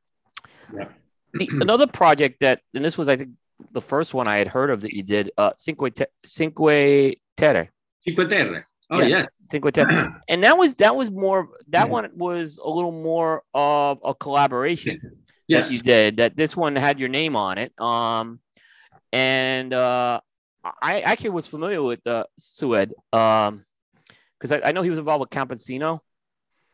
Yeah. 0.74 0.88
The- 1.34 1.50
Another 1.62 1.88
project 1.88 2.40
that, 2.42 2.62
and 2.74 2.84
this 2.84 2.98
was, 2.98 3.10
I 3.10 3.16
think, 3.16 3.32
the 3.72 3.82
first 3.82 4.14
one 4.14 4.28
I 4.28 4.38
had 4.38 4.48
heard 4.48 4.70
of 4.70 4.82
that 4.82 4.94
you 4.94 5.04
did, 5.04 5.32
uh, 5.38 5.52
Cinque, 5.58 5.94
Te- 5.96 6.06
Cinque 6.26 7.16
Terre. 7.38 7.70
Cinque 8.06 8.30
Terre. 8.30 8.66
Oh 8.90 9.00
Yeah. 9.00 9.06
yes, 9.08 9.28
Cinque 9.46 9.72
Terre. 9.72 10.22
and 10.28 10.44
that 10.44 10.58
was 10.58 10.76
that 10.78 10.96
was 10.96 11.10
more 11.10 11.48
that 11.70 11.86
Yeah. 11.88 11.92
one 11.92 12.10
was 12.16 12.58
a 12.64 12.70
little 12.70 12.92
more 12.92 13.44
of 13.54 14.00
a 14.04 14.14
collaboration 14.14 15.00
that 15.50 15.72
you 15.72 15.80
did. 15.80 16.18
That 16.18 16.36
this 16.36 16.56
one 16.58 16.76
had 16.76 17.00
your 17.00 17.10
name 17.10 17.36
on 17.36 17.58
it. 17.58 17.72
Um, 17.80 18.40
and 19.14 19.74
uh, 19.74 20.20
I 20.82 21.02
actually 21.02 21.30
was 21.30 21.48
familiar 21.48 21.82
with 21.82 22.06
uh, 22.06 22.26
Sued. 22.38 22.94
Um, 23.14 23.64
because 24.40 24.52
I, 24.62 24.70
I 24.70 24.72
know 24.74 24.82
he 24.82 24.90
was 24.90 25.00
involved 25.00 25.22
with 25.22 25.30
Campesino. 25.30 26.00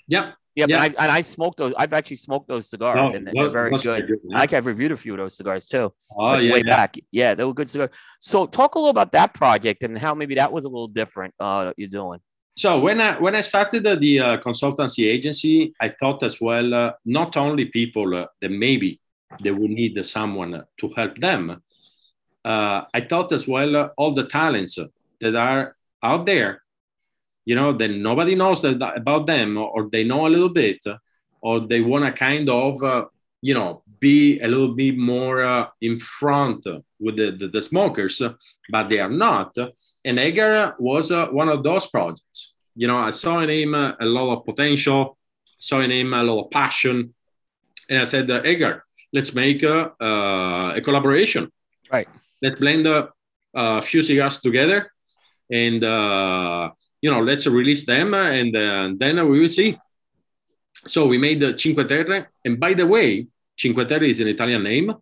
Yep. 0.08 0.34
Yeah, 0.60 0.66
Yeah. 0.68 0.88
but 0.90 1.00
I, 1.00 1.04
and 1.04 1.12
I 1.20 1.22
smoked 1.22 1.58
those. 1.58 1.74
I've 1.82 1.94
actually 2.00 2.18
smoked 2.28 2.48
those 2.48 2.70
cigars, 2.70 3.12
No, 3.12 3.18
and 3.18 3.28
they're 3.34 3.50
very 3.62 3.72
good. 3.86 4.04
I 4.34 4.42
think 4.42 4.54
I've 4.54 4.66
reviewed 4.74 4.92
a 4.92 4.98
few 4.98 5.14
of 5.14 5.20
those 5.20 5.36
cigars 5.40 5.66
too. 5.74 5.88
Oh 6.18 6.24
like, 6.24 6.44
yeah, 6.44 6.54
way 6.54 6.62
yeah. 6.66 6.76
back. 6.76 6.92
Yeah, 7.12 7.32
they 7.36 7.46
were 7.48 7.54
good 7.54 7.70
cigars. 7.70 7.92
So 8.20 8.46
talk 8.46 8.76
a 8.76 8.80
little 8.80 8.96
about 8.98 9.12
that 9.14 9.34
project 9.34 9.84
and 9.84 9.98
how 9.98 10.14
maybe 10.22 10.36
that 10.36 10.52
was 10.52 10.64
a 10.66 10.70
little 10.76 10.88
different. 11.02 11.34
Uh, 11.40 11.66
that 11.66 11.76
you're 11.78 11.96
doing. 12.02 12.20
So 12.58 12.70
when 12.80 13.00
I 13.00 13.18
when 13.26 13.36
I 13.36 13.42
started 13.42 13.88
uh, 13.88 13.96
the 13.96 14.14
uh, 14.20 14.38
consultancy 14.48 15.04
agency, 15.16 15.74
I 15.80 15.88
thought 16.00 16.24
as 16.24 16.36
well 16.42 16.74
uh, 16.74 16.92
not 17.06 17.38
only 17.38 17.66
people 17.66 18.08
uh, 18.16 18.26
that 18.42 18.52
maybe 18.52 19.00
they 19.44 19.52
would 19.52 19.72
need 19.72 19.96
someone 20.06 20.52
to 20.80 20.86
help 20.98 21.18
them. 21.20 21.62
Uh, 22.44 22.82
I 22.94 23.02
thought 23.02 23.32
as 23.32 23.48
well 23.48 23.76
uh, 23.76 23.90
all 23.98 24.14
the 24.14 24.26
talents 24.26 24.78
that 25.22 25.36
are 25.36 25.76
out 26.04 26.26
there, 26.26 26.64
you 27.50 27.56
know, 27.56 27.72
that 27.80 27.92
nobody 28.10 28.36
knows 28.36 28.62
that, 28.62 28.78
about 29.04 29.26
them, 29.26 29.58
or 29.58 29.90
they 29.94 30.04
know 30.04 30.28
a 30.28 30.34
little 30.36 30.54
bit, 30.64 30.82
or 31.42 31.56
they 31.72 31.82
want 31.82 32.04
to 32.06 32.12
kind 32.12 32.48
of, 32.48 32.72
uh, 32.84 33.06
you 33.42 33.56
know, 33.58 33.82
be 34.00 34.40
a 34.46 34.48
little 34.54 34.74
bit 34.76 34.96
more 35.14 35.38
uh, 35.54 35.66
in 35.82 35.98
front 35.98 36.60
with 37.04 37.16
the, 37.18 37.32
the, 37.40 37.48
the 37.56 37.62
smokers, 37.70 38.22
but 38.74 38.86
they 38.88 39.00
are 39.00 39.16
not. 39.28 39.50
And 40.06 40.20
Edgar 40.20 40.76
was 40.78 41.12
uh, 41.12 41.26
one 41.40 41.50
of 41.50 41.64
those 41.64 41.88
projects. 41.88 42.54
You 42.76 42.88
know, 42.90 43.00
I 43.00 43.10
saw 43.10 43.40
in 43.40 43.50
him 43.50 43.74
uh, 43.74 43.94
a 44.00 44.06
lot 44.06 44.28
of 44.36 44.46
potential, 44.46 45.18
saw 45.58 45.80
in 45.82 45.90
him 45.90 46.14
a 46.14 46.24
lot 46.24 46.46
of 46.46 46.52
passion. 46.52 47.16
And 47.90 48.02
I 48.04 48.04
said, 48.04 48.30
uh, 48.30 48.42
Edgar, 48.52 48.76
let's 49.12 49.34
make 49.34 49.64
uh, 49.64 49.90
uh, 50.00 50.74
a 50.76 50.82
collaboration. 50.82 51.52
Right. 51.92 52.08
Let's 52.44 52.58
blend 52.64 52.86
uh, 52.86 53.08
a 53.56 53.82
few 53.82 54.04
cigars 54.04 54.38
together 54.40 54.92
and, 55.50 55.84
uh, 55.84 56.70
you 57.02 57.12
know, 57.12 57.22
let's 57.22 57.48
release 57.48 57.86
them 57.86 58.14
uh, 58.14 58.30
and 58.30 58.56
uh, 58.56 58.90
then 58.98 59.28
we 59.30 59.40
will 59.40 59.50
see. 59.50 59.78
So 60.86 61.08
we 61.08 61.18
made 61.18 61.40
the 61.40 61.58
Cinque 61.58 61.88
Terre. 61.88 62.30
And 62.46 62.60
by 62.60 62.74
the 62.74 62.88
way, 62.88 63.28
Cinque 63.58 63.88
Terre 63.88 64.04
is 64.04 64.20
an 64.20 64.28
Italian 64.28 64.64
name. 64.64 64.94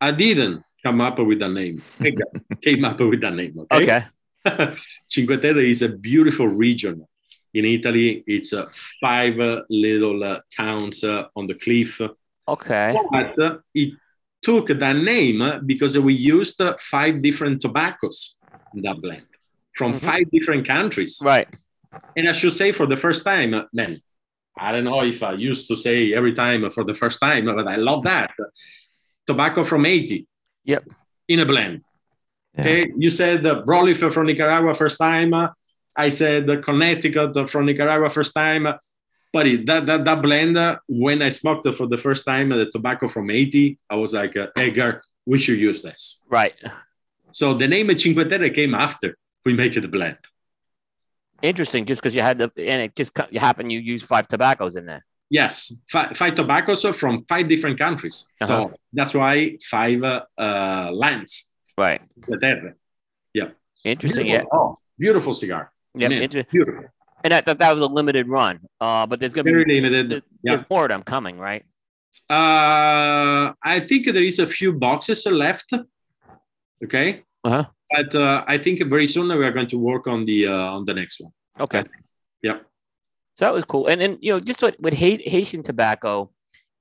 I 0.00 0.10
didn't 0.10 0.62
come 0.82 1.00
up 1.00 1.18
with 1.18 1.38
the 1.38 1.48
name. 1.48 1.82
Edgar 2.00 2.26
came 2.62 2.84
up 2.84 3.00
with 3.00 3.20
the 3.20 3.30
name. 3.30 3.66
Okay. 3.70 4.04
Cinque 5.08 5.40
Terre 5.40 5.58
is 5.58 5.82
a 5.82 5.88
beautiful 5.88 6.48
region 6.48 7.06
in 7.54 7.64
Italy. 7.64 8.24
It's 8.26 8.52
uh, 8.52 8.66
five 9.00 9.38
uh, 9.38 9.62
little 9.70 10.22
uh, 10.24 10.40
towns 10.54 11.04
uh, 11.04 11.28
on 11.36 11.46
the 11.46 11.54
cliff. 11.54 12.00
Okay. 12.48 12.96
But 13.10 13.38
uh, 13.38 13.58
it 13.74 13.94
took 14.42 14.68
that 14.68 14.96
name 14.96 15.62
because 15.64 15.96
we 15.98 16.14
used 16.14 16.60
uh, 16.60 16.76
five 16.78 17.22
different 17.22 17.62
tobaccos 17.62 18.38
in 18.74 18.82
that 18.82 19.00
blend 19.00 19.26
from 19.76 19.92
Mhm. 19.92 20.00
five 20.00 20.30
different 20.30 20.66
countries. 20.66 21.18
Right. 21.22 21.48
And 22.16 22.28
I 22.28 22.32
should 22.32 22.52
say 22.52 22.72
for 22.72 22.86
the 22.86 22.96
first 22.96 23.24
time, 23.24 23.54
uh, 23.54 23.64
man, 23.72 24.00
I 24.58 24.72
don't 24.72 24.84
know 24.84 25.02
if 25.02 25.22
I 25.22 25.32
used 25.32 25.68
to 25.68 25.76
say 25.76 26.12
every 26.14 26.32
time 26.32 26.70
for 26.70 26.84
the 26.84 26.94
first 26.94 27.20
time, 27.20 27.44
but 27.46 27.66
I 27.66 27.76
love 27.76 28.04
that. 28.04 28.30
Tobacco 29.26 29.64
from 29.64 29.84
Haiti. 29.84 30.26
Yep. 30.64 30.84
In 31.28 31.40
a 31.40 31.46
blend. 31.46 31.82
Yeah. 32.54 32.60
Okay. 32.60 32.92
You 32.98 33.10
said 33.10 33.46
uh, 33.46 33.62
broadleaf 33.66 34.12
from 34.12 34.26
Nicaragua 34.26 34.74
first 34.74 34.98
time. 34.98 35.32
I 35.96 36.08
said 36.10 36.46
Connecticut 36.62 37.48
from 37.50 37.66
Nicaragua 37.66 38.10
first 38.10 38.34
time. 38.34 38.66
But 39.32 39.46
it, 39.46 39.64
that, 39.66 39.86
that, 39.86 40.04
that 40.04 40.20
blend, 40.22 40.58
uh, 40.58 40.76
when 40.88 41.22
I 41.22 41.30
smoked 41.30 41.64
it 41.66 41.74
for 41.74 41.86
the 41.86 41.96
first 41.96 42.26
time, 42.26 42.52
uh, 42.52 42.58
the 42.58 42.66
tobacco 42.70 43.08
from 43.08 43.30
Haiti, 43.30 43.78
I 43.88 43.94
was 43.96 44.12
like, 44.12 44.36
uh, 44.36 44.48
Edgar, 44.56 45.02
we 45.24 45.38
should 45.38 45.58
use 45.58 45.80
this. 45.80 46.22
Right. 46.28 46.54
So 47.30 47.54
the 47.54 47.66
name 47.66 47.88
Cinque 47.96 48.28
Terre 48.28 48.50
came 48.50 48.74
after 48.74 49.16
we 49.44 49.54
make 49.54 49.76
it 49.76 49.84
a 49.84 49.88
blend. 49.88 50.18
Interesting. 51.42 51.84
Just 51.86 52.00
because 52.00 52.14
you 52.14 52.22
had 52.22 52.38
the 52.38 52.52
and 52.56 52.82
it 52.82 52.94
just 52.94 53.12
happened 53.34 53.72
you 53.72 53.80
used 53.80 54.06
five 54.06 54.28
tobaccos 54.28 54.76
in 54.76 54.86
there. 54.86 55.04
Yes, 55.28 55.74
five, 55.90 56.16
five 56.16 56.34
tobaccos 56.34 56.84
from 56.96 57.24
five 57.24 57.48
different 57.48 57.78
countries. 57.78 58.30
Uh-huh. 58.40 58.68
So 58.68 58.74
that's 58.92 59.14
why 59.14 59.56
five 59.64 60.02
uh, 60.04 60.22
uh, 60.38 60.90
lands. 60.92 61.50
Right. 61.76 62.02
Yeah. 63.32 63.48
Interesting. 63.84 64.26
Yeah. 64.26 64.40
Beautiful. 64.40 64.58
Oh, 64.58 64.78
beautiful 64.98 65.34
cigar. 65.34 65.72
Yeah. 65.94 66.10
Inter- 66.10 66.44
beautiful. 66.50 66.84
and 67.24 67.32
I 67.32 67.40
thought 67.40 67.58
that 67.58 67.72
was 67.72 67.82
a 67.82 67.86
limited 67.86 68.28
run. 68.28 68.60
Uh, 68.80 69.06
but 69.06 69.20
there's 69.20 69.32
gonna 69.32 69.44
be 69.44 69.52
Very 69.52 69.64
be 69.64 69.80
limited. 69.80 70.10
there- 70.10 70.22
Yeah. 70.42 70.56
there's 70.56 70.68
more 70.70 70.84
of 70.84 70.90
them 70.90 71.02
coming, 71.02 71.38
right? 71.38 71.64
Uh, 72.28 73.52
I 73.62 73.80
think 73.80 74.06
there 74.06 74.22
is 74.22 74.38
a 74.38 74.46
few 74.46 74.72
boxes 74.74 75.24
left. 75.26 75.72
Okay. 76.84 77.24
Uh-huh. 77.42 77.64
But 77.92 78.14
uh, 78.14 78.44
I 78.46 78.58
think 78.58 78.82
very 78.88 79.06
soon 79.06 79.28
we 79.28 79.44
are 79.44 79.52
going 79.52 79.68
to 79.68 79.78
work 79.78 80.06
on 80.06 80.24
the 80.24 80.46
uh, 80.46 80.76
on 80.76 80.84
the 80.84 80.94
next 80.94 81.20
one. 81.20 81.32
Okay. 81.60 81.84
Yeah. 82.42 82.58
So 83.34 83.44
that 83.44 83.54
was 83.54 83.64
cool. 83.64 83.86
And 83.86 84.00
then 84.00 84.18
you 84.20 84.32
know, 84.32 84.40
just 84.40 84.62
with, 84.62 84.76
with 84.78 84.94
Haitian 84.94 85.62
tobacco, 85.62 86.30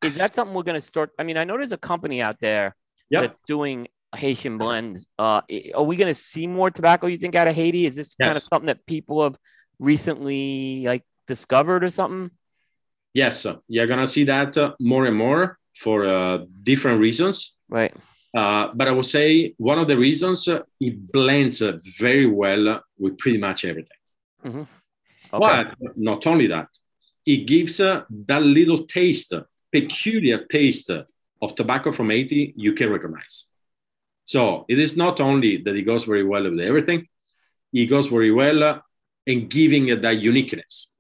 is 0.02 0.16
that 0.16 0.34
something 0.34 0.56
we're 0.56 0.64
gonna 0.64 0.82
start? 0.82 1.12
I 1.20 1.24
mean, 1.24 1.38
I 1.38 1.44
know 1.44 1.58
there's 1.58 1.72
a 1.72 1.78
company 1.78 2.22
out 2.22 2.40
there 2.40 2.76
Yep. 3.10 3.22
that's 3.22 3.40
doing 3.46 3.90
Haitian 4.16 4.58
blends. 4.58 5.08
Uh, 5.20 5.42
are 5.76 5.84
we 5.84 5.98
gonna 5.98 6.14
see 6.14 6.48
more 6.48 6.72
tobacco? 6.72 7.08
You 7.08 7.18
think 7.18 7.36
out 7.36 7.48
of 7.48 7.56
Haiti? 7.56 7.86
Is 7.86 7.96
this 7.96 8.16
kind 8.16 8.38
of 8.38 8.44
something 8.44 8.68
that 8.68 8.86
people 8.86 9.24
have 9.24 9.38
recently 9.80 10.86
like 10.86 11.04
discovered 11.28 11.84
or 11.84 11.90
something? 11.90 12.32
Yes, 13.14 13.46
you're 13.68 13.88
gonna 13.88 14.08
see 14.08 14.24
that 14.26 14.58
uh, 14.58 14.74
more 14.80 15.06
and 15.06 15.16
more 15.16 15.58
for 15.76 16.06
uh, 16.06 16.46
different 16.64 17.02
reasons. 17.02 17.58
Right. 17.68 17.94
Uh, 18.34 18.70
but 18.74 18.88
I 18.88 18.92
would 18.92 19.06
say 19.06 19.54
one 19.58 19.78
of 19.78 19.88
the 19.88 19.98
reasons 19.98 20.48
uh, 20.48 20.62
it 20.80 21.12
blends 21.12 21.62
uh, 21.62 21.78
very 22.00 22.26
well 22.28 22.82
with 22.98 23.18
pretty 23.18 23.38
much 23.38 23.66
everything. 23.66 23.98
Okay. 25.34 25.64
But 25.80 25.98
not 25.98 26.26
only 26.28 26.48
that, 26.48 26.68
it 27.26 27.46
gives 27.46 27.80
uh, 27.80 28.04
that 28.28 28.42
little 28.42 28.86
taste, 28.86 29.34
peculiar 29.72 30.46
taste 30.46 30.90
of 31.42 31.56
tobacco 31.56 31.92
from 31.92 32.10
Haiti 32.10 32.54
you 32.56 32.74
can 32.74 32.90
recognize. 32.90 33.48
So 34.26 34.66
it 34.70 34.80
is 34.80 34.96
not 34.96 35.20
only 35.20 35.58
that 35.58 35.76
it 35.76 35.84
goes 35.84 36.06
very 36.06 36.24
well 36.24 36.50
with 36.50 36.60
everything, 36.60 37.08
it 37.74 37.88
goes 37.88 38.08
very 38.08 38.32
well 38.32 38.64
uh, 38.64 38.80
in 39.26 39.48
giving 39.48 39.90
it 39.90 40.02
that 40.02 40.22
uniqueness. 40.22 40.94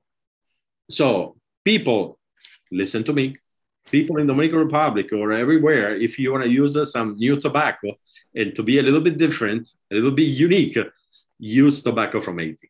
So 0.89 1.37
people, 1.63 2.19
listen 2.71 3.03
to 3.05 3.13
me, 3.13 3.37
people 3.89 4.17
in 4.17 4.27
Dominican 4.27 4.59
Republic 4.59 5.11
or 5.13 5.31
everywhere, 5.31 5.95
if 5.95 6.19
you 6.19 6.31
want 6.31 6.43
to 6.43 6.49
use 6.49 6.75
uh, 6.77 6.85
some 6.85 7.15
new 7.17 7.39
tobacco 7.39 7.93
and 8.35 8.55
to 8.55 8.63
be 8.63 8.79
a 8.79 8.83
little 8.83 9.01
bit 9.01 9.17
different, 9.17 9.69
a 9.91 9.95
little 9.95 10.11
bit 10.11 10.23
unique, 10.23 10.77
use 11.39 11.81
tobacco 11.81 12.21
from 12.21 12.39
Haiti. 12.39 12.69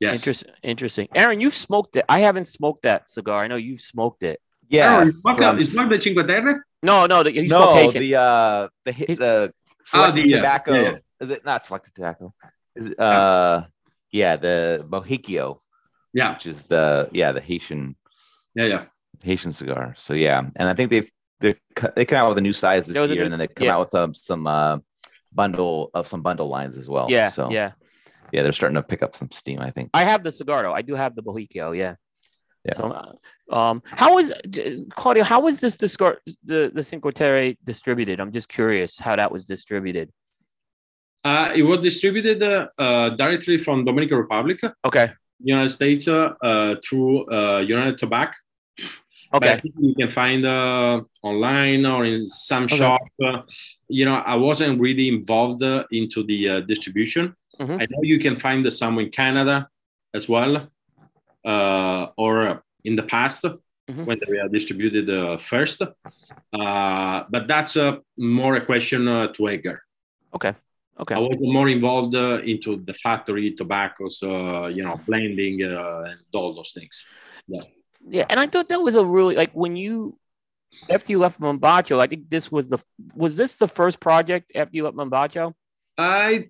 Yes. 0.00 0.16
Interesting. 0.18 0.50
Interesting. 0.62 1.08
Aaron, 1.14 1.40
you've 1.40 1.54
smoked 1.54 1.94
it. 1.96 2.04
I 2.08 2.20
haven't 2.20 2.46
smoked 2.46 2.82
that 2.82 3.08
cigar. 3.08 3.40
I 3.44 3.46
know 3.46 3.56
you've 3.56 3.80
smoked 3.80 4.22
it. 4.24 4.40
Yeah. 4.68 4.98
Oh, 4.98 5.04
you 5.04 5.12
smoked 5.12 5.38
from- 5.38 5.56
the- 5.56 5.60
you 5.62 5.66
smoked 5.68 5.90
the 5.90 6.00
Cinque 6.02 6.26
Terre? 6.26 6.64
No, 6.82 7.06
no, 7.06 7.22
the, 7.22 7.32
you 7.32 7.48
smoked 7.48 7.94
no, 7.94 8.00
the 8.00 8.16
uh, 8.16 8.68
the 8.84 8.92
hi- 8.92 9.04
He's- 9.06 9.18
the 9.18 9.52
Oh, 9.94 9.98
selected 9.98 10.28
the, 10.28 10.34
uh, 10.34 10.36
tobacco. 10.38 10.74
yeah, 10.74 10.96
Is 11.20 11.30
it 11.30 11.44
not 11.44 11.64
selected 11.66 11.92
tobacco? 11.94 12.32
Is 12.76 12.86
it, 12.86 12.98
uh, 13.00 13.64
yeah, 14.12 14.36
the 14.36 14.84
Mojicio, 14.88 15.58
Yeah, 16.12 16.34
which 16.34 16.46
is 16.46 16.62
the 16.64 17.08
yeah 17.12 17.32
the 17.32 17.40
Haitian 17.40 17.96
yeah, 18.54 18.66
yeah. 18.66 18.84
Haitian 19.22 19.52
cigar. 19.52 19.94
So 19.98 20.14
yeah, 20.14 20.38
and 20.56 20.68
I 20.68 20.74
think 20.74 20.90
they've 20.90 21.10
they 21.40 21.54
they 21.96 22.04
come 22.04 22.18
out 22.18 22.28
with 22.28 22.38
a 22.38 22.42
new 22.42 22.52
size 22.52 22.86
this 22.86 22.94
There 22.94 23.02
was 23.02 23.10
a 23.10 23.14
year, 23.14 23.22
new- 23.22 23.26
and 23.26 23.32
then 23.32 23.38
they 23.40 23.48
come 23.48 23.66
yeah. 23.66 23.74
out 23.74 23.80
with 23.86 23.94
um, 23.94 24.14
some 24.14 24.46
uh, 24.46 24.78
bundle 25.32 25.90
of 25.94 26.06
some 26.08 26.22
bundle 26.22 26.48
lines 26.48 26.76
as 26.76 26.88
well. 26.88 27.06
yeah, 27.10 27.30
So 27.30 27.50
yeah. 27.50 27.72
yeah, 28.32 28.42
they're 28.42 28.52
starting 28.52 28.76
to 28.76 28.82
pick 28.82 29.02
up 29.02 29.16
some 29.16 29.30
steam. 29.32 29.60
I 29.60 29.70
think. 29.70 29.90
I 29.94 30.04
have 30.04 30.22
the 30.22 30.32
cigar 30.32 30.62
though. 30.62 30.72
I 30.72 30.82
do 30.82 30.94
have 30.94 31.14
the 31.14 31.22
Bohiccio. 31.22 31.76
Yeah. 31.76 31.96
Yeah. 32.64 32.74
So, 32.76 32.84
uh, 32.92 33.54
um, 33.56 33.82
how 33.84 34.18
is 34.18 34.32
j- 34.48 34.84
Claudio? 34.90 35.24
How 35.24 35.40
was 35.40 35.58
this 35.58 35.76
discard 35.76 36.18
the 36.44 36.70
the 36.72 36.82
Cinque 36.84 37.12
Terre 37.12 37.54
distributed? 37.64 38.20
I'm 38.20 38.30
just 38.30 38.48
curious 38.48 39.00
how 39.00 39.16
that 39.16 39.32
was 39.32 39.44
distributed. 39.46 40.10
Uh, 41.24 41.50
it 41.54 41.62
was 41.62 41.80
distributed 41.80 42.40
uh, 42.42 42.68
uh, 42.78 43.10
directly 43.10 43.56
from 43.58 43.84
Dominican 43.84 44.18
Republic, 44.18 44.60
Okay. 44.84 45.12
United 45.40 45.70
States, 45.70 46.06
uh, 46.08 46.34
uh, 46.42 46.74
through 46.84 47.26
uh, 47.32 47.58
United 47.58 47.98
Tobacco. 47.98 48.34
Okay. 49.34 49.60
you 49.80 49.94
can 49.94 50.10
find 50.10 50.44
uh, 50.44 51.02
online 51.22 51.86
or 51.86 52.04
in 52.04 52.26
some 52.26 52.64
Okay. 52.64 52.76
shop. 52.76 53.00
Uh, 53.22 53.42
you 53.88 54.04
know, 54.04 54.16
I 54.16 54.34
wasn't 54.36 54.78
really 54.80 55.08
involved 55.08 55.62
uh, 55.62 55.84
into 55.90 56.22
the 56.22 56.48
uh, 56.48 56.60
distribution. 56.60 57.34
Mhm. 57.58 57.80
I 57.80 57.86
know 57.90 58.02
you 58.02 58.18
can 58.18 58.36
find 58.36 58.70
some 58.72 58.98
in 58.98 59.08
Canada 59.10 59.68
as 60.14 60.28
well, 60.28 60.68
uh, 61.44 62.06
or 62.16 62.62
in 62.84 62.96
the 62.96 63.02
past 63.02 63.44
Mhm. 63.44 64.04
when 64.06 64.18
they 64.20 64.28
were 64.32 64.48
distributed 64.48 65.08
uh, 65.10 65.36
first. 65.38 65.82
Uh, 66.52 67.24
but 67.30 67.46
that's 67.48 67.76
uh, 67.76 67.96
more 68.18 68.56
a 68.56 68.64
question 68.64 69.08
uh, 69.08 69.28
to 69.28 69.48
Edgar. 69.48 69.78
Okay. 70.34 70.52
Okay. 71.00 71.14
I 71.14 71.18
was 71.18 71.40
more 71.40 71.68
involved 71.70 72.14
uh, 72.14 72.40
into 72.44 72.76
the 72.76 72.92
factory, 72.94 73.52
tobaccos, 73.52 74.22
uh, 74.22 74.66
you 74.66 74.82
know, 74.84 74.96
blending 75.06 75.62
uh, 75.64 76.10
and 76.10 76.20
all 76.34 76.54
those 76.54 76.72
things. 76.72 77.06
Yeah, 77.48 77.62
and 78.10 78.40
I 78.40 78.46
thought 78.46 78.68
that 78.68 78.80
was 78.80 78.94
a 78.94 79.04
really 79.04 79.34
like 79.36 79.52
when 79.52 79.76
you 79.76 80.18
after 80.88 81.12
you 81.12 81.18
left 81.18 81.40
Mombacho, 81.40 82.00
I 82.00 82.06
think 82.06 82.30
this 82.30 82.50
was 82.50 82.68
the 82.68 82.78
was 83.14 83.36
this 83.36 83.56
the 83.56 83.68
first 83.68 84.00
project 84.00 84.50
after 84.54 84.74
you 84.76 84.84
left 84.84 84.96
Mombacho? 84.96 85.52
I, 85.98 86.48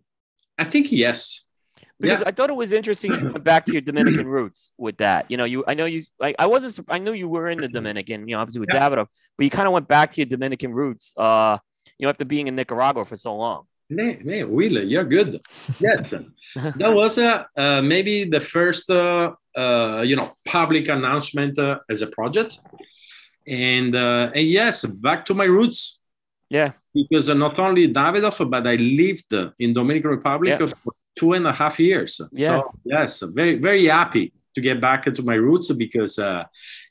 I 0.56 0.64
think 0.64 0.92
yes. 0.92 1.44
Because 2.00 2.20
Yeah. 2.20 2.28
I 2.28 2.30
thought 2.30 2.50
it 2.50 2.56
was 2.56 2.72
interesting 2.72 3.12
you 3.12 3.30
went 3.32 3.44
back 3.44 3.64
to 3.66 3.72
your 3.72 3.80
Dominican 3.80 4.26
roots 4.26 4.72
with 4.78 4.96
that. 4.98 5.30
You 5.30 5.36
know, 5.36 5.44
you 5.44 5.64
I 5.66 5.74
know 5.74 5.84
you 5.84 6.02
like 6.18 6.36
I 6.38 6.46
wasn't 6.46 6.86
I 6.88 6.98
knew 6.98 7.12
you 7.12 7.28
were 7.28 7.48
in 7.48 7.60
the 7.60 7.68
Dominican, 7.68 8.28
you 8.28 8.34
know, 8.34 8.40
obviously 8.40 8.60
with 8.60 8.70
Yeah. 8.72 8.88
Davidoff, 8.88 9.06
but 9.36 9.44
you 9.44 9.50
kind 9.50 9.66
of 9.66 9.72
went 9.72 9.88
back 9.88 10.10
to 10.12 10.16
your 10.20 10.26
Dominican 10.26 10.72
roots, 10.72 11.14
uh, 11.16 11.58
you 11.98 12.06
know, 12.06 12.10
after 12.10 12.24
being 12.24 12.48
in 12.48 12.54
Nicaragua 12.56 13.04
for 13.04 13.16
so 13.16 13.36
long. 13.36 13.64
Man, 13.90 14.20
man, 14.24 14.50
Will, 14.50 14.82
you're 14.84 15.04
good. 15.04 15.40
Yes, 15.78 16.14
that 16.56 16.92
was 16.92 17.18
uh, 17.18 17.44
uh, 17.56 17.82
maybe 17.82 18.24
the 18.24 18.40
first, 18.40 18.90
uh, 18.90 19.32
uh, 19.56 20.02
you 20.04 20.16
know, 20.16 20.32
public 20.46 20.88
announcement 20.88 21.58
uh, 21.58 21.78
as 21.88 22.02
a 22.02 22.06
project, 22.06 22.58
and 23.46 23.94
uh, 23.94 24.30
and 24.34 24.46
yes, 24.46 24.84
back 24.84 25.26
to 25.26 25.34
my 25.34 25.44
roots 25.44 26.00
Yeah. 26.50 26.72
because 26.94 27.28
uh, 27.30 27.34
not 27.34 27.58
only 27.58 27.88
Davidoff, 27.88 28.38
but 28.50 28.66
I 28.66 28.76
lived 28.76 29.32
in 29.58 29.72
Dominican 29.72 30.10
Republic 30.10 30.58
Yeah. 30.60 30.66
for 30.66 30.92
two 31.18 31.32
and 31.34 31.46
a 31.46 31.52
half 31.52 31.78
years. 31.80 32.20
Yeah. 32.32 32.48
So 32.60 32.70
yes, 32.84 33.20
very 33.38 33.54
very 33.58 33.86
happy 33.86 34.32
to 34.54 34.60
get 34.60 34.80
back 34.80 35.04
to 35.14 35.22
my 35.22 35.34
roots 35.34 35.70
because 35.72 36.18
uh, 36.18 36.44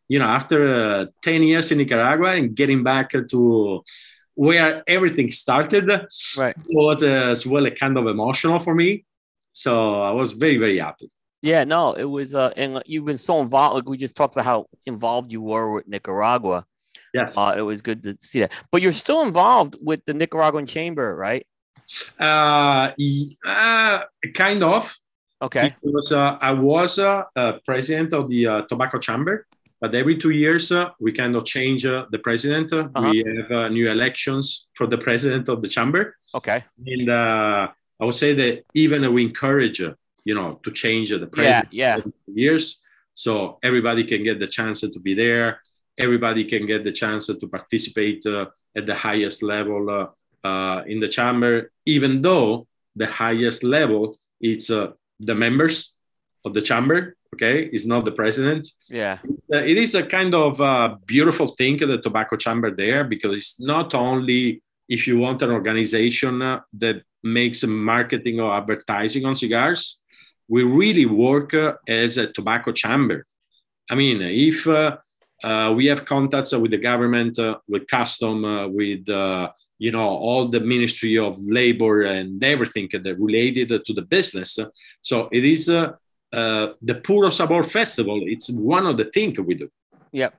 you 0.08 0.20
know 0.20 0.26
after 0.40 0.60
uh, 0.74 1.06
ten 1.22 1.44
years 1.44 1.72
in 1.72 1.78
Nicaragua 1.78 2.32
and 2.38 2.56
getting 2.56 2.84
back 2.84 3.12
to 3.34 3.84
where 4.36 4.82
everything 4.88 5.30
started 5.32 5.86
Right. 6.38 6.56
was 6.70 7.04
uh, 7.04 7.30
as 7.34 7.46
well 7.46 7.66
a 7.68 7.72
kind 7.72 7.98
of 7.98 8.08
emotional 8.08 8.60
for 8.60 8.74
me. 8.74 9.06
So 9.54 10.02
I 10.02 10.12
was 10.12 10.32
very 10.34 10.58
very 10.58 10.80
happy. 10.80 11.10
Yeah, 11.42 11.64
no, 11.64 11.94
it 11.94 12.06
was 12.06 12.36
uh 12.36 12.52
and 12.56 12.82
you've 12.86 13.06
been 13.06 13.18
so 13.18 13.42
involved 13.42 13.76
like 13.76 13.90
we 13.90 13.98
just 13.98 14.16
talked 14.16 14.36
about 14.36 14.46
how 14.46 14.66
involved 14.86 15.32
you 15.32 15.42
were 15.42 15.74
with 15.74 15.88
Nicaragua. 15.88 16.66
Yes. 17.14 17.38
Uh 17.38 17.54
it 17.58 17.62
was 17.62 17.82
good 17.82 18.04
to 18.04 18.16
see 18.20 18.40
that. 18.42 18.52
But 18.72 18.82
you're 18.82 18.94
still 18.94 19.24
involved 19.24 19.76
with 19.82 20.02
the 20.06 20.14
Nicaraguan 20.14 20.66
chamber, 20.66 21.16
right? 21.16 21.46
Uh, 22.20 22.92
uh, 23.46 24.00
kind 24.34 24.64
of. 24.64 24.96
Okay. 25.42 25.76
Because 25.84 26.12
uh, 26.12 26.38
I 26.40 26.52
was 26.54 27.00
uh, 27.00 27.24
uh, 27.36 27.54
president 27.66 28.14
of 28.14 28.30
the 28.30 28.48
uh, 28.48 28.62
tobacco 28.70 29.00
chamber, 29.00 29.48
but 29.82 29.94
every 29.96 30.16
two 30.16 30.30
years 30.30 30.72
uh, 30.72 30.90
we 31.00 31.12
kind 31.12 31.36
of 31.36 31.44
change 31.44 31.86
uh, 31.86 32.06
the 32.12 32.20
president. 32.20 32.72
Uh, 32.72 32.88
Uh-huh. 32.96 33.10
We 33.12 33.26
have 33.26 33.52
uh, 33.52 33.68
new 33.70 33.90
elections 33.90 34.68
for 34.78 34.86
the 34.88 34.98
president 34.98 35.50
of 35.50 35.62
the 35.64 35.68
chamber, 35.68 36.16
Okay. 36.36 36.64
and 36.86 37.10
uh, 37.10 37.68
I 38.02 38.06
would 38.06 38.16
say 38.16 38.34
that 38.34 38.64
even 38.74 39.14
we 39.14 39.24
encourage, 39.24 39.80
uh, 39.82 39.94
you 40.26 40.34
know, 40.34 40.60
to 40.64 40.72
change 40.72 41.10
the 41.12 41.20
Yeah, 41.20 41.26
president 41.38 41.68
yeah. 41.72 41.98
every 41.98 42.14
years, 42.44 42.82
so 43.14 43.60
everybody 43.62 44.04
can 44.04 44.24
get 44.24 44.40
the 44.40 44.48
chance 44.48 44.82
to 44.82 45.00
be 45.00 45.14
there. 45.14 45.62
Everybody 45.98 46.44
can 46.46 46.66
get 46.66 46.84
the 46.84 46.92
chance 46.92 47.28
to 47.28 47.48
participate 47.48 48.26
uh, 48.26 48.48
at 48.76 48.86
the 48.88 48.96
highest 48.96 49.44
level 49.44 49.82
uh, 49.90 50.48
uh, 50.48 50.84
in 50.88 51.00
the 51.00 51.08
chamber, 51.08 51.72
even 51.86 52.22
though 52.22 52.68
the 52.96 53.08
highest 53.08 53.64
level 53.64 54.18
it's 54.40 54.70
uh, 54.72 54.92
the 55.20 55.36
members 55.36 55.96
of 56.44 56.54
the 56.54 56.62
chamber. 56.62 57.16
Okay, 57.36 57.70
it's 57.72 57.86
not 57.86 58.04
the 58.04 58.12
president. 58.12 58.68
Yeah. 58.90 59.20
It 59.50 59.78
is 59.78 59.96
a 59.96 60.04
kind 60.04 60.34
of 60.36 60.60
uh, 60.60 60.96
beautiful 61.06 61.48
thing 61.48 61.78
the 61.78 62.02
tobacco 62.02 62.36
chamber 62.36 62.72
there 62.72 63.06
because 63.06 63.38
it's 63.38 63.60
not 63.62 63.94
only 63.96 64.62
if 64.90 65.08
you 65.08 65.18
want 65.18 65.42
an 65.42 65.52
organization 65.52 66.42
uh, 66.42 66.60
that 67.24 67.30
makes 67.30 67.64
marketing 67.64 68.40
or 68.40 68.56
advertising 68.56 69.26
on 69.26 69.36
cigars 69.36 70.02
we 70.48 70.64
really 70.64 71.06
work 71.06 71.54
uh, 71.54 71.74
as 71.88 72.18
a 72.18 72.32
tobacco 72.32 72.72
chamber 72.72 73.26
i 73.90 73.96
mean 73.96 74.22
if 74.22 74.68
uh, 74.68 74.98
uh, 75.44 75.74
we 75.76 75.86
have 75.86 76.06
contacts 76.06 76.52
with 76.54 76.72
the 76.72 76.78
government 76.78 77.38
uh, 77.40 77.58
with 77.68 77.88
custom 77.88 78.46
uh, 78.46 78.68
with 78.68 79.08
uh, 79.10 79.50
you 79.80 79.92
know 79.92 80.10
all 80.10 80.48
the 80.48 80.60
ministry 80.60 81.18
of 81.18 81.38
labor 81.40 82.04
and 82.04 82.44
everything 82.44 82.88
that 82.92 83.20
related 83.20 83.70
to 83.86 83.94
the 83.94 84.02
business 84.04 84.60
so 85.02 85.30
it 85.32 85.44
is 85.44 85.70
uh, 85.70 85.92
uh, 86.34 86.74
the 86.82 86.96
Puro 86.96 87.30
Sabor 87.30 87.64
Festival. 87.64 88.22
It's 88.26 88.50
one 88.50 88.86
of 88.86 88.98
the 88.98 89.06
things 89.06 89.40
we 89.40 89.56
do. 89.56 89.70
Yeah 90.12 90.30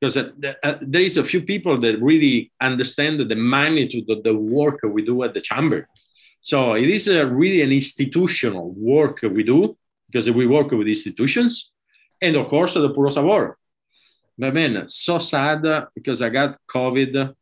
Because 0.00 0.16
uh, 0.16 0.78
there 0.80 1.02
is 1.02 1.16
a 1.16 1.24
few 1.24 1.42
people 1.42 1.78
that 1.80 2.00
really 2.00 2.50
understand 2.60 3.20
the 3.20 3.36
magnitude 3.36 4.08
of 4.08 4.22
the 4.22 4.34
work 4.34 4.80
we 4.84 5.02
do 5.04 5.22
at 5.22 5.34
the 5.34 5.40
chamber. 5.40 5.86
So 6.44 6.74
it 6.74 6.90
is 6.90 7.08
really 7.08 7.62
an 7.62 7.72
institutional 7.72 8.70
work 8.76 9.22
we 9.22 9.42
do 9.42 9.78
because 10.06 10.30
we 10.30 10.46
work 10.46 10.70
with 10.72 10.86
institutions, 10.86 11.72
and 12.20 12.36
of 12.36 12.48
course 12.48 12.74
the 12.74 12.90
Puro 12.92 13.08
Sabor. 13.08 13.56
But 14.36 14.52
man, 14.52 14.86
so 14.88 15.18
sad 15.18 15.62
because 15.94 16.20
I 16.20 16.28
got 16.28 16.58
COVID. 16.68 17.34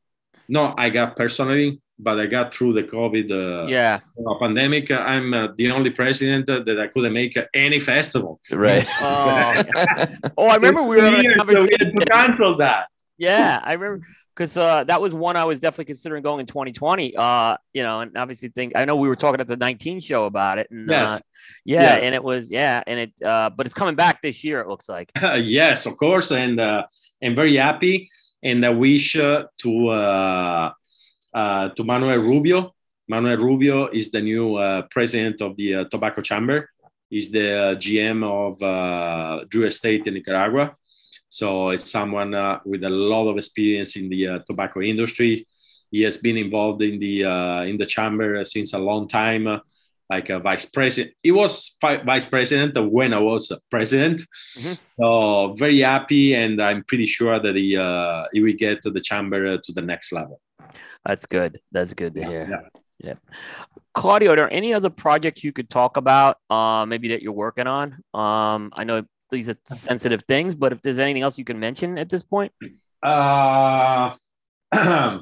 No, 0.49 0.73
I 0.79 0.89
got 0.91 1.17
personally, 1.17 1.81
but 1.99 2.21
I 2.21 2.27
got 2.27 2.55
through 2.55 2.75
the 2.75 2.85
COVID 2.85 3.29
uh, 3.33 3.67
Yeah. 3.67 3.99
pandemic. 4.39 4.89
I'm 4.93 5.35
uh, 5.35 5.49
the 5.57 5.73
only 5.73 5.91
president 5.91 6.47
that 6.47 6.79
I 6.79 6.87
couldn't 6.87 7.13
make 7.13 7.37
any 7.55 7.81
festival. 7.81 8.41
Right. 8.53 8.87
Oh, 9.01 9.65
oh, 10.39 10.47
I 10.47 10.55
remember 10.55 10.85
we 10.85 10.95
were 10.97 11.03
having 11.11 11.27
a 11.27 11.39
so 11.41 11.63
we 11.63 11.75
had 11.81 11.91
to 11.99 12.07
cancel 12.07 12.57
that. 12.59 12.87
Yeah, 13.23 13.61
I 13.63 13.73
remember 13.75 14.07
because 14.35 14.57
uh, 14.57 14.83
that 14.85 15.01
was 15.01 15.13
one 15.13 15.37
I 15.37 15.45
was 15.45 15.61
definitely 15.61 15.85
considering 15.93 16.23
going 16.23 16.41
in 16.41 16.47
2020. 16.47 17.15
Uh, 17.17 17.57
you 17.75 17.83
know, 17.83 18.01
and 18.01 18.17
obviously 18.17 18.49
think 18.49 18.73
I 18.75 18.85
know 18.87 18.97
we 18.97 19.09
were 19.09 19.17
talking 19.25 19.41
at 19.41 19.47
the 19.47 19.57
19 19.57 20.01
show 20.01 20.25
about 20.25 20.59
it. 20.59 20.69
And, 20.71 20.91
uh, 20.91 20.95
Yes. 20.95 21.23
yeah, 21.65 21.83
Yeah. 21.83 22.05
and 22.05 22.15
it 22.15 22.25
was 22.25 22.51
yeah, 22.51 22.83
and 22.87 22.99
it 23.05 23.13
uh, 23.33 23.51
but 23.51 23.67
it's 23.67 23.75
coming 23.75 23.95
back 23.95 24.23
this 24.23 24.43
year. 24.47 24.61
It 24.61 24.69
looks 24.69 24.89
like. 24.89 25.09
yes, 25.61 25.87
of 25.87 25.95
course, 25.97 26.29
and 26.33 26.59
uh, 26.61 26.83
I'm 27.23 27.35
very 27.35 27.57
happy, 27.57 28.09
and 28.43 28.65
I 28.65 28.71
wish 28.71 29.17
uh, 29.17 29.45
to 29.63 29.89
uh, 29.89 30.73
uh, 31.35 31.69
to 31.77 31.85
Manuel 31.85 32.19
Rubio. 32.19 32.75
Manuel 33.09 33.37
Rubio 33.49 33.89
is 33.89 34.11
the 34.11 34.23
new 34.23 34.57
uh, 34.57 34.83
president 34.95 35.41
of 35.43 35.57
the 35.57 35.69
uh, 35.75 35.85
Tobacco 35.93 36.23
Chamber. 36.23 36.59
He's 37.11 37.31
the 37.31 37.49
uh, 37.63 37.75
GM 37.85 38.19
of 38.25 38.53
uh, 38.63 39.45
Drew 39.51 39.67
Estate 39.67 40.07
in 40.07 40.15
Nicaragua. 40.15 40.67
So 41.33 41.71
it's 41.71 41.91
someone 41.91 42.35
uh, 42.35 42.61
with 42.67 42.85
a 42.85 42.91
lot 42.91 43.27
of 43.27 43.39
experience 43.39 43.97
in 43.97 44.11
the 44.11 44.29
uh, 44.29 44.39
tobacco 44.47 44.83
industry. 44.83 45.47
He 45.91 46.03
has 46.03 46.19
been 46.19 46.37
involved 46.37 46.83
in 46.83 46.99
the 46.99 47.25
uh, 47.25 47.63
in 47.63 47.79
the 47.79 47.87
chamber 47.87 48.45
since 48.45 48.75
a 48.75 48.79
long 48.79 49.09
time, 49.09 49.47
uh, 49.47 49.61
like 50.11 50.29
a 50.29 50.39
vice 50.41 50.67
president. 50.67 51.15
He 51.23 51.33
was 51.33 51.79
fi- 51.81 52.03
vice 52.05 52.27
president 52.27 52.77
when 52.93 53.15
I 53.15 53.19
was 53.19 53.51
president. 53.71 54.21
Mhm. 54.59 54.79
So 54.99 55.55
very 55.57 55.81
happy, 55.81 56.35
and 56.35 56.61
I'm 56.61 56.85
pretty 56.85 57.07
sure 57.07 57.41
that 57.41 57.57
he 57.57 57.79
uh, 57.79 58.25
he 58.35 58.41
will 58.45 58.59
get 58.59 58.83
to 58.83 58.91
the 58.91 59.01
chamber 59.01 59.41
uh, 59.55 59.59
to 59.65 59.73
the 59.73 59.83
next 59.93 60.13
level. 60.13 60.39
That's 61.07 61.25
good. 61.25 61.61
That's 61.73 61.95
good 61.95 62.13
to 62.17 62.25
hear. 62.31 62.47
yeah. 62.51 62.69
Yeah. 63.09 63.19
Claudio, 63.95 64.33
are 64.33 64.37
there 64.37 64.53
any 64.53 64.75
other 64.75 64.91
projects 64.91 65.43
you 65.43 65.53
could 65.53 65.69
talk 65.69 65.97
about? 65.97 66.37
Uh, 66.51 66.85
maybe 66.87 67.09
that 67.09 67.21
you're 67.23 67.33
working 67.47 67.67
on. 67.67 67.87
Um, 68.15 68.71
I 68.81 68.85
know 68.85 69.03
these 69.33 69.49
are 69.49 69.57
sensitive 69.65 70.23
things, 70.29 70.55
but 70.55 70.73
if 70.73 70.81
there's 70.83 71.01
anything 71.01 71.23
else 71.23 71.39
you 71.39 71.45
can 71.45 71.59
mention 71.59 71.99
at 71.99 72.09
this 72.09 72.23
point, 72.23 72.53
Uh, 73.03 74.15
uh, 74.73 75.19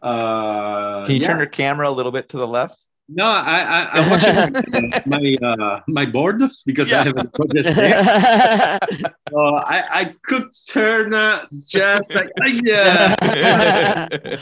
Can 0.00 1.14
you 1.14 1.20
yeah. 1.20 1.26
turn 1.26 1.38
your 1.38 1.46
camera 1.46 1.90
a 1.90 1.92
little 1.92 2.10
bit 2.12 2.30
to 2.30 2.38
the 2.38 2.46
left? 2.48 2.86
No, 3.06 3.24
I, 3.26 3.60
I, 3.60 3.88
I'm 3.92 4.10
watching 4.10 4.92
my 5.06 5.36
uh, 5.46 5.80
my 5.88 6.06
board 6.06 6.40
because 6.64 6.88
Yeah. 6.88 7.00
I 7.00 7.04
have 7.04 7.18
a 7.18 7.24
project 7.24 7.68
there. 7.76 8.78
So 9.28 9.38
I, 9.56 9.84
I 9.90 10.14
could 10.22 10.48
turn 10.68 11.12
uh, 11.12 11.44
just 11.66 12.14
like 12.14 12.30
yeah. 12.64 14.08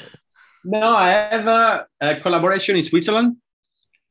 No, 0.64 0.94
I 0.94 1.08
have 1.10 1.46
a, 1.46 1.86
a 2.00 2.16
collaboration 2.20 2.76
in 2.76 2.82
Switzerland. 2.82 3.36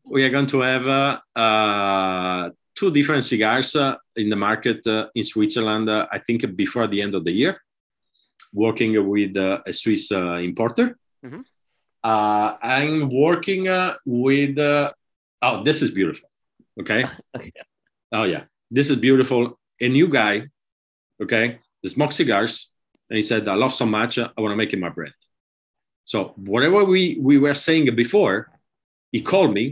We 0.09 0.25
are 0.25 0.29
going 0.29 0.47
to 0.47 0.61
have 0.61 0.87
uh, 0.87 1.19
uh, 1.39 2.49
two 2.77 2.91
different 2.91 3.23
cigars 3.25 3.75
uh, 3.75 3.95
in 4.15 4.29
the 4.29 4.35
market 4.35 4.85
uh, 4.87 5.07
in 5.15 5.23
Switzerland. 5.23 5.89
Uh, 5.89 6.07
I 6.11 6.19
think 6.19 6.55
before 6.55 6.87
the 6.87 7.01
end 7.01 7.15
of 7.15 7.23
the 7.23 7.31
year, 7.31 7.59
working 8.53 8.91
with 9.09 9.35
uh, 9.35 9.59
a 9.65 9.73
Swiss 9.73 10.11
uh, 10.11 10.35
importer. 10.49 10.97
Mhm. 11.25 11.43
Uh, 12.03 12.55
I'm 12.61 13.09
working 13.09 13.67
uh, 13.67 13.95
with. 14.05 14.57
Uh, 14.59 14.91
oh, 15.41 15.63
this 15.63 15.81
is 15.81 15.91
beautiful. 15.91 16.29
Okay. 16.79 17.05
Okay. 17.35 17.51
Oh 18.11 18.23
yeah, 18.23 18.43
this 18.71 18.89
is 18.89 18.95
beautiful. 18.97 19.59
A 19.81 19.89
new 19.89 20.07
guy. 20.07 20.47
Okay, 21.21 21.59
the 21.83 21.89
smoke 21.89 22.13
cigars 22.13 22.71
and 23.09 23.17
he 23.17 23.23
said, 23.23 23.47
"I 23.47 23.55
love 23.55 23.73
so 23.73 23.85
much, 23.85 24.17
I 24.17 24.29
want 24.37 24.51
to 24.53 24.55
make 24.55 24.71
it 24.71 24.79
my 24.79 24.89
brand." 24.89 25.17
So 26.05 26.33
whatever 26.37 26.85
we 26.85 27.17
we 27.19 27.37
were 27.37 27.55
saying 27.55 27.93
before, 27.95 28.47
he 29.11 29.19
called 29.21 29.53
me 29.53 29.65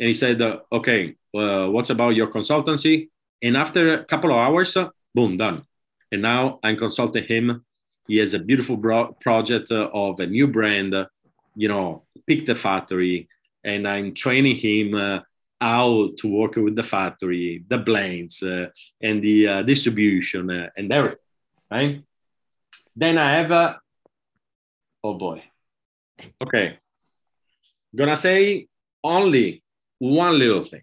and 0.00 0.08
he 0.08 0.14
said, 0.14 0.40
uh, 0.40 0.60
"Okay, 0.72 1.17
uh, 1.34 1.66
what's 1.68 1.90
about 1.90 2.16
your 2.16 2.28
consultancy?" 2.28 3.08
And 3.42 3.56
after 3.56 3.94
a 3.94 4.04
couple 4.04 4.30
of 4.30 4.38
hours, 4.38 4.76
uh, 4.76 4.90
boom, 5.14 5.36
done. 5.36 5.62
And 6.10 6.22
now 6.22 6.58
I'm 6.62 6.76
consulting 6.76 7.24
him. 7.24 7.64
He 8.06 8.16
has 8.18 8.34
a 8.34 8.38
beautiful 8.38 8.76
bro- 8.76 9.16
project 9.20 9.70
uh, 9.70 9.90
of 9.92 10.18
a 10.20 10.26
new 10.26 10.46
brand, 10.46 10.94
uh, 10.94 11.06
you 11.54 11.68
know, 11.68 12.04
pick 12.26 12.46
the 12.46 12.54
factory, 12.54 13.28
and 13.62 13.86
I'm 13.86 14.14
training 14.14 14.56
him 14.56 14.94
uh, 14.94 15.20
how 15.60 16.10
to 16.18 16.28
work 16.28 16.56
with 16.56 16.76
the 16.76 16.82
factory, 16.82 17.64
the 17.68 17.78
blends, 17.78 18.42
uh, 18.42 18.68
and 19.02 19.22
the 19.22 19.62
distribution, 19.64 20.50
and 20.50 20.92
everything. 20.92 21.18
Right? 21.70 22.02
Then 22.96 23.18
I 23.18 23.36
have 23.38 23.50
a. 23.50 23.80
Oh 25.04 25.14
boy. 25.14 25.42
Okay. 26.42 26.78
Gonna 27.94 28.16
say 28.16 28.66
only 29.04 29.62
one 29.98 30.38
little 30.38 30.62
thing, 30.62 30.82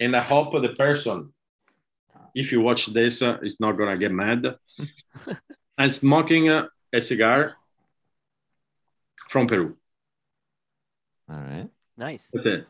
and 0.00 0.16
I 0.16 0.20
hope 0.20 0.52
the 0.52 0.70
person, 0.70 1.32
if 2.34 2.52
you 2.52 2.60
watch 2.60 2.86
this, 2.86 3.22
uh, 3.22 3.38
is 3.42 3.60
not 3.60 3.72
gonna 3.72 3.96
get 3.96 4.12
mad. 4.12 4.56
I'm 5.78 5.90
smoking 5.90 6.48
uh, 6.48 6.66
a 6.92 7.00
cigar 7.00 7.54
from 9.28 9.46
Peru. 9.46 9.76
All 11.30 11.36
right. 11.36 11.68
Nice. 11.96 12.28
That's 12.32 12.46
it. 12.46 12.66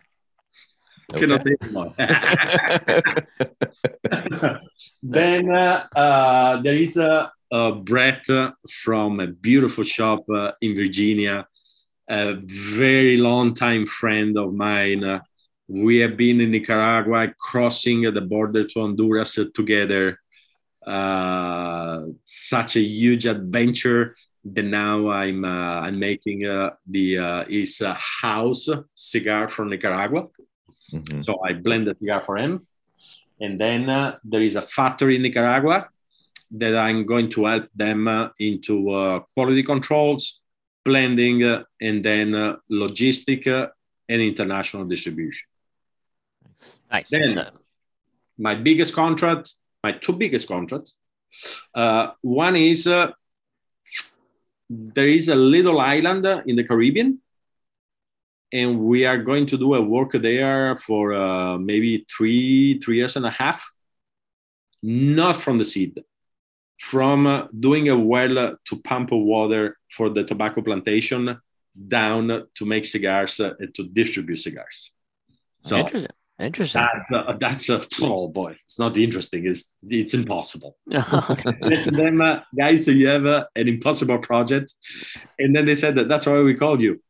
Okay. 1.11 1.21
Cannot 1.21 1.43
say 1.43 1.57
it 1.59 1.73
more. 1.73 1.95
then 5.03 5.51
uh, 5.51 5.87
uh, 5.97 6.61
there 6.61 6.77
is 6.77 6.99
a, 6.99 7.33
a 7.51 7.73
Brett 7.73 8.29
uh, 8.29 8.53
from 8.71 9.21
a 9.21 9.27
beautiful 9.27 9.85
shop 9.85 10.29
uh, 10.29 10.53
in 10.61 10.75
Virginia, 10.75 11.47
a 12.11 12.35
very 12.35 13.17
long 13.17 13.55
time 13.55 13.87
friend 13.87 14.37
of 14.37 14.53
mine. 14.53 15.23
We 15.69 15.99
have 15.99 16.17
been 16.17 16.41
in 16.41 16.51
Nicaragua, 16.51 17.35
crossing 17.39 18.03
the 18.03 18.21
border 18.21 18.65
to 18.65 18.81
Honduras 18.81 19.39
together. 19.55 20.19
Uh, 20.87 22.07
such 22.27 22.77
a 22.77 22.81
huge 22.81 23.27
adventure 23.27 24.17
that 24.45 24.63
now 24.65 25.11
I'm 25.11 25.45
uh, 25.45 25.81
I'm 25.85 25.99
making 25.99 26.47
uh, 26.47 26.71
the 26.87 27.19
uh, 27.19 27.45
is 27.49 27.83
a 27.83 27.93
house 27.95 28.69
cigar 28.95 29.49
from 29.49 29.69
Nicaragua. 29.69 30.29
Mhm. 30.93 31.23
So 31.25 31.39
I 31.45 31.53
blend 31.53 31.87
the 31.87 31.97
cigar 32.01 32.23
for 32.23 32.39
him. 32.39 32.67
And 33.41 33.61
then 33.61 33.91
uh, 33.91 34.17
there 34.25 34.43
is 34.43 34.57
a 34.57 34.63
factory 34.63 35.17
in 35.17 35.23
Nicaragua 35.23 35.89
that 36.53 36.75
I'm 36.77 37.05
going 37.05 37.29
to 37.31 37.45
help 37.45 37.69
them 37.75 38.09
uh, 38.09 38.29
into 38.41 38.91
uh, 38.91 39.21
quality 39.35 39.63
controls, 39.63 40.41
blending, 40.85 41.43
and 41.81 42.03
then 42.03 42.35
uh, 42.35 42.57
logistic 42.71 43.47
and 44.09 44.23
international 44.23 44.87
distribution. 44.87 45.48
Nice. 46.93 47.09
Then- 47.11 47.39
Uh, 47.39 47.51
My 48.41 48.55
biggest 48.55 48.95
contract, 48.95 49.53
my 49.83 49.93
two 50.05 50.13
biggest 50.13 50.47
contracts. 50.47 50.91
Uh, 51.75 52.05
one 52.23 52.55
is 52.55 52.87
uh, 52.87 53.11
there 54.71 55.09
is 55.09 55.29
a 55.29 55.35
little 55.35 55.81
island 55.81 56.25
in 56.47 56.55
the 56.57 56.63
Caribbean, 56.65 57.21
and 58.53 58.79
we 58.79 59.07
are 59.07 59.19
going 59.19 59.47
to 59.47 59.57
do 59.59 59.75
a 59.75 59.83
work 59.83 60.13
there 60.13 60.77
for 60.77 61.15
uh, 61.15 61.59
maybe 61.59 62.07
three 62.09 62.79
three 62.79 62.97
years 63.01 63.17
and 63.17 63.27
a 63.27 63.31
half. 63.43 63.59
Not 64.83 65.35
from 65.45 65.59
the 65.59 65.65
seed, 65.65 65.95
from 66.79 67.27
uh, 67.27 67.47
doing 67.67 67.89
a 67.89 67.99
well 67.99 68.57
to 68.69 68.75
pump 68.89 69.11
water 69.11 69.77
for 69.97 70.11
the 70.11 70.23
tobacco 70.23 70.63
plantation 70.63 71.41
down 71.75 72.47
to 72.55 72.65
make 72.65 72.85
cigars 72.87 73.41
uh, 73.41 73.55
and 73.59 73.75
to 73.75 73.83
distribute 74.01 74.39
cigars. 74.39 74.93
So 75.61 75.77
interesting. 76.39 76.83
Interesting. 76.83 77.37
that's 77.39 77.69
a, 77.69 77.77
that's 77.77 78.03
a 78.03 78.07
oh 78.07 78.29
boy, 78.29 78.57
it's 78.63 78.79
not 78.79 78.97
interesting. 78.97 79.47
It's 79.47 79.73
it's 79.83 80.15
impossible. 80.15 80.77
Them, 80.87 82.21
uh, 82.21 82.41
guys, 82.57 82.85
so 82.85 82.91
you 82.93 83.09
have 83.09 83.27
uh, 83.27 83.47
an 83.57 83.69
impossible 83.69 84.19
project, 84.19 84.73
and 85.39 85.55
then 85.55 85.67
they 85.67 85.75
said 85.75 85.97
that 85.97 86.09
that's 86.09 86.27
why 86.27 86.41
we 86.41 86.55
called 86.55 86.81
you, 86.81 87.01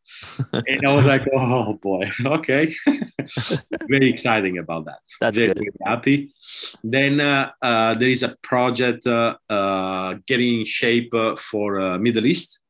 and 0.52 0.86
I 0.86 0.92
was 0.92 1.04
like, 1.04 1.26
oh 1.34 1.74
boy, 1.74 2.10
okay, 2.24 2.72
very 3.88 4.10
exciting 4.10 4.58
about 4.58 4.86
that. 4.86 5.00
That's 5.20 5.36
very, 5.36 5.48
good. 5.48 5.58
very 5.58 5.70
happy. 5.84 6.34
Then 6.82 7.20
uh, 7.20 7.50
uh, 7.60 7.94
there 7.94 8.10
is 8.10 8.22
a 8.22 8.36
project 8.42 9.06
uh, 9.06 9.36
uh, 9.50 10.14
getting 10.26 10.60
in 10.60 10.64
shape 10.64 11.12
uh, 11.14 11.36
for 11.36 11.80
uh, 11.80 11.98
Middle 11.98 12.26
East. 12.26 12.60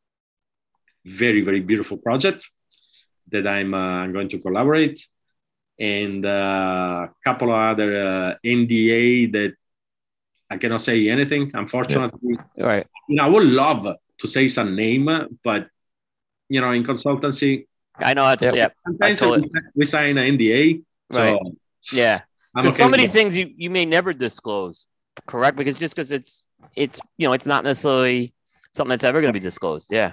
Very 1.04 1.40
very 1.40 1.60
beautiful 1.60 1.96
project 1.96 2.48
that 3.30 3.46
I'm 3.46 3.74
uh, 3.74 4.02
I'm 4.02 4.12
going 4.12 4.28
to 4.30 4.38
collaborate 4.38 5.06
and 5.78 6.26
uh, 6.26 7.06
a 7.08 7.10
couple 7.22 7.50
of 7.50 7.56
other 7.56 8.06
uh, 8.06 8.34
NDA 8.44 9.32
that 9.32 9.54
I 10.50 10.56
cannot 10.56 10.80
say 10.82 11.08
anything. 11.08 11.50
Unfortunately, 11.54 12.38
right? 12.56 12.86
you 13.08 13.16
know, 13.16 13.24
I 13.24 13.28
would 13.28 13.46
love 13.46 13.86
to 14.18 14.28
say 14.28 14.48
some 14.48 14.74
name, 14.74 15.08
but 15.44 15.68
you 16.48 16.60
know, 16.60 16.72
in 16.72 16.82
consultancy, 16.82 17.66
I 17.98 18.14
know 18.14 18.24
that's 18.24 18.42
Yep. 18.42 18.54
yeah. 18.54 18.68
sometimes 18.84 19.18
totally- 19.18 19.50
we, 19.74 19.86
sign 19.86 20.18
an 20.18 20.38
NDA. 20.38 20.82
So 21.12 21.38
Yeah. 21.92 22.20
Okay 22.56 22.70
some 22.70 22.92
of 22.92 22.98
these 22.98 23.12
things 23.12 23.36
you, 23.36 23.52
you 23.56 23.70
may 23.70 23.84
never 23.84 24.12
disclose, 24.12 24.86
correct? 25.26 25.56
Because 25.56 25.76
just 25.76 25.94
because 25.94 26.10
it's 26.10 26.42
it's 26.74 27.00
you 27.16 27.28
know 27.28 27.32
it's 27.32 27.46
not 27.46 27.62
necessarily 27.64 28.32
something 28.72 28.90
that's 28.90 29.04
ever 29.04 29.20
going 29.20 29.32
to 29.32 29.38
be 29.38 29.42
disclosed. 29.42 29.88
Yeah. 29.90 30.12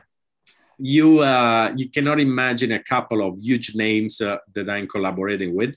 You 0.78 1.20
uh, 1.20 1.72
you 1.76 1.90
cannot 1.90 2.20
imagine 2.20 2.72
a 2.72 2.84
couple 2.84 3.26
of 3.28 3.40
huge 3.40 3.76
names 3.76 4.22
uh, 4.22 4.38
that 4.54 4.70
I'm 4.70 4.88
collaborating 4.88 5.56
with 5.56 5.76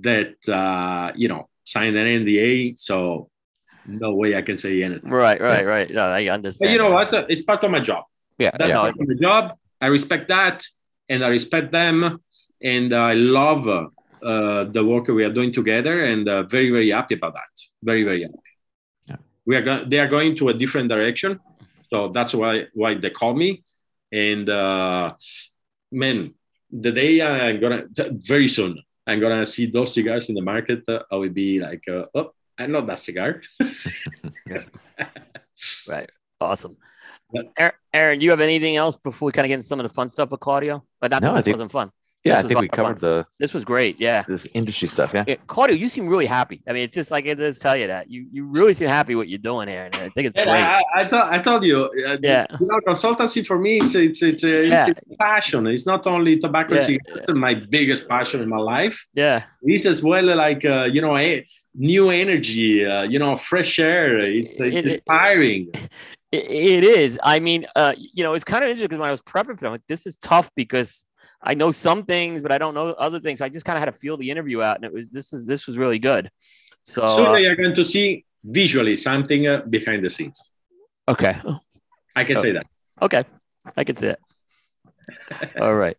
that 0.00 0.36
uh, 0.48 1.12
you 1.14 1.28
know 1.28 1.48
signed 1.64 1.96
an 1.96 2.06
NDA. 2.06 2.78
So 2.78 3.30
no 3.86 4.14
way 4.14 4.36
I 4.36 4.42
can 4.42 4.56
say 4.56 4.82
anything. 4.82 5.10
Right. 5.10 5.40
Right. 5.40 5.66
Right. 5.66 5.90
No, 5.90 6.06
I 6.06 6.28
understand. 6.28 6.68
But 6.68 6.72
you 6.72 6.78
know 6.78 6.90
what? 6.92 7.08
It's 7.30 7.42
part 7.42 7.64
of 7.64 7.70
my 7.70 7.80
job. 7.80 8.04
Yeah. 8.38 8.50
That's 8.58 8.72
no, 8.72 8.80
part 8.80 8.96
of 9.00 9.08
my 9.08 9.14
job. 9.14 9.52
I 9.80 9.86
respect 9.86 10.28
that, 10.28 10.66
and 11.08 11.24
I 11.24 11.28
respect 11.28 11.72
them, 11.72 12.20
and 12.62 12.92
I 12.92 13.14
love 13.14 13.66
uh, 13.66 13.86
uh, 14.22 14.64
the 14.64 14.84
work 14.84 15.08
we 15.08 15.24
are 15.24 15.32
doing 15.32 15.52
together, 15.52 16.04
and 16.04 16.28
uh, 16.28 16.42
very 16.42 16.70
very 16.70 16.90
happy 16.90 17.14
about 17.14 17.34
that. 17.34 17.52
Very 17.82 18.04
very 18.04 18.22
happy. 18.22 18.50
Yeah. 19.06 19.16
We 19.46 19.56
are 19.56 19.62
go- 19.62 19.84
they 19.86 19.98
are 19.98 20.08
going 20.08 20.36
to 20.36 20.50
a 20.50 20.54
different 20.54 20.88
direction, 20.88 21.40
so 21.92 22.08
that's 22.08 22.32
why 22.34 22.66
why 22.74 22.94
they 22.94 23.10
call 23.10 23.34
me, 23.34 23.62
and 24.12 24.48
uh, 24.48 25.14
man, 25.92 26.34
the 26.70 26.92
day 26.92 27.20
I'm 27.22 27.60
gonna 27.60 27.84
very 28.32 28.48
soon 28.48 28.82
I'm 29.06 29.20
gonna 29.20 29.44
see 29.46 29.66
those 29.66 29.94
cigars 29.94 30.28
in 30.28 30.34
the 30.34 30.42
market. 30.42 30.88
Uh, 30.88 31.02
I 31.10 31.16
will 31.16 31.30
be 31.30 31.58
like, 31.60 31.84
uh, 31.88 32.06
oh, 32.14 32.32
I 32.58 32.66
know 32.66 32.80
that 32.82 32.98
cigar. 32.98 33.42
Right. 35.86 36.10
Awesome. 36.40 36.76
Yep. 37.32 37.52
Aaron, 37.58 37.72
Aaron, 37.92 38.18
do 38.18 38.24
you 38.24 38.30
have 38.30 38.40
anything 38.40 38.76
else 38.76 38.96
before 38.96 39.26
we 39.26 39.32
kind 39.32 39.44
of 39.44 39.48
get 39.48 39.54
into 39.54 39.66
some 39.66 39.78
of 39.78 39.84
the 39.84 39.92
fun 39.92 40.08
stuff 40.08 40.30
with 40.30 40.40
Claudio? 40.40 40.84
But 41.00 41.10
not 41.10 41.22
No, 41.22 41.28
that 41.28 41.32
I 41.32 41.38
this 41.38 41.44
think- 41.44 41.54
wasn't 41.56 41.72
fun. 41.72 41.90
Yeah, 42.24 42.38
I 42.38 42.42
think 42.42 42.50
we 42.50 42.54
lot 42.56 42.64
of 42.64 42.70
fun. 42.70 42.76
covered 42.84 43.00
the 43.00 43.26
This 43.38 43.54
was 43.54 43.64
great. 43.64 43.98
Yeah. 43.98 44.22
this 44.28 44.46
industry 44.52 44.88
stuff. 44.88 45.12
Yeah. 45.14 45.24
yeah. 45.26 45.36
Claudio, 45.46 45.74
you 45.74 45.88
seem 45.88 46.06
really 46.06 46.26
happy. 46.26 46.62
I 46.68 46.72
mean, 46.74 46.82
it's 46.82 46.92
just 46.92 47.10
like 47.10 47.24
it 47.24 47.36
does 47.36 47.58
tell 47.58 47.76
you 47.76 47.86
that 47.86 48.10
you 48.10 48.26
you 48.30 48.44
really 48.44 48.74
seem 48.74 48.88
happy 48.88 49.14
what 49.14 49.28
you're 49.28 49.38
doing 49.38 49.68
here, 49.68 49.84
and 49.86 49.94
I 49.94 50.08
think 50.10 50.26
it's 50.28 50.36
And 50.36 50.44
great. 50.44 50.62
I, 50.62 50.82
I, 50.94 51.04
thought, 51.08 51.32
I 51.32 51.38
told 51.38 51.64
you, 51.64 51.84
uh, 52.06 52.18
Yeah. 52.22 52.46
you 52.60 52.66
know, 52.66 52.78
consultancy 52.86 53.46
for 53.46 53.58
me, 53.58 53.78
it's 53.78 53.94
it's 53.94 54.22
it's 54.22 54.44
a, 54.44 54.66
Yeah. 54.66 54.88
it's 54.90 55.00
a 55.12 55.16
passion. 55.16 55.66
It's 55.66 55.86
not 55.86 56.06
only 56.06 56.38
tobacco 56.38 56.74
Yeah, 56.74 56.80
and 56.80 56.86
cigarettes. 56.86 57.28
It's 57.28 57.38
my 57.38 57.54
biggest 57.54 58.06
passion 58.08 58.42
in 58.42 58.48
my 58.50 58.58
life. 58.58 59.06
yeah. 59.14 59.44
It's 59.62 59.86
as 59.86 60.02
well 60.02 60.26
like 60.36 60.64
uh, 60.64 60.84
you 60.92 61.00
know, 61.00 61.16
a, 61.16 61.44
new 61.74 62.10
energy, 62.10 62.84
uh, 62.84 63.02
you 63.02 63.18
know, 63.18 63.36
fresh 63.36 63.78
air. 63.78 64.18
It's, 64.18 64.50
it's 64.50 64.60
It- 64.60 64.74
it- 64.74 64.84
inspiring. 64.86 65.70
It, 66.32 66.44
it 66.48 66.84
is. 66.84 67.18
I 67.24 67.40
mean, 67.40 67.66
uh, 67.74 67.92
you 67.98 68.22
know, 68.22 68.34
it's 68.34 68.44
kind 68.44 68.62
of 68.62 68.68
interesting 68.70 68.86
because 68.86 69.00
when 69.00 69.08
I 69.08 69.10
was 69.10 69.20
prepping 69.20 69.56
for 69.58 69.64
them, 69.64 69.72
like, 69.72 69.86
this 69.88 70.06
is 70.06 70.16
tough 70.16 70.48
because 70.54 71.04
I 71.42 71.54
know 71.54 71.72
some 71.72 72.04
things, 72.04 72.42
but 72.42 72.52
I 72.52 72.58
don't 72.58 72.74
know 72.74 72.88
other 72.90 73.18
things. 73.20 73.40
I 73.40 73.48
just 73.48 73.64
kind 73.64 73.76
of 73.76 73.80
had 73.80 73.86
to 73.92 73.98
feel 73.98 74.16
the 74.16 74.30
interview 74.30 74.60
out, 74.62 74.76
and 74.76 74.84
it 74.84 74.92
was 74.92 75.10
this 75.10 75.32
is 75.32 75.46
this 75.46 75.66
was 75.66 75.78
really 75.78 75.98
good. 75.98 76.30
So 76.82 77.02
uh, 77.02 77.36
you're 77.36 77.56
going 77.56 77.74
to 77.74 77.84
see 77.84 78.24
visually 78.44 78.96
something 78.96 79.46
uh, 79.46 79.62
behind 79.68 80.04
the 80.04 80.10
scenes. 80.10 80.38
okay, 81.08 81.40
I 82.14 82.24
can 82.24 82.36
Oh. 82.36 82.42
say 82.42 82.52
that. 82.52 82.66
okay, 83.02 83.24
I 83.76 83.84
can 83.84 83.96
see 83.96 84.08
it. 84.08 84.18
All 85.60 85.74
right, 85.74 85.96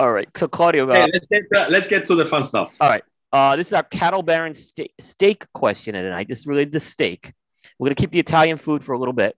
all 0.00 0.12
right. 0.12 0.28
So 0.36 0.48
Claudio, 0.48 0.88
uh, 0.88 0.92
Okay, 0.92 1.10
let's 1.12 1.26
get 1.26 1.42
uh, 1.54 1.66
let's 1.68 1.88
get 1.88 2.06
to 2.06 2.14
the 2.14 2.24
fun 2.24 2.42
stuff. 2.44 2.76
all 2.80 2.88
right. 2.88 3.02
Uh, 3.32 3.54
this 3.56 3.66
is 3.66 3.72
our 3.74 3.82
cattle 3.82 4.22
baron 4.22 4.54
steak, 4.54 4.92
steak 5.00 5.44
question 5.52 5.94
tonight. 5.94 6.28
This 6.28 6.38
is 6.40 6.46
related 6.46 6.72
to 6.72 6.80
steak. 6.80 7.32
We're 7.78 7.88
gonna 7.88 7.96
keep 7.96 8.12
the 8.12 8.20
Italian 8.20 8.56
food 8.56 8.82
for 8.84 8.92
a 8.94 8.98
little 8.98 9.12
bit. 9.12 9.36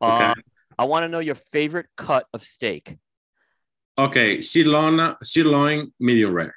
Uh, 0.00 0.32
Okay. 0.32 0.40
I 0.78 0.84
want 0.84 1.04
to 1.04 1.08
know 1.08 1.20
your 1.20 1.36
favorite 1.36 1.86
cut 1.96 2.26
of 2.34 2.42
steak. 2.44 2.96
Okay, 3.98 4.40
sirloin, 4.42 5.16
sirloin, 5.22 5.92
medium 5.98 6.32
rare. 6.34 6.54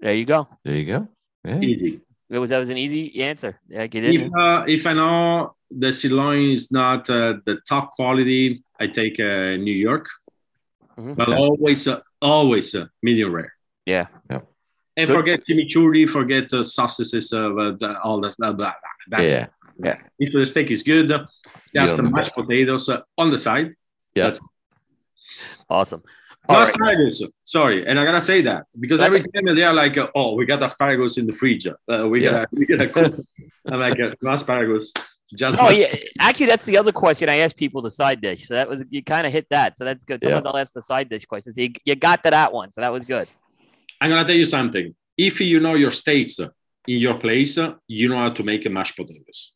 There 0.00 0.14
you 0.14 0.24
go. 0.24 0.48
There 0.64 0.74
you 0.74 0.86
go. 0.86 1.08
Yeah. 1.44 1.60
Easy. 1.60 2.00
It 2.28 2.38
was 2.38 2.50
that 2.50 2.58
was 2.58 2.70
an 2.70 2.78
easy 2.78 3.22
answer. 3.22 3.58
Like 3.68 3.94
you 3.94 4.00
didn't. 4.00 4.26
If, 4.26 4.32
uh, 4.34 4.64
if 4.66 4.86
I 4.86 4.94
know 4.94 5.54
the 5.70 5.92
sirloin 5.92 6.42
is 6.50 6.72
not 6.72 7.08
uh, 7.10 7.34
the 7.44 7.60
top 7.68 7.92
quality, 7.92 8.64
I 8.80 8.86
take 8.88 9.20
uh, 9.20 9.56
New 9.56 9.74
York, 9.88 10.06
Mhm. 10.98 11.14
but 11.16 11.28
always, 11.32 11.86
uh, 11.86 12.00
always 12.20 12.74
uh, 12.74 12.86
medium 13.02 13.32
rare. 13.32 13.52
Yeah. 13.86 14.06
And 14.96 15.06
Good. 15.08 15.08
forget 15.16 15.40
chimichurri, 15.46 16.08
forget 16.08 16.52
uh, 16.52 16.62
sausages, 16.62 17.32
uh, 17.32 17.38
uh, 17.54 17.72
the- 17.80 18.00
all 18.02 18.20
that. 18.20 18.34
Blah, 18.36 18.52
blah, 18.52 18.74
blah. 18.80 19.18
That's 19.18 19.32
Yeah. 19.78 19.96
if 20.18 20.32
the 20.32 20.44
steak 20.46 20.70
is 20.70 20.82
good, 20.82 21.08
just 21.08 21.32
don't 21.74 21.96
the 21.96 22.10
mashed 22.10 22.34
potatoes 22.34 22.88
uh, 22.88 23.00
on 23.16 23.30
the 23.30 23.38
side. 23.38 23.74
Yeah. 24.14 24.24
That's 24.24 24.40
Awesome. 25.70 26.02
All 26.48 26.56
right. 26.56 26.68
asparagus. 26.68 27.22
Sorry, 27.44 27.86
and 27.86 27.98
I 27.98 28.04
gotta 28.04 28.20
say 28.20 28.42
that 28.42 28.64
because 28.78 29.00
That's 29.00 29.14
every 29.14 29.22
time 29.22 29.54
they 29.54 29.62
are 29.62 29.72
like, 29.74 29.96
uh, 29.96 30.08
"Oh, 30.14 30.34
we 30.34 30.44
got 30.44 30.62
asparagus 30.62 31.16
in 31.18 31.26
the 31.26 31.32
fridge. 31.32 31.66
Uh, 31.66 32.08
we 32.08 32.24
Yeah. 32.24 32.30
gotta, 32.32 32.48
we 32.52 32.66
gotta." 32.66 32.88
cook." 32.88 33.20
I'm 33.70 33.80
like, 33.80 33.98
uh, 34.00 34.14
"No 34.20 34.32
asparagus." 34.32 34.92
Just 35.34 35.58
Oh 35.58 35.70
yeah, 35.70 35.94
actually, 36.20 36.46
that's 36.46 36.66
the 36.66 36.76
other 36.76 36.92
question 36.92 37.28
I 37.30 37.36
asked 37.36 37.56
people. 37.56 37.80
The 37.80 37.90
side 37.90 38.20
dish. 38.20 38.46
So 38.48 38.54
that 38.54 38.68
was 38.68 38.84
you 38.90 39.02
kind 39.02 39.26
of 39.26 39.32
hit 39.32 39.46
that. 39.50 39.76
So 39.78 39.84
that's 39.84 40.04
good. 40.04 40.18
Yeah. 40.20 40.28
Sometimes 40.30 40.46
I'll 40.46 40.58
ask 40.58 40.72
the 40.74 40.82
side 40.82 41.08
dish 41.08 41.24
questions. 41.24 41.56
You, 41.56 41.70
you 41.84 41.94
got 41.94 42.22
to 42.24 42.30
that 42.30 42.52
one, 42.52 42.70
so 42.72 42.80
that 42.82 42.92
was 42.92 43.04
good. 43.04 43.28
I'm 44.00 44.10
gonna 44.10 44.26
tell 44.26 44.36
you 44.36 44.44
something. 44.46 44.94
If 45.16 45.40
you 45.40 45.60
know 45.60 45.74
your 45.74 45.90
steaks 45.92 46.38
uh, 46.40 46.48
in 46.88 46.98
your 46.98 47.14
place, 47.18 47.56
uh, 47.56 47.74
you 47.86 48.08
know 48.10 48.18
how 48.18 48.28
to 48.30 48.42
make 48.42 48.66
a 48.66 48.70
mashed 48.70 48.96
potatoes. 48.96 49.52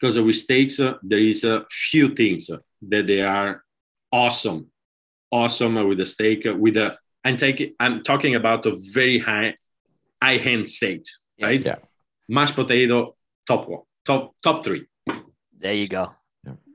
Because 0.00 0.18
with 0.18 0.36
steaks, 0.36 0.80
uh, 0.80 0.94
there 1.02 1.20
is 1.20 1.44
a 1.44 1.64
few 1.70 2.08
things 2.08 2.50
uh, 2.50 2.58
that 2.88 3.06
they 3.06 3.20
are 3.22 3.62
awesome, 4.10 4.70
awesome 5.38 5.76
uh, 5.76 5.84
with 5.84 5.98
the 5.98 6.06
steak. 6.06 6.46
uh, 6.46 6.54
With 6.54 6.76
a, 6.76 6.96
I'm 7.24 7.36
taking, 7.36 7.74
I'm 7.80 8.02
talking 8.02 8.34
about 8.36 8.64
a 8.66 8.74
very 8.92 9.18
high, 9.18 9.56
high 10.22 10.36
end 10.36 10.70
steaks, 10.70 11.24
Yeah. 11.36 11.46
right? 11.46 11.62
Yeah. 11.64 11.76
Mashed 12.28 12.54
potato, 12.54 13.14
top 13.46 13.68
one, 13.68 13.82
top 14.04 14.34
top 14.42 14.64
three. 14.64 14.86
There 15.58 15.74
you 15.74 15.88
go. 15.88 16.12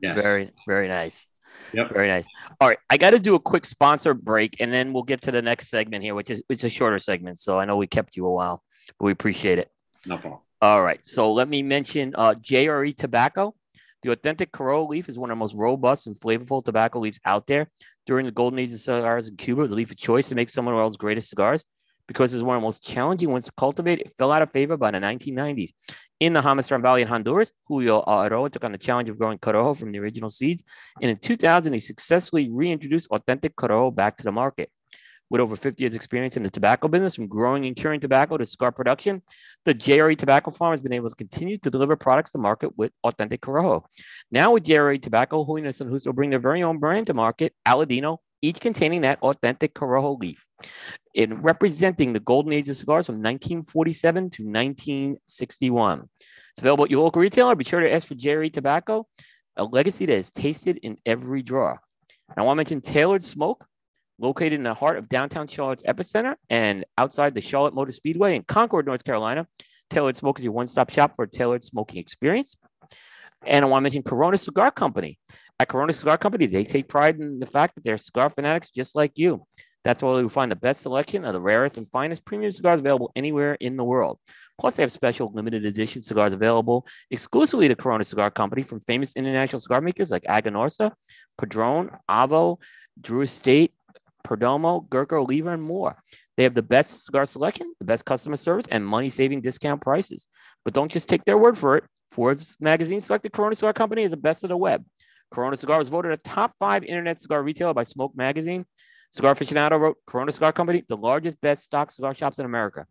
Yes. 0.02 0.22
Very, 0.22 0.52
very 0.68 0.88
nice. 0.88 1.26
Yep. 1.74 1.94
Very 1.94 2.08
nice. 2.08 2.26
All 2.62 2.68
right, 2.70 2.78
I 2.90 2.98
got 2.98 3.12
to 3.12 3.20
do 3.20 3.36
a 3.36 3.40
quick 3.40 3.66
sponsor 3.66 4.14
break, 4.14 4.58
and 4.60 4.72
then 4.72 4.94
we'll 4.94 5.04
get 5.04 5.22
to 5.24 5.32
the 5.32 5.42
next 5.42 5.70
segment 5.70 6.04
here, 6.04 6.16
which 6.16 6.30
is 6.30 6.42
it's 6.50 6.64
a 6.64 6.70
shorter 6.70 7.00
segment. 7.00 7.40
So 7.40 7.60
I 7.60 7.66
know 7.66 7.78
we 7.78 7.88
kept 7.88 8.16
you 8.16 8.26
a 8.28 8.32
while, 8.32 8.64
but 8.98 9.06
we 9.06 9.12
appreciate 9.12 9.58
it. 9.60 9.70
no 10.06 10.18
problem. 10.18 10.42
All 10.62 10.84
right, 10.84 11.00
so 11.06 11.32
let 11.34 11.48
me 11.50 11.64
mention 11.64 12.14
uh, 12.16 12.34
JRE 12.34 12.96
Tobacco. 12.96 13.56
The 14.02 14.12
authentic 14.12 14.52
Corojo 14.52 14.88
leaf 14.88 15.10
is 15.10 15.20
one 15.20 15.30
of 15.30 15.36
the 15.36 15.40
most 15.40 15.56
robust 15.56 16.08
and 16.08 16.16
flavorful 16.18 16.64
tobacco 16.64 17.00
leaves 17.00 17.20
out 17.26 17.48
there. 17.48 17.70
During 18.06 18.26
the 18.26 18.32
golden 18.32 18.60
age 18.60 18.72
of 18.72 18.80
cigars 18.80 19.28
in 19.28 19.36
Cuba, 19.36 19.64
a 19.64 19.66
leaf 19.66 19.92
of 19.92 19.98
choice 19.98 20.30
to 20.30 20.36
make 20.36 20.50
some 20.50 20.68
of 20.68 20.72
the 20.72 20.78
world's 20.78 20.98
greatest 20.98 21.30
cigars. 21.30 21.66
Because 22.08 22.34
it's 22.34 22.42
one 22.42 22.56
of 22.56 22.62
the 22.62 22.66
most 22.66 22.82
challenging 22.82 23.30
ones 23.30 23.46
to 23.46 23.52
cultivate, 23.56 24.00
it 24.00 24.14
fell 24.18 24.32
out 24.32 24.42
of 24.42 24.52
favor 24.52 24.78
by 24.78 24.90
the 24.90 25.00
1990s. 25.00 25.70
In 26.20 26.34
the 26.34 26.42
Jamastran 26.42 26.82
Valley 26.82 27.04
in 27.04 27.08
Honduras, 27.08 27.52
Julio 27.66 28.02
Eiroa 28.02 28.52
took 28.52 28.64
on 28.64 28.72
the 28.72 28.78
challenge 28.78 29.10
of 29.10 29.20
growing 29.20 29.38
Corojo 29.38 29.78
from 29.78 29.92
the 29.92 30.00
original 30.00 30.30
seeds. 30.30 30.64
And 31.02 31.12
in 31.12 31.18
2000, 31.18 31.72
he 31.74 31.80
successfully 31.80 32.50
reintroduced 32.50 33.10
authentic 33.12 33.56
Corojo 33.56 33.94
back 33.94 34.18
to 34.18 34.24
the 34.24 34.32
market. 34.32 34.72
With 35.30 35.42
over 35.42 35.56
50 35.56 35.84
years' 35.84 35.94
experience 35.94 36.38
in 36.38 36.44
the 36.44 36.50
tobacco 36.50 36.88
business, 36.88 37.16
from 37.16 37.28
growing 37.28 37.66
and 37.66 37.76
curing 37.76 38.00
tobacco 38.00 38.38
to 38.38 38.46
cigar 38.46 38.72
production, 38.72 39.22
the 39.64 39.76
JRE 39.76 40.18
Tobacco 40.18 40.50
Farm 40.50 40.74
has 40.74 40.80
been 40.80 40.94
able 40.94 41.10
to 41.10 41.16
continue 41.16 41.60
to 41.60 41.70
deliver 41.70 41.96
products 41.96 42.32
to 42.32 42.40
market 42.40 42.76
with 42.78 42.92
authentic 43.04 43.42
Corojo. 43.42 43.84
Now 44.32 44.54
with 44.54 44.64
JRE 44.64 45.00
Tobacco, 45.02 45.44
Holiness 45.44 45.82
and 45.82 45.90
Justo 45.92 46.14
bring 46.14 46.32
their 46.32 46.40
very 46.40 46.64
own 46.64 46.80
brand 46.80 47.08
to 47.08 47.14
market, 47.14 47.54
Aladino, 47.68 48.18
each 48.42 48.60
containing 48.60 49.02
that 49.02 49.22
authentic 49.22 49.76
Corojo 49.76 50.20
leaf. 50.20 50.46
In 51.14 51.42
representing 51.42 52.14
the 52.14 52.20
golden 52.20 52.54
age 52.54 52.70
of 52.70 52.78
cigars 52.78 53.06
from 53.06 53.16
1947 53.16 54.30
to 54.32 54.44
1961. 54.44 56.10
It's 56.52 56.60
available 56.60 56.86
at 56.86 56.92
your 56.92 57.04
local 57.04 57.22
retailer. 57.22 57.56
Be 57.56 57.66
sure 57.66 57.82
to 57.82 57.94
ask 57.94 58.08
for 58.08 58.16
JRE 58.16 58.52
Tobacco, 58.52 59.08
a 59.58 59.64
legacy 59.64 60.06
that 60.08 60.14
is 60.14 60.32
tasted 60.32 60.78
in 60.78 60.98
every 61.06 61.44
drawer. 61.44 61.80
And 62.30 62.38
I 62.38 62.42
want 62.42 62.54
to 62.54 62.58
mention 62.58 62.82
Tailored 62.82 63.24
Smoke, 63.24 63.66
located 64.20 64.54
in 64.54 64.64
the 64.64 64.74
heart 64.74 64.98
of 64.98 65.10
downtown 65.10 65.48
Charlotte's 65.48 65.84
epicenter 65.84 66.36
and 66.50 66.86
outside 66.98 67.34
the 67.34 67.42
Charlotte 67.42 67.74
Motor 67.74 67.92
Speedway 67.92 68.36
in 68.36 68.44
Concord, 68.44 68.86
North 68.86 69.04
Carolina. 69.04 69.48
Tailored 69.90 70.18
Smoke 70.18 70.40
is 70.40 70.44
your 70.44 70.54
one-stop 70.54 70.92
shop 70.92 71.16
for 71.16 71.24
a 71.24 71.28
tailored 71.28 71.64
smoking 71.64 72.00
experience. 72.00 72.56
And 73.46 73.66
I 73.66 73.68
want 73.68 73.82
to 73.82 73.84
mention 73.84 74.04
Corona 74.04 74.38
Cigar 74.38 74.72
Company. 74.72 75.18
At 75.60 75.68
Corona 75.68 75.94
Cigar 75.94 76.18
Company, 76.18 76.46
they 76.46 76.64
take 76.64 76.88
pride 76.88 77.20
in 77.20 77.40
the 77.40 77.46
fact 77.46 77.76
that 77.76 77.84
they're 77.84 77.98
cigar 77.98 78.30
fanatics 78.30 78.70
just 78.70 78.96
like 78.96 79.14
you. 79.16 79.46
That's 79.84 80.04
where 80.04 80.20
you'll 80.20 80.30
find 80.30 80.52
the 80.52 80.58
best 80.58 80.82
selection 80.82 81.24
of 81.24 81.34
the 81.34 81.42
rarest 81.42 81.78
and 81.78 81.90
finest 81.90 82.26
premium 82.26 82.52
cigars 82.52 82.82
available 82.82 83.12
anywhere 83.16 83.56
in 83.56 83.78
the 83.78 83.84
world. 83.84 84.20
Plus, 84.60 84.76
they 84.76 84.84
have 84.84 84.92
special 84.92 85.32
limited 85.34 85.66
edition 85.66 86.04
cigars 86.04 86.34
available 86.34 86.86
exclusively 87.12 87.70
to 87.70 87.76
Corona 87.76 88.04
Cigar 88.04 88.30
Company 88.30 88.62
from 88.62 88.82
famous 88.82 89.16
international 89.16 89.60
cigar 89.60 89.80
makers 89.80 90.12
like 90.12 90.24
Aganorsa, 90.24 90.92
Padron, 91.38 91.92
Avo, 92.10 92.58
Drew 93.00 93.22
Estate, 93.22 93.74
Perdomo, 94.30 94.88
Gurkha, 94.90 95.20
Lever, 95.20 95.54
and 95.54 95.64
more. 95.64 96.02
They 96.38 96.44
have 96.44 96.54
the 96.54 96.62
best 96.62 97.06
cigar 97.06 97.26
selection, 97.26 97.74
the 97.80 97.86
best 97.86 98.06
customer 98.06 98.38
service, 98.38 98.68
and 98.70 98.86
money 98.86 99.10
saving 99.10 99.42
discount 99.42 99.82
prices. 99.82 100.28
But 100.64 100.74
don't 100.74 100.92
just 100.92 101.10
take 101.10 101.26
their 101.26 101.38
word 101.38 101.58
for 101.58 101.78
it. 101.78 101.84
Forbes 102.12 102.56
magazine 102.60 103.02
selected 103.02 103.34
Corona 103.34 103.56
Cigar 103.56 103.74
Company 103.74 104.04
as 104.04 104.12
the 104.12 104.18
best 104.18 104.44
of 104.44 104.50
the 104.50 104.58
web. 104.58 104.84
Corona 105.32 105.56
Cigar 105.56 105.78
was 105.78 105.90
voted 105.90 106.12
a 106.12 106.18
top 106.18 106.54
five 106.60 106.84
internet 106.84 107.20
cigar 107.20 107.44
retailer 107.44 107.74
by 107.74 107.84
Smoke 107.84 108.16
Magazine. 108.16 108.66
Cigar 109.12 109.36
Aficionado 109.36 109.80
wrote 109.80 109.98
Corona 110.06 110.32
Cigar 110.32 110.52
Company, 110.52 110.84
the 110.88 110.98
largest 110.98 111.40
best 111.42 111.64
stock 111.64 111.92
cigar 111.92 112.14
shops 112.16 112.40
in 112.40 112.46
America. 112.46 112.86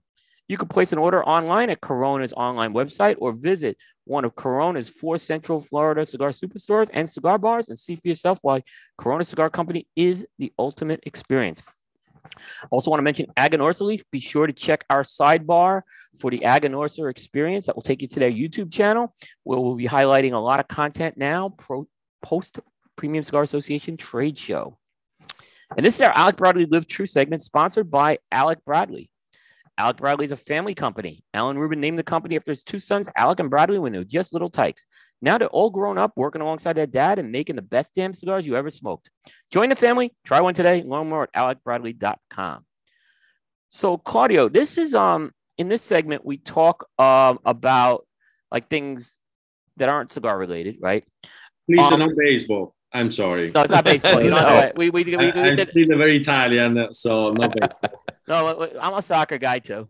You 0.48 0.56
can 0.56 0.68
place 0.68 0.92
an 0.92 0.98
order 0.98 1.22
online 1.22 1.68
at 1.68 1.82
Corona's 1.82 2.32
online 2.32 2.72
website 2.72 3.16
or 3.18 3.32
visit 3.32 3.76
one 4.04 4.24
of 4.24 4.34
Corona's 4.34 4.88
four 4.88 5.18
Central 5.18 5.60
Florida 5.60 6.06
cigar 6.06 6.30
superstores 6.30 6.88
and 6.94 7.08
cigar 7.08 7.36
bars 7.36 7.68
and 7.68 7.78
see 7.78 7.96
for 7.96 8.08
yourself 8.08 8.38
why 8.40 8.62
Corona 8.96 9.24
Cigar 9.24 9.50
Company 9.50 9.86
is 9.94 10.26
the 10.38 10.50
ultimate 10.58 11.00
experience. 11.04 11.62
Also, 12.70 12.90
want 12.90 12.98
to 12.98 13.04
mention 13.04 13.26
Aganorsa 13.36 13.82
Leaf. 13.82 14.02
Be 14.10 14.20
sure 14.20 14.46
to 14.46 14.52
check 14.52 14.84
our 14.88 15.02
sidebar 15.02 15.82
for 16.18 16.30
the 16.30 16.40
Aganorsa 16.40 17.10
experience 17.10 17.66
that 17.66 17.76
will 17.76 17.82
take 17.82 18.00
you 18.00 18.08
to 18.08 18.20
their 18.20 18.30
YouTube 18.30 18.72
channel, 18.72 19.14
where 19.44 19.60
we'll 19.60 19.74
be 19.74 19.86
highlighting 19.86 20.32
a 20.32 20.38
lot 20.38 20.60
of 20.60 20.68
content 20.68 21.16
now 21.16 21.50
pro, 21.50 21.86
post 22.22 22.58
Premium 22.96 23.22
Cigar 23.22 23.42
Association 23.42 23.96
trade 23.96 24.38
show. 24.38 24.78
And 25.76 25.84
this 25.84 25.96
is 25.96 26.00
our 26.00 26.16
Alec 26.16 26.36
Bradley 26.36 26.64
Live 26.64 26.86
True 26.86 27.06
segment, 27.06 27.42
sponsored 27.42 27.90
by 27.90 28.18
Alec 28.32 28.64
Bradley. 28.64 29.10
Alec 29.78 29.96
Bradley 29.98 30.24
is 30.24 30.32
a 30.32 30.36
family 30.36 30.74
company. 30.74 31.22
Alan 31.32 31.56
Rubin 31.56 31.80
named 31.80 31.98
the 31.98 32.02
company 32.02 32.34
after 32.34 32.50
his 32.50 32.64
two 32.64 32.80
sons, 32.80 33.08
Alec 33.16 33.38
and 33.38 33.48
Bradley, 33.48 33.78
when 33.78 33.92
they 33.92 33.98
were 33.98 34.04
just 34.04 34.32
little 34.32 34.50
tykes. 34.50 34.84
Now 35.22 35.38
they're 35.38 35.48
all 35.48 35.70
grown 35.70 35.98
up, 35.98 36.12
working 36.16 36.42
alongside 36.42 36.72
their 36.72 36.86
dad 36.86 37.20
and 37.20 37.30
making 37.30 37.54
the 37.54 37.62
best 37.62 37.94
damn 37.94 38.12
cigars 38.12 38.44
you 38.44 38.56
ever 38.56 38.70
smoked. 38.70 39.08
Join 39.52 39.68
the 39.68 39.76
family. 39.76 40.12
Try 40.26 40.40
one 40.40 40.54
today. 40.54 40.82
Learn 40.84 41.08
more 41.08 41.28
at 41.32 41.32
alecbradley.com. 41.64 42.64
So, 43.70 43.96
Claudio, 43.98 44.48
this 44.48 44.78
is 44.78 44.94
um 44.94 45.30
in 45.56 45.68
this 45.68 45.82
segment 45.82 46.24
we 46.24 46.38
talk 46.38 46.88
um 46.98 47.38
about 47.44 48.04
like 48.50 48.68
things 48.68 49.20
that 49.76 49.88
aren't 49.88 50.10
cigar 50.10 50.36
related, 50.36 50.78
right? 50.80 51.04
Please, 51.70 51.80
Um, 51.92 52.00
no 52.00 52.08
baseball. 52.16 52.74
I'm 52.92 53.10
sorry. 53.10 53.52
No, 53.54 53.62
it's 53.62 53.70
not 53.70 53.84
baseball. 53.84 54.20
No. 54.24 54.72
we, 54.74 54.90
we, 54.90 55.04
we, 55.04 55.16
we, 55.16 55.30
I, 55.30 55.42
we 55.42 55.50
I'm 55.50 55.58
still 55.58 55.86
very 55.88 56.16
Italian, 56.16 56.92
so 56.92 57.32
no 57.32 57.48
baseball. 57.60 58.02
No, 58.28 58.68
I'm 58.80 58.94
a 58.94 59.02
soccer 59.02 59.38
guy 59.38 59.58
too. 59.58 59.88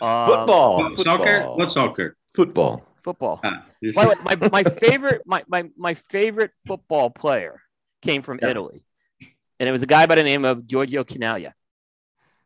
Um, 0.00 0.26
Football. 0.26 0.96
soccer? 0.98 1.42
What 1.54 1.70
soccer? 1.70 2.16
Football. 2.34 2.84
Football. 3.02 3.40
Ah, 3.42 3.64
you 3.80 3.92
By 3.94 4.04
the 4.04 4.08
way, 4.10 4.16
my, 4.36 4.48
my 4.62 4.64
favorite 4.64 5.22
my, 5.24 5.42
my 5.48 5.70
my 5.76 5.94
favorite 5.94 6.50
football 6.66 7.08
player 7.10 7.62
came 8.02 8.22
from 8.22 8.38
Yes. 8.42 8.50
Italy, 8.50 8.82
and 9.58 9.68
it 9.68 9.72
was 9.72 9.82
a 9.82 9.86
guy 9.86 10.04
by 10.06 10.16
the 10.16 10.22
name 10.22 10.44
of 10.44 10.66
Giorgio 10.66 11.02
Chinaglia. 11.04 11.52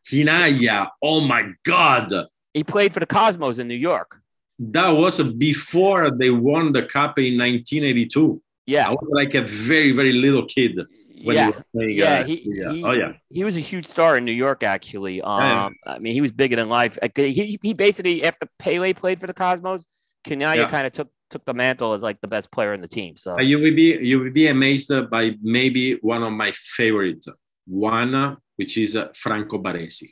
Hinaya. 0.08 0.88
Oh 1.02 1.20
my 1.20 1.50
God. 1.64 2.12
He 2.52 2.62
played 2.62 2.92
for 2.94 3.00
the 3.00 3.06
Cosmos 3.06 3.58
in 3.58 3.66
New 3.66 3.74
York. 3.74 4.20
That 4.58 4.90
was 4.90 5.20
before 5.32 6.10
they 6.10 6.30
won 6.30 6.72
the 6.72 6.82
cup 6.84 7.18
in 7.18 7.36
1982. 7.38 8.40
Yeah, 8.66 8.88
I 8.88 8.92
was 8.92 9.08
like 9.10 9.34
a 9.34 9.42
very, 9.42 9.90
very 9.92 10.12
little 10.12 10.46
kid 10.46 10.76
when 10.76 10.86
yeah, 11.32 11.52
he 11.72 11.92
yeah. 11.92 12.04
uh, 12.20 12.24
He, 12.24 12.42
yeah. 12.46 12.72
he, 12.72 12.84
Oh, 12.84 12.92
yeah. 12.92 13.12
he 13.30 13.44
was 13.44 13.56
a 13.56 13.60
huge 13.60 13.86
star 13.86 14.16
in 14.18 14.24
New 14.24 14.32
York. 14.32 14.62
Actually, 14.62 15.22
um. 15.22 15.74
I 15.86 15.98
mean, 15.98 16.12
he 16.14 16.20
was 16.20 16.32
bigger 16.32 16.56
than 16.56 16.68
life. 16.68 16.98
He 17.16 17.58
he 17.62 17.72
basically 17.72 18.24
after 18.24 18.46
Pele 18.58 18.92
played 18.92 19.18
for 19.20 19.26
the 19.26 19.34
Cosmos, 19.34 19.86
Chinaglia 20.26 20.56
Yeah. 20.56 20.68
kind 20.70 20.86
of 20.86 20.92
took 20.92 21.08
took 21.30 21.44
the 21.44 21.54
mantle 21.54 21.94
as 21.94 22.02
like 22.02 22.20
the 22.20 22.28
best 22.28 22.50
player 22.52 22.72
in 22.74 22.80
the 22.80 22.88
team. 22.88 23.16
So 23.16 23.32
Uh, 23.38 23.40
you 23.42 23.58
will 23.58 23.74
be 23.74 23.98
you 24.02 24.20
will 24.20 24.30
be 24.30 24.46
amazed 24.48 24.90
by 25.10 25.36
maybe 25.42 25.94
one 26.02 26.22
of 26.22 26.32
my 26.32 26.50
favorites, 26.52 27.26
one 27.66 28.14
uh, 28.14 28.36
which 28.56 28.76
is 28.78 28.94
uh, 28.94 29.08
Franco 29.14 29.58
Baresi. 29.58 30.08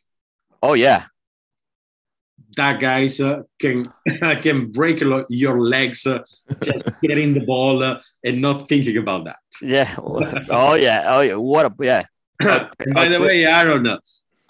oh 0.62 0.74
yeah, 0.74 1.04
That 2.56 2.80
guys 2.80 3.18
uh, 3.20 3.42
can 3.58 3.90
can 4.42 4.70
break 4.72 5.00
your 5.30 5.60
legs 5.60 6.06
uh, 6.06 6.22
just 6.62 6.84
getting 7.02 7.32
the 7.32 7.40
ball 7.40 7.82
uh, 7.82 7.98
and 8.22 8.40
not 8.42 8.68
thinking 8.68 8.98
about 8.98 9.24
that. 9.24 9.36
yeah, 9.62 9.94
oh 10.50 10.74
yeah, 10.74 11.04
oh 11.06 11.20
yeah. 11.20 11.36
What 11.36 11.64
a 11.66 11.72
yeah. 11.80 12.04
By 12.94 13.08
the 13.08 13.20
way, 13.20 13.44
Aaron, 13.44 13.96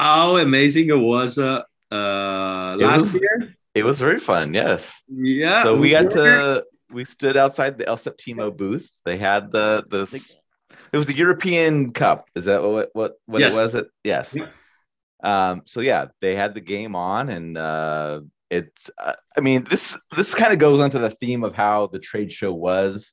how 0.00 0.36
amazing 0.36 0.88
it 0.88 0.98
was 0.98 1.38
uh, 1.38 1.62
uh, 1.92 2.76
It 2.80 2.84
last 2.84 3.00
was- 3.02 3.14
year 3.14 3.54
It 3.74 3.84
was 3.84 3.98
very 3.98 4.18
fun. 4.20 4.52
Yes. 4.52 5.00
Yeah. 5.08 5.62
so 5.62 5.76
we 5.76 5.90
got 5.90 6.10
to 6.10 6.64
we 6.90 7.04
stood 7.04 7.36
outside 7.36 7.78
the 7.78 7.86
El 7.86 7.96
Septimo 7.96 8.50
booth. 8.50 8.90
They 9.04 9.16
had 9.16 9.52
the 9.52 9.84
the 9.88 10.02
it 10.92 10.96
was 10.96 11.06
the 11.06 11.14
European 11.16 11.92
Cup. 11.92 12.26
Is 12.34 12.44
that 12.46 12.60
what 12.62 12.90
what 12.94 13.12
what 13.26 13.40
Yes. 13.40 13.52
it 13.52 13.56
was? 13.56 13.74
It 13.74 13.86
yes. 14.04 14.34
Um. 15.22 15.62
So 15.66 15.80
yeah, 15.80 16.06
they 16.20 16.34
had 16.34 16.54
the 16.54 16.60
game 16.60 16.96
on, 16.96 17.28
and 17.28 17.56
uh, 17.56 18.20
it's. 18.50 18.90
Uh, 18.98 19.14
I 19.36 19.40
mean, 19.40 19.64
this 19.64 19.98
this 20.16 20.34
kind 20.34 20.52
of 20.52 20.58
goes 20.58 20.80
onto 20.80 20.98
the 20.98 21.10
theme 21.10 21.44
of 21.44 21.54
how 21.54 21.88
the 21.88 21.98
trade 21.98 22.32
show 22.32 22.52
was 22.52 23.12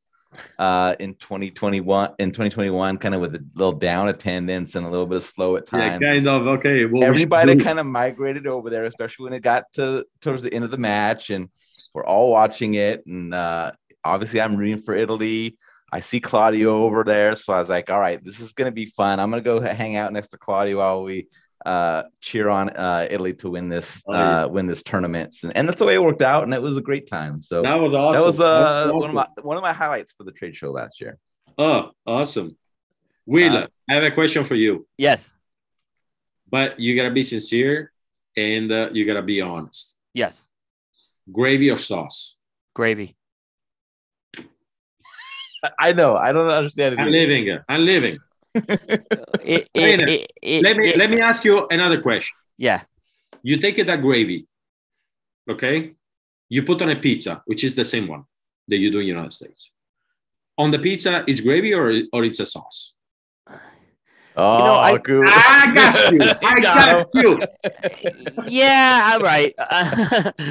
uh 0.60 0.96
in 1.00 1.16
2021 1.16 2.12
in 2.20 2.30
2021 2.30 2.98
kind 2.98 3.16
of 3.16 3.22
with 3.22 3.34
a 3.34 3.44
little 3.56 3.74
down 3.74 4.10
attendance 4.10 4.76
and 4.76 4.86
a 4.86 4.90
little 4.90 5.08
bit 5.08 5.18
of 5.18 5.24
slow 5.24 5.56
at 5.56 5.66
times 5.66 6.00
Yeah, 6.02 6.14
kind 6.14 6.28
of. 6.28 6.48
Okay. 6.48 6.86
Well, 6.86 7.04
everybody 7.04 7.56
kind 7.56 7.80
of 7.80 7.86
migrated 7.86 8.46
over 8.46 8.70
there, 8.70 8.86
especially 8.86 9.26
when 9.26 9.34
it 9.34 9.42
got 9.42 9.66
to 9.74 10.06
towards 10.22 10.44
the 10.44 10.54
end 10.54 10.66
of 10.66 10.72
the 10.72 10.78
match, 10.78 11.30
and 11.32 11.50
we're 11.94 12.06
all 12.06 12.30
watching 12.30 12.76
it. 12.76 13.06
And 13.08 13.34
uh, 13.34 13.72
obviously, 14.04 14.40
I'm 14.40 14.56
rooting 14.56 14.84
for 14.84 14.96
Italy. 14.96 15.58
I 15.92 16.02
see 16.02 16.20
Claudio 16.20 16.84
over 16.84 17.04
there, 17.04 17.36
so 17.36 17.54
I 17.54 17.60
was 17.60 17.70
like, 17.70 17.90
"All 17.90 18.00
right, 18.00 18.24
this 18.24 18.40
is 18.40 18.54
gonna 18.54 18.72
be 18.72 18.86
fun. 18.86 19.20
I'm 19.20 19.32
gonna 19.32 19.42
go 19.42 19.60
hang 19.60 19.96
out 19.96 20.14
next 20.14 20.28
to 20.30 20.38
Claudio 20.38 20.78
while 20.78 21.04
we 21.04 21.28
uh, 21.66 22.04
cheer 22.22 22.50
on 22.50 22.70
uh, 22.70 23.08
Italy 23.10 23.34
to 23.36 23.50
win 23.50 23.70
this 23.70 24.02
Oh, 24.08 24.14
yeah. 24.14 24.44
uh, 24.44 24.48
win 24.48 24.66
this 24.68 24.82
tournament." 24.84 25.36
And, 25.44 25.56
and 25.56 25.68
that's 25.68 25.80
the 25.80 25.86
way 25.86 25.96
it 25.96 26.02
worked 26.02 26.22
out, 26.22 26.44
and 26.44 26.54
it 26.54 26.62
was 26.62 26.78
a 26.78 26.82
great 26.82 27.08
time. 27.08 27.42
So 27.44 27.62
That 27.62 27.76
was 27.76 27.94
awesome. 27.94 28.22
that 28.22 28.26
was 28.26 28.40
uh, 28.40 28.84
That's 28.86 28.94
one 28.94 29.10
of 29.10 29.16
my 29.16 29.28
one 29.42 29.58
of 29.58 29.64
my 29.64 29.74
highlights 29.74 30.14
for 30.18 30.24
the 30.24 30.32
trade 30.32 30.56
show 30.56 30.72
last 30.72 31.00
year. 31.02 31.18
Oh, 31.58 31.92
awesome. 32.06 32.58
Wheeler! 33.26 33.64
Uh, 33.64 33.68
I 33.90 33.94
have 33.96 34.04
a 34.04 34.12
question 34.12 34.44
for 34.44 34.56
you, 34.56 34.88
Yes. 34.98 35.32
but 36.50 36.80
you 36.80 36.96
gotta 36.96 37.12
be 37.12 37.24
sincere 37.24 37.92
and 38.38 38.72
uh, 38.72 38.90
you 38.92 39.06
gotta 39.06 39.22
be 39.22 39.42
honest. 39.42 39.98
Yes. 40.14 40.48
Gravy 41.32 41.70
or 41.70 41.78
sauce? 41.78 42.38
Gravy. 42.74 43.16
I 45.78 45.92
know. 45.94 46.16
I 46.16 46.32
don't 46.32 46.50
understand 46.50 46.94
it. 46.94 47.00
I'm 47.00 47.08
either. 47.10 47.18
living. 47.18 47.60
I'm 47.68 47.86
living. 47.86 48.18
It, 48.68 49.68
it, 49.74 50.00
it, 50.10 50.32
it, 50.42 50.64
Let 50.64 50.78
me 50.78 50.90
it- 50.90 50.98
let 50.98 51.10
me 51.10 51.22
ask 51.22 51.44
you 51.44 51.66
another 51.72 52.02
question. 52.02 52.36
Yeah. 52.58 52.84
You 53.44 53.58
take 53.62 53.80
it 53.80 53.88
that 53.88 54.02
gravy, 54.02 54.48
okay? 55.50 55.94
You 56.50 56.64
put 56.64 56.82
on 56.82 56.90
a 56.90 56.96
pizza, 56.96 57.42
which 57.46 57.64
is 57.64 57.74
the 57.76 57.86
same 57.86 58.08
one 58.08 58.24
that 58.68 58.78
you 58.78 58.92
do 58.92 59.00
in 59.00 59.04
the 59.06 59.08
United 59.10 59.34
States. 59.34 59.72
On 60.58 60.72
the 60.72 60.80
pizza, 60.80 61.24
is 61.28 61.40
gravy 61.42 61.74
or 61.74 61.88
or 62.12 62.24
it's 62.26 62.40
a 62.40 62.46
sauce? 62.46 62.94
Oh, 64.36 64.58
know, 64.60 64.76
I- 64.76 64.98
Goo. 64.98 65.24
I 65.26 65.72
got 65.74 66.14
you. 66.14 66.20
I 66.44 66.60
got 66.60 67.10
you. 67.14 67.40
yeah, 68.48 69.12
all 69.14 69.20
right. 69.22 69.54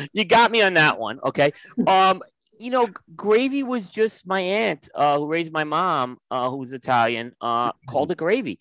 you 0.13 0.25
got 0.25 0.51
me 0.51 0.63
on 0.63 0.75
that 0.75 0.99
one. 0.99 1.21
Okay. 1.25 1.53
Um, 1.87 2.23
you 2.59 2.71
know, 2.71 2.89
gravy 3.17 3.63
was 3.63 3.89
just 3.89 4.27
my 4.27 4.41
aunt 4.41 4.89
uh, 4.95 5.19
who 5.19 5.27
raised 5.27 5.53
my 5.53 5.65
mom, 5.65 6.19
uh, 6.31 6.51
who's 6.51 6.73
Italian, 6.73 7.33
uh, 7.41 7.73
called 7.89 8.11
it 8.11 8.19
gravy. 8.19 8.59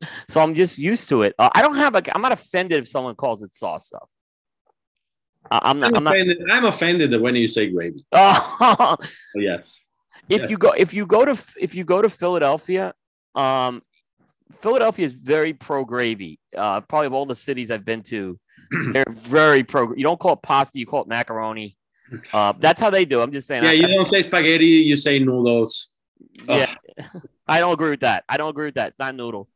So 0.28 0.40
I'm 0.40 0.54
just 0.54 0.78
used 0.78 1.08
to 1.08 1.22
it. 1.22 1.34
Uh, 1.38 1.48
I 1.54 1.62
don't 1.62 1.76
have 1.76 1.94
a. 1.94 2.02
I'm 2.14 2.22
not 2.22 2.32
offended 2.32 2.78
if 2.78 2.86
someone 2.88 3.14
calls 3.16 3.42
it 3.42 3.52
sauce 3.54 3.90
though. 3.90 4.08
I'm 5.50 5.80
not. 5.80 5.88
I'm 5.88 5.96
I'm 5.96 6.04
not. 6.04 6.14
offended. 6.16 6.38
I'm 6.50 6.64
offended 6.66 7.20
when 7.20 7.34
you 7.34 7.48
say 7.48 7.68
gravy. 7.70 8.04
Oh, 8.14 8.96
yes. 9.34 9.84
if 10.28 10.42
Yeah. 10.42 10.48
you 10.48 10.58
go 10.58 10.70
if 10.72 10.92
you 10.92 11.06
go 11.06 11.24
to 11.24 11.36
if 11.58 11.74
you 11.74 11.84
go 11.84 12.02
to 12.02 12.08
Philadelphia, 12.10 12.92
um, 13.34 13.82
Philadelphia 14.60 15.06
is 15.06 15.12
very 15.14 15.54
pro 15.54 15.84
gravy. 15.84 16.38
Uh, 16.56 16.80
probably 16.82 17.06
of 17.06 17.14
all 17.14 17.26
the 17.26 17.34
cities 17.36 17.70
I've 17.70 17.84
been 17.84 18.02
to, 18.04 18.38
they're 18.92 19.04
very 19.08 19.64
pro. 19.64 19.94
You 19.94 20.04
don't 20.04 20.20
call 20.20 20.34
it 20.34 20.42
pasta, 20.42 20.78
you 20.78 20.86
call 20.86 21.02
it 21.02 21.08
macaroni. 21.08 21.76
Uh, 22.32 22.52
that's 22.58 22.80
how 22.80 22.90
they 22.90 23.04
do. 23.04 23.20
I'm 23.20 23.32
just 23.32 23.46
saying. 23.48 23.64
Yeah, 23.64 23.70
I, 23.70 23.72
you 23.74 23.86
don't 23.86 24.08
say 24.08 24.22
spaghetti, 24.22 24.64
you 24.64 24.96
say 24.96 25.18
noodles. 25.18 25.92
yeah. 26.48 26.74
I 27.48 27.60
don't 27.60 27.72
agree 27.72 27.90
with 27.90 28.00
that. 28.00 28.24
I 28.28 28.36
don't 28.36 28.50
agree 28.50 28.66
with 28.66 28.74
that. 28.74 28.88
It's 28.88 28.98
not 28.98 29.14
noodle. 29.14 29.48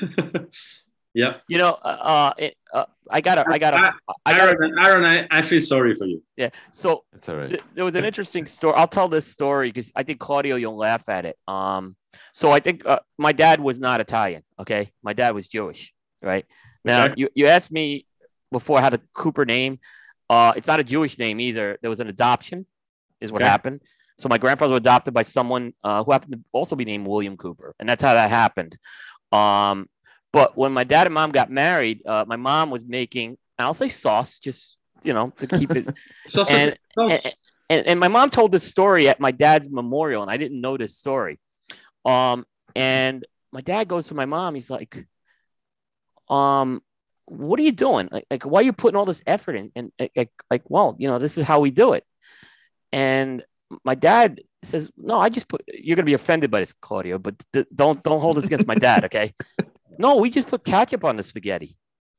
yeah. 1.14 1.34
You 1.48 1.58
know, 1.58 1.70
uh, 1.82 1.86
uh, 1.86 2.32
it, 2.38 2.56
uh 2.72 2.84
I 3.10 3.20
gotta, 3.20 3.44
I 3.46 3.58
gotta, 3.58 3.94
I 4.24 4.32
gotta, 4.32 4.52
Aaron, 4.52 4.78
Aaron 4.82 5.04
I, 5.04 5.26
I 5.30 5.42
feel 5.42 5.60
sorry 5.60 5.94
for 5.94 6.06
you. 6.06 6.22
yeah. 6.36 6.48
So 6.72 7.04
That's 7.12 7.28
all 7.28 7.36
right. 7.36 7.50
th- 7.50 7.62
there 7.74 7.84
was 7.84 7.94
an 7.94 8.04
interesting 8.04 8.46
story. 8.46 8.74
I'll 8.76 8.88
tell 8.88 9.08
this 9.08 9.26
story 9.26 9.68
because 9.68 9.92
I 9.94 10.02
think 10.02 10.18
Claudio, 10.18 10.56
you'll 10.56 10.76
laugh 10.78 11.08
at 11.08 11.26
it. 11.26 11.36
Um, 11.46 11.96
so 12.32 12.50
I 12.50 12.60
think 12.60 12.86
uh, 12.86 13.00
my 13.18 13.32
dad 13.32 13.60
was 13.60 13.80
not 13.80 14.00
Italian. 14.00 14.42
Okay, 14.58 14.92
my 15.02 15.12
dad 15.12 15.34
was 15.34 15.48
Jewish. 15.48 15.92
Right 16.22 16.46
now, 16.84 17.06
Okay. 17.06 17.14
you 17.16 17.28
you 17.34 17.46
asked 17.48 17.72
me 17.72 18.06
before 18.52 18.80
how 18.80 18.90
the 18.90 19.00
Cooper 19.12 19.44
name. 19.44 19.80
Uh, 20.32 20.52
it's 20.56 20.66
not 20.66 20.80
a 20.80 20.84
Jewish 20.94 21.18
name 21.18 21.38
either. 21.40 21.78
There 21.82 21.90
was 21.90 22.00
an 22.00 22.08
adoption, 22.08 22.64
is 23.20 23.30
what 23.32 23.42
Okay. 23.42 23.50
happened. 23.50 23.82
So 24.18 24.28
my 24.28 24.38
grandfather 24.38 24.72
was 24.72 24.80
adopted 24.80 25.12
by 25.12 25.22
someone 25.22 25.74
uh, 25.84 26.02
who 26.02 26.12
happened 26.12 26.32
to 26.32 26.40
also 26.52 26.74
be 26.76 26.84
named 26.86 27.06
William 27.06 27.36
Cooper, 27.36 27.74
and 27.78 27.86
that's 27.88 28.02
how 28.02 28.14
that 28.14 28.30
happened. 28.30 28.76
Um, 29.30 29.88
but 30.32 30.56
when 30.56 30.72
my 30.72 30.84
dad 30.84 31.06
and 31.06 31.14
mom 31.14 31.30
got 31.32 31.50
married, 31.50 32.00
uh, 32.06 32.24
my 32.26 32.36
mom 32.36 32.70
was 32.70 32.82
making, 32.86 33.36
I'll 33.58 33.74
say 33.74 33.88
sauce, 33.90 34.38
just 34.38 34.76
you 35.02 35.12
know, 35.12 35.30
to 35.40 35.46
keep 35.46 35.70
it 35.76 35.84
Sauce 36.28 36.50
And- 36.50 36.76
sauce. 36.96 37.24
and, 37.26 37.34
and, 37.70 37.86
and 37.88 38.00
my 38.00 38.08
mom 38.08 38.30
told 38.30 38.52
this 38.52 38.64
story 38.64 39.08
at 39.08 39.18
my 39.20 39.32
dad's 39.32 39.68
memorial, 39.68 40.22
and 40.22 40.30
I 40.30 40.36
didn't 40.38 40.60
know 40.60 40.76
this 40.78 40.96
story. 40.96 41.38
Um, 42.06 42.46
and 42.74 43.26
my 43.52 43.60
dad 43.60 43.88
goes 43.88 44.06
to 44.08 44.14
my 44.14 44.24
mom. 44.26 44.54
He's 44.54 44.70
like, 44.70 44.92
um, 46.28 46.80
what 47.32 47.58
are 47.58 47.62
you 47.62 47.72
doing? 47.72 48.08
Like, 48.10 48.26
like 48.30 48.42
why 48.44 48.60
are 48.60 48.64
you 48.64 48.72
putting 48.72 48.96
all 48.96 49.04
this 49.04 49.22
effort 49.26 49.56
in? 49.56 49.72
And 49.74 49.92
like, 50.16 50.30
like, 50.50 50.62
well, 50.68 50.96
you 50.98 51.08
know, 51.08 51.18
this 51.18 51.38
is 51.38 51.46
how 51.46 51.60
we 51.60 51.70
do 51.70 51.94
it. 51.94 52.04
And 52.92 53.44
my 53.84 53.94
dad 53.94 54.40
says, 54.62 54.90
no, 54.96 55.18
I 55.18 55.28
just 55.28 55.48
put. 55.48 55.62
You're 55.66 55.96
gonna 55.96 56.06
be 56.06 56.14
offended 56.14 56.50
by 56.50 56.60
this, 56.60 56.72
Claudio, 56.74 57.18
but 57.18 57.34
th- 57.52 57.66
don't 57.74 58.02
don't 58.02 58.20
hold 58.20 58.36
this 58.36 58.44
against 58.44 58.66
my 58.66 58.74
dad, 58.74 59.04
okay? 59.06 59.34
no, 59.98 60.16
we 60.16 60.30
just 60.30 60.46
put 60.46 60.64
ketchup 60.64 61.04
on 61.04 61.16
the 61.16 61.22
spaghetti. 61.22 61.76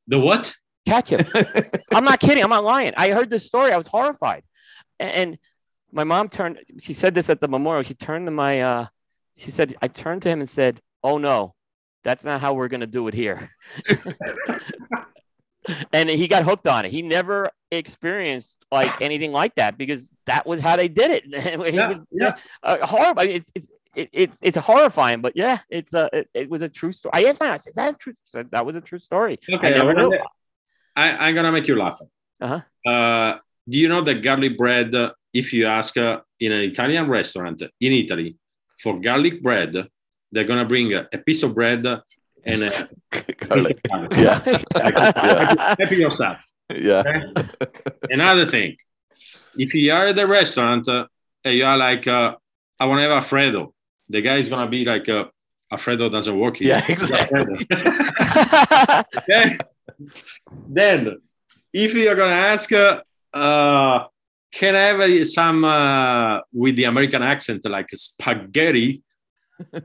the 0.08 0.20
what? 0.20 0.54
Ketchup. 0.86 1.28
I'm 1.94 2.04
not 2.04 2.20
kidding. 2.20 2.44
I'm 2.44 2.50
not 2.50 2.64
lying. 2.64 2.94
I 2.98 3.12
heard 3.12 3.30
this 3.30 3.46
story. 3.46 3.72
I 3.72 3.78
was 3.78 3.88
horrified. 3.88 4.44
And, 5.00 5.12
and 5.12 5.38
my 5.92 6.04
mom 6.04 6.28
turned, 6.28 6.60
she 6.82 6.94
said 6.94 7.14
this 7.14 7.30
at 7.30 7.40
the 7.40 7.48
memorial. 7.48 7.84
She 7.84 7.94
turned 7.94 8.28
to 8.28 8.32
my, 8.32 8.62
uh, 8.62 8.86
she 9.38 9.52
said, 9.52 9.76
I 9.82 9.88
turned 9.88 10.24
to 10.24 10.30
him 10.30 10.40
and 10.42 10.50
said, 10.50 10.82
Oh 11.04 11.18
no, 11.18 11.54
that's 12.04 12.24
not 12.24 12.42
how 12.42 12.54
we're 12.54 12.68
going 12.68 12.82
to 12.82 12.88
do 12.88 13.08
it 13.08 13.14
here. 13.14 13.50
and 15.94 16.10
he 16.10 16.28
got 16.28 16.44
hooked 16.44 16.68
on 16.68 16.86
it. 16.86 16.92
He 16.92 17.02
never 17.02 17.50
experienced 17.72 18.66
like 18.72 19.02
anything 19.02 19.32
like 19.32 19.56
that 19.56 19.78
because 19.78 20.14
that 20.26 20.46
was 20.46 20.60
how 20.60 20.76
they 20.76 20.88
did 20.88 21.12
it. 21.12 21.24
Yeah, 21.74 21.88
was- 21.90 22.00
yeah. 22.12 22.36
uh, 22.62 22.86
horrible. 22.86 23.22
I 23.22 23.26
mean, 23.28 23.36
it's, 23.38 23.52
it's, 23.56 23.68
it, 23.96 24.10
it's 24.12 24.40
it's 24.42 24.58
horrifying, 24.58 25.22
but 25.22 25.34
yeah, 25.36 25.60
it's 25.70 25.94
a 25.94 26.10
it, 26.12 26.30
it 26.34 26.50
was 26.50 26.64
a 26.64 26.70
true 26.70 26.92
story. 26.92 27.12
I 27.14 27.24
asked 27.30 27.40
my, 27.40 27.58
said, 27.58 27.74
"That's 27.76 27.96
true." 27.98 28.14
Said, 28.26 28.50
that 28.52 28.66
was 28.66 28.76
a 28.76 28.82
true 28.82 28.98
story. 28.98 29.38
Okay, 29.48 29.68
I 29.68 29.70
never 29.70 29.94
knew. 29.94 30.18
I, 30.96 31.28
I'm 31.28 31.36
gonna 31.36 31.52
make 31.52 31.68
you 31.68 31.76
laugh. 31.76 32.00
Uh-huh. 32.42 32.90
Uh, 32.90 33.38
do 33.70 33.78
you 33.78 33.88
know 33.90 34.02
that 34.02 34.24
garlic 34.24 34.58
bread? 34.58 34.96
if 35.34 35.52
you 35.52 35.66
ask 35.66 35.98
uh, 35.98 36.20
in 36.40 36.52
an 36.52 36.62
Italian 36.62 37.10
restaurant 37.10 37.62
in 37.62 37.92
Italy 37.92 38.38
for 38.78 39.00
garlic 39.00 39.42
bread, 39.42 39.88
they're 40.34 40.44
gonna 40.44 40.66
bring 40.66 40.94
a, 40.94 41.08
a 41.14 41.18
piece 41.20 41.44
of 41.44 41.54
bread 41.54 41.86
and 42.44 42.64
a 42.64 42.90
Garlic. 43.46 43.80
Yeah. 44.12 44.42
yeah. 44.76 45.76
happy 45.80 45.98
yourself. 45.98 46.38
Yeah. 46.74 47.04
Another 48.10 48.46
thing, 48.46 48.76
if 49.56 49.74
you 49.74 49.92
are 49.94 50.08
at 50.08 50.16
the 50.16 50.28
restaurant 50.28 50.88
uh, 50.88 51.06
and 51.46 51.56
you 51.56 51.66
are 51.66 51.78
like, 51.78 52.08
uh, 52.08 52.36
I 52.80 52.86
want 52.86 52.98
to 53.00 53.04
have 53.04 53.12
Alfredo, 53.12 53.74
the 54.10 54.22
guy 54.22 54.38
is 54.38 54.50
gonna 54.50 54.70
be 54.70 54.84
like, 54.84 55.08
uh, 55.08 55.26
Alfredo 55.72 56.10
doesn't 56.10 56.38
work 56.38 56.58
here. 56.58 56.70
Yeah, 56.70 56.86
exactly. 56.88 57.68
okay. 59.18 59.58
Then, 60.68 61.18
if 61.72 61.94
you're 61.94 62.16
gonna 62.16 62.32
ask, 62.54 62.72
uh, 62.72 63.02
uh, 63.34 64.06
can 64.52 64.76
I 64.76 64.80
have 64.80 65.00
uh, 65.00 65.26
some 65.26 65.64
uh, 65.66 66.40
with 66.52 66.76
the 66.76 66.86
American 66.86 67.24
accent, 67.24 67.66
like 67.66 67.90
spaghetti 67.92 69.04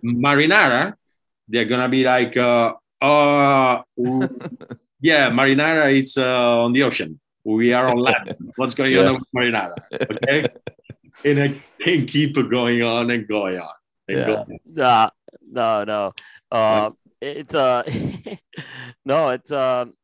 marinara? 0.05 0.95
They're 1.49 1.65
gonna 1.65 1.89
be 1.89 2.05
like, 2.05 2.36
uh, 2.36 2.74
uh, 3.01 3.82
yeah, 5.01 5.31
marinara 5.31 5.97
is 5.97 6.16
uh, 6.16 6.65
on 6.65 6.73
the 6.73 6.82
ocean. 6.82 7.20
We 7.45 7.73
are 7.73 7.89
on 7.89 7.99
land. 7.99 8.35
What's 8.57 8.74
going 8.74 8.93
Yeah. 8.93 9.09
on 9.09 9.15
with 9.15 9.28
marinara? 9.35 9.77
Okay, 10.11 10.45
and 11.24 11.40
I 11.40 11.62
can 11.81 12.07
keep 12.07 12.35
going 12.35 12.82
on 12.82 13.11
and 13.11 13.27
going 13.27 13.59
on. 13.59 13.74
And 14.09 14.19
Yeah. 14.19 14.27
going. 14.27 14.59
no, 14.66 15.11
no, 15.51 15.85
no. 15.85 16.12
Uh, 16.51 16.90
it's 17.20 17.55
uh, 17.55 17.82
no, 19.05 19.31
it's 19.31 19.51
um, 19.51 19.95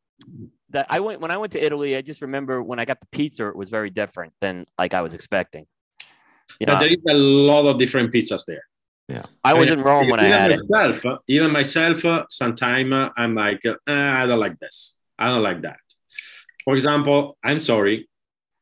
that 0.70 0.86
I 0.89 1.01
went 1.01 1.20
when 1.20 1.31
I 1.31 1.36
went 1.36 1.53
to 1.53 1.62
Italy. 1.65 1.97
I 1.97 2.03
just 2.03 2.23
remember 2.23 2.62
when 2.62 2.78
I 2.78 2.85
got 2.85 3.01
the 3.01 3.07
pizza, 3.12 3.49
it 3.49 3.57
was 3.57 3.70
very 3.70 3.91
different 3.91 4.32
than 4.41 4.66
like 4.78 4.95
I 4.95 5.03
was 5.03 5.15
expecting. 5.15 5.66
You 6.61 6.66
know, 6.66 6.74
But 6.74 6.81
there 6.81 6.91
is 6.91 7.03
a 7.09 7.15
lot 7.15 7.66
of 7.66 7.78
different 7.78 8.12
pizzas 8.12 8.45
there. 8.47 8.62
I 9.45 9.53
was 9.55 9.71
in 9.71 9.81
Rome 9.83 10.09
when 10.09 10.21
I 10.21 10.29
even 10.29 10.41
had 10.41 10.61
myself, 10.69 11.05
uh, 11.05 11.19
Even 11.29 11.51
myself, 11.53 12.05
uh, 12.05 12.25
sometime 12.31 12.93
uh, 12.93 13.11
I'm 13.17 13.35
like, 13.35 13.65
uh, 13.67 13.75
"Ah, 13.87 14.23
I 14.23 14.27
don't 14.27 14.41
like 14.41 14.59
this. 14.59 14.97
I 15.19 15.27
don't 15.29 15.43
like 15.43 15.61
that. 15.63 15.79
For 16.65 16.75
example, 16.75 17.37
I'm 17.45 17.61
sorry. 17.61 18.09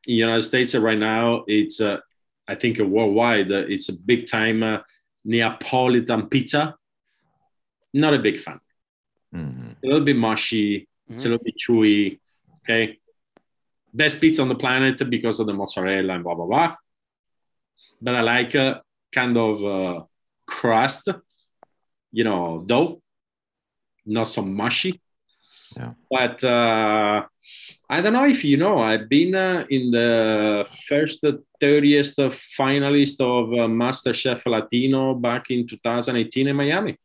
in 0.05 0.11
the 0.11 0.13
United 0.15 0.41
States 0.41 0.75
right 0.75 0.97
now, 0.97 1.45
it's 1.47 1.79
uh, 1.79 1.97
I 2.45 2.55
think 2.55 2.77
worldwide, 2.79 3.49
uh, 3.51 3.63
it's 3.73 3.87
a 3.87 3.93
big 3.93 4.27
time 4.27 4.61
uh, 4.61 4.79
Neapolitan 5.23 6.27
pizza. 6.27 6.75
Not 7.93 8.13
a 8.13 8.19
big 8.19 8.37
fan. 8.37 8.59
Mhm. 9.33 9.75
A 9.81 9.87
little 9.87 10.01
bit 10.09 10.17
mushy. 10.17 10.87
It's 11.09 11.23
a 11.23 11.27
Mhm. 11.27 11.31
little 11.31 11.43
bit 11.45 11.55
chewy. 11.63 12.19
Okay. 12.59 12.99
Best 13.93 14.19
pizza 14.19 14.41
on 14.41 14.49
the 14.49 14.55
planet 14.55 15.09
because 15.09 15.39
of 15.39 15.47
the 15.47 15.53
mozzarella 15.53 16.13
and 16.15 16.23
blah 16.25 16.35
blah 16.35 16.47
blah. 16.51 16.75
But 18.01 18.15
I 18.15 18.21
like 18.21 18.53
a 18.55 18.81
kind 19.13 19.37
of 19.37 19.63
uh, 19.63 20.03
crust, 20.45 21.09
you 22.11 22.23
know, 22.23 22.63
dough, 22.65 23.01
not 24.05 24.27
so 24.27 24.41
mushy. 24.41 24.99
Yeah. 25.75 25.93
But 26.09 26.43
uh, 26.43 27.23
I 27.89 28.01
don't 28.01 28.13
know 28.13 28.25
if 28.25 28.43
you 28.45 28.57
know, 28.57 28.79
I've 28.79 29.09
been 29.09 29.33
uh, 29.33 29.65
in 29.69 29.89
the 29.89 30.65
first 30.87 31.23
30th 31.23 32.15
finalist 32.59 33.19
of 33.21 33.51
uh, 33.53 33.67
MasterChef 33.67 34.45
Latino 34.45 35.15
back 35.15 35.49
in 35.49 35.65
2018 35.67 36.47
in 36.47 36.55
Miami. 36.55 36.97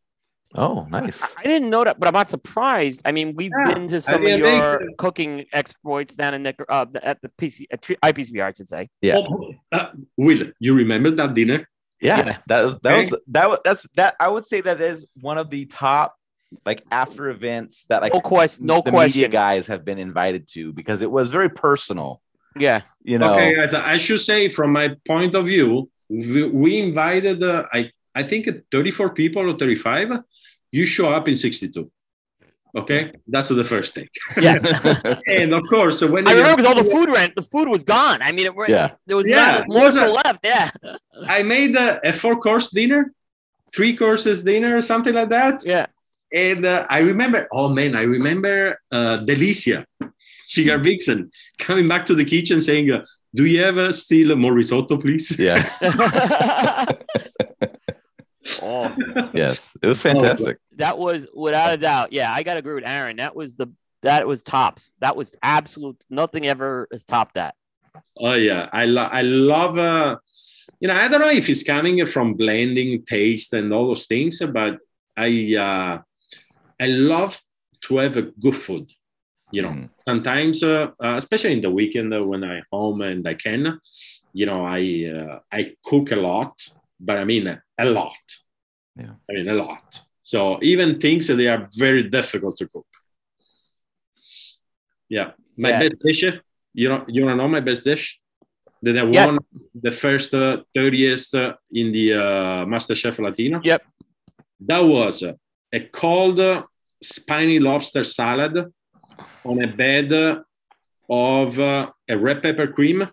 Oh, 0.55 0.87
nice. 0.91 1.19
I 1.37 1.43
didn't 1.43 1.69
know 1.69 1.85
that, 1.85 1.99
but 2.01 2.09
I'm 2.09 2.15
not 2.15 2.29
surprised. 2.29 3.03
I 3.05 3.13
mean, 3.13 3.35
we've 3.37 3.53
Yeah, 3.67 3.75
been 3.75 3.87
to 3.89 4.01
some 4.01 4.17
of 4.17 4.21
mean, 4.23 4.39
your 4.39 4.79
they- 4.79 4.95
cooking 4.97 5.45
exploits 5.53 6.15
down 6.15 6.35
in 6.35 6.43
Nic- 6.43 6.65
uh, 6.69 6.87
at 7.03 7.21
the 7.23 7.29
PC 7.39 7.67
at 7.71 7.83
IPCPR, 7.83 8.47
I 8.47 8.53
should 8.55 8.69
say. 8.69 8.89
Yeah. 9.03 9.17
Oh, 9.19 9.53
uh, 9.73 9.91
Will, 10.17 10.51
you 10.59 10.75
remember 10.75 11.11
that 11.11 11.35
dinner? 11.35 11.69
Yeah, 12.01 12.19
Yeah. 12.27 12.37
that 12.47 12.65
was 12.67 12.75
that 12.83 12.93
Okay. 12.95 13.11
was 13.11 13.21
that 13.29 13.49
was 13.51 13.59
that's 13.65 13.87
that 13.97 14.15
I 14.21 14.29
would 14.29 14.47
say 14.47 14.61
that 14.61 14.81
is 14.81 15.05
one 15.21 15.39
of 15.39 15.51
the 15.51 15.65
top 15.67 16.15
like 16.65 16.83
after 16.91 17.29
events 17.29 17.85
that 17.89 18.01
like 18.03 18.15
No 18.15 18.21
question. 18.21 18.67
No 18.67 18.81
the 18.81 18.91
question. 18.91 19.19
media 19.21 19.29
guys 19.29 19.67
have 19.67 19.85
been 19.85 19.99
invited 19.99 20.49
to 20.55 20.73
because 20.73 21.03
it 21.03 21.11
was 21.11 21.31
very 21.31 21.51
personal. 21.51 22.23
Yeah. 22.57 22.83
You 23.05 23.19
know, 23.19 23.33
Okay, 23.35 23.55
guys, 23.55 23.75
I 23.75 23.99
should 23.99 24.21
say 24.21 24.49
from 24.49 24.73
my 24.73 24.97
point 25.07 25.35
of 25.35 25.47
view, 25.47 25.91
we, 26.09 26.45
we 26.49 26.79
invited, 26.81 27.43
uh, 27.43 27.65
I, 27.73 27.91
I 28.15 28.23
think 28.23 28.49
34 28.73 29.11
people 29.11 29.43
or 29.51 29.57
35. 29.57 30.21
You 30.73 30.85
show 30.87 31.11
up 31.13 31.29
in 31.29 31.37
62. 31.37 31.91
Okay, 32.77 33.11
that's 33.27 33.49
the 33.49 33.65
first 33.65 33.95
thing. 33.95 34.09
Yeah. 34.41 34.57
And 35.27 35.55
of 35.55 35.63
course, 35.69 36.01
when 36.03 36.29
I 36.29 36.33
remember 36.33 36.67
all 36.69 36.75
the 36.75 36.85
food 36.95 37.09
rent, 37.09 37.33
the 37.35 37.43
food 37.43 37.69
was 37.69 37.83
gone. 37.85 38.21
I 38.23 38.33
mean, 38.33 38.47
it, 38.47 38.55
Yeah. 38.69 38.93
there 39.07 39.17
was 39.17 39.27
Yeah, 39.29 39.51
not 39.51 39.69
more 39.69 39.85
was 39.87 39.97
so 39.97 40.13
left. 40.13 40.41
Yeah. 40.45 40.71
I 41.29 41.43
made 41.43 41.77
a, 41.77 42.01
a 42.09 42.13
four 42.13 42.37
course 42.39 42.69
dinner, 42.71 43.13
three 43.75 43.97
courses 43.97 44.45
dinner, 44.45 44.77
or 44.77 44.83
something 44.83 45.15
like 45.15 45.31
that. 45.31 45.65
Yeah. 45.65 45.87
And 46.33 46.67
uh, 46.67 46.87
I 46.91 46.99
remember, 47.01 47.49
oh 47.53 47.69
man, 47.71 47.97
I 47.97 48.03
remember 48.03 48.79
uh, 48.93 49.19
Delicia, 49.25 49.87
Cigar 50.45 50.79
Vixen, 50.79 51.31
coming 51.59 51.89
back 51.89 52.05
to 52.07 52.15
the 52.15 52.25
kitchen 52.25 52.61
saying, 52.61 52.91
uh, 52.93 53.03
Do 53.35 53.45
you 53.47 53.63
have 53.65 53.79
uh, 53.79 53.93
still 53.93 54.37
more 54.37 54.53
risotto, 54.53 54.99
please? 54.99 55.39
yeah, 55.39 55.65
oh, 58.63 58.95
yes, 59.35 59.73
it 59.83 59.87
was 59.87 60.01
fantastic. 60.01 60.59
that 60.77 60.99
was 60.99 61.27
without 61.35 61.73
a 61.75 61.77
doubt. 61.77 62.13
Yeah, 62.13 62.33
I 62.33 62.43
got 62.43 62.55
to 62.55 62.61
agree 62.61 62.75
with 62.75 62.89
Aaron. 62.89 63.17
That 63.17 63.35
was 63.37 63.57
the 63.57 63.69
that 64.03 64.27
was 64.27 64.43
tops. 64.43 64.95
That 65.01 65.17
was 65.17 65.35
absolute. 65.43 66.03
Nothing 66.11 66.47
ever 66.47 66.89
has 66.93 67.05
topped 67.05 67.35
that. 67.35 67.55
Oh 68.19 68.35
yeah, 68.35 68.69
I 68.73 68.85
lo- 68.87 69.11
I 69.13 69.23
love. 69.23 69.79
Uh, 69.79 70.19
you 70.81 70.87
know, 70.89 70.95
I 70.97 71.09
don't 71.09 71.21
know 71.21 71.31
if 71.31 71.49
it's 71.49 71.65
coming 71.65 72.05
from 72.07 72.35
blending 72.35 73.05
taste 73.05 73.53
and 73.53 73.73
all 73.73 73.89
those 73.89 74.07
things, 74.07 74.41
but 74.53 74.79
I 75.17 75.57
uh, 75.57 75.99
I 76.81 76.87
love 76.87 77.41
to 77.83 77.99
have 77.99 78.17
a 78.17 78.23
good 78.23 78.57
food. 78.57 78.87
You 79.51 79.63
know, 79.63 79.71
Mhm. 79.71 79.89
sometimes, 80.05 80.63
uh, 80.63 80.91
uh, 81.03 81.15
especially 81.17 81.55
in 81.55 81.63
the 81.63 81.71
weekend 81.71 82.13
uh, 82.13 82.23
when 82.23 82.45
I'm 82.45 82.63
home 82.71 83.01
and 83.01 83.27
I 83.27 83.35
can, 83.35 83.81
you 84.35 84.47
know, 84.47 84.63
I 84.65 84.81
uh, 85.17 85.39
I 85.51 85.73
cook 85.83 86.13
a 86.13 86.17
lot, 86.17 86.53
but 87.01 87.17
I 87.19 87.25
mean 87.25 87.47
a 87.79 87.85
lot. 87.85 88.17
Yeah. 88.97 89.15
I 89.29 89.33
mean 89.35 89.49
a 89.49 89.55
lot. 89.55 90.01
So 90.23 90.59
even 90.63 90.99
things 91.01 91.27
that 91.29 91.37
they 91.37 91.49
are 91.49 91.67
very 91.77 92.03
difficult 92.03 92.57
to 92.59 92.67
cook. 92.69 92.87
Yeah, 95.09 95.33
my 95.57 95.71
Yeah. 95.71 95.81
best 95.81 95.99
dish. 96.05 96.25
You 96.75 96.89
know, 96.91 97.05
you 97.09 97.25
wanna 97.25 97.37
know 97.37 97.49
my 97.49 97.61
best 97.61 97.85
dish? 97.85 98.21
That 98.83 98.97
I 98.99 99.03
won 99.03 99.39
the 99.75 99.91
first 99.91 100.35
uh, 100.35 100.63
30th 100.77 101.35
uh, 101.35 101.55
in 101.73 101.91
the 101.91 102.15
uh, 102.15 102.65
MasterChef 102.67 103.19
Latino. 103.19 103.61
Yep. 103.65 103.83
That 104.61 104.81
was 104.85 105.23
uh, 105.23 105.33
a 105.73 105.81
cold 105.81 106.39
uh, 106.39 106.63
spiny 107.03 107.59
lobster 107.59 108.05
salad 108.05 108.55
on 109.45 109.63
a 109.63 109.67
bed 109.67 110.13
uh, 110.13 110.43
of 111.11 111.59
uh, 111.59 111.91
a 112.09 112.17
red 112.17 112.43
pepper 112.43 112.69
cream 112.69 113.09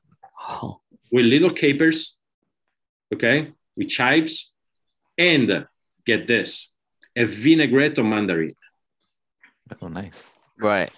Oh, 0.47 0.81
with 1.11 1.25
little 1.25 1.49
capers, 1.51 2.19
okay, 3.13 3.53
with 3.75 3.89
chives, 3.89 4.53
and 5.17 5.67
get 6.05 6.27
this, 6.27 6.73
a 7.15 7.25
vinaigrette 7.25 7.97
of 7.97 8.05
mandarin. 8.05 8.55
Oh, 9.81 9.87
nice. 9.87 10.13
right. 10.59 10.91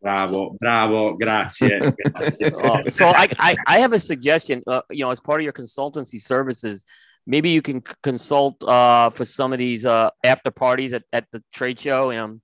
Bravo, 0.00 0.56
bravo, 0.60 1.16
grazie. 1.16 1.68
grazie. 1.68 2.36
Oh, 2.54 2.82
so 2.88 3.06
I, 3.06 3.28
I 3.38 3.56
I 3.66 3.78
have 3.80 3.92
a 3.92 3.98
suggestion. 3.98 4.62
Uh, 4.66 4.82
you 4.90 5.04
know, 5.04 5.10
as 5.10 5.20
part 5.20 5.40
of 5.40 5.44
your 5.44 5.52
consultancy 5.52 6.20
services, 6.20 6.84
maybe 7.26 7.50
you 7.50 7.60
can 7.60 7.84
c- 7.84 7.94
consult 8.02 8.62
uh, 8.62 9.10
for 9.10 9.24
some 9.24 9.52
of 9.52 9.58
these 9.58 9.84
uh, 9.84 10.10
after 10.22 10.50
parties 10.50 10.92
at, 10.92 11.02
at 11.12 11.26
the 11.32 11.42
trade 11.52 11.80
show. 11.80 12.12
Um, 12.12 12.40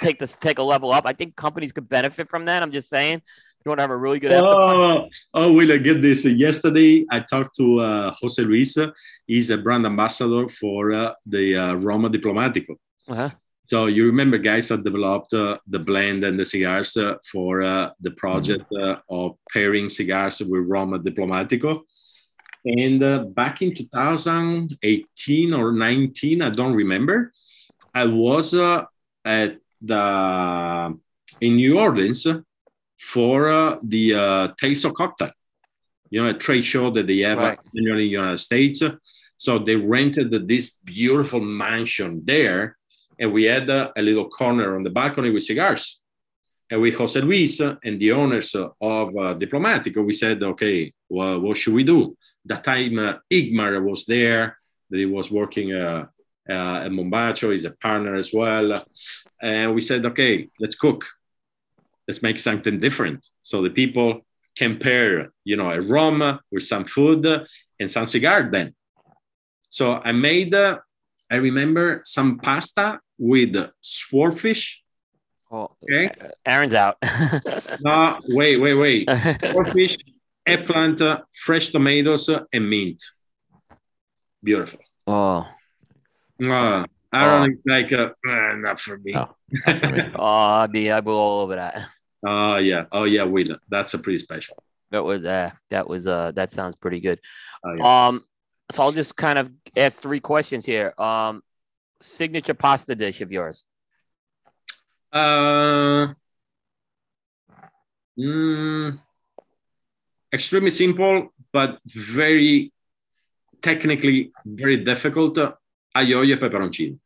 take 0.00 0.18
this 0.18 0.36
take 0.36 0.58
a 0.58 0.62
level 0.62 0.92
up. 0.92 1.06
I 1.06 1.12
think 1.12 1.34
companies 1.34 1.72
could 1.72 1.88
benefit 1.88 2.30
from 2.30 2.44
that. 2.44 2.62
I'm 2.62 2.72
just 2.72 2.88
saying. 2.88 3.22
You 3.66 3.70
want 3.70 3.80
to 3.80 3.82
have 3.82 3.90
a 3.90 3.96
really 3.96 4.20
good. 4.20 4.30
Oh, 4.32 5.08
oh, 5.34 5.52
will 5.52 5.72
I 5.72 5.78
get 5.78 6.00
this? 6.00 6.24
Yesterday, 6.24 7.04
I 7.10 7.18
talked 7.18 7.56
to 7.56 7.80
uh, 7.80 8.14
Jose 8.20 8.40
Luis. 8.40 8.78
He's 9.26 9.50
a 9.50 9.58
brand 9.58 9.84
ambassador 9.84 10.46
for 10.46 10.92
uh, 10.92 11.14
the 11.26 11.56
uh, 11.56 11.74
Roma 11.74 12.08
Diplomatico. 12.08 12.76
Uh-huh. 13.08 13.30
So 13.64 13.86
you 13.86 14.06
remember, 14.06 14.38
guys, 14.38 14.70
I 14.70 14.76
developed 14.76 15.34
uh, 15.34 15.58
the 15.66 15.80
blend 15.80 16.22
and 16.22 16.38
the 16.38 16.44
cigars 16.44 16.96
uh, 16.96 17.16
for 17.28 17.62
uh, 17.62 17.90
the 17.98 18.12
project 18.12 18.70
uh, 18.70 18.98
of 19.10 19.36
pairing 19.52 19.88
cigars 19.88 20.38
with 20.38 20.62
Roma 20.64 21.00
Diplomatico. 21.00 21.82
And 22.64 23.02
uh, 23.02 23.24
back 23.24 23.62
in 23.62 23.74
2018 23.74 25.52
or 25.52 25.72
19, 25.72 26.40
I 26.40 26.50
don't 26.50 26.74
remember, 26.74 27.32
I 27.92 28.04
was 28.04 28.54
uh, 28.54 28.84
at 29.24 29.56
the 29.82 30.96
in 31.40 31.56
New 31.56 31.80
Orleans 31.80 32.28
for 32.98 33.48
uh, 33.48 33.78
the 33.82 34.14
uh, 34.14 34.48
Taste 34.58 34.84
of 34.84 34.94
Cocktail, 34.94 35.30
you 36.10 36.22
know, 36.22 36.30
a 36.30 36.34
trade 36.34 36.64
show 36.64 36.90
that 36.90 37.06
they 37.06 37.18
have 37.20 37.38
Right. 37.38 37.58
annually 37.76 38.04
in 38.04 38.08
the 38.08 38.12
United 38.22 38.38
States. 38.38 38.82
So 39.36 39.58
they 39.58 39.76
rented 39.76 40.30
this 40.46 40.80
beautiful 40.84 41.40
mansion 41.40 42.22
there, 42.24 42.76
and 43.18 43.32
we 43.32 43.44
had 43.44 43.68
uh, 43.68 43.90
a 43.96 44.02
little 44.02 44.28
corner 44.28 44.76
on 44.76 44.82
the 44.82 44.90
balcony 44.90 45.30
with 45.30 45.42
cigars. 45.42 46.02
And 46.70 46.80
with 46.80 46.94
Jose 46.96 47.20
Luis 47.20 47.60
and 47.60 47.98
the 47.98 48.12
owners 48.12 48.54
of 48.54 48.70
uh, 48.80 49.34
Diplomatico, 49.34 50.04
we 50.04 50.12
said, 50.12 50.42
okay, 50.42 50.92
well, 51.08 51.38
what 51.40 51.56
should 51.56 51.74
we 51.74 51.84
do? 51.84 52.16
That 52.44 52.64
time, 52.64 52.98
uh, 52.98 53.14
Igmar 53.30 53.80
was 53.82 54.04
there, 54.04 54.58
that 54.90 54.98
he 54.98 55.06
was 55.06 55.30
working 55.30 55.72
uh, 55.72 56.06
uh, 56.48 56.84
at 56.84 56.90
Mombacho, 56.90 57.52
he's 57.52 57.64
a 57.64 57.72
partner 57.72 58.14
as 58.14 58.32
well. 58.32 58.84
And 59.40 59.74
we 59.74 59.80
said, 59.80 60.06
okay, 60.06 60.48
let's 60.58 60.76
cook. 60.76 61.04
Let's 62.08 62.22
make 62.22 62.38
something 62.38 62.78
different. 62.80 63.26
So 63.42 63.62
the 63.62 63.70
people 63.70 64.20
can 64.56 64.78
pair, 64.78 65.32
you 65.44 65.56
know, 65.56 65.70
a 65.70 65.80
rum 65.80 66.38
with 66.52 66.64
some 66.64 66.84
food 66.84 67.26
and 67.80 67.90
some 67.90 68.06
cigar 68.06 68.48
then. 68.50 68.74
So 69.68 69.94
I 69.94 70.12
made, 70.12 70.54
uh, 70.54 70.78
I 71.30 71.36
remember 71.36 72.02
some 72.04 72.38
pasta 72.38 73.00
with 73.18 73.56
swordfish. 73.80 74.82
Oh, 75.50 75.70
Okay. 75.82 76.10
Aaron's 76.44 76.74
out. 76.74 76.96
No, 77.80 78.18
wait, 78.28 78.56
wait, 78.60 78.74
wait. 78.74 79.08
Swordfish, 79.52 79.96
eggplant, 80.46 81.00
uh, 81.02 81.20
fresh 81.44 81.68
tomatoes, 81.68 82.28
uh, 82.28 82.44
and 82.52 82.68
mint. 82.70 83.02
Beautiful. 84.42 84.80
oh, 85.06 85.46
Uh, 86.48 86.84
I 87.12 87.24
don't 87.24 87.48
think 87.48 87.60
like, 87.66 87.92
uh, 87.92 88.10
uh, 88.28 88.56
not 88.56 88.78
for 88.80 88.98
me. 88.98 89.14
Oh. 89.14 89.28
oh, 90.16 90.24
I'd 90.62 90.72
be 90.72 90.90
I'd 90.90 91.04
be 91.04 91.10
all 91.10 91.40
over 91.42 91.54
that. 91.56 91.86
Oh, 92.26 92.56
yeah. 92.56 92.86
Oh, 92.90 93.04
yeah, 93.04 93.22
Will. 93.22 93.56
That's 93.68 93.94
a 93.94 93.98
pretty 93.98 94.18
special. 94.18 94.56
That 94.90 95.04
was 95.04 95.24
uh 95.24 95.50
that 95.70 95.88
was 95.88 96.06
uh 96.06 96.32
that 96.32 96.52
sounds 96.52 96.76
pretty 96.76 97.00
good. 97.00 97.20
Oh, 97.64 97.74
yeah. 97.74 98.06
Um, 98.06 98.24
so 98.70 98.82
I'll 98.82 98.92
just 98.92 99.16
kind 99.16 99.38
of 99.38 99.50
ask 99.76 100.00
three 100.00 100.20
questions 100.20 100.66
here. 100.66 100.92
Um, 100.98 101.42
signature 102.00 102.54
pasta 102.54 102.94
dish 102.94 103.20
of 103.20 103.30
yours. 103.30 103.64
Uh, 105.12 106.14
mm, 108.18 108.98
extremely 110.32 110.70
simple, 110.70 111.32
but 111.52 111.80
very 111.86 112.72
technically 113.62 114.32
very 114.44 114.78
difficult. 114.78 115.38
Uh, 115.38 115.52
aglio 115.94 116.24
e 116.24 116.36
peperoncino, 116.36 116.98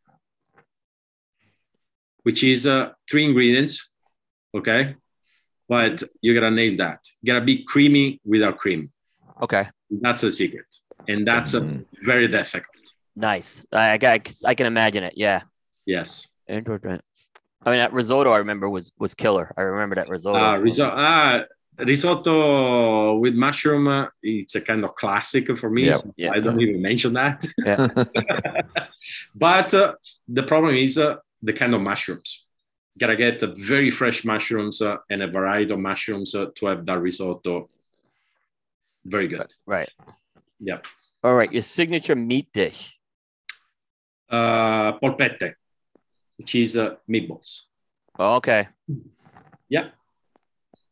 which 2.22 2.42
is 2.42 2.66
uh, 2.66 2.90
three 3.08 3.24
ingredients. 3.24 3.90
Okay, 4.54 4.96
but 5.74 5.94
you 6.24 6.30
gotta 6.36 6.50
nail 6.60 6.74
that. 6.84 7.00
gotta 7.28 7.44
be 7.50 7.54
creamy 7.72 8.06
without 8.32 8.56
cream. 8.62 8.82
Okay. 9.44 9.64
That's 10.04 10.22
a 10.24 10.30
secret, 10.40 10.66
and 11.10 11.20
that's 11.30 11.52
uh, 11.54 11.60
Mhm. 11.60 11.84
very 12.10 12.26
difficult. 12.38 12.84
Nice. 13.30 13.50
I, 13.72 13.98
I, 14.14 14.20
I 14.50 14.54
can 14.58 14.66
imagine 14.74 15.02
it. 15.08 15.14
Yeah. 15.26 15.40
Yes. 15.94 16.08
Interesting. 16.48 17.00
I 17.64 17.66
mean, 17.70 17.80
that 17.84 17.92
risotto 18.00 18.30
I 18.36 18.38
remember 18.44 18.66
was 18.76 18.86
was 19.02 19.12
killer. 19.22 19.46
I 19.58 19.62
remember 19.72 19.94
that 20.00 20.08
risotto. 20.14 20.38
Uh, 20.38 20.54
from- 20.54 20.64
risotto, 20.68 20.94
ah, 20.96 21.36
risotto 21.90 22.34
with 23.22 23.34
mushroom. 23.46 23.84
uh, 23.88 24.06
It's 24.22 24.54
a 24.60 24.62
kind 24.70 24.82
of 24.86 24.90
classic 25.02 25.44
for 25.60 25.70
me. 25.76 25.82
Yep. 25.90 25.96
so 26.00 26.06
Yeah. 26.22 26.32
I 26.36 26.38
don't 26.44 26.60
even 26.66 26.78
mention 26.90 27.12
that. 27.20 27.38
Yeah. 27.68 27.86
but 29.46 29.68
uh, 29.82 29.94
the 30.38 30.42
problem 30.50 30.74
is 30.86 30.92
uh, 30.98 31.16
the 31.48 31.52
kind 31.60 31.72
of 31.76 31.80
mushrooms. 31.90 32.30
Gotta 33.00 33.16
get 33.16 33.40
very 33.56 33.90
fresh 33.90 34.24
mushrooms 34.26 34.82
uh, 34.82 34.98
and 35.08 35.22
a 35.22 35.26
variety 35.26 35.72
of 35.72 35.78
mushrooms 35.80 36.34
uh, 36.34 36.46
to 36.56 36.66
have 36.66 36.84
that 36.84 37.00
risotto. 37.00 37.70
Very 39.06 39.26
good. 39.26 39.52
Right. 39.64 39.88
Yeah. 40.60 40.80
All 41.24 41.34
right. 41.34 41.50
Your 41.50 41.62
signature 41.62 42.14
meat 42.14 42.52
dish. 42.52 42.98
Uh, 44.28 44.98
polpette, 45.00 45.54
which 46.36 46.54
is 46.54 46.76
uh, 46.76 46.96
meatballs. 47.10 47.64
Oh, 48.18 48.34
okay. 48.36 48.68
Yeah. 49.68 49.88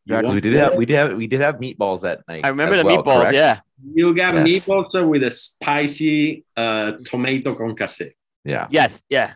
You, 0.07 0.15
Right. 0.15 0.25
we 0.25 0.41
did 0.41 0.55
have 0.55 0.77
we 0.77 0.87
did 0.87 0.97
have 0.97 1.17
we 1.19 1.27
did 1.27 1.41
have 1.43 1.57
meatballs 1.57 2.01
that 2.01 2.27
night. 2.27 2.41
I 2.43 2.49
remember 2.49 2.79
the 2.79 2.85
well, 2.87 3.03
meatballs. 3.05 3.21
correct? 3.21 3.35
Yeah. 3.35 3.61
you 3.95 4.15
got 4.15 4.35
Yes. 4.35 4.65
meatballs 4.65 5.09
with 5.09 5.23
a 5.23 5.31
spicy 5.31 6.47
uh, 6.57 6.93
tomato 7.05 7.55
concasse. 7.55 8.13
Yeah. 8.45 8.67
Yes. 8.71 9.03
Yeah. 9.11 9.35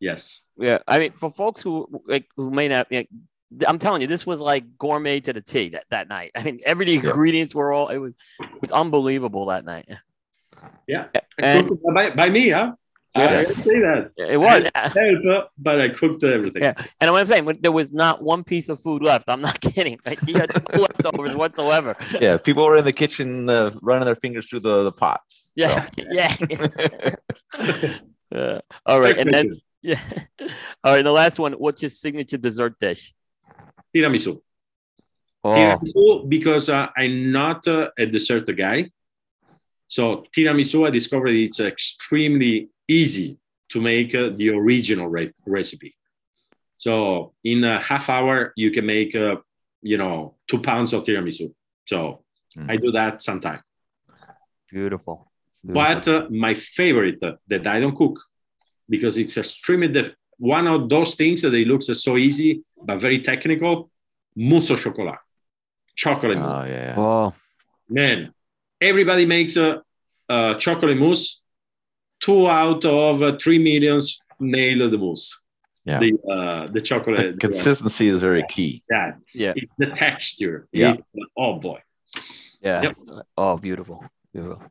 Yes. 0.00 0.42
Yeah. 0.58 0.78
I 0.86 0.98
mean, 0.98 1.12
for 1.12 1.30
folks 1.30 1.62
who 1.62 1.86
like 2.06 2.26
who 2.36 2.50
may 2.50 2.68
not, 2.68 2.86
like, 2.90 3.08
I'm 3.66 3.78
telling 3.78 4.02
you, 4.02 4.06
this 4.08 4.26
was 4.26 4.40
like 4.40 4.64
gourmet 4.78 5.20
to 5.20 5.32
the 5.32 5.40
T 5.40 5.70
that, 5.70 5.84
that 5.90 6.08
night. 6.08 6.32
I 6.36 6.42
mean, 6.42 6.60
every 6.64 6.90
Yeah. 6.90 7.00
ingredients 7.00 7.54
were 7.54 7.72
all 7.72 7.88
it 7.88 7.98
was 7.98 8.12
it 8.40 8.60
was 8.60 8.72
unbelievable 8.72 9.46
that 9.46 9.64
night. 9.64 9.88
Yeah. 10.86 11.06
And- 11.38 11.70
by, 11.94 12.10
by 12.10 12.28
me, 12.30 12.50
huh? 12.50 12.72
I 13.14 13.22
Yes. 13.22 13.48
didn't 13.48 13.62
say 13.62 13.80
that. 13.80 14.10
It 14.18 14.36
was. 14.36 14.68
Help, 14.74 15.48
but 15.56 15.80
I 15.80 15.88
cooked 15.88 16.22
everything. 16.22 16.62
Yeah. 16.62 16.74
And 17.00 17.10
what 17.10 17.20
I'm 17.20 17.26
saying, 17.26 17.46
there 17.62 17.72
was 17.72 17.90
not 17.90 18.22
one 18.22 18.44
piece 18.44 18.68
of 18.68 18.78
food 18.80 19.02
left. 19.02 19.24
I'm 19.28 19.40
not 19.40 19.58
kidding. 19.62 19.98
Like, 20.04 20.20
he 20.20 20.34
had 20.34 20.50
no 20.74 20.82
leftovers 20.82 21.34
whatsoever. 21.34 21.96
Yeah. 22.20 22.36
People 22.36 22.66
were 22.66 22.76
in 22.76 22.84
the 22.84 22.92
kitchen 22.92 23.48
uh, 23.48 23.70
running 23.80 24.04
their 24.04 24.16
fingers 24.16 24.46
through 24.48 24.60
the, 24.60 24.82
the 24.84 24.92
pots. 24.92 25.50
Yeah. 25.54 25.86
so. 25.96 26.04
Yeah. 27.58 27.96
Uh, 28.32 28.58
all 28.84 29.00
right. 29.00 29.16
And 29.16 29.32
then, 29.32 29.58
yeah. 29.86 30.00
All 30.84 30.94
right. 30.94 31.02
The 31.02 31.12
last 31.12 31.38
one. 31.38 31.52
What's 31.54 31.80
your 31.82 31.90
signature 31.90 32.36
dessert 32.38 32.74
dish? 32.78 33.14
tiramisu. 33.94 34.40
Oh, 35.44 35.50
Tiramisu 35.54 36.28
because 36.28 36.68
uh, 36.68 36.88
I'm 36.96 37.32
not 37.32 37.66
uh, 37.66 37.90
a 37.96 38.06
dessert 38.06 38.46
guy. 38.56 38.90
So 39.88 40.24
tiramisu, 40.36 40.86
I 40.86 40.90
discovered 40.90 41.28
it's 41.28 41.60
extremely 41.60 42.68
easy 42.88 43.38
to 43.70 43.80
make 43.80 44.14
uh, 44.14 44.30
the 44.34 44.50
original 44.50 45.08
re- 45.08 45.32
recipe. 45.46 45.94
So 46.76 47.32
in 47.44 47.64
a 47.64 47.80
half 47.80 48.10
hour, 48.10 48.52
you 48.56 48.70
can 48.70 48.84
make, 48.84 49.14
uh, 49.14 49.36
you 49.82 49.96
know, 49.96 50.34
two 50.48 50.60
pounds 50.60 50.92
of 50.92 51.04
tiramisu. 51.04 51.54
So 51.86 52.22
Mm. 52.56 52.70
I 52.72 52.76
do 52.78 52.90
that 52.92 53.22
sometime. 53.22 53.60
beautiful. 54.70 55.30
But 55.62 56.08
uh, 56.08 56.26
my 56.30 56.54
favorite 56.54 57.22
uh, 57.22 57.36
that 57.48 57.66
I 57.66 57.80
don't 57.80 57.94
cook 57.94 58.16
because 58.88 59.16
it's 59.18 59.36
extremely 59.36 59.88
diff- 59.88 60.14
one 60.38 60.66
of 60.66 60.88
those 60.88 61.14
things 61.14 61.42
that 61.42 61.54
it 61.54 61.66
looks 61.66 61.86
so 62.02 62.16
easy 62.16 62.62
but 62.82 63.00
very 63.00 63.20
technical. 63.20 63.90
Mousse 64.36 64.70
au 64.70 64.76
chocolat, 64.76 65.18
chocolate 65.94 66.36
mousse. 66.38 66.64
Oh 66.66 66.70
yeah. 66.70 66.94
oh, 66.98 67.34
Man, 67.88 68.32
everybody 68.80 69.24
makes 69.24 69.56
a, 69.56 69.82
a 70.28 70.54
chocolate 70.58 70.96
mousse. 70.98 71.40
Two 72.20 72.48
out 72.48 72.84
of 72.84 73.22
uh, 73.22 73.36
three 73.38 73.58
millions 73.58 74.18
nail 74.40 74.90
the 74.90 74.98
mousse. 74.98 75.42
Yeah. 75.84 76.00
The 76.00 76.12
uh, 76.30 76.66
the 76.66 76.80
chocolate. 76.80 77.32
The 77.34 77.38
consistency 77.38 78.08
is 78.08 78.20
very 78.20 78.44
key. 78.48 78.82
yeah, 78.90 79.12
yeah. 79.32 79.52
it's 79.56 79.72
the 79.78 79.86
texture. 79.86 80.66
Yeah. 80.72 80.92
It's- 80.94 81.26
oh 81.36 81.54
boy. 81.58 81.80
Yeah. 82.60 82.82
Yep. 82.82 82.96
Oh, 83.36 83.56
beautiful. 83.58 84.04
Beautiful. 84.32 84.62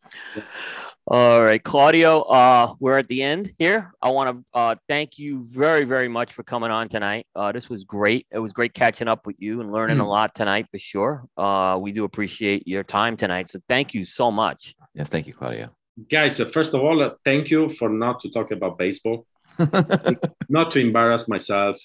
All 1.07 1.43
right, 1.43 1.63
Claudio, 1.63 2.21
uh, 2.21 2.73
we're 2.79 2.97
at 2.97 3.07
the 3.07 3.21
end 3.21 3.53
here. 3.59 3.93
I 4.01 4.09
want 4.09 4.35
to 4.35 4.57
uh, 4.57 4.75
thank 4.89 5.19
you 5.19 5.43
very, 5.43 5.85
very 5.85 6.07
much 6.07 6.33
for 6.33 6.41
coming 6.41 6.71
on 6.71 6.87
tonight. 6.87 7.27
Uh, 7.35 7.51
this 7.51 7.69
was 7.69 7.83
great. 7.83 8.25
It 8.31 8.39
was 8.39 8.51
great 8.51 8.73
catching 8.73 9.07
up 9.07 9.27
with 9.27 9.35
you 9.37 9.61
and 9.61 9.71
learning 9.71 9.99
a 9.99 10.07
lot 10.07 10.33
tonight 10.33 10.65
for 10.71 10.79
sure. 10.79 11.23
Uh, 11.37 11.77
we 11.79 11.91
do 11.91 12.05
appreciate 12.05 12.67
your 12.67 12.83
time 12.83 13.17
tonight. 13.17 13.51
So 13.51 13.59
thank 13.69 13.93
you 13.93 14.03
so 14.03 14.31
much. 14.31 14.73
Yeah, 14.95 15.03
Thank 15.03 15.27
you, 15.27 15.33
Claudio. 15.33 15.69
Guys, 16.09 16.39
uh, 16.39 16.45
first 16.45 16.73
of 16.73 16.81
all, 16.81 16.99
uh, 17.03 17.11
thank 17.23 17.51
you 17.51 17.69
for 17.69 17.87
not 17.87 18.19
to 18.21 18.31
talk 18.31 18.49
about 18.49 18.79
baseball. 18.79 19.27
not 20.49 20.73
to 20.73 20.79
embarrass 20.79 21.27
myself. 21.27 21.77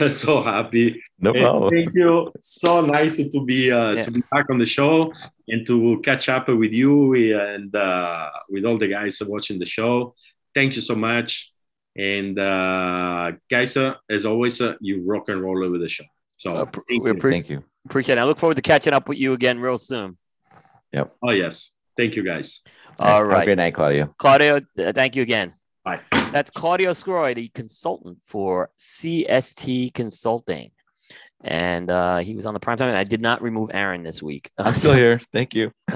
I'm 0.00 0.10
so 0.24 0.42
happy. 0.42 0.86
no 1.18 1.30
And 1.32 1.42
problem. 1.42 1.70
thank 1.74 1.94
you. 1.94 2.32
So 2.40 2.80
nice 2.80 3.16
to 3.16 3.44
be 3.44 3.70
uh, 3.72 3.92
Yeah. 3.92 4.02
to 4.06 4.10
be 4.10 4.22
back 4.32 4.46
on 4.52 4.58
the 4.58 4.66
show 4.66 5.12
and 5.48 5.66
to 5.66 6.00
catch 6.08 6.28
up 6.28 6.48
with 6.48 6.72
you 6.72 7.14
and 7.48 7.74
uh, 7.74 8.30
with 8.52 8.64
all 8.64 8.78
the 8.78 8.88
guys 8.88 9.20
watching 9.26 9.58
the 9.58 9.66
show. 9.66 10.14
Thank 10.54 10.74
you 10.76 10.82
so 10.82 10.94
much. 10.94 11.52
And 11.96 12.38
uh, 12.38 13.32
guys, 13.50 13.76
uh, 13.76 13.94
as 14.08 14.24
always, 14.24 14.60
uh, 14.60 14.74
you 14.80 15.02
rock 15.04 15.28
and 15.28 15.42
roll 15.42 15.60
with 15.70 15.80
the 15.80 15.88
show. 15.88 16.04
So 16.36 16.48
Uh, 16.56 16.64
pr- 16.66 16.80
thank 16.88 17.02
we 17.02 17.10
you. 17.10 17.16
appre- 17.16 17.30
Thank 17.36 17.50
you. 17.50 17.64
appreciate 17.86 18.18
it. 18.18 18.20
I 18.20 18.24
look 18.24 18.38
forward 18.38 18.54
to 18.56 18.62
catching 18.62 18.94
up 18.94 19.08
with 19.08 19.18
you 19.18 19.32
again 19.32 19.58
real 19.58 19.78
soon. 19.78 20.16
Yep. 20.92 21.06
Oh 21.22 21.32
yes, 21.32 21.76
thank 21.96 22.14
you 22.16 22.22
guys. 22.22 22.62
All 23.00 23.06
right. 23.06 23.14
Have 23.14 23.22
a 23.22 23.28
right. 23.28 23.44
great 23.44 23.58
night, 23.58 23.74
Claudio. 23.74 24.14
Claudio, 24.18 24.60
th- 24.76 24.94
thank 24.94 25.16
you 25.16 25.22
again. 25.22 25.54
That's 26.32 26.50
Claudio 26.50 26.90
Sgroi, 26.92 27.34
the 27.34 27.48
consultant 27.48 28.18
for 28.24 28.70
CST 28.78 29.94
Consulting. 29.94 30.70
And 31.42 31.88
uh, 31.88 32.18
he 32.18 32.34
was 32.34 32.46
on 32.46 32.54
the 32.54 32.60
prime 32.60 32.76
time, 32.78 32.88
and 32.88 32.96
I 32.96 33.04
did 33.04 33.20
not 33.20 33.40
remove 33.42 33.70
Aaron 33.72 34.02
this 34.02 34.22
week. 34.22 34.50
I'm 34.58 34.74
still 34.74 34.94
here. 34.94 35.20
Thank 35.32 35.54
you. 35.54 35.72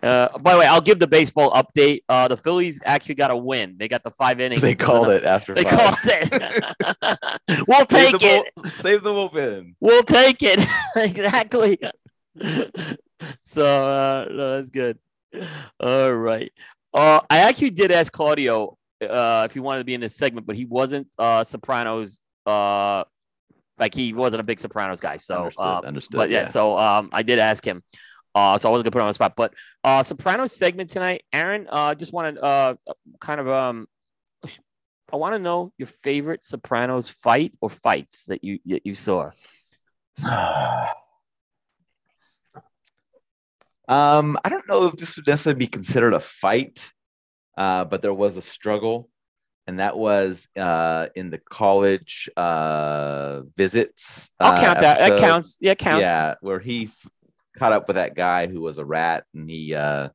Uh, 0.00 0.28
by 0.38 0.52
the 0.52 0.58
way, 0.60 0.66
I'll 0.66 0.80
give 0.80 0.98
the 1.00 1.06
baseball 1.08 1.50
update. 1.52 2.02
Uh, 2.08 2.28
the 2.28 2.36
Phillies 2.36 2.80
actually 2.84 3.16
got 3.16 3.30
a 3.30 3.36
win. 3.36 3.76
They 3.78 3.88
got 3.88 4.02
the 4.04 4.10
five 4.12 4.40
innings. 4.40 4.60
They 4.60 4.74
called 4.74 5.08
it 5.08 5.24
after 5.24 5.54
They 5.54 5.64
five. 5.64 5.72
called 5.72 5.98
it. 6.04 7.64
we'll 7.68 7.86
take 7.86 8.12
the 8.18 8.44
it. 8.64 8.68
Save 8.74 9.02
the 9.02 9.10
bullpen. 9.10 9.74
We'll 9.80 10.02
take 10.04 10.42
it. 10.42 10.64
exactly. 10.96 11.78
so 13.44 13.84
uh, 13.86 14.26
no, 14.30 14.56
that's 14.56 14.70
good. 14.70 14.98
All 15.80 16.12
right. 16.14 16.52
Uh, 16.94 17.20
I 17.30 17.38
actually 17.38 17.70
did 17.70 17.90
ask 17.90 18.12
Claudio 18.12 18.76
uh, 19.02 19.46
if 19.48 19.54
he 19.54 19.60
wanted 19.60 19.78
to 19.80 19.84
be 19.84 19.94
in 19.94 20.00
this 20.00 20.16
segment, 20.16 20.46
but 20.46 20.56
he 20.56 20.64
wasn't 20.64 21.08
uh, 21.18 21.44
Sopranos. 21.44 22.22
Uh, 22.46 23.04
like 23.78 23.94
he 23.94 24.12
wasn't 24.12 24.40
a 24.40 24.44
big 24.44 24.60
Sopranos 24.60 25.00
guy. 25.00 25.16
So, 25.16 25.36
Understood, 25.36 25.64
uh, 25.64 25.80
understood, 25.80 26.16
but 26.16 26.30
yeah, 26.30 26.42
yeah. 26.42 26.48
so 26.48 26.78
um, 26.78 27.08
I 27.12 27.22
did 27.22 27.38
ask 27.38 27.64
him. 27.64 27.82
Uh, 28.34 28.56
so 28.56 28.68
I 28.68 28.72
wasn't 28.72 28.84
gonna 28.84 28.92
put 28.92 28.98
him 28.98 29.04
on 29.04 29.08
the 29.08 29.14
spot, 29.14 29.34
but 29.36 29.54
uh, 29.84 30.02
Sopranos 30.02 30.52
segment 30.52 30.90
tonight, 30.90 31.24
Aaron. 31.32 31.66
Uh, 31.68 31.94
just 31.94 32.12
wanted 32.12 32.36
to 32.36 32.42
uh, 32.42 32.74
kind 33.20 33.40
of 33.40 33.48
um, 33.48 33.86
I 35.12 35.16
want 35.16 35.34
to 35.34 35.38
know 35.38 35.72
your 35.78 35.88
favorite 36.02 36.44
Sopranos 36.44 37.08
fight 37.08 37.52
or 37.60 37.68
fights 37.68 38.26
that 38.26 38.44
you 38.44 38.58
that 38.66 38.86
you 38.86 38.94
saw. 38.94 39.30
Um, 43.88 44.38
I 44.44 44.48
don't 44.48 44.68
know 44.68 44.86
if 44.86 44.96
this 44.96 45.16
would 45.16 45.26
necessarily 45.26 45.58
be 45.58 45.66
considered 45.66 46.14
a 46.14 46.20
fight, 46.20 46.90
uh, 47.56 47.84
but 47.84 48.02
there 48.02 48.14
was 48.14 48.36
a 48.36 48.42
struggle, 48.42 49.08
and 49.66 49.80
that 49.80 49.96
was 49.96 50.46
uh, 50.56 51.08
in 51.14 51.30
the 51.30 51.38
college 51.38 52.30
uh, 52.36 53.42
visits. 53.56 54.30
I'll 54.40 54.52
uh, 54.52 54.60
count 54.62 54.80
that. 54.80 54.98
That 54.98 55.18
counts. 55.18 55.58
Yeah, 55.60 55.74
counts. 55.74 56.02
Yeah, 56.02 56.34
where 56.40 56.60
he 56.60 56.84
f- 56.86 57.10
caught 57.58 57.72
up 57.72 57.88
with 57.88 57.96
that 57.96 58.14
guy 58.14 58.46
who 58.46 58.60
was 58.60 58.78
a 58.78 58.84
rat, 58.84 59.24
and 59.34 59.50
he 59.50 59.74
uh, 59.74 60.08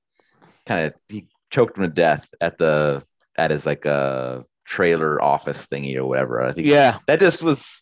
kind 0.66 0.88
of 0.88 0.94
he 1.08 1.28
choked 1.50 1.78
him 1.78 1.84
to 1.84 1.90
death 1.90 2.28
at 2.42 2.58
the 2.58 3.04
at 3.38 3.52
his 3.52 3.66
like 3.66 3.86
uh, 3.86 4.42
trailer 4.66 5.22
office 5.22 5.68
thingy 5.68 5.96
or 5.98 6.06
whatever. 6.06 6.42
I 6.44 6.54
think 6.54 6.68
Yeah. 6.68 7.00
that 7.08 7.20
just 7.20 7.44
was. 7.44 7.82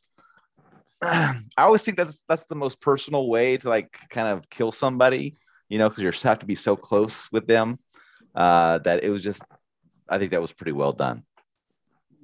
I 1.01 1.41
always 1.57 1.83
think 1.83 1.97
that's 1.97 2.23
that's 2.27 2.45
the 2.45 2.55
most 2.55 2.81
personal 2.81 3.27
way 3.29 3.57
to 3.57 3.69
like 3.69 3.95
kind 4.09 4.27
of 4.27 4.49
kill 4.49 4.71
somebody, 4.71 5.37
you 5.69 5.77
know, 5.77 5.89
because 5.89 6.03
you 6.03 6.11
have 6.29 6.39
to 6.39 6.45
be 6.45 6.55
so 6.55 6.75
close 6.75 7.23
with 7.31 7.47
them. 7.47 7.79
Uh, 8.35 8.79
that 8.79 9.03
it 9.03 9.09
was 9.09 9.23
just, 9.23 9.41
I 10.09 10.17
think 10.17 10.31
that 10.31 10.41
was 10.41 10.51
pretty 10.51 10.73
well 10.73 10.91
done. 10.91 11.23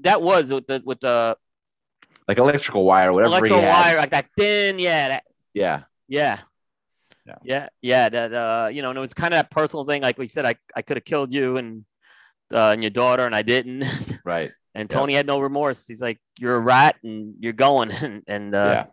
That 0.01 0.21
was 0.21 0.51
with 0.51 0.67
the 0.67 0.81
with 0.83 0.99
the 0.99 1.37
Like 2.27 2.37
electrical 2.37 2.83
wire, 2.83 3.13
whatever 3.13 3.37
electro 3.37 3.57
he 3.57 3.63
had. 3.63 3.71
wire, 3.71 3.97
like 3.97 4.09
that 4.11 4.27
thin. 4.37 4.79
Yeah, 4.79 5.09
that, 5.09 5.23
Yeah, 5.53 5.83
yeah. 6.07 6.39
Yeah. 7.25 7.35
Yeah, 7.43 7.69
yeah, 7.81 8.09
that 8.09 8.33
uh, 8.33 8.69
you 8.73 8.81
know, 8.81 8.89
and 8.89 8.97
it 8.97 9.01
was 9.01 9.13
kind 9.13 9.31
of 9.33 9.37
that 9.37 9.51
personal 9.51 9.85
thing. 9.85 10.01
Like 10.01 10.17
we 10.17 10.27
said, 10.27 10.43
I, 10.45 10.55
I 10.75 10.81
could 10.81 10.97
have 10.97 11.05
killed 11.05 11.31
you 11.31 11.57
and 11.57 11.85
uh, 12.51 12.71
and 12.73 12.81
your 12.83 12.89
daughter, 12.89 13.25
and 13.25 13.35
I 13.35 13.43
didn't. 13.43 13.85
right. 14.25 14.51
and 14.73 14.89
Yeah. 14.91 14.97
Tony 14.97 15.13
had 15.13 15.27
no 15.27 15.39
remorse. 15.39 15.85
He's 15.87 16.01
like, 16.01 16.19
"You're 16.39 16.55
a 16.55 16.59
rat, 16.59 16.95
and 17.03 17.35
you're 17.39 17.53
going." 17.53 17.91
and 17.91 18.23
and 18.27 18.55
uh, 18.55 18.69
yeah, 18.73 18.85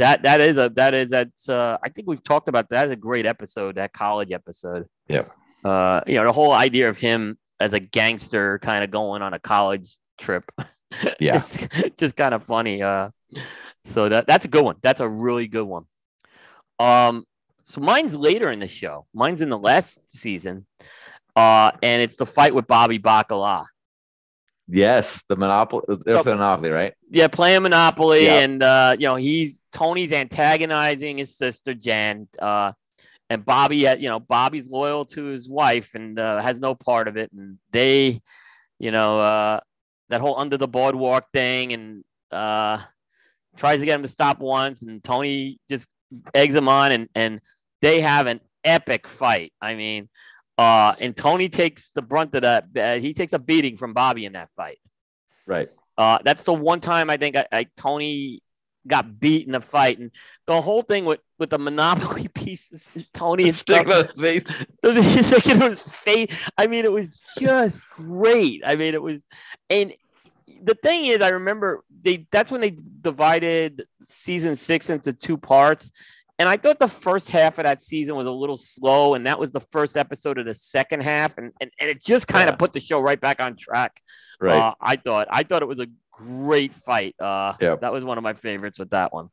that 0.00 0.22
that 0.22 0.40
is 0.40 0.56
a 0.56 0.70
that 0.76 0.94
is 0.94 1.10
that's 1.10 1.48
uh 1.48 1.76
I 1.82 1.90
think 1.90 2.08
we've 2.08 2.22
talked 2.22 2.48
about 2.48 2.70
that 2.70 2.86
as 2.86 2.90
a 2.90 2.96
great 2.96 3.26
episode, 3.26 3.76
that 3.76 3.92
college 3.92 4.32
episode. 4.32 4.86
Yeah. 5.08 5.26
Uh, 5.62 6.00
you 6.06 6.14
know, 6.14 6.24
the 6.24 6.32
whole 6.32 6.52
idea 6.52 6.88
of 6.88 6.96
him 6.96 7.38
as 7.60 7.74
a 7.74 7.80
gangster 7.80 8.58
kind 8.60 8.82
of 8.82 8.90
going 8.90 9.20
on 9.22 9.34
a 9.34 9.38
college 9.38 9.96
trip. 10.18 10.44
Yeah. 11.20 11.40
just 11.98 12.16
kind 12.16 12.34
of 12.34 12.42
funny. 12.42 12.82
Uh, 12.82 13.10
so 13.84 14.08
that 14.08 14.26
that's 14.26 14.44
a 14.44 14.48
good 14.48 14.64
one. 14.64 14.74
That's 14.82 14.98
a 14.98 15.08
really 15.08 15.46
good 15.46 15.62
one. 15.62 15.84
Um, 16.80 17.24
so 17.62 17.80
mine's 17.80 18.16
later 18.16 18.50
in 18.50 18.58
the 18.58 18.66
show. 18.66 19.06
Mine's 19.14 19.40
in 19.40 19.50
the 19.50 19.58
last 19.58 20.12
season. 20.12 20.66
Uh, 21.36 21.70
and 21.80 22.02
it's 22.02 22.16
the 22.16 22.26
fight 22.26 22.56
with 22.56 22.66
Bobby 22.66 22.98
Bacala. 22.98 23.66
Yes, 24.70 25.22
the 25.28 25.36
monopoly. 25.36 25.82
There's 26.04 26.18
Oh. 26.18 26.22
the 26.22 26.30
monopoly, 26.36 26.70
right? 26.70 26.94
Yeah, 27.10 27.28
playing 27.28 27.62
Monopoly, 27.62 28.26
Yeah. 28.26 28.38
and 28.40 28.62
uh, 28.62 28.96
you 28.98 29.08
know 29.08 29.16
he's 29.16 29.62
Tony's 29.74 30.12
antagonizing 30.12 31.18
his 31.18 31.36
sister 31.36 31.74
Jan, 31.74 32.28
uh, 32.38 32.72
and 33.28 33.44
Bobby, 33.44 33.86
uh, 33.86 33.96
you 33.96 34.08
know, 34.08 34.20
Bobby's 34.20 34.68
loyal 34.68 35.04
to 35.06 35.24
his 35.24 35.48
wife 35.48 35.94
and 35.94 36.18
uh, 36.18 36.40
has 36.40 36.60
no 36.60 36.74
part 36.74 37.08
of 37.08 37.16
it, 37.16 37.30
and 37.32 37.58
they, 37.72 38.20
you 38.78 38.90
know, 38.90 39.20
uh, 39.20 39.60
that 40.08 40.20
whole 40.20 40.38
under 40.38 40.56
the 40.56 40.68
boardwalk 40.68 41.26
thing, 41.32 41.72
and 41.72 42.04
uh, 42.30 42.78
tries 43.56 43.80
to 43.80 43.86
get 43.86 43.96
him 43.96 44.02
to 44.02 44.08
stop 44.08 44.38
once, 44.38 44.82
and 44.82 45.02
Tony 45.02 45.58
just 45.68 45.86
eggs 46.34 46.54
him 46.54 46.68
on, 46.68 46.92
and 46.92 47.08
and 47.14 47.40
they 47.82 48.00
have 48.00 48.26
an 48.26 48.40
epic 48.62 49.08
fight. 49.08 49.52
I 49.60 49.74
mean, 49.74 50.08
uh, 50.60 50.94
and 50.98 51.16
Tony 51.16 51.48
takes 51.48 51.88
the 51.88 52.02
brunt 52.02 52.34
of 52.34 52.42
that. 52.42 52.66
Uh, 52.76 52.96
he 52.96 53.14
takes 53.14 53.32
a 53.32 53.38
beating 53.38 53.78
from 53.78 53.94
Bobby 53.94 54.26
in 54.26 54.34
that 54.34 54.50
fight. 54.56 54.78
Right. 55.46 55.70
Uh, 55.96 56.18
that's 56.22 56.42
the 56.42 56.52
one 56.52 56.80
time 56.82 57.08
I 57.08 57.16
think 57.16 57.34
I, 57.34 57.46
I 57.50 57.66
Tony 57.78 58.42
got 58.86 59.18
beat 59.18 59.46
in 59.46 59.52
the 59.52 59.62
fight, 59.62 59.98
and 59.98 60.10
the 60.46 60.60
whole 60.60 60.82
thing 60.82 61.06
with 61.06 61.20
with 61.38 61.48
the 61.48 61.58
Monopoly 61.58 62.28
pieces, 62.34 62.90
Tony 63.14 63.48
and 63.48 63.56
Stick 63.56 63.88
stuff. 63.88 64.08
his 64.08 64.20
face. 64.20 64.66
He's 64.82 65.32
it 65.32 65.62
was 65.62 65.82
face. 65.82 66.50
I 66.58 66.66
mean, 66.66 66.84
it 66.84 66.92
was 66.92 67.18
just 67.38 67.88
great. 67.96 68.60
I 68.62 68.76
mean, 68.76 68.92
it 68.92 69.02
was, 69.02 69.22
and 69.70 69.94
the 70.62 70.74
thing 70.74 71.06
is, 71.06 71.22
I 71.22 71.30
remember 71.30 71.84
they. 72.02 72.26
That's 72.30 72.50
when 72.50 72.60
they 72.60 72.76
divided 73.00 73.86
season 74.04 74.56
six 74.56 74.90
into 74.90 75.14
two 75.14 75.38
parts. 75.38 75.90
And 76.40 76.48
I 76.48 76.56
thought 76.56 76.78
the 76.78 76.88
first 76.88 77.28
half 77.28 77.58
of 77.58 77.64
that 77.64 77.82
season 77.82 78.14
was 78.16 78.26
a 78.26 78.30
little 78.32 78.56
slow, 78.56 79.12
and 79.12 79.26
that 79.26 79.38
was 79.38 79.52
the 79.52 79.60
first 79.60 79.94
episode 79.98 80.38
of 80.38 80.46
the 80.46 80.54
second 80.54 81.02
half, 81.02 81.36
and 81.36 81.52
and, 81.60 81.70
and 81.78 81.90
it 81.90 82.02
just 82.02 82.26
kind 82.26 82.48
of 82.48 82.54
Yeah. 82.54 82.56
put 82.56 82.72
the 82.72 82.80
show 82.80 82.98
right 82.98 83.20
back 83.20 83.42
on 83.42 83.56
track. 83.56 84.00
Right. 84.40 84.54
Uh, 84.56 84.72
I 84.80 84.96
thought 84.96 85.28
I 85.30 85.42
thought 85.42 85.60
it 85.60 85.68
was 85.68 85.80
a 85.80 85.88
great 86.10 86.74
fight. 86.74 87.14
Uh, 87.20 87.52
Yep. 87.60 87.82
that 87.82 87.92
was 87.92 88.04
one 88.06 88.16
of 88.16 88.24
my 88.24 88.32
favorites 88.32 88.78
with 88.78 88.88
that 88.90 89.12
one. 89.12 89.28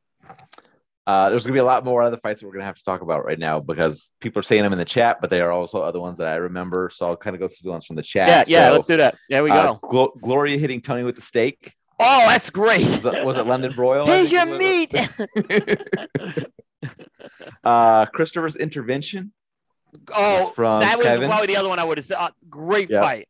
Uh, 1.08 1.30
there's 1.30 1.46
gonna 1.46 1.54
be 1.54 1.60
a 1.60 1.64
lot 1.64 1.86
more 1.86 2.04
other 2.04 2.18
fights 2.18 2.42
that 2.42 2.46
we're 2.48 2.52
gonna 2.52 2.66
have 2.66 2.76
to 2.76 2.84
talk 2.84 3.00
about 3.02 3.24
right 3.24 3.40
now 3.40 3.62
because 3.62 4.12
people 4.20 4.42
are 4.42 4.44
saying 4.44 4.64
them 4.64 4.74
in 4.74 4.78
the 4.78 4.84
chat, 4.84 5.20
but 5.22 5.30
there 5.30 5.48
are 5.48 5.54
also 5.54 5.80
other 5.80 6.02
ones 6.02 6.18
that 6.18 6.28
I 6.28 6.36
remember. 6.36 6.92
So 6.94 7.06
I'll 7.08 7.16
kind 7.16 7.38
of 7.38 7.40
go 7.40 7.48
through 7.48 7.64
the 7.64 7.72
ones 7.72 7.86
from 7.86 7.96
the 7.96 8.02
chat. 8.04 8.28
Yeah, 8.28 8.44
yeah. 8.64 8.68
So, 8.68 8.74
let's 8.74 8.88
do 8.88 8.98
that. 8.98 9.16
There 9.30 9.46
we 9.46 9.52
uh, 9.52 9.76
go. 9.76 9.80
Glo- 9.88 10.14
Gloria 10.22 10.58
hitting 10.58 10.82
Tony 10.82 11.04
with 11.04 11.16
the 11.16 11.22
steak. 11.22 11.74
Oh, 12.02 12.26
that's 12.28 12.50
great. 12.50 12.84
Was 12.84 13.06
it, 13.06 13.26
was 13.26 13.38
it 13.38 13.46
London 13.46 13.72
Broil? 13.72 14.06
Here's 14.06 14.30
your 14.30 14.46
meat. 14.46 14.94
uh, 17.64 18.06
Christopher's 18.08 18.56
intervention. 18.56 19.32
oh, 20.14 20.52
from 20.56 20.80
that 20.82 20.98
was 20.98 21.06
Kevin. 21.08 21.30
probably 21.30 21.48
the 21.48 21.58
other 21.58 21.70
one 21.70 21.80
I 21.80 21.84
would 21.84 21.98
have 21.98 22.06
said. 22.06 22.18
Uh, 22.18 22.30
great 22.50 22.90
Yep. 22.90 23.04
fight. 23.04 23.28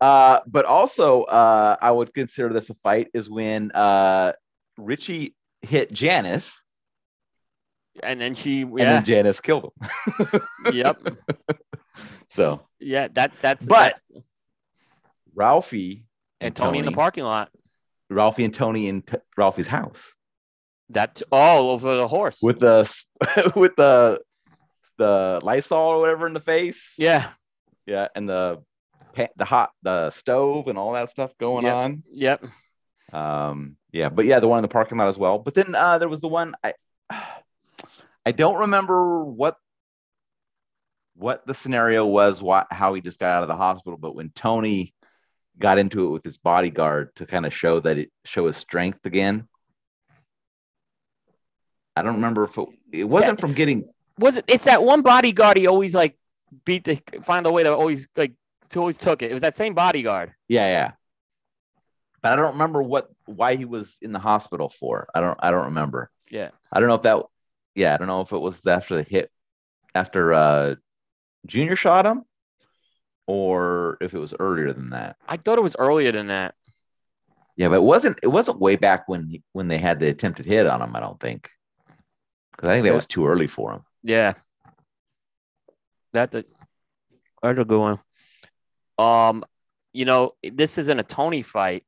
Uh, 0.00 0.40
but 0.46 0.64
also, 0.64 1.22
uh, 1.24 1.76
I 1.80 1.90
would 1.90 2.14
consider 2.14 2.52
this 2.52 2.70
a 2.70 2.74
fight 2.82 3.08
is 3.12 3.28
when 3.28 3.70
uh, 3.72 4.32
Richie 4.78 5.34
hit 5.62 5.92
Janice 5.92 6.64
And 8.02 8.18
then 8.20 8.34
she, 8.34 8.62
and 8.62 8.78
then 8.78 9.04
Janice 9.04 9.40
killed 9.40 9.72
him. 9.74 10.40
yep, 10.72 10.98
So 12.30 12.62
yeah. 12.78 13.08
That 13.12 13.32
that's 13.42 13.66
But- 13.66 13.98
that's- 14.10 14.24
Ralphie 15.34 16.06
and 16.40 16.54
Tony, 16.56 16.78
in 16.80 16.84
the 16.86 16.92
parking 16.92 17.24
lot. 17.24 17.50
Ralphie 18.10 18.44
and 18.44 18.52
Tony 18.54 18.88
in 18.88 19.02
t- 19.02 19.16
Ralphie's 19.36 19.66
house 19.68 20.02
That 20.90 21.22
all 21.30 21.70
over 21.70 21.96
the 21.96 22.08
horse. 22.08 22.40
with 22.42 22.58
the 22.60 22.90
with 23.56 23.76
the 23.76 24.20
the 24.98 25.40
Lysol 25.42 25.78
or 25.78 26.00
whatever 26.00 26.26
in 26.26 26.34
the 26.34 26.40
face. 26.40 26.94
yeah, 26.98 27.30
Yeah, 27.86 28.08
and 28.14 28.28
the 28.28 28.60
the 29.36 29.44
hot 29.44 29.70
the 29.82 30.10
stove 30.10 30.68
and 30.68 30.76
all 30.78 30.92
that 30.92 31.10
stuff 31.10 31.36
going 31.38 31.64
Yep. 31.64 31.74
on. 31.74 32.02
yep. 32.12 32.44
Um, 33.12 33.76
yeah, 33.92 34.08
but 34.08 34.24
yeah, 34.24 34.38
the 34.40 34.46
one 34.48 34.58
in 34.58 34.62
the 34.62 34.68
parking 34.68 34.98
lot 34.98 35.08
as 35.08 35.18
well. 35.18 35.38
But 35.38 35.54
then 35.54 35.74
uh, 35.74 35.98
there 35.98 36.08
was 36.08 36.20
the 36.20 36.28
one 36.28 36.54
I 36.62 36.74
I 38.26 38.32
don't 38.32 38.58
remember 38.58 39.24
what 39.24 39.56
what 41.14 41.46
the 41.46 41.54
scenario 41.54 42.06
was, 42.06 42.42
what 42.42 42.66
how 42.70 42.94
he 42.94 43.00
just 43.00 43.18
got 43.18 43.30
out 43.30 43.42
of 43.42 43.48
the 43.48 43.56
hospital. 43.56 43.98
But 43.98 44.14
when 44.14 44.30
Tony 44.30 44.94
got 45.58 45.78
into 45.78 46.06
it 46.06 46.10
with 46.10 46.24
his 46.24 46.38
bodyguard 46.38 47.14
to 47.16 47.26
kind 47.26 47.44
of 47.44 47.52
show 47.52 47.80
that 47.80 47.98
it 47.98 48.10
show 48.24 48.46
his 48.46 48.56
strength 48.56 49.04
again. 49.06 49.46
I 51.96 52.02
don't 52.02 52.14
remember 52.14 52.44
if 52.44 52.56
it, 52.56 52.68
it 52.92 53.04
wasn't 53.04 53.40
from 53.40 53.52
getting 53.54 53.84
Was 54.18 54.36
it? 54.36 54.44
It's 54.48 54.64
that 54.64 54.82
one 54.82 55.02
bodyguard. 55.02 55.56
He 55.56 55.66
always 55.66 55.94
like 55.94 56.16
beat 56.64 56.84
the 56.84 57.00
find 57.22 57.46
a 57.46 57.52
way 57.52 57.62
to 57.62 57.74
always 57.74 58.08
like 58.16 58.32
to 58.70 58.80
always 58.80 58.98
took 58.98 59.22
it. 59.22 59.30
It 59.30 59.34
was 59.34 59.42
that 59.42 59.56
same 59.56 59.74
bodyguard. 59.74 60.32
yeah 60.48 60.66
yeah. 60.66 60.92
But 62.22 62.34
I 62.34 62.36
don't 62.36 62.52
remember 62.52 62.82
what 62.82 63.08
why 63.26 63.56
he 63.56 63.64
was 63.64 63.96
in 64.02 64.12
the 64.12 64.18
hospital 64.18 64.68
for. 64.68 65.08
I 65.14 65.20
don't 65.20 65.38
I 65.42 65.50
don't 65.50 65.66
remember. 65.66 66.10
Yeah. 66.30 66.50
I 66.72 66.80
don't 66.80 66.88
know 66.88 66.94
if 66.94 67.02
that 67.02 67.22
yeah, 67.74 67.94
I 67.94 67.96
don't 67.96 68.08
know 68.08 68.20
if 68.20 68.32
it 68.32 68.38
was 68.38 68.64
after 68.66 68.96
the 68.96 69.02
hit 69.02 69.30
after 69.94 70.32
uh 70.34 70.74
Junior 71.46 71.76
shot 71.76 72.06
him 72.06 72.24
or 73.26 73.96
if 74.00 74.12
it 74.12 74.18
was 74.18 74.34
earlier 74.38 74.72
than 74.72 74.90
that. 74.90 75.16
I 75.28 75.36
thought 75.36 75.58
it 75.58 75.62
was 75.62 75.76
earlier 75.78 76.12
than 76.12 76.26
that. 76.28 76.54
Yeah, 77.56 77.68
but 77.68 77.76
it 77.76 77.82
wasn't 77.82 78.18
it 78.22 78.28
wasn't 78.28 78.60
way 78.60 78.76
back 78.76 79.08
when 79.08 79.42
when 79.52 79.68
they 79.68 79.78
had 79.78 80.00
the 80.00 80.08
attempted 80.08 80.46
hit 80.46 80.66
on 80.66 80.82
him, 80.82 80.94
I 80.94 81.00
don't 81.00 81.20
think. 81.20 81.48
I 82.68 82.74
think 82.74 82.84
that 82.84 82.90
Yeah. 82.90 82.94
was 82.96 83.06
too 83.06 83.26
early 83.26 83.46
for 83.48 83.72
him. 83.72 83.84
Yeah. 84.02 84.34
That 86.12 86.30
the 86.32 86.44
that's 87.42 87.58
a 87.58 87.64
good 87.64 87.78
one. 87.78 87.98
Um, 88.98 89.44
you 89.92 90.04
know, 90.04 90.32
this 90.42 90.76
isn't 90.78 90.98
a 90.98 91.02
Tony 91.04 91.42
fight, 91.42 91.84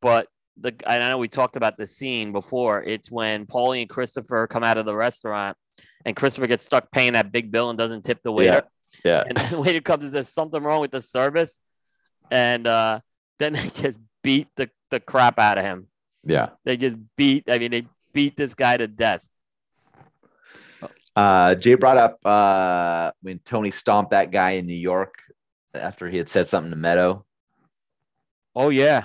but 0.00 0.28
the 0.60 0.74
I 0.86 0.98
know 0.98 1.18
we 1.18 1.28
talked 1.28 1.56
about 1.56 1.78
the 1.78 1.86
scene 1.86 2.32
before. 2.32 2.82
It's 2.82 3.10
when 3.10 3.46
Paulie 3.46 3.80
and 3.80 3.88
Christopher 3.88 4.46
come 4.46 4.62
out 4.64 4.76
of 4.76 4.84
the 4.84 4.94
restaurant 4.94 5.56
and 6.04 6.14
Christopher 6.14 6.46
gets 6.46 6.64
stuck 6.64 6.90
paying 6.90 7.14
that 7.14 7.32
big 7.32 7.50
bill 7.50 7.70
and 7.70 7.78
doesn't 7.78 8.02
tip 8.04 8.20
the 8.22 8.32
waiter. 8.32 8.64
Yeah. 9.04 9.24
And 9.26 9.38
the 9.38 9.60
waiter 9.60 9.80
comes 9.80 10.04
and 10.04 10.12
says 10.12 10.28
something 10.28 10.62
wrong 10.62 10.80
with 10.80 10.90
the 10.90 11.00
service. 11.00 11.58
And 12.30 12.66
uh, 12.66 13.00
then 13.38 13.54
they 13.54 13.68
just 13.68 13.98
beat 14.22 14.48
the, 14.56 14.68
the 14.90 15.00
crap 15.00 15.38
out 15.38 15.58
of 15.58 15.64
him. 15.64 15.86
Yeah. 16.24 16.50
They 16.64 16.76
just 16.76 16.96
beat, 17.16 17.44
I 17.48 17.58
mean, 17.58 17.70
they 17.70 17.86
beat 18.12 18.36
this 18.36 18.54
guy 18.54 18.76
to 18.76 18.86
death. 18.86 19.26
Uh, 21.14 21.54
Jay 21.54 21.74
brought 21.74 21.98
up 21.98 22.24
uh, 22.24 23.12
when 23.20 23.38
Tony 23.40 23.70
stomped 23.70 24.12
that 24.12 24.30
guy 24.30 24.52
in 24.52 24.66
New 24.66 24.74
York 24.74 25.16
after 25.74 26.08
he 26.08 26.16
had 26.16 26.28
said 26.28 26.48
something 26.48 26.70
to 26.70 26.76
Meadow. 26.76 27.24
Oh, 28.54 28.70
yeah. 28.70 29.04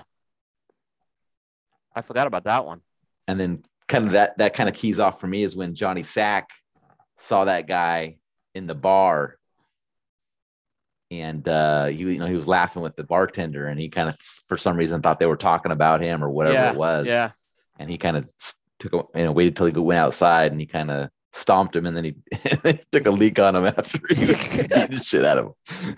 I 1.95 2.01
forgot 2.01 2.27
about 2.27 2.45
that 2.45 2.65
one. 2.65 2.81
And 3.27 3.39
then 3.39 3.63
kind 3.87 4.05
of 4.05 4.11
that 4.11 4.37
that 4.37 4.53
kind 4.53 4.67
of 4.69 4.75
keys 4.75 4.99
off 4.99 5.19
for 5.19 5.27
me 5.27 5.43
is 5.43 5.55
when 5.55 5.73
Johnny 5.73 6.03
Sack 6.03 6.49
saw 7.19 7.45
that 7.45 7.67
guy 7.67 8.17
in 8.53 8.67
the 8.67 8.75
bar 8.75 9.37
and 11.09 11.47
uh 11.47 11.85
he 11.85 11.99
you 11.99 12.17
know 12.19 12.25
he 12.27 12.35
was 12.35 12.47
laughing 12.47 12.81
with 12.81 12.95
the 12.97 13.03
bartender 13.03 13.67
and 13.67 13.79
he 13.79 13.87
kind 13.87 14.09
of 14.09 14.17
for 14.47 14.57
some 14.57 14.75
reason 14.75 15.01
thought 15.01 15.19
they 15.19 15.25
were 15.25 15.37
talking 15.37 15.71
about 15.71 16.01
him 16.01 16.21
or 16.21 16.29
whatever 16.29 16.55
yeah, 16.55 16.71
it 16.71 16.75
was 16.75 17.05
Yeah. 17.05 17.31
and 17.79 17.89
he 17.89 17.97
kind 17.97 18.17
of 18.17 18.29
took 18.79 18.93
a, 18.93 19.03
you 19.17 19.25
know 19.25 19.31
waited 19.31 19.55
till 19.55 19.67
he 19.67 19.71
went 19.71 19.99
outside 19.99 20.51
and 20.51 20.59
he 20.59 20.67
kind 20.67 20.91
of 20.91 21.09
stomped 21.33 21.75
him 21.75 21.85
and 21.85 21.95
then 21.95 22.03
he, 22.63 22.79
took 22.91 23.05
a 23.05 23.11
leak 23.11 23.39
on 23.39 23.55
him 23.55 23.65
after 23.65 23.99
he 24.09 24.25
beat 24.25 24.69
the 24.91 25.01
shit 25.03 25.25
out 25.25 25.37
of 25.37 25.53
him 25.67 25.95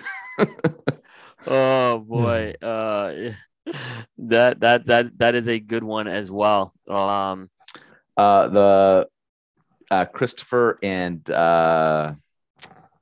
Oh 1.47 1.99
boy. 1.99 2.53
Uh 2.61 3.33
that 4.17 4.61
that 4.61 4.85
that 4.87 5.19
that 5.19 5.35
is 5.35 5.47
a 5.47 5.59
good 5.59 5.83
one 5.83 6.07
as 6.07 6.31
well. 6.31 6.73
Um 6.87 7.51
uh 8.17 8.47
the 8.47 9.07
uh 9.91 10.05
Christopher 10.05 10.79
and 10.81 11.29
uh 11.29 12.15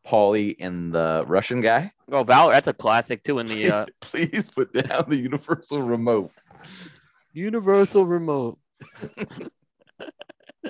Paulie 0.06 0.58
and 0.60 0.92
the 0.92 1.24
Russian 1.26 1.62
guy 1.62 1.94
oh 2.12 2.24
Valery, 2.24 2.54
that's 2.54 2.68
a 2.68 2.74
classic 2.74 3.24
too 3.24 3.40
in 3.40 3.48
the 3.48 3.72
uh 3.72 3.86
please 4.02 4.48
put 4.54 4.74
down 4.74 5.06
the 5.08 5.18
universal 5.18 5.82
remote 5.82 6.32
universal 7.34 8.06
remote. 8.06 8.60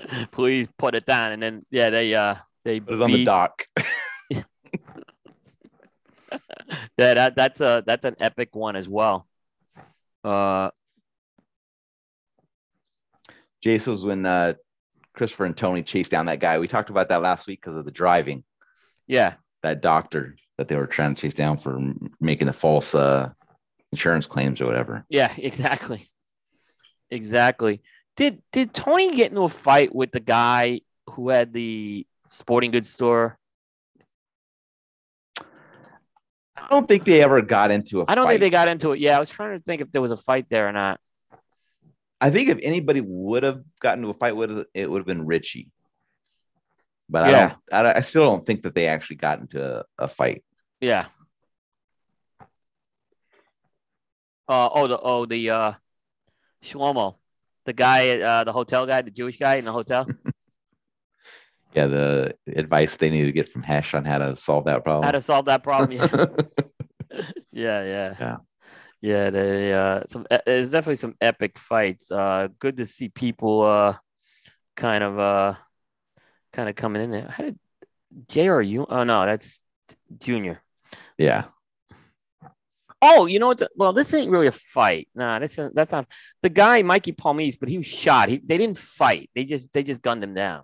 Please 0.32 0.68
put 0.78 0.96
it 0.96 1.06
down 1.06 1.32
and 1.32 1.42
then 1.42 1.66
yeah, 1.70 1.90
they 1.90 2.14
uh 2.14 2.36
they 2.66 2.80
put 2.80 2.96
it 2.96 3.02
on 3.02 3.12
the 3.12 3.24
dock 3.24 3.68
Yeah, 6.98 7.14
that 7.14 7.36
that's 7.36 7.62
a 7.62 7.84
that's 7.86 8.06
an 8.06 8.16
epic 8.20 8.56
one 8.56 8.76
as 8.76 8.90
well. 8.90 9.28
Uh 10.24 10.72
Jace 13.64 13.88
was 13.88 14.04
when 14.04 14.26
uh 14.26 14.54
Christopher 15.14 15.46
and 15.46 15.58
Tony 15.58 15.84
chase 15.84 16.10
down 16.10 16.28
that 16.28 16.40
guy. 16.40 16.60
We 16.60 16.68
talked 16.68 16.90
about 16.90 17.10
that 17.10 17.22
last 17.22 17.48
week 17.48 17.60
because 17.62 17.76
of 17.76 17.86
the 17.86 17.92
driving. 17.92 18.44
Yeah. 19.08 19.36
That 19.64 19.82
doctor 19.82 20.36
that 20.58 20.68
they 20.68 20.76
were 20.76 20.88
trying 20.88 21.16
to 21.16 21.22
chase 21.22 21.34
down 21.34 21.58
for 21.58 21.80
making 22.20 22.48
the 22.48 22.54
false 22.54 22.94
uh, 22.94 23.32
insurance 23.92 24.28
claims 24.28 24.62
or 24.62 24.66
whatever. 24.66 25.06
Yeah, 25.10 25.34
exactly. 25.38 26.10
Exactly. 27.10 27.82
Did 28.18 28.42
did 28.52 28.74
Tony 28.74 29.16
get 29.16 29.30
into 29.32 29.44
a 29.44 29.50
fight 29.50 29.94
with 29.96 30.12
the 30.12 30.20
guy 30.20 30.82
who 31.12 31.30
had 31.30 31.54
the 31.54 32.06
sporting 32.28 32.72
goods 32.72 32.90
store? 32.90 33.38
I 35.40 36.68
don't 36.70 36.88
think 36.88 37.06
they 37.06 37.22
ever 37.22 37.42
got 37.42 37.72
into 37.72 38.02
a 38.02 38.06
I 38.08 38.16
don't 38.16 38.26
fight. 38.26 38.32
think 38.34 38.40
they 38.42 38.50
got 38.50 38.68
into 38.68 38.92
it. 38.92 39.00
Yeah, 39.00 39.16
I 39.16 39.20
was 39.20 39.30
trying 39.30 39.58
to 39.58 39.64
think 39.64 39.82
if 39.82 39.92
there 39.92 40.02
was 40.02 40.12
a 40.12 40.18
fight 40.18 40.48
there 40.50 40.68
or 40.68 40.74
not. 40.74 41.00
I 42.20 42.32
think 42.32 42.50
if 42.50 42.58
anybody 42.64 43.00
would 43.00 43.44
have 43.44 43.62
gotten 43.80 44.00
into 44.04 44.10
a 44.10 44.18
fight 44.18 44.36
with 44.36 44.52
it, 44.52 44.68
it 44.74 44.90
would 44.90 44.98
have 44.98 45.06
been 45.06 45.26
Richie. 45.26 45.70
But 47.08 47.30
Yeah. 47.30 47.56
I, 47.72 47.84
don't, 47.84 47.96
I, 47.96 47.98
I 48.00 48.02
still 48.02 48.26
don't 48.26 48.44
think 48.46 48.64
that 48.64 48.74
they 48.74 48.88
actually 48.88 49.18
got 49.18 49.40
into 49.40 49.64
a, 49.64 49.84
a 50.00 50.08
fight. 50.08 50.44
Yeah. 50.82 51.06
Uh, 54.50 54.70
oh, 54.74 54.88
the 54.88 55.00
oh 55.00 55.26
the 55.26 55.50
uh, 55.50 55.74
Shlomo, 56.64 57.16
the 57.68 57.74
guy, 57.74 58.20
uh, 58.20 58.44
the 58.44 58.52
hotel 58.54 58.88
guy, 58.88 59.02
the 59.04 59.12
Jewish 59.12 59.38
guy 59.38 59.58
in 59.58 59.66
the 59.66 59.72
hotel, 59.72 60.08
Yeah, 61.76 61.86
the 61.88 62.36
advice 62.48 62.96
they 62.96 63.12
need 63.12 63.26
to 63.26 63.32
get 63.32 63.50
from 63.50 63.62
Hesh 63.62 63.94
on 63.94 64.04
how 64.06 64.18
to 64.18 64.36
solve 64.36 64.66
that 64.66 64.84
problem. 64.84 65.04
how 65.06 65.12
to 65.12 65.22
solve 65.22 65.46
that 65.46 65.62
problem. 65.62 65.92
Yeah, 65.92 66.08
yeah, 67.52 67.84
yeah, 67.84 68.16
Yeah. 68.20 68.38
yeah. 69.02 69.30
They 69.30 69.74
uh, 69.74 70.02
some 70.08 70.26
there's 70.46 70.72
definitely 70.72 70.96
some 70.96 71.16
epic 71.22 71.60
fights. 71.60 72.10
Uh, 72.10 72.48
good 72.58 72.78
to 72.78 72.86
see 72.88 73.10
people 73.10 73.62
uh, 73.62 73.96
kind 74.76 75.04
of 75.04 75.20
uh, 75.20 75.54
kind 76.54 76.70
of 76.70 76.76
coming 76.76 77.04
in 77.04 77.12
there. 77.12 77.28
How 77.30 77.44
did 77.44 77.60
J.R. 78.30 78.62
You? 78.62 78.86
Oh 78.90 79.04
no, 79.04 79.26
that's 79.26 79.62
Junior. 80.20 80.64
yeah. 81.18 81.46
Oh, 83.02 83.28
you 83.28 83.40
know 83.40 83.48
what? 83.48 83.60
the- 83.60 83.70
well, 83.76 83.94
this 83.94 84.14
ain't 84.14 84.32
really 84.32 84.48
a 84.48 84.52
fight. 84.52 85.08
Nah, 85.14 85.40
this 85.40 85.58
is, 85.58 85.72
that's 85.74 85.92
not 85.92 86.10
the 86.42 86.50
guy, 86.50 86.82
Mikey 86.82 87.14
Palmice, 87.14 87.58
but 87.60 87.70
he 87.70 87.78
was 87.78 87.88
shot. 87.88 88.30
He, 88.30 88.38
they 88.38 88.58
didn't 88.58 88.78
fight. 88.78 89.30
They 89.36 89.46
just 89.46 89.72
they 89.72 89.84
just 89.84 90.02
gunned 90.02 90.24
him 90.24 90.34
down. 90.34 90.64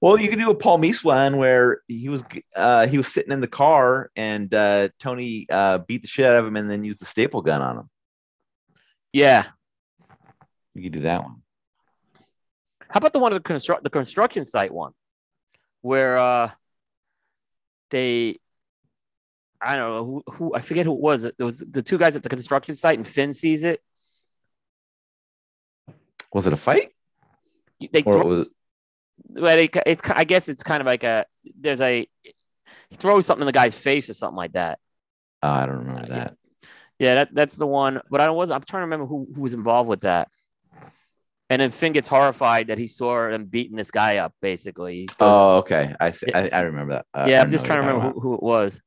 Well, 0.00 0.18
you 0.20 0.28
can 0.28 0.38
do 0.38 0.50
a 0.50 0.54
Palmice 0.54 1.02
one 1.02 1.38
where 1.38 1.80
he 1.88 2.08
was 2.08 2.22
uh, 2.54 2.86
he 2.86 2.98
was 2.98 3.08
sitting 3.08 3.32
in 3.32 3.40
the 3.40 3.48
car 3.48 4.10
and 4.14 4.52
uh, 4.52 4.90
Tony 5.00 5.46
uh, 5.50 5.78
beat 5.78 6.02
the 6.02 6.08
shit 6.08 6.26
out 6.26 6.36
of 6.36 6.46
him 6.46 6.56
and 6.56 6.70
then 6.70 6.84
used 6.84 7.00
the 7.00 7.06
staple 7.06 7.42
gun 7.42 7.62
on 7.62 7.78
him. 7.78 7.90
Yeah. 9.12 9.46
You 10.74 10.82
could 10.82 10.92
do 10.92 11.00
that 11.02 11.22
one. 11.22 11.36
How 12.88 12.98
about 12.98 13.12
the 13.12 13.18
one 13.18 13.32
of 13.32 13.42
the 13.42 13.48
construct 13.48 13.82
the 13.82 13.90
construction 13.90 14.44
site 14.44 14.72
one, 14.72 14.92
where 15.80 16.16
uh 16.16 16.50
they 17.90 18.38
I 19.64 19.76
don't 19.76 19.90
know 19.90 20.04
who, 20.04 20.32
who 20.34 20.54
I 20.54 20.60
forget 20.60 20.84
who 20.86 20.92
it 20.92 21.00
was. 21.00 21.24
It 21.24 21.38
was 21.38 21.58
the 21.58 21.82
two 21.82 21.98
guys 21.98 22.16
at 22.16 22.22
the 22.22 22.28
construction 22.28 22.74
site, 22.74 22.98
and 22.98 23.06
Finn 23.08 23.32
sees 23.34 23.64
it. 23.64 23.80
Was 26.32 26.46
it 26.46 26.52
a 26.52 26.56
fight? 26.56 26.90
They 27.92 28.02
Or 28.02 28.12
throw, 28.14 28.26
was 28.26 28.52
well, 29.28 29.56
they, 29.56 29.68
it's 29.86 30.02
I 30.10 30.24
guess 30.24 30.48
it's 30.48 30.62
kind 30.62 30.80
of 30.80 30.86
like 30.86 31.04
a 31.04 31.26
there's 31.58 31.80
a 31.80 32.08
he 32.90 32.96
throws 32.96 33.26
something 33.26 33.42
in 33.42 33.46
the 33.46 33.52
guy's 33.52 33.76
face 33.76 34.08
or 34.08 34.14
something 34.14 34.36
like 34.36 34.52
that. 34.52 34.78
oh, 35.42 35.48
I 35.48 35.66
don't 35.66 35.78
remember 35.78 36.02
Uh, 36.12 36.16
that. 36.16 36.36
Yeah, 36.98 37.14
that, 37.16 37.34
that's 37.34 37.54
the 37.56 37.66
one. 37.66 38.00
But 38.10 38.20
I 38.20 38.30
was 38.30 38.50
I'm 38.50 38.62
trying 38.62 38.80
to 38.82 38.86
remember 38.86 39.06
who, 39.06 39.26
who 39.34 39.40
was 39.40 39.54
involved 39.54 39.88
with 39.88 40.02
that. 40.02 40.28
And 41.50 41.60
then 41.60 41.70
Finn 41.70 41.92
gets 41.92 42.08
horrified 42.08 42.68
that 42.68 42.78
he 42.78 42.88
saw 42.88 43.28
them 43.28 43.44
beating 43.44 43.76
this 43.76 43.90
guy 43.90 44.16
up. 44.16 44.32
Basically, 44.40 45.08
Oh, 45.20 45.58
okay. 45.58 45.94
I 46.00 46.10
see. 46.12 46.32
I, 46.32 46.48
I 46.48 46.60
remember 46.62 46.94
that. 46.94 47.06
Uh, 47.12 47.26
yeah, 47.28 47.42
I'm 47.42 47.50
just 47.50 47.64
trying 47.64 47.82
to 47.82 47.86
remember 47.86 48.12
who, 48.14 48.20
who 48.20 48.34
it 48.34 48.42
was. 48.42 48.80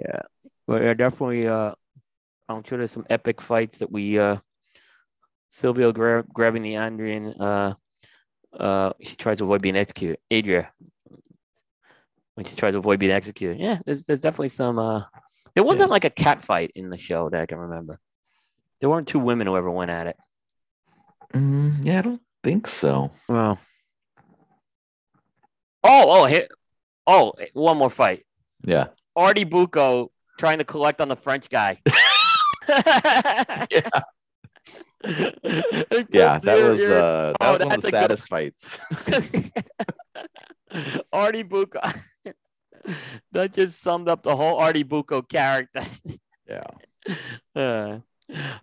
Yeah, 0.00 0.22
but 0.66 0.82
yeah, 0.82 0.94
definitely. 0.94 1.46
Uh, 1.46 1.74
I'm 2.48 2.62
sure 2.64 2.78
there's 2.78 2.90
some 2.90 3.06
epic 3.10 3.40
fights 3.40 3.78
that 3.78 3.92
we. 3.92 4.18
Uh, 4.18 4.38
Silvio 5.50 5.92
gra- 5.92 6.24
grabbing 6.32 6.62
the 6.62 6.76
Adriana. 6.76 7.34
Uh, 7.38 7.74
uh, 8.56 8.92
she 9.00 9.16
tries 9.16 9.38
to 9.38 9.44
avoid 9.44 9.60
being 9.60 9.76
executed. 9.76 10.18
Adria, 10.32 10.72
when 12.34 12.46
she 12.46 12.56
tries 12.56 12.72
to 12.72 12.78
avoid 12.78 13.00
being 13.00 13.12
executed. 13.12 13.58
Yeah, 13.58 13.80
there's 13.84 14.04
there's 14.04 14.20
definitely 14.20 14.50
some. 14.50 14.78
Uh, 14.78 15.02
there 15.54 15.64
wasn't 15.64 15.90
like 15.90 16.04
a 16.04 16.10
cat 16.10 16.42
fight 16.42 16.70
in 16.74 16.88
the 16.88 16.98
show 16.98 17.28
that 17.28 17.40
I 17.40 17.46
can 17.46 17.58
remember. 17.58 17.98
There 18.80 18.88
weren't 18.88 19.08
two 19.08 19.18
women 19.18 19.46
who 19.46 19.56
ever 19.56 19.70
went 19.70 19.90
at 19.90 20.06
it. 20.06 20.16
Mm, 21.34 21.84
yeah, 21.84 21.98
I 21.98 22.02
don't 22.02 22.22
think 22.42 22.66
so. 22.66 23.10
Well. 23.28 23.58
Oh, 25.82 26.22
oh, 26.22 26.24
here, 26.26 26.46
oh, 27.06 27.32
one 27.54 27.78
more 27.78 27.90
fight. 27.90 28.24
Yeah. 28.64 28.88
Artie 29.16 29.44
Bucco 29.44 30.10
trying 30.38 30.58
to 30.58 30.64
collect 30.64 31.00
on 31.00 31.08
the 31.08 31.16
French 31.16 31.48
guy. 31.48 31.78
Yeah. 33.70 33.88
Yeah, 36.12 36.38
that 36.38 36.70
was 36.70 36.80
uh, 36.80 37.32
that 37.32 37.36
Oh, 37.40 37.52
was 37.52 37.60
one 37.60 37.72
of 37.72 37.80
the 37.82 37.88
a 37.88 37.90
good- 37.90 37.90
saddest 37.90 38.28
fights. 38.28 38.78
Artie 41.12 41.42
Bucco. 41.42 41.80
that 43.32 43.52
just 43.52 43.80
summed 43.80 44.08
up 44.08 44.22
the 44.22 44.36
whole 44.36 44.58
Artie 44.58 44.82
Bucco 44.84 45.22
character. 45.22 45.82
Yeah. 46.48 46.64
Uh, 47.56 47.98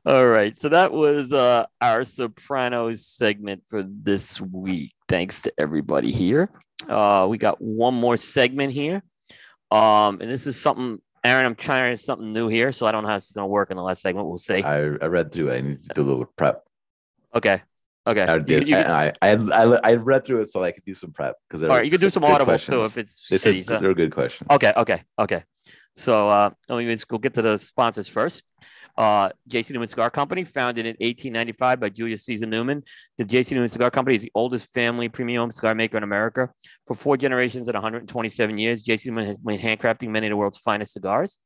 all 0.06 0.28
right. 0.28 0.58
So 0.58 0.70
that 0.70 0.92
was 0.94 1.34
uh, 1.34 1.66
our 1.82 2.06
Sopranos 2.06 3.06
segment 3.08 3.64
for 3.68 3.84
this 3.84 4.40
week. 4.40 4.94
Thanks 5.10 5.42
to 5.42 5.54
everybody 5.58 6.12
here. 6.12 6.50
Uh, 6.88 7.26
we 7.30 7.38
got 7.38 7.60
one 7.62 7.96
more 7.96 8.16
segment 8.18 8.72
here. 8.74 9.04
Um, 9.72 10.22
and 10.22 10.30
this 10.30 10.48
is 10.48 10.60
something, 10.60 11.02
Aaron, 11.24 11.46
I'm 11.46 11.56
trying 11.56 11.96
something 11.96 12.32
new 12.34 12.48
here. 12.48 12.72
So 12.72 12.86
I 12.86 12.92
don't 12.92 13.04
know 13.04 13.10
how 13.10 13.16
this 13.16 13.26
is 13.26 13.32
going 13.32 13.44
to 13.46 13.50
work 13.50 13.72
in 13.72 13.78
the 13.78 13.84
last 13.84 14.02
segment. 14.02 14.28
We'll 14.28 14.38
see. 14.38 14.64
I, 14.64 14.78
I 14.78 15.06
read 15.08 15.32
through 15.32 15.50
it. 15.50 15.58
I 15.58 15.62
need 15.62 15.84
to 15.84 15.90
do 15.96 16.02
a 16.02 16.04
little 16.04 16.26
prep. 16.26 16.64
Okay. 17.36 17.62
Okay. 18.06 18.22
I 18.22 18.38
did. 18.38 18.68
you 18.68 18.76
can- 18.76 18.90
I, 18.92 19.12
I, 19.22 19.32
I, 19.32 19.80
I 19.84 19.94
read 19.96 20.26
through 20.26 20.42
it 20.42 20.48
so 20.48 20.64
I 20.64 20.72
could 20.72 20.86
do 20.86 20.94
some 20.94 21.12
prep 21.12 21.36
because 21.48 21.64
all 21.64 21.70
right. 21.70 21.84
You 21.84 21.92
can 21.92 22.00
do 22.00 22.10
some 22.10 22.24
audible 22.24 22.58
too 22.58 22.86
if 22.86 22.98
it's 22.98 23.28
They 23.28 23.38
said 23.38 23.56
shitty. 23.56 23.66
So. 23.66 23.80
they're 23.80 23.94
good 23.94 24.14
questions. 24.14 24.48
Okay, 24.50 24.72
okay, 24.78 25.04
okay. 25.20 25.44
So 25.98 26.30
uh, 26.30 26.52
let 26.70 26.78
me 26.86 26.94
just 26.94 27.08
go 27.08 27.18
get 27.18 27.34
to 27.34 27.42
the 27.42 27.58
sponsors 27.58 28.08
first. 28.08 28.44
Uh, 28.98 29.30
JC 29.50 29.72
Newman 29.72 29.88
Cigar 29.88 30.10
Company, 30.10 30.44
founded 30.44 30.86
in 30.86 30.96
1895 31.00 31.80
by 31.80 31.90
Julius 31.90 32.26
Caesar 32.26 32.48
Newman. 32.48 32.84
The 33.18 33.26
JC 33.26 33.52
Newman 33.52 33.70
Cigar 33.70 33.92
Company 33.92 34.16
is 34.16 34.24
the 34.24 34.32
oldest 34.34 34.74
family 34.74 35.08
premium 35.08 35.52
cigar 35.52 35.76
maker 35.76 35.98
in 35.98 36.04
America. 36.04 36.50
For 36.88 36.96
four 36.96 37.18
generations 37.18 37.68
and 37.68 37.76
127 37.76 38.58
years, 38.58 38.84
JC 38.84 39.08
Newman 39.08 39.26
has 39.26 39.38
been 39.38 39.60
handcrafting 39.60 40.10
many 40.10 40.28
of 40.28 40.32
the 40.32 40.38
world's 40.38 40.58
finest 40.58 40.94
cigars. 40.94 41.38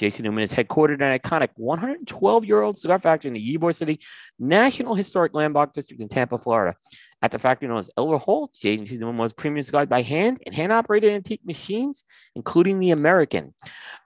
JC 0.00 0.20
Newman 0.20 0.44
is 0.44 0.52
headquartered 0.52 0.96
in 0.96 1.02
an 1.02 1.18
iconic 1.18 1.48
112 1.56 2.44
year 2.44 2.60
old 2.60 2.76
cigar 2.76 2.98
factory 2.98 3.28
in 3.28 3.34
the 3.34 3.56
Ybor 3.56 3.74
City 3.74 4.00
National 4.38 4.94
Historic 4.94 5.32
Landmark 5.32 5.72
District 5.72 6.02
in 6.02 6.08
Tampa, 6.08 6.38
Florida. 6.38 6.76
At 7.22 7.30
the 7.30 7.38
factory 7.38 7.66
known 7.66 7.78
as 7.78 7.88
El 7.96 8.08
Reloj, 8.08 8.50
JC 8.62 8.98
Newman 8.98 9.16
was 9.16 9.32
premium 9.32 9.62
cigars 9.62 9.88
by 9.88 10.02
hand 10.02 10.38
and 10.44 10.54
hand 10.54 10.70
operated 10.70 11.14
antique 11.14 11.40
machines, 11.46 12.04
including 12.34 12.78
the 12.78 12.90
American. 12.90 13.54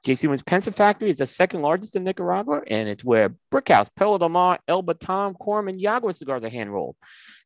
JC 0.07 0.25
Newman's 0.25 0.45
Pensa 0.45 0.73
factory 0.73 1.11
is 1.11 1.17
the 1.17 1.27
second 1.27 1.61
largest 1.61 1.97
in 1.97 2.05
Nicaragua, 2.05 2.63
and 2.69 2.89
it's 2.89 3.05
where 3.05 3.35
Brickhouse, 3.53 3.89
Perla 3.97 4.21
del 4.21 4.29
Mar, 4.29 4.61
El 4.69 4.83
Baton, 4.83 5.35
Quorum, 5.35 5.69
and 5.69 6.15
cigars 6.15 6.45
are 6.45 6.49
hand 6.49 6.73
rolled. 6.73 6.95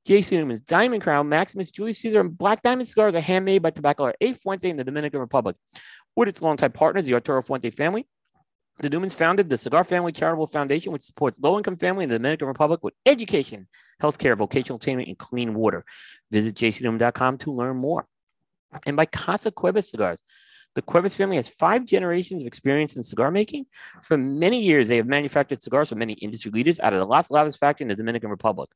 JC 0.07 0.33
Newman's 0.33 0.61
Diamond 0.61 1.03
Crown, 1.03 1.31
Maximus, 1.31 1.71
Julius 1.71 1.99
Caesar, 2.01 2.21
and 2.21 2.37
Black 2.37 2.61
Diamond 2.61 2.87
cigars 2.87 3.15
are 3.15 3.21
handmade 3.21 3.63
by 3.63 3.71
Tabacalera 3.71 4.13
A. 4.21 4.35
Fuente 4.35 4.69
in 4.69 4.77
the 4.77 4.85
Dominican 4.85 5.21
Republic. 5.21 5.57
With 6.15 6.29
its 6.29 6.43
longtime 6.43 6.73
partners, 6.73 7.07
the 7.07 7.15
Arturo 7.15 7.43
Fuente 7.43 7.71
family, 7.71 8.07
the 8.81 8.91
Newmans 8.91 9.15
founded 9.15 9.49
the 9.49 9.57
Cigar 9.57 9.85
Family 9.85 10.13
Charitable 10.13 10.49
Foundation, 10.49 10.93
which 10.93 11.03
supports 11.03 11.39
low 11.41 11.57
income 11.57 11.77
families 11.77 12.05
in 12.05 12.11
the 12.11 12.19
Dominican 12.19 12.49
Republic 12.49 12.83
with 12.83 12.95
education, 13.07 13.69
healthcare, 14.03 14.37
vocational 14.37 14.77
attainment, 14.77 15.09
and 15.09 15.19
clean 15.19 15.55
water. 15.55 15.85
Visit 16.31 16.57
jcnewman.com 16.57 17.39
to 17.39 17.53
learn 17.53 17.77
more. 17.77 18.07
And 18.87 18.97
by 18.97 19.07
Casa 19.07 19.53
Cuevas 19.53 19.91
Cigars. 19.91 20.23
The 20.75 20.83
Cuevas 20.83 21.15
family 21.15 21.37
has 21.37 21.47
five 21.47 21.85
generations 21.85 22.43
of 22.43 22.49
experience 22.49 22.97
in 22.97 23.05
cigar 23.05 23.31
making. 23.31 23.67
For 24.03 24.19
many 24.19 24.61
years, 24.61 24.89
they 24.89 24.97
have 24.97 25.07
manufactured 25.07 25.63
cigars 25.63 25.91
for 25.91 25.95
many 25.95 26.15
industry 26.15 26.51
leaders 26.51 26.81
out 26.81 26.93
of 26.93 26.99
the 26.99 27.07
Las 27.07 27.31
Lavas 27.31 27.57
factory 27.57 27.85
in 27.85 27.89
the 27.89 27.95
Dominican 27.95 28.29
Republic. 28.29 28.71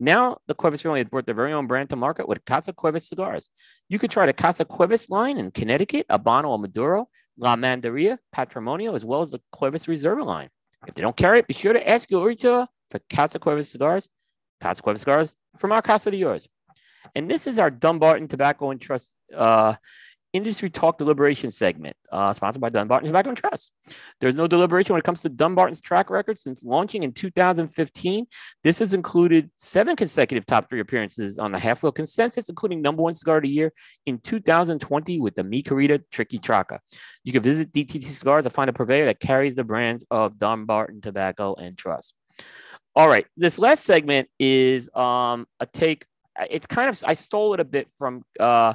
Now, 0.00 0.38
the 0.48 0.54
Cuevas 0.54 0.82
family 0.82 0.98
has 1.00 1.08
brought 1.08 1.24
their 1.24 1.36
very 1.36 1.52
own 1.52 1.68
brand 1.68 1.90
to 1.90 1.96
market 1.96 2.26
with 2.26 2.44
Casa 2.44 2.72
Cuevas 2.72 3.08
cigars. 3.08 3.48
You 3.88 4.00
could 4.00 4.10
try 4.10 4.26
the 4.26 4.32
Casa 4.32 4.64
Cuevas 4.64 5.08
line 5.08 5.38
in 5.38 5.52
Connecticut, 5.52 6.08
Habano 6.08 6.48
or 6.48 6.58
Maduro, 6.58 7.08
La 7.38 7.56
Mandaria, 7.56 8.18
Patrimonio, 8.34 8.94
as 8.94 9.04
well 9.04 9.22
as 9.22 9.30
the 9.30 9.40
Cuevas 9.52 9.86
Reserva 9.86 10.24
line. 10.24 10.48
If 10.86 10.94
they 10.94 11.02
don't 11.02 11.16
carry 11.16 11.38
it, 11.38 11.46
be 11.46 11.54
sure 11.54 11.72
to 11.72 11.88
ask 11.88 12.10
your 12.10 12.26
retailer 12.26 12.66
for 12.90 13.00
Casa 13.10 13.38
Cuevas 13.38 13.68
cigars. 13.68 14.08
Casa 14.60 14.82
Cuevas 14.82 15.00
cigars 15.00 15.34
from 15.58 15.72
our 15.72 15.82
casa 15.82 16.10
to 16.10 16.16
yours. 16.16 16.48
And 17.14 17.30
this 17.30 17.46
is 17.46 17.58
our 17.58 17.70
Dunbarton 17.70 18.28
Tobacco 18.28 18.70
and 18.70 18.80
Trust 18.80 19.12
uh, 19.34 19.74
industry 20.36 20.70
talk 20.70 20.98
deliberation 20.98 21.50
segment, 21.50 21.96
uh, 22.12 22.32
sponsored 22.32 22.60
by 22.60 22.68
Dunbarton 22.68 23.06
Tobacco 23.06 23.30
and 23.30 23.38
Trust. 23.38 23.72
There's 24.20 24.36
no 24.36 24.46
deliberation 24.46 24.92
when 24.92 25.00
it 25.00 25.04
comes 25.04 25.22
to 25.22 25.28
Dunbarton's 25.28 25.80
track 25.80 26.10
record 26.10 26.38
since 26.38 26.64
launching 26.64 27.02
in 27.02 27.12
2015. 27.12 28.26
This 28.62 28.78
has 28.78 28.94
included 28.94 29.50
seven 29.56 29.96
consecutive 29.96 30.46
top 30.46 30.68
three 30.68 30.80
appearances 30.80 31.38
on 31.38 31.52
the 31.52 31.58
halfwheel 31.58 31.94
Consensus, 31.94 32.48
including 32.48 32.82
number 32.82 33.02
one 33.02 33.14
cigar 33.14 33.38
of 33.38 33.42
the 33.42 33.48
year 33.48 33.72
in 34.04 34.18
2020 34.18 35.20
with 35.20 35.34
the 35.34 35.44
Mi 35.44 35.62
Querida 35.62 36.02
Triqui 36.12 36.40
Traca. 36.40 36.78
You 37.24 37.32
can 37.32 37.42
visit 37.42 37.72
DTT 37.72 38.04
Cigars 38.04 38.44
to 38.44 38.50
find 38.50 38.70
a 38.70 38.72
purveyor 38.72 39.06
that 39.06 39.20
carries 39.20 39.54
the 39.54 39.64
brands 39.64 40.04
of 40.10 40.38
Dunbarton 40.38 41.00
Tobacco 41.00 41.54
and 41.54 41.76
Trust. 41.76 42.14
All 42.94 43.08
right, 43.08 43.26
this 43.36 43.58
last 43.58 43.84
segment 43.84 44.28
is 44.38 44.88
um, 44.94 45.46
a 45.60 45.66
take. 45.66 46.06
It's 46.50 46.66
kind 46.66 46.88
of 46.88 47.02
I 47.06 47.14
stole 47.14 47.54
it 47.54 47.60
a 47.60 47.64
bit 47.64 47.88
from 47.98 48.22
uh, 48.40 48.74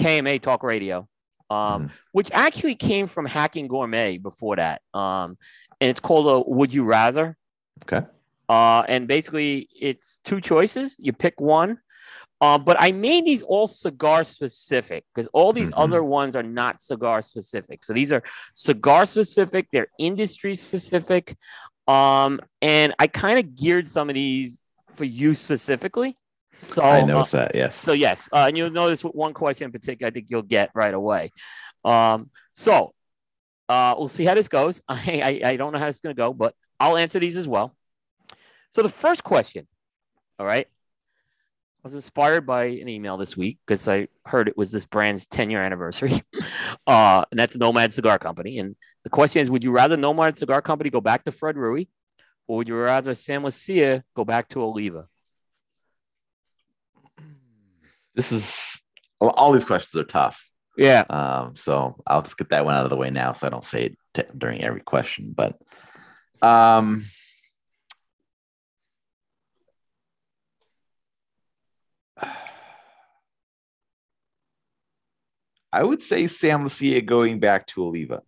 KMA 0.00 0.40
Talk 0.40 0.62
Radio, 0.62 1.08
um, 1.50 1.88
mm. 1.88 1.90
which 2.12 2.30
actually 2.32 2.74
came 2.74 3.06
from 3.06 3.26
Hacking 3.26 3.68
Gourmet 3.68 4.18
before 4.18 4.56
that. 4.56 4.82
Um, 4.94 5.36
and 5.80 5.90
it's 5.90 6.00
called 6.00 6.26
a 6.26 6.50
Would 6.50 6.72
You 6.72 6.84
Rather. 6.84 7.36
Okay. 7.82 8.06
Uh, 8.48 8.82
and 8.88 9.06
basically, 9.06 9.68
it's 9.80 10.18
two 10.24 10.40
choices. 10.40 10.96
You 10.98 11.12
pick 11.12 11.40
one. 11.40 11.78
Uh, 12.40 12.56
but 12.56 12.76
I 12.80 12.90
made 12.90 13.26
these 13.26 13.42
all 13.42 13.66
cigar 13.66 14.24
specific 14.24 15.04
because 15.14 15.28
all 15.28 15.52
these 15.52 15.70
mm-hmm. 15.70 15.80
other 15.80 16.02
ones 16.02 16.34
are 16.34 16.42
not 16.42 16.80
cigar 16.80 17.20
specific. 17.20 17.84
So 17.84 17.92
these 17.92 18.12
are 18.12 18.22
cigar 18.54 19.04
specific, 19.04 19.68
they're 19.70 19.88
industry 19.98 20.56
specific. 20.56 21.36
Um, 21.86 22.40
and 22.62 22.94
I 22.98 23.08
kind 23.08 23.38
of 23.38 23.54
geared 23.56 23.86
some 23.86 24.08
of 24.08 24.14
these 24.14 24.62
for 24.94 25.04
you 25.04 25.34
specifically. 25.34 26.16
So 26.62 26.82
I 26.82 27.02
noticed 27.02 27.34
uh, 27.34 27.38
that, 27.38 27.54
yes. 27.54 27.76
So 27.76 27.92
yes, 27.92 28.28
uh, 28.32 28.44
and 28.48 28.56
you'll 28.56 28.70
notice 28.70 29.02
one 29.02 29.34
question 29.34 29.66
in 29.66 29.72
particular. 29.72 30.08
I 30.08 30.10
think 30.12 30.26
you'll 30.28 30.42
get 30.42 30.70
right 30.74 30.92
away. 30.92 31.30
Um, 31.84 32.30
so 32.54 32.94
uh, 33.68 33.94
we'll 33.96 34.08
see 34.08 34.24
how 34.24 34.34
this 34.34 34.48
goes. 34.48 34.82
I, 34.88 35.40
I, 35.44 35.50
I 35.50 35.56
don't 35.56 35.72
know 35.72 35.78
how 35.78 35.88
it's 35.88 36.00
going 36.00 36.14
to 36.14 36.20
go, 36.20 36.32
but 36.32 36.54
I'll 36.78 36.96
answer 36.96 37.18
these 37.18 37.36
as 37.36 37.48
well. 37.48 37.74
So 38.70 38.82
the 38.82 38.88
first 38.88 39.24
question, 39.24 39.66
all 40.38 40.46
right, 40.46 40.66
I 41.82 41.88
was 41.88 41.94
inspired 41.94 42.46
by 42.46 42.64
an 42.64 42.88
email 42.88 43.16
this 43.16 43.36
week 43.36 43.58
because 43.66 43.88
I 43.88 44.08
heard 44.26 44.48
it 44.48 44.56
was 44.56 44.70
this 44.70 44.84
brand's 44.84 45.26
10 45.26 45.48
year 45.50 45.62
anniversary. 45.62 46.22
uh, 46.86 47.24
and 47.30 47.40
that's 47.40 47.56
Nomad 47.56 47.92
Cigar 47.92 48.18
Company. 48.18 48.58
And 48.58 48.76
the 49.02 49.10
question 49.10 49.40
is 49.40 49.50
Would 49.50 49.64
you 49.64 49.72
rather 49.72 49.96
Nomad 49.96 50.36
Cigar 50.36 50.60
Company 50.60 50.90
go 50.90 51.00
back 51.00 51.24
to 51.24 51.32
Fred 51.32 51.56
Rewey, 51.56 51.88
or 52.46 52.58
would 52.58 52.68
you 52.68 52.76
rather 52.76 53.14
Sam 53.14 53.44
Leccia 53.44 54.02
go 54.14 54.24
back 54.24 54.48
to 54.48 54.62
Oliva? 54.62 55.08
This 58.14 58.32
is 58.32 58.82
all 59.20 59.52
these 59.52 59.64
questions 59.64 60.00
are 60.00 60.04
tough. 60.04 60.50
Yeah. 60.76 61.04
Um, 61.10 61.56
so 61.56 62.02
I'll 62.06 62.22
just 62.22 62.38
get 62.38 62.50
that 62.50 62.64
one 62.64 62.74
out 62.74 62.84
of 62.84 62.90
the 62.90 62.96
way 62.96 63.10
now, 63.10 63.32
so 63.32 63.46
I 63.46 63.50
don't 63.50 63.64
say 63.64 63.84
it 63.86 63.98
t- 64.14 64.22
during 64.36 64.62
every 64.64 64.80
question. 64.80 65.34
But 65.36 65.58
um, 66.40 67.04
I 75.72 75.84
would 75.84 76.02
say 76.02 76.26
Sam 76.26 76.64
Leccia 76.64 77.04
going 77.04 77.38
back 77.40 77.66
to 77.68 77.84
Oliva. 77.84 78.22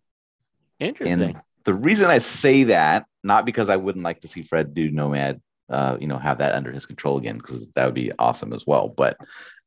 Interesting. 0.78 1.22
And 1.22 1.40
the 1.64 1.74
reason 1.74 2.10
I 2.10 2.18
say 2.18 2.64
that, 2.64 3.06
not 3.24 3.46
because 3.46 3.68
I 3.68 3.76
wouldn't 3.76 4.04
like 4.04 4.20
to 4.22 4.28
see 4.28 4.42
Fred 4.42 4.74
do 4.74 4.90
Nomad, 4.90 5.40
uh, 5.68 5.96
you 6.00 6.06
know, 6.06 6.18
have 6.18 6.38
that 6.38 6.54
under 6.54 6.72
his 6.72 6.86
control 6.86 7.18
again, 7.18 7.36
because 7.36 7.66
that 7.74 7.84
would 7.86 7.94
be 7.94 8.12
awesome 8.18 8.52
as 8.52 8.66
well. 8.66 8.88
But 8.88 9.16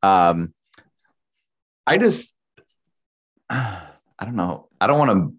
um, 0.06 0.54
I 1.88 1.98
just, 1.98 2.34
I 3.50 3.90
don't 4.22 4.36
know. 4.36 4.70
I 4.80 4.88
don't 4.88 5.00
want 5.00 5.12
to 5.12 5.34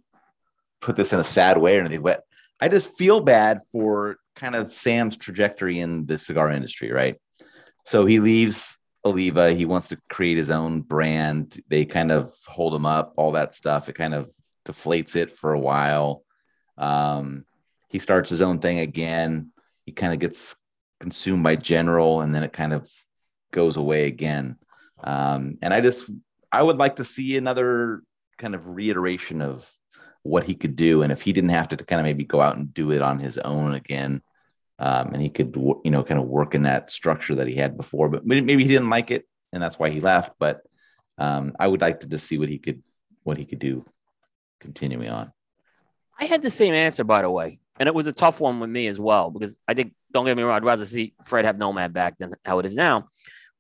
put 0.81 0.97
this 0.97 1.13
in 1.13 1.21
a 1.21 1.25
sad 1.25 1.59
way 1.59 1.77
or 1.77 1.81
anything, 1.81 2.03
but 2.03 2.25
I 2.61 2.69
just 2.69 2.97
feel 2.97 3.21
bad 3.21 3.61
for 3.73 4.17
kind 4.35 4.55
of 4.55 4.73
Sam's 4.73 5.17
trajectory 5.17 5.79
in 5.79 6.07
the 6.07 6.19
cigar 6.19 6.51
industry, 6.51 6.91
right? 6.91 7.17
So 7.85 8.07
he 8.07 8.19
leaves 8.19 8.77
Oliva. 9.05 9.53
He 9.53 9.65
wants 9.65 9.89
to 9.89 9.99
create 10.11 10.37
his 10.37 10.51
own 10.51 10.83
brand. 10.83 11.63
They 11.69 11.85
kind 11.85 12.11
of 12.11 12.35
hold 12.47 12.75
him 12.75 12.87
up, 12.87 13.15
all 13.17 13.33
that 13.33 13.55
stuff. 13.55 13.89
It 13.89 13.95
kind 13.95 14.15
of 14.15 14.31
deflates 14.67 15.17
it 15.17 15.39
for 15.39 15.53
a 15.53 15.61
while. 15.61 16.25
Um, 16.77 17.45
he 17.89 17.99
starts 17.99 18.29
his 18.31 18.41
own 18.41 18.59
thing 18.59 18.81
again. 18.81 19.53
He 19.85 19.93
kind 19.93 20.13
of 20.13 20.19
gets 20.19 20.57
consumed 21.01 21.45
by 21.45 21.57
General, 21.57 22.21
and 22.21 22.35
then 22.35 22.43
it 22.43 22.53
kind 22.53 22.73
of 22.73 22.91
goes 23.57 23.79
away 23.79 24.07
again. 24.07 24.57
Um, 25.03 25.57
and 25.63 25.73
I 25.73 25.81
just, 25.81 26.05
I 26.53 26.63
would 26.63 26.77
like 26.77 26.97
to 26.97 27.05
see 27.05 27.37
another 27.37 28.03
kind 28.37 28.55
of 28.55 28.67
reiteration 28.67 29.41
of 29.41 29.67
what 30.23 30.45
he 30.45 30.55
could 30.55 30.77
do. 30.77 31.03
And 31.03 31.11
if 31.11 31.23
he 31.23 31.33
didn't 31.33 31.51
have 31.51 31.69
to 31.69 31.77
kind 31.79 32.01
of 32.01 32.05
maybe 32.05 32.25
go 32.25 32.41
out 32.41 32.57
and 32.57 32.73
do 32.73 32.93
it 32.93 33.01
on 33.01 33.19
his 33.19 33.39
own 33.39 33.75
again, 33.75 34.23
um, 34.79 35.15
and 35.15 35.23
he 35.23 35.31
could, 35.31 35.57
you 35.57 35.91
know, 35.91 36.05
kind 36.05 36.21
of 36.21 36.27
work 36.27 36.55
in 36.55 36.65
that 36.65 36.91
structure 36.91 37.37
that 37.37 37.49
he 37.49 37.55
had 37.55 37.79
before, 37.79 38.11
but 38.11 38.27
maybe 38.27 38.63
he 38.63 38.69
didn't 38.69 38.91
like 38.91 39.11
it 39.11 39.27
and 39.53 39.63
that's 39.63 39.79
why 39.79 39.89
he 39.89 40.01
left. 40.01 40.35
But 40.39 40.61
um, 41.17 41.57
I 41.59 41.67
would 41.67 41.81
like 41.81 42.01
to 42.01 42.07
just 42.07 42.27
see 42.27 42.37
what 42.37 42.51
he 42.51 42.59
could, 42.59 42.83
what 43.23 43.39
he 43.39 43.47
could 43.47 43.59
do 43.59 43.87
continuing 44.61 45.09
on. 45.09 45.33
I 46.21 46.27
had 46.27 46.43
the 46.43 46.51
same 46.51 46.75
answer, 46.75 47.05
by 47.05 47.23
the 47.23 47.31
way, 47.31 47.59
and 47.81 47.87
it 47.87 47.95
was 47.95 48.07
a 48.07 48.13
tough 48.13 48.39
one 48.39 48.61
with 48.61 48.71
me 48.71 48.87
as 48.87 49.01
well 49.01 49.31
because 49.31 49.59
I 49.67 49.73
think, 49.73 49.95
don't 50.13 50.27
get 50.27 50.37
me 50.37 50.43
wrong, 50.43 50.57
I'd 50.57 50.65
rather 50.65 50.87
see 50.87 51.15
Fred 51.25 51.47
have 51.47 51.59
Nomad 51.59 51.93
back 51.95 52.19
than 52.19 52.35
how 52.45 52.59
it 52.59 52.67
is 52.67 52.75
now. 52.75 53.07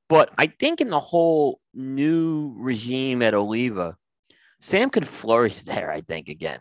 But 0.08 0.30
I 0.38 0.46
think 0.46 0.80
in 0.80 0.90
the 0.90 1.00
whole 1.00 1.60
new 1.74 2.54
regime 2.56 3.22
at 3.22 3.34
Oliva, 3.34 3.96
Sam 4.60 4.90
could 4.90 5.06
flourish 5.06 5.60
there. 5.62 5.90
I 5.90 6.00
think 6.00 6.28
again. 6.28 6.60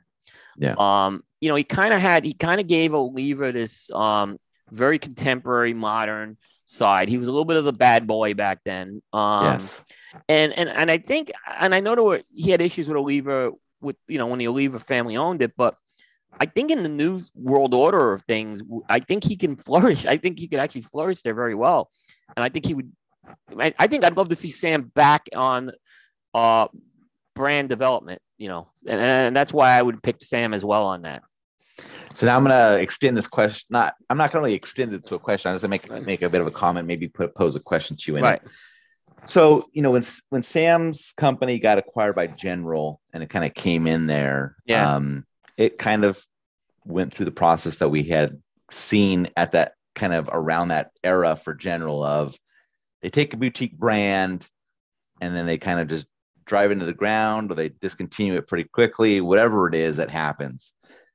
Yeah. 0.58 0.76
Um, 0.78 1.24
you 1.42 1.50
know, 1.50 1.56
he 1.56 1.64
kind 1.64 1.94
of 1.94 2.00
had 2.00 2.26
he 2.26 2.34
kind 2.34 2.62
of 2.62 2.68
gave 2.68 2.94
Oliva 2.94 3.52
this 3.52 3.92
um 3.92 4.38
very 4.72 4.98
contemporary, 4.98 5.74
modern 5.74 6.38
side. 6.66 7.10
He 7.10 7.18
was 7.18 7.28
a 7.28 7.32
little 7.32 7.46
bit 7.46 7.58
of 7.58 7.66
the 7.66 7.74
bad 7.74 8.08
boy 8.08 8.34
back 8.34 8.60
then. 8.66 9.02
Um, 9.14 9.46
yes. 9.46 9.82
And 10.28 10.54
and 10.54 10.70
and 10.70 10.90
I 10.90 10.98
think 10.98 11.32
and 11.60 11.76
I 11.76 11.80
know 11.80 11.96
there 11.96 12.04
were 12.04 12.22
he 12.34 12.52
had 12.52 12.62
issues 12.62 12.88
with 12.88 12.98
Oliva 12.98 13.52
with 13.82 13.96
you 14.08 14.18
know 14.18 14.28
when 14.28 14.40
the 14.40 14.48
Oliva 14.48 14.80
family 14.80 15.18
owned 15.18 15.42
it, 15.42 15.54
but 15.56 15.76
I 16.38 16.46
think 16.46 16.72
in 16.72 16.84
the 16.84 16.90
new 16.90 17.22
world 17.34 17.74
order 17.74 18.14
of 18.14 18.24
things, 18.24 18.62
I 18.90 19.00
think 19.00 19.24
he 19.24 19.38
can 19.38 19.56
flourish. 19.68 20.06
I 20.06 20.18
think 20.18 20.40
he 20.40 20.48
could 20.48 20.60
actually 20.60 20.82
flourish 20.82 21.22
there 21.22 21.36
very 21.36 21.56
well, 21.56 21.92
and 22.36 22.44
I 22.44 22.50
think 22.50 22.66
he 22.66 22.74
would 22.74 22.92
I, 23.58 23.74
I 23.78 23.88
think 23.88 24.04
I'd 24.04 24.18
love 24.18 24.30
to 24.30 24.36
see 24.36 24.50
Sam 24.50 24.92
back 24.96 25.28
on 25.36 25.72
uh, 26.34 26.68
brand 27.36 27.70
development, 27.70 28.22
you 28.38 28.48
know, 28.48 28.70
and, 28.88 29.00
and 29.00 29.36
that's 29.36 29.54
why 29.54 29.72
I 29.72 29.82
would 29.82 30.02
pick 30.04 30.24
Sam 30.24 30.54
as 30.54 30.66
well 30.66 30.86
on 30.86 31.04
that. 31.04 31.24
So 32.14 32.26
now 32.26 32.38
I'm 32.38 32.46
going 32.46 32.52
to 32.52 32.82
extend 32.82 33.18
this 33.18 33.28
question. 33.28 33.66
Not, 33.70 33.96
I'm 34.10 34.18
not 34.18 34.32
going 34.32 34.42
to 34.42 34.46
really 34.46 34.56
extend 34.56 34.94
it 34.94 35.06
to 35.08 35.16
a 35.16 35.20
question. 35.20 35.50
I'm 35.50 35.56
just 35.56 35.68
going 35.68 35.80
to 35.80 35.92
make 35.92 36.06
make 36.06 36.22
a 36.22 36.30
bit 36.30 36.42
of 36.42 36.48
a 36.48 36.52
comment, 36.52 36.88
maybe 36.88 37.08
put 37.10 37.36
pose 37.36 37.56
a 37.56 37.60
question 37.60 37.98
to 37.98 38.12
you. 38.12 38.18
In 38.18 38.24
right. 38.24 38.42
It. 38.42 38.52
So 39.26 39.68
you 39.74 39.82
know 39.82 39.92
when 39.92 40.04
when 40.30 40.44
Sam's 40.44 41.14
company 41.18 41.60
got 41.60 41.78
acquired 41.78 42.16
by 42.16 42.28
General 42.28 43.02
and 43.14 43.22
it 43.22 43.30
kind 43.30 43.44
of 43.44 43.54
came 43.54 43.88
in 43.88 44.08
there, 44.08 44.56
yeah. 44.66 44.96
Um, 44.96 45.26
it 45.58 45.78
kind 45.78 46.06
of 46.06 46.24
went 46.86 47.14
through 47.14 47.26
the 47.26 47.32
process 47.32 47.78
that 47.78 47.90
we 47.90 48.04
had 48.04 48.42
seen 48.72 49.30
at 49.36 49.54
that 49.54 49.74
kind 49.96 50.14
of 50.14 50.30
around 50.32 50.70
that 50.70 50.92
era 51.04 51.36
for 51.36 51.54
General 51.54 52.04
of 52.04 52.38
they 53.06 53.10
take 53.10 53.36
a 53.36 53.38
boutique 53.38 53.78
brand 53.78 54.50
and 55.22 55.36
then 55.36 55.46
they 55.46 55.60
kind 55.60 55.80
of 55.80 55.88
just 55.88 56.08
drive 56.48 56.72
into 56.72 56.88
the 56.88 56.94
ground 56.94 57.52
or 57.52 57.54
they 57.54 57.70
discontinue 57.70 58.34
it 58.34 58.48
pretty 58.48 58.64
quickly, 58.64 59.22
whatever 59.22 59.68
it 59.68 59.76
is 59.76 59.98
that 59.98 60.10
happens. 60.10 60.74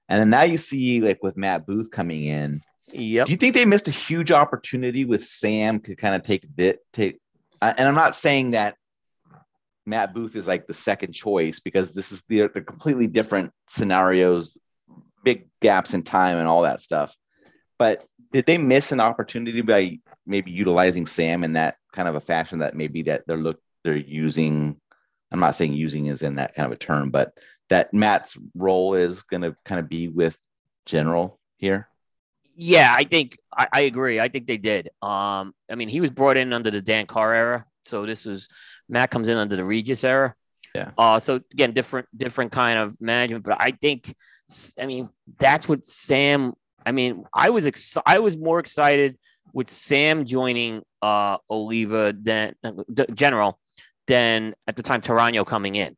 And 0.08 0.20
then 0.20 0.30
now 0.30 0.42
you 0.42 0.56
see 0.56 1.00
like 1.00 1.20
with 1.20 1.36
Matt 1.36 1.66
Booth 1.66 1.90
coming 1.90 2.26
in. 2.26 2.62
Yep. 2.92 3.26
Do 3.26 3.32
you 3.32 3.36
think 3.36 3.54
they 3.54 3.64
missed 3.64 3.88
a 3.88 3.90
huge 3.90 4.30
opportunity 4.30 5.04
with 5.04 5.26
Sam 5.26 5.80
to 5.80 5.96
kind 5.96 6.14
of 6.14 6.22
take 6.22 6.44
bit 6.54 6.78
take 6.92 7.18
and 7.60 7.88
I'm 7.88 7.96
not 7.96 8.14
saying 8.14 8.52
that 8.52 8.76
Matt 9.84 10.14
Booth 10.14 10.36
is 10.36 10.46
like 10.46 10.68
the 10.68 10.74
second 10.74 11.12
choice 11.12 11.58
because 11.58 11.92
this 11.92 12.12
is 12.12 12.22
the, 12.28 12.48
the 12.54 12.60
completely 12.60 13.08
different 13.08 13.50
scenarios, 13.68 14.56
big 15.24 15.48
gaps 15.60 15.92
in 15.92 16.04
time 16.04 16.38
and 16.38 16.46
all 16.46 16.62
that 16.62 16.82
stuff. 16.82 17.16
But 17.80 18.04
did 18.30 18.46
they 18.46 18.58
miss 18.58 18.92
an 18.92 19.00
opportunity 19.00 19.60
by 19.60 19.98
maybe 20.24 20.52
utilizing 20.52 21.04
Sam 21.04 21.44
in 21.44 21.54
that 21.54 21.76
kind 21.92 22.08
of 22.08 22.14
a 22.14 22.20
fashion 22.20 22.60
that 22.60 22.74
maybe 22.74 23.02
that 23.02 23.24
they're 23.26 23.36
look 23.36 23.60
they're 23.84 23.96
using? 23.96 24.80
I'm 25.32 25.40
not 25.40 25.54
saying 25.54 25.74
using 25.74 26.06
is 26.06 26.22
in 26.22 26.36
that 26.36 26.54
kind 26.54 26.66
of 26.66 26.72
a 26.72 26.76
term, 26.76 27.10
but 27.10 27.32
that 27.68 27.94
Matt's 27.94 28.36
role 28.54 28.94
is 28.94 29.22
going 29.22 29.42
to 29.42 29.56
kind 29.64 29.78
of 29.78 29.88
be 29.88 30.08
with 30.08 30.36
General 30.86 31.38
here. 31.56 31.88
Yeah, 32.56 32.92
I 32.96 33.04
think 33.04 33.38
I, 33.56 33.68
I, 33.72 33.80
agree. 33.82 34.18
I 34.18 34.28
think 34.28 34.46
they 34.46 34.56
did. 34.56 34.88
Um, 35.00 35.54
I 35.70 35.76
mean, 35.76 35.88
he 35.88 36.00
was 36.00 36.10
brought 36.10 36.36
in 36.36 36.52
under 36.52 36.70
the 36.70 36.82
Dan 36.82 37.06
Carr 37.06 37.32
era, 37.32 37.64
so 37.84 38.04
this 38.06 38.24
was 38.24 38.48
Matt 38.88 39.10
comes 39.10 39.28
in 39.28 39.36
under 39.36 39.56
the 39.56 39.64
Regis 39.64 40.02
era. 40.02 40.34
Yeah. 40.74 40.90
Uh, 40.98 41.20
so 41.20 41.40
again, 41.52 41.72
different 41.72 42.08
different 42.16 42.52
kind 42.52 42.78
of 42.78 43.00
management, 43.00 43.44
but 43.44 43.56
I 43.60 43.70
think, 43.70 44.14
I 44.80 44.86
mean, 44.86 45.08
that's 45.38 45.68
what 45.68 45.86
Sam 45.86 46.54
I 46.84 46.92
mean, 46.92 47.24
I 47.32 47.50
was 47.50 47.66
ex- 47.66 47.96
I 48.06 48.18
was 48.18 48.36
more 48.36 48.58
excited 48.58 49.18
with 49.52 49.70
Sam 49.70 50.24
joining 50.24 50.82
uh, 51.02 51.38
Oliva 51.50 52.14
then 52.16 52.54
uh, 52.62 52.72
General 53.14 53.58
then 54.06 54.54
at 54.66 54.76
the 54.76 54.82
time 54.82 55.00
Torano 55.00 55.46
coming 55.46 55.76
in. 55.76 55.96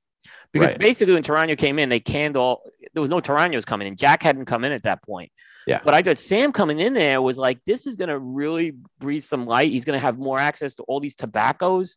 Because 0.53 0.71
Right. 0.71 0.79
basically 0.79 1.15
when 1.15 1.23
Torano 1.23 1.57
came 1.57 1.79
in, 1.79 1.89
they 1.89 2.01
canned 2.01 2.37
all 2.37 2.63
there 2.93 3.01
was 3.01 3.11
no 3.11 3.21
Toranos 3.21 3.65
coming 3.65 3.89
in. 3.89 3.97
Jack 3.97 4.23
hadn't 4.23 4.45
come 4.45 4.65
in 4.65 4.73
at 4.73 4.83
that 4.83 5.03
point. 5.03 5.33
Yeah. 5.67 5.81
But 5.83 5.95
I 5.95 6.03
thought 6.03 6.19
Sam 6.19 6.53
coming 6.53 6.79
in 6.79 6.93
there 6.93 7.23
was 7.23 7.39
like, 7.39 7.65
this 7.65 7.87
is 7.87 7.97
gonna 7.97 8.19
really 8.19 8.77
breathe 8.99 9.23
some 9.23 9.47
light. 9.47 9.73
He's 9.73 9.85
gonna 9.85 9.99
have 9.99 10.19
more 10.19 10.39
access 10.39 10.77
to 10.77 10.83
all 10.83 11.01
these 11.01 11.15
tobaccos. 11.15 11.97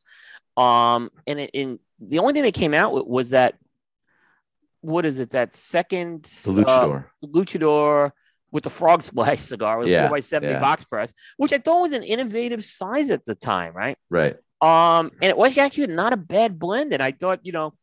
Um, 0.56 1.10
and 1.28 1.40
it, 1.40 1.52
and 1.54 1.80
the 2.00 2.20
only 2.20 2.34
thing 2.34 2.44
they 2.44 2.52
came 2.52 2.74
out 2.74 2.94
with 2.94 3.06
was 3.06 3.32
that 3.32 3.56
what 4.80 5.06
is 5.06 5.20
it? 5.20 5.32
That 5.32 5.56
second 5.56 6.24
The 6.46 6.64
uh, 6.66 7.02
luchador. 7.26 8.12
With 8.56 8.64
the 8.64 8.70
frog 8.72 9.04
splash 9.10 9.42
cigar 9.42 9.78
with 9.78 9.90
Yeah, 9.90 10.08
four 10.08 10.18
by 10.18 10.22
seventy 10.22 10.54
yeah. 10.54 10.60
box 10.60 10.84
press, 10.86 11.14
which 11.38 11.54
I 11.54 11.60
thought 11.60 11.82
was 11.82 11.92
an 11.92 12.02
innovative 12.04 12.64
size 12.64 13.10
at 13.12 13.26
the 13.26 13.36
time, 13.36 13.74
right? 13.76 13.98
right. 14.10 14.38
Um, 14.62 15.12
and 15.22 15.30
it 15.30 15.38
was 15.38 15.56
actually 15.58 15.88
not 15.88 16.14
a 16.14 16.18
bad 16.18 16.58
blend. 16.58 16.94
And 16.94 17.04
I 17.04 17.12
thought, 17.12 17.42
you 17.44 17.52
know, 17.52 17.74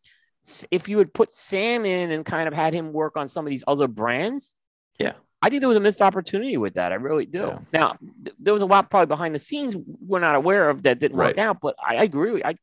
if 0.70 0.88
you 0.88 0.98
had 0.98 1.12
put 1.14 1.30
Sam 1.30 1.84
in 1.84 2.10
and 2.10 2.24
kind 2.24 2.48
of 2.48 2.54
had 2.54 2.72
him 2.72 2.92
work 2.92 3.16
on 3.16 3.28
some 3.28 3.46
of 3.46 3.50
these 3.50 3.62
other 3.68 3.86
brands, 3.86 4.54
Yeah. 4.98 5.12
I 5.42 5.50
think 5.50 5.60
there 5.60 5.68
was 5.68 5.76
a 5.76 5.80
missed 5.80 6.00
opportunity 6.02 6.56
with 6.56 6.74
that. 6.74 6.90
I 6.92 6.96
really 6.96 7.26
do. 7.26 7.38
Yeah. 7.46 7.58
Now, 7.72 7.96
th- 8.24 8.34
there 8.40 8.54
was 8.54 8.62
a 8.62 8.66
lot 8.66 8.90
probably 8.90 9.06
behind 9.06 9.34
the 9.34 9.38
scenes 9.40 9.76
we're 10.00 10.20
not 10.20 10.34
aware 10.34 10.70
of 10.70 10.82
that 10.84 10.98
didn't 10.98 11.18
work 11.18 11.36
out, 11.38 11.58
but 11.60 11.74
I, 11.84 11.96
I 11.96 12.02
agree. 12.04 12.42
I, 12.42 12.54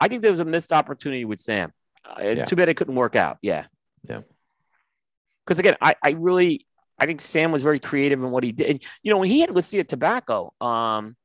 I 0.00 0.08
think 0.08 0.22
there 0.22 0.30
was 0.32 0.40
a 0.40 0.44
missed 0.44 0.72
opportunity 0.72 1.24
with 1.24 1.40
Sam. 1.40 1.72
Uh, 2.04 2.16
it's 2.20 2.38
Yeah. 2.40 2.44
too 2.44 2.56
bad 2.56 2.68
it 2.68 2.76
couldn't 2.76 2.94
work 2.96 3.16
out. 3.16 3.38
Yeah. 3.42 3.66
Yeah. 4.08 4.20
Because 5.44 5.58
again, 5.60 5.76
I, 5.80 5.94
I 6.02 6.10
really, 6.10 6.65
I 6.98 7.06
think 7.06 7.20
Sam 7.20 7.52
was 7.52 7.62
very 7.62 7.78
creative 7.78 8.22
in 8.22 8.30
what 8.30 8.42
he 8.44 8.52
did. 8.52 8.84
You 9.02 9.10
know, 9.10 9.18
when 9.18 9.30
he 9.30 9.40
had 9.40 9.50
Leccia 9.50 9.86
Tobacco, 9.86 10.52
um, 10.60 11.16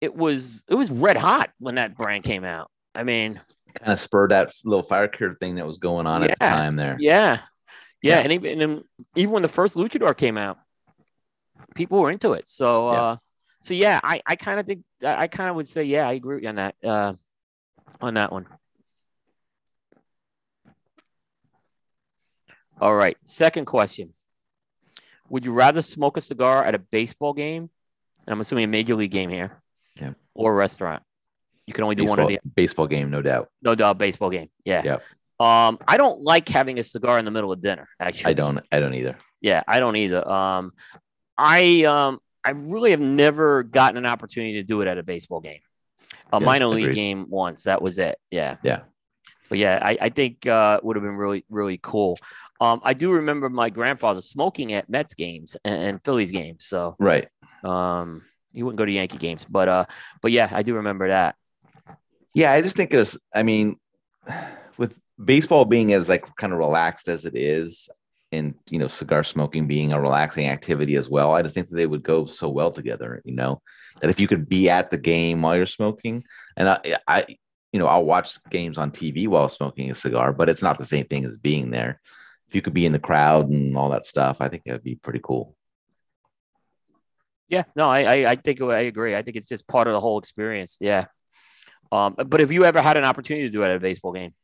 it 0.00 0.14
was 0.14 0.64
it 0.68 0.74
was 0.74 0.90
red 0.90 1.16
hot 1.16 1.50
when 1.58 1.76
that 1.76 1.96
brand 1.96 2.24
came 2.24 2.44
out. 2.44 2.70
I 2.94 3.04
mean, 3.04 3.40
Kind 3.78 3.92
of 3.92 4.00
spurred 4.00 4.30
that 4.32 4.52
little 4.64 4.82
fire 4.82 5.08
cure 5.08 5.34
thing 5.34 5.56
that 5.56 5.66
was 5.66 5.78
going 5.78 6.06
on 6.06 6.22
at 6.24 6.30
the 6.38 6.44
time 6.44 6.76
there. 6.76 6.96
yeah, 7.00 7.38
yeah, 8.02 8.16
Yeah. 8.16 8.18
and 8.20 8.32
even 8.32 8.62
and 8.62 8.82
even 9.14 9.32
when 9.32 9.42
the 9.42 9.48
first 9.48 9.76
Luchador 9.76 10.16
came 10.16 10.36
out, 10.36 10.58
people 11.74 12.00
were 12.00 12.10
into 12.10 12.32
it. 12.32 12.48
So, 12.48 12.90
Yeah. 12.92 13.00
uh, 13.00 13.16
so 13.62 13.74
yeah, 13.74 14.00
I 14.04 14.20
I 14.26 14.36
kind 14.36 14.60
of 14.60 14.66
think 14.66 14.84
I 15.02 15.26
kind 15.26 15.48
of 15.50 15.56
would 15.56 15.68
say 15.68 15.84
yeah, 15.84 16.08
I 16.08 16.12
agree 16.12 16.36
with 16.36 16.42
you 16.44 16.48
on 16.50 16.54
that 16.56 16.74
uh, 16.84 17.12
on 18.00 18.14
that 18.14 18.30
one. 18.32 18.46
All 22.80 22.94
right, 22.94 23.16
second 23.24 23.64
question: 23.64 24.14
Would 25.30 25.44
you 25.44 25.52
rather 25.52 25.82
smoke 25.82 26.16
a 26.16 26.20
cigar 26.20 26.64
at 26.64 26.74
a 26.74 26.78
baseball 26.78 27.32
game? 27.32 27.70
And 28.26 28.32
I'm 28.32 28.40
assuming 28.40 28.64
a 28.64 28.68
major 28.68 28.94
league 28.94 29.10
game 29.10 29.30
here, 29.30 29.62
Yeah. 30.00 30.12
or 30.34 30.52
a 30.52 30.54
restaurant. 30.54 31.02
You 31.66 31.74
can 31.74 31.84
only 31.84 31.96
do 31.96 32.04
one 32.04 32.16
Baseball, 32.16 32.28
the 32.28 32.40
baseball 32.54 32.86
game, 32.86 33.10
no 33.10 33.20
doubt. 33.22 33.50
no 33.62 33.74
doubt 33.74 33.98
baseball 33.98 34.30
game. 34.30 34.48
Yeah. 34.64 34.82
Yeah. 34.84 34.98
Um, 35.40 35.78
I 35.86 35.96
don't 35.98 36.20
like 36.22 36.48
having 36.48 36.78
a 36.78 36.84
cigar 36.84 37.18
in 37.18 37.24
the 37.24 37.30
middle 37.30 37.52
of 37.52 37.60
dinner. 37.60 37.88
Actually, 38.00 38.30
I 38.30 38.34
don't. 38.34 38.58
I 38.72 38.80
don't 38.80 38.94
either. 38.94 39.16
Yeah, 39.40 39.62
I 39.68 39.78
don't 39.78 39.94
either. 39.96 40.26
Um, 40.28 40.72
I 41.36 41.84
um, 41.84 42.18
I 42.44 42.50
really 42.50 42.90
have 42.90 43.00
never 43.00 43.62
gotten 43.62 43.96
an 43.98 44.06
opportunity 44.06 44.54
to 44.54 44.62
do 44.64 44.80
it 44.80 44.88
at 44.88 44.98
a 44.98 45.02
baseball 45.02 45.40
game. 45.40 45.60
A 46.32 46.40
Yeah, 46.40 46.44
minor 46.46 46.66
league 46.66 46.94
game 46.94 47.26
once. 47.28 47.64
That 47.64 47.80
was 47.82 47.98
it. 47.98 48.18
Yeah. 48.30 48.56
Yeah. 48.64 48.80
But 49.48 49.58
yeah, 49.58 49.78
I, 49.80 49.96
I 50.00 50.08
think 50.08 50.46
uh, 50.46 50.80
would 50.82 50.96
have 50.96 51.04
been 51.04 51.16
really 51.16 51.44
really 51.48 51.78
cool. 51.82 52.18
Um, 52.60 52.80
I 52.82 52.94
do 52.94 53.12
remember 53.12 53.48
my 53.48 53.70
grandfather 53.70 54.20
smoking 54.20 54.72
at 54.72 54.88
Mets 54.88 55.14
games 55.14 55.56
and, 55.64 55.82
and 55.82 56.04
Phillies 56.04 56.30
games. 56.30 56.64
So 56.66 56.96
Right. 56.98 57.28
um, 57.64 58.24
he 58.52 58.62
wouldn't 58.62 58.78
go 58.78 58.84
to 58.84 58.92
Yankee 58.92 59.18
games, 59.18 59.44
but 59.48 59.68
uh, 59.68 59.84
but 60.22 60.32
yeah, 60.32 60.48
I 60.50 60.62
do 60.62 60.74
remember 60.74 61.08
that. 61.08 61.36
Yeah, 62.34 62.52
I 62.52 62.60
just 62.62 62.76
think 62.76 62.90
there's. 62.90 63.16
I 63.34 63.42
mean, 63.42 63.76
with 64.76 64.98
baseball 65.22 65.64
being 65.64 65.92
as 65.92 66.08
like 66.08 66.24
kind 66.36 66.52
of 66.52 66.58
relaxed 66.58 67.08
as 67.08 67.24
it 67.24 67.36
is, 67.36 67.88
and 68.32 68.54
you 68.68 68.78
know, 68.78 68.88
cigar 68.88 69.22
smoking 69.22 69.66
being 69.66 69.92
a 69.92 70.00
relaxing 70.00 70.48
activity 70.48 70.96
as 70.96 71.08
well, 71.08 71.32
I 71.32 71.42
just 71.42 71.54
think 71.54 71.68
that 71.68 71.76
they 71.76 71.86
would 71.86 72.02
go 72.02 72.26
so 72.26 72.48
well 72.48 72.70
together. 72.70 73.22
You 73.24 73.34
know, 73.34 73.62
that 74.00 74.10
if 74.10 74.18
you 74.18 74.26
could 74.26 74.48
be 74.48 74.68
at 74.68 74.90
the 74.90 74.98
game 74.98 75.42
while 75.42 75.56
you're 75.56 75.66
smoking, 75.66 76.24
and 76.56 76.68
I, 76.68 76.96
I 77.06 77.26
you 77.72 77.78
know, 77.78 77.86
I'll 77.86 78.04
watch 78.04 78.38
games 78.50 78.78
on 78.78 78.90
TV 78.90 79.28
while 79.28 79.48
smoking 79.48 79.90
a 79.90 79.94
cigar, 79.94 80.32
but 80.32 80.48
it's 80.48 80.62
not 80.62 80.78
the 80.78 80.86
same 80.86 81.06
thing 81.06 81.24
as 81.24 81.36
being 81.36 81.70
there. 81.70 82.00
If 82.48 82.54
you 82.54 82.62
could 82.62 82.74
be 82.74 82.86
in 82.86 82.92
the 82.92 82.98
crowd 82.98 83.48
and 83.50 83.76
all 83.76 83.90
that 83.90 84.06
stuff, 84.06 84.38
I 84.40 84.48
think 84.48 84.62
that 84.64 84.72
would 84.72 84.82
be 84.82 84.94
pretty 84.96 85.20
cool. 85.22 85.54
Yeah, 87.48 87.64
no, 87.76 87.88
I, 87.88 88.00
I, 88.02 88.30
I 88.32 88.36
think 88.36 88.60
I 88.60 88.80
agree. 88.80 89.14
I 89.16 89.22
think 89.22 89.36
it's 89.36 89.48
just 89.48 89.66
part 89.66 89.86
of 89.86 89.94
the 89.94 90.00
whole 90.00 90.18
experience. 90.18 90.76
Yeah. 90.80 91.06
Um, 91.90 92.14
but 92.26 92.40
have 92.40 92.52
you 92.52 92.64
ever 92.64 92.82
had 92.82 92.96
an 92.98 93.04
opportunity 93.04 93.46
to 93.46 93.50
do 93.52 93.62
it 93.62 93.68
at 93.68 93.76
a 93.76 93.80
baseball 93.80 94.12
game? 94.12 94.34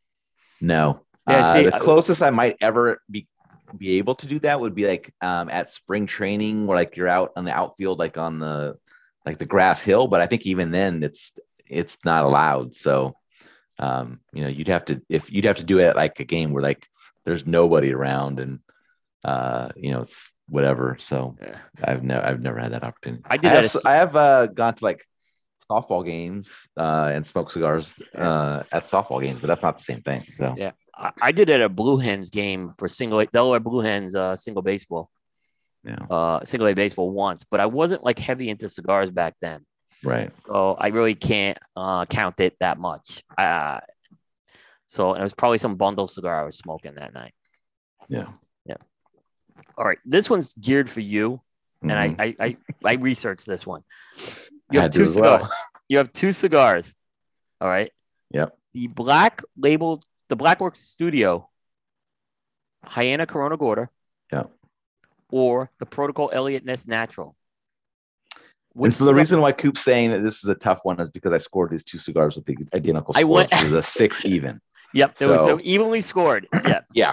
No. 0.60 1.01
Yeah, 1.28 1.47
Uh, 1.47 1.52
see, 1.52 1.64
the 1.64 1.76
I- 1.76 1.78
closest 1.81 2.22
I 2.22 2.31
might 2.31 2.56
ever 2.60 3.01
be 3.10 3.26
be 3.76 3.98
able 3.98 4.14
to 4.14 4.26
do 4.28 4.39
that 4.40 4.60
would 4.60 4.74
be 4.74 4.86
like 4.86 5.12
um, 5.20 5.48
at 5.48 5.68
spring 5.68 6.06
training, 6.06 6.66
where 6.66 6.76
like 6.76 6.97
you're 6.97 7.09
out 7.09 7.32
on 7.36 7.44
the 7.44 7.52
outfield, 7.52 7.98
like 7.98 8.16
on 8.16 8.39
the 8.39 8.76
like 9.26 9.39
the 9.39 9.47
grass 9.47 9.82
hill. 9.82 10.06
But 10.06 10.20
I 10.20 10.26
think 10.26 10.47
even 10.47 10.70
then, 10.70 11.02
it's 11.02 11.32
it's 11.66 11.98
not 12.05 12.24
allowed. 12.24 12.74
So, 12.76 13.16
um, 13.78 14.20
you 14.32 14.43
know, 14.43 14.48
you'd 14.48 14.68
have 14.68 14.85
to 14.86 15.02
if 15.09 15.31
you'd 15.32 15.47
have 15.47 15.56
to 15.56 15.64
do 15.64 15.78
it 15.81 15.85
at 15.86 15.97
like 15.97 16.20
a 16.20 16.24
game 16.24 16.52
where 16.52 16.62
like 16.62 16.86
there's 17.24 17.46
nobody 17.46 17.92
around 17.92 18.40
and 18.40 18.60
uh, 19.24 19.68
you 19.76 19.92
know, 19.92 20.06
whatever. 20.48 20.96
So 21.01 21.36
Yeah. 21.40 21.59
I've 21.82 22.02
never 22.02 22.26
I've 22.26 22.40
never 22.40 22.59
had 22.59 22.72
that 22.72 22.84
opportunity. 22.84 23.22
I 23.26 23.36
did 23.36 23.52
I 23.52 23.62
have, 23.62 23.76
I 23.86 23.92
have 23.94 24.16
uh, 24.16 24.46
gone 24.46 24.74
to 24.74 24.84
like 24.84 25.01
softball 25.70 26.05
games 26.05 26.52
uh, 26.76 27.10
and 27.14 27.26
smoked 27.26 27.52
cigars 27.52 27.86
uh, 28.14 28.62
at 28.70 28.90
softball 28.90 29.22
games, 29.22 29.40
but 29.40 29.46
that's 29.46 29.62
not 29.62 29.78
the 29.78 29.84
same 29.84 30.02
thing. 30.02 30.24
So 30.36 30.55
Yeah. 30.56 30.72
I, 30.96 31.12
I 31.22 31.32
did 31.32 31.48
it 31.48 31.55
at 31.55 31.62
a 31.62 31.68
Blue 31.68 31.96
Hens 31.96 32.30
game 32.30 32.74
for 32.78 32.86
single 32.86 33.24
Delaware 33.32 33.60
Blue 33.60 33.80
Hens 33.80 34.14
uh, 34.14 34.36
single 34.36 34.62
baseball, 34.62 35.10
yeah, 35.84 35.96
uh, 36.10 36.44
single 36.44 36.68
A 36.68 36.74
baseball 36.74 37.10
once, 37.10 37.44
but 37.51 37.60
I 37.60 37.66
wasn't 37.66 38.05
like 38.05 38.18
heavy 38.18 38.48
into 38.48 38.68
cigars 38.68 39.10
back 39.10 39.34
then. 39.40 39.64
right. 40.05 40.30
So 40.46 40.76
I 40.78 40.88
really 40.88 41.14
can't 41.14 41.59
uh, 41.74 42.05
count 42.05 42.38
it 42.40 42.55
that 42.60 42.78
much. 42.78 43.22
Uh, 43.36 43.80
so 44.94 45.14
it 45.14 45.22
was 45.22 45.34
probably 45.34 45.58
some 45.58 45.74
bundle 45.74 46.06
cigar 46.06 46.40
I 46.40 46.44
was 46.44 46.56
smoking 46.56 46.94
that 46.94 47.12
night. 47.12 47.34
Yeah. 48.08 48.28
Yeah. 48.64 48.76
All 49.76 49.84
right. 49.84 49.98
This 50.04 50.30
one's 50.30 50.54
geared 50.54 50.88
for 50.88 51.00
you. 51.00 51.40
Mhm. 51.82 51.90
And 51.90 51.92
I, 51.92 52.24
I, 52.24 52.36
I, 52.46 52.56
I 52.84 52.92
researched 52.94 53.46
this 53.46 53.66
one. 53.66 53.82
You 54.70 54.80
have 54.80 54.90
two 54.92 55.04
as 55.04 55.14
well. 55.16 55.38
cigars. 55.40 55.52
You 55.88 55.98
have 55.98 56.10
two 56.12 56.32
cigars. 56.32 56.94
All 57.60 57.68
right. 57.68 57.92
Yep. 58.30 58.56
The 58.72 58.86
black 58.88 59.42
labeled, 59.56 60.04
the 60.28 60.36
Blackworks 60.36 60.78
Studio, 60.78 61.48
Hyena 62.84 63.26
Corona 63.26 63.56
Gorda, 63.56 63.88
Yep. 64.32 64.50
or 65.30 65.70
the 65.78 65.86
Protocol 65.86 66.30
Eliot 66.32 66.64
Ness 66.64 66.86
Natural. 66.86 67.36
And 68.34 68.44
Which 68.82 68.94
so 68.94 69.04
the 69.04 69.14
reason 69.14 69.40
why 69.40 69.52
Coop's 69.52 69.82
saying 69.82 70.10
that 70.12 70.22
this 70.22 70.42
is 70.42 70.48
a 70.48 70.54
tough 70.54 70.80
one 70.82 70.98
is 71.00 71.10
because 71.10 71.32
I 71.32 71.38
scored 71.38 71.70
these 71.70 71.84
two 71.84 71.98
cigars 71.98 72.34
with 72.36 72.46
the 72.46 72.56
identical 72.74 73.12
I 73.16 73.20
scores. 73.20 73.50
went- 73.50 73.52
It 73.52 73.64
was 73.64 73.72
a 73.72 73.82
six 73.82 74.24
even. 74.24 74.60
Yep, 74.94 75.18
there 75.18 75.28
was 75.28 75.42
no 75.42 75.60
evenly 75.62 76.00
scored. 76.00 76.48
Yeah. 76.94 77.12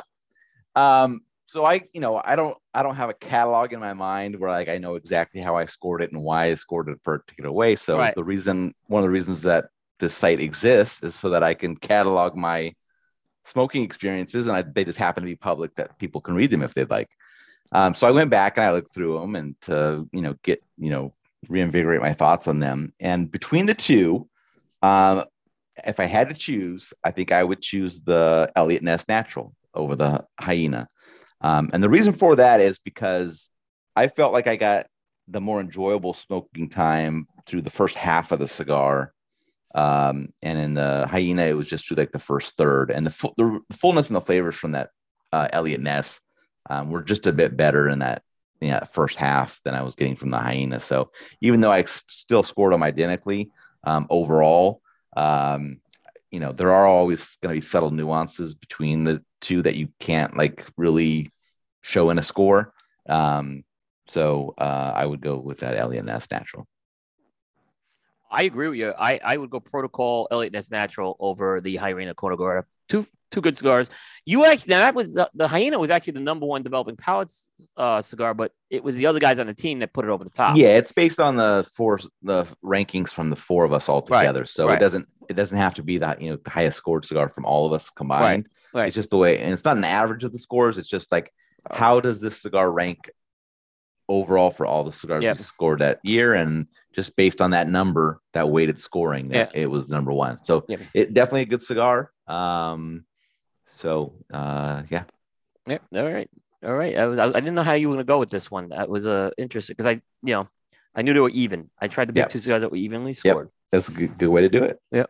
Um, 0.75 1.21
so 1.47 1.65
I, 1.65 1.81
you 1.91 1.99
know, 1.99 2.21
I 2.23 2.37
don't, 2.37 2.57
I 2.73 2.81
don't 2.81 2.95
have 2.95 3.09
a 3.09 3.13
catalog 3.13 3.73
in 3.73 3.79
my 3.81 3.93
mind 3.93 4.39
where 4.39 4.49
like 4.51 4.69
I 4.69 4.77
know 4.77 4.95
exactly 4.95 5.41
how 5.41 5.57
I 5.57 5.65
scored 5.65 6.01
it 6.01 6.13
and 6.13 6.23
why 6.23 6.45
I 6.45 6.55
scored 6.55 6.87
it 6.87 6.93
a 6.93 6.97
particular 6.97 7.51
way. 7.51 7.75
So 7.75 7.97
Right. 7.97 8.15
the 8.15 8.23
reason, 8.23 8.73
one 8.87 9.03
of 9.03 9.07
the 9.07 9.11
reasons 9.11 9.41
that 9.41 9.65
this 9.99 10.13
site 10.13 10.39
exists 10.39 11.03
is 11.03 11.13
so 11.15 11.29
that 11.31 11.43
I 11.43 11.53
can 11.53 11.75
catalog 11.75 12.35
my 12.35 12.73
smoking 13.43 13.83
experiences, 13.83 14.47
and 14.47 14.55
I, 14.55 14.61
they 14.61 14.85
just 14.85 14.97
happen 14.97 15.23
to 15.23 15.27
be 15.27 15.35
public 15.35 15.75
that 15.75 15.97
people 15.99 16.21
can 16.21 16.35
read 16.35 16.51
them 16.51 16.61
if 16.61 16.73
they'd 16.73 16.89
like. 16.89 17.09
Um, 17.73 17.93
so 17.95 18.07
I 18.07 18.11
went 18.11 18.29
back 18.29 18.57
and 18.57 18.65
I 18.65 18.71
looked 18.71 18.93
through 18.93 19.19
them 19.19 19.35
and 19.35 19.59
to, 19.61 20.07
you 20.13 20.21
know, 20.21 20.35
get, 20.43 20.63
you 20.77 20.89
know, 20.89 21.13
reinvigorate 21.49 22.01
my 22.01 22.13
thoughts 22.13 22.47
on 22.47 22.59
them. 22.59 22.93
And 22.99 23.31
between 23.31 23.65
the 23.65 23.73
two, 23.73 24.27
um, 24.81 25.25
if 25.85 25.99
I 25.99 26.06
had 26.06 26.30
to 26.30 26.35
choose, 26.35 26.93
I 27.03 27.11
think 27.11 27.31
I 27.31 27.43
would 27.43 27.61
choose 27.61 28.02
the 28.02 28.52
Eliot 28.56 28.84
Ness 28.84 29.07
Natural 29.07 29.53
over 29.73 29.95
the 29.95 30.26
Hyena. 30.39 30.88
Um, 31.41 31.69
and 31.73 31.84
the 31.84 31.89
reason 31.89 32.14
for 32.14 32.35
that 32.35 32.60
is 32.60 32.77
because 32.80 33.49
I 33.95 34.07
felt 34.07 34.34
like 34.34 34.48
I 34.48 34.56
got 34.56 34.88
the 35.27 35.41
more 35.41 35.60
enjoyable 35.60 36.14
smoking 36.14 36.69
time 36.69 37.27
through 37.48 37.61
the 37.61 37.69
first 37.69 37.95
half 37.95 38.31
of 38.31 38.39
the 38.39 38.48
cigar. 38.48 39.14
Um, 39.73 40.34
and 40.41 40.60
in 40.60 40.73
the 40.73 41.07
Hyena, 41.10 41.43
it 41.45 41.53
was 41.53 41.68
just 41.68 41.88
through 41.88 41.98
like 41.98 42.11
the 42.11 42.19
first 42.19 42.57
third. 42.57 42.91
And 42.91 43.06
the, 43.06 43.11
fu- 43.11 43.34
the 43.38 43.61
fullness 43.72 44.07
and 44.07 44.15
the 44.15 44.22
flavors 44.22 44.56
from 44.56 44.73
that 44.73 44.89
uh, 45.31 45.48
Eliot 45.52 45.81
Ness 45.81 46.19
um, 46.69 46.89
were 46.89 47.02
just 47.02 47.27
a 47.27 47.34
bit 47.34 47.56
better 47.56 47.88
in 47.88 47.99
that 47.99 48.22
yeah, 48.60 48.84
first 48.84 49.15
half 49.15 49.60
than 49.64 49.73
I 49.73 49.81
was 49.81 49.95
getting 49.95 50.15
from 50.15 50.30
the 50.30 50.38
Hyena. 50.38 50.80
So 50.80 51.11
even 51.41 51.61
though 51.61 51.72
I 51.72 51.84
still 51.85 52.43
scored 52.43 52.73
them 52.73 52.84
identically 52.84 53.49
um, 53.84 54.06
overall, 54.10 54.81
um, 55.15 55.81
you 56.29 56.39
know, 56.39 56.51
there 56.51 56.71
are 56.71 56.88
always 56.88 57.38
going 57.41 57.53
to 57.55 57.61
be 57.61 57.65
subtle 57.65 57.91
nuances 57.91 58.53
between 58.53 59.03
the 59.03 59.23
two 59.41 59.61
that 59.63 59.75
you 59.75 59.89
can't 59.99 60.35
like 60.38 60.65
really 60.77 61.31
show 61.81 62.09
in 62.09 62.17
a 62.17 62.23
score. 62.23 62.73
Um, 63.07 63.63
so 64.07 64.53
uh, 64.57 64.93
I 64.95 65.05
would 65.05 65.21
go 65.21 65.38
with 65.38 65.59
that 65.59 65.75
Eliot 65.75 66.05
Ness 66.05 66.27
natural. 66.31 66.67
I 68.29 68.43
agree 68.43 68.69
with 68.69 68.77
you. 68.77 68.93
I, 68.97 69.19
I 69.23 69.35
would 69.35 69.49
go 69.49 69.59
Protocol 69.59 70.29
Eliot 70.31 70.53
Ness 70.53 70.71
Natural 70.71 71.17
over 71.19 71.59
the 71.59 71.75
Hyena 71.75 72.13
Corona 72.13 72.63
Two 72.88 73.05
two 73.31 73.41
good 73.41 73.57
cigars. 73.57 73.89
You 74.25 74.45
actually 74.45 74.71
now 74.71 74.79
that 74.79 74.93
was 74.93 75.13
the, 75.13 75.29
the 75.33 75.47
Hyena 75.47 75.79
was 75.79 75.89
actually 75.89 76.13
the 76.13 76.19
number 76.19 76.45
one 76.45 76.61
developing 76.61 76.95
palates 76.95 77.49
uh, 77.77 78.01
cigar, 78.01 78.33
but 78.33 78.51
it 78.69 78.83
was 78.83 78.95
the 78.95 79.07
other 79.07 79.19
guys 79.19 79.39
on 79.39 79.47
the 79.47 79.53
team 79.53 79.79
that 79.79 79.93
put 79.93 80.05
it 80.05 80.09
over 80.09 80.23
the 80.23 80.29
top. 80.29 80.57
Yeah, 80.57 80.77
it's 80.77 80.91
based 80.91 81.19
on 81.19 81.37
the 81.37 81.67
four 81.75 81.99
the 82.21 82.45
rankings 82.63 83.09
from 83.09 83.29
the 83.29 83.35
four 83.35 83.63
of 83.63 83.73
us 83.73 83.89
all 83.89 84.01
together. 84.01 84.45
So 84.45 84.67
right. 84.67 84.77
it 84.77 84.79
doesn't 84.79 85.07
it 85.29 85.33
doesn't 85.33 85.57
have 85.57 85.73
to 85.75 85.83
be 85.83 85.97
that 85.99 86.21
you 86.21 86.29
know 86.29 86.37
the 86.43 86.49
highest 86.49 86.77
scored 86.77 87.05
cigar 87.05 87.29
from 87.29 87.45
all 87.45 87.65
of 87.65 87.73
us 87.73 87.89
combined. 87.89 88.47
right. 88.73 88.87
It's 88.87 88.95
just 88.95 89.09
the 89.09 89.17
way, 89.17 89.39
and 89.39 89.53
it's 89.53 89.65
not 89.65 89.77
an 89.77 89.83
average 89.83 90.23
of 90.23 90.31
the 90.31 90.39
scores. 90.39 90.77
It's 90.77 90.89
just 90.89 91.11
like 91.11 91.31
Oh. 91.69 91.75
how 91.75 91.99
does 91.99 92.19
this 92.19 92.41
cigar 92.41 92.71
rank 92.71 93.11
overall 94.09 94.49
for 94.49 94.65
all 94.65 94.83
the 94.83 94.91
cigars 94.91 95.23
Yep. 95.23 95.37
we 95.37 95.43
scored 95.43 95.79
that 95.79 95.99
year, 96.03 96.33
and 96.33 96.65
just 96.93 97.15
based 97.15 97.39
on 97.39 97.51
that 97.51 97.69
number, 97.69 98.19
that 98.33 98.49
weighted 98.49 98.79
scoring, 98.79 99.29
that 99.29 99.55
it 99.55 99.67
was 99.69 99.87
number 99.89 100.11
one. 100.11 100.43
So 100.43 100.65
Yep. 100.67 100.79
it 100.93 101.13
definitely 101.13 101.43
a 101.43 101.45
good 101.45 101.61
cigar. 101.61 102.11
Um, 102.27 103.05
so 103.81 104.13
uh, 104.31 104.83
yeah, 104.89 105.03
Yeah. 105.67 105.79
All 105.95 106.11
right. 106.11 106.29
All 106.63 106.73
right. 106.75 106.95
I 106.97 107.05
was 107.07 107.19
I, 107.19 107.31
didn't 107.31 107.55
know 107.55 107.63
how 107.63 107.73
you 107.73 107.89
were 107.89 107.95
gonna 107.95 108.03
go 108.03 108.19
with 108.19 108.29
this 108.29 108.51
one. 108.51 108.69
That 108.69 108.87
was 108.89 109.05
uh 109.05 109.31
interesting 109.37 109.75
because 109.75 109.87
I 109.95 110.01
you 110.23 110.33
know 110.35 110.47
I 110.95 111.01
knew 111.01 111.13
they 111.13 111.19
were 111.19 111.29
even. 111.29 111.69
I 111.79 111.87
tried 111.87 112.07
to 112.09 112.13
pick 112.13 112.21
Yep. 112.21 112.29
two 112.29 112.39
guys 112.41 112.61
that 112.61 112.69
were 112.71 112.77
evenly 112.77 113.13
scored. 113.13 113.49
that's 113.71 113.87
a 113.87 113.91
good, 113.91 114.17
good 114.17 114.27
way 114.29 114.41
to 114.41 114.49
do 114.49 114.63
it. 114.63 114.79
Yep. 114.91 115.09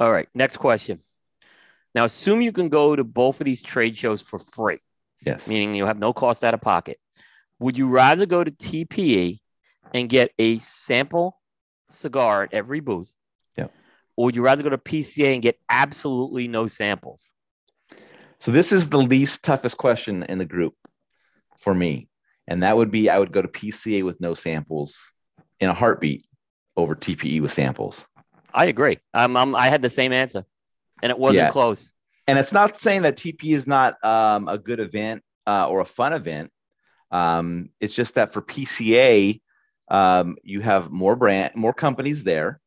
All 0.00 0.10
right. 0.10 0.28
Next 0.34 0.56
question. 0.56 1.00
Now 1.94 2.06
assume 2.06 2.40
you 2.40 2.50
can 2.50 2.68
go 2.70 2.96
to 2.96 3.04
both 3.04 3.40
of 3.40 3.44
these 3.44 3.62
trade 3.62 3.96
shows 3.96 4.22
for 4.22 4.38
free. 4.38 4.78
Yes. 5.24 5.46
meaning 5.46 5.74
you 5.74 5.86
have 5.86 5.98
no 5.98 6.12
cost 6.12 6.44
out 6.44 6.52
of 6.54 6.60
pocket. 6.60 6.98
Would 7.60 7.78
you 7.78 7.88
rather 7.88 8.26
go 8.26 8.42
to 8.44 8.50
TPE 8.50 9.40
and 9.94 10.08
get 10.08 10.32
a 10.38 10.58
sample 10.58 11.40
cigar 11.90 12.42
at 12.44 12.52
every 12.52 12.80
booth? 12.80 13.14
Yep. 13.56 13.72
Or 14.16 14.24
would 14.26 14.36
you 14.36 14.42
rather 14.42 14.62
go 14.62 14.70
to 14.70 14.78
PCA 14.78 15.34
and 15.34 15.42
get 15.42 15.58
absolutely 15.68 16.48
no 16.48 16.66
samples? 16.66 17.32
So 18.44 18.52
this 18.52 18.72
is 18.72 18.90
the 18.90 18.98
least 18.98 19.42
toughest 19.42 19.78
question 19.78 20.22
in 20.24 20.36
the 20.36 20.44
group 20.44 20.74
for 21.62 21.74
me, 21.74 22.10
and 22.46 22.62
that 22.62 22.76
would 22.76 22.90
be 22.90 23.08
I 23.08 23.18
would 23.18 23.32
go 23.32 23.40
to 23.40 23.48
PCA 23.48 24.04
with 24.04 24.20
no 24.20 24.34
samples 24.34 24.98
in 25.60 25.70
a 25.70 25.72
heartbeat 25.72 26.26
over 26.76 26.94
TPE 26.94 27.40
with 27.40 27.54
samples. 27.54 28.06
I 28.52 28.66
agree. 28.66 28.98
Um, 29.14 29.34
I'm, 29.38 29.54
I 29.56 29.68
had 29.68 29.80
the 29.80 29.88
same 29.88 30.12
answer, 30.12 30.44
and 31.02 31.08
it 31.08 31.18
wasn't 31.18 31.46
Yeah. 31.46 31.50
close. 31.52 31.90
And 32.26 32.38
it's 32.38 32.52
not 32.52 32.76
saying 32.76 33.00
that 33.02 33.16
TPE 33.16 33.54
is 33.54 33.66
not 33.66 33.96
um, 34.04 34.46
a 34.46 34.58
good 34.58 34.78
event 34.78 35.22
uh, 35.46 35.66
or 35.66 35.80
a 35.80 35.86
fun 35.86 36.12
event. 36.12 36.50
Um, 37.10 37.70
it's 37.80 37.94
just 37.94 38.16
that 38.16 38.34
for 38.34 38.42
PCA, 38.42 39.40
um, 39.88 40.36
you 40.42 40.60
have 40.60 40.90
more 40.90 41.16
brand, 41.16 41.56
more 41.56 41.72
companies 41.72 42.24
there. 42.24 42.60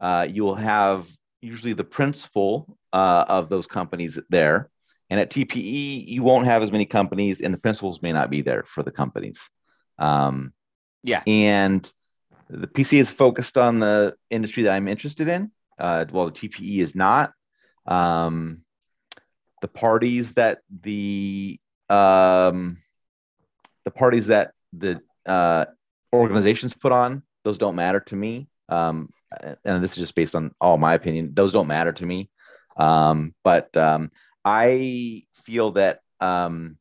Uh, 0.00 0.26
you 0.28 0.42
will 0.42 0.56
have 0.56 1.06
usually 1.40 1.72
the 1.72 1.84
principal 1.84 2.76
uh, 2.92 3.26
of 3.28 3.48
those 3.48 3.68
companies 3.68 4.18
there. 4.28 4.70
And 5.14 5.20
at 5.20 5.30
TPE, 5.30 6.08
you 6.08 6.24
won't 6.24 6.46
have 6.46 6.64
as 6.64 6.72
many 6.72 6.86
companies, 6.86 7.40
and 7.40 7.54
the 7.54 7.58
principals 7.58 8.02
may 8.02 8.10
not 8.10 8.30
be 8.30 8.42
there 8.42 8.64
for 8.64 8.82
the 8.82 8.90
companies. 8.90 9.48
Um, 9.96 10.52
Yeah. 11.04 11.22
and 11.24 11.88
the 12.50 12.66
PC 12.66 12.98
is 12.98 13.10
focused 13.10 13.56
on 13.56 13.78
the 13.78 14.16
industry 14.28 14.64
that 14.64 14.74
I'm 14.74 14.88
interested 14.88 15.28
in. 15.28 15.52
Uh, 15.78 16.04
while 16.10 16.26
the 16.26 16.32
TPE 16.32 16.78
is 16.80 16.96
not. 16.96 17.32
Um, 17.86 18.62
the 19.62 19.68
parties 19.68 20.32
that 20.32 20.62
the 20.82 21.60
um, 21.88 22.78
the 23.84 23.92
parties 23.92 24.26
that 24.26 24.50
the 24.72 25.00
uh, 25.26 25.66
organizations 26.12 26.74
put 26.74 26.90
on 26.90 27.22
those 27.44 27.56
don't 27.56 27.76
matter 27.76 28.00
to 28.00 28.16
me 28.16 28.48
um, 28.68 29.10
and 29.64 29.84
this 29.84 29.92
is 29.92 29.98
just 29.98 30.14
based 30.16 30.34
on 30.34 30.50
all 30.60 30.76
my 30.76 30.94
opinion 30.94 31.30
those 31.34 31.52
don't 31.52 31.66
matter 31.68 31.92
to 31.92 32.04
me 32.04 32.28
um, 32.76 33.32
but 33.44 33.74
um, 33.76 34.10
i 34.44 35.22
feel 35.44 35.72
that 35.72 36.00
um, 36.20 36.78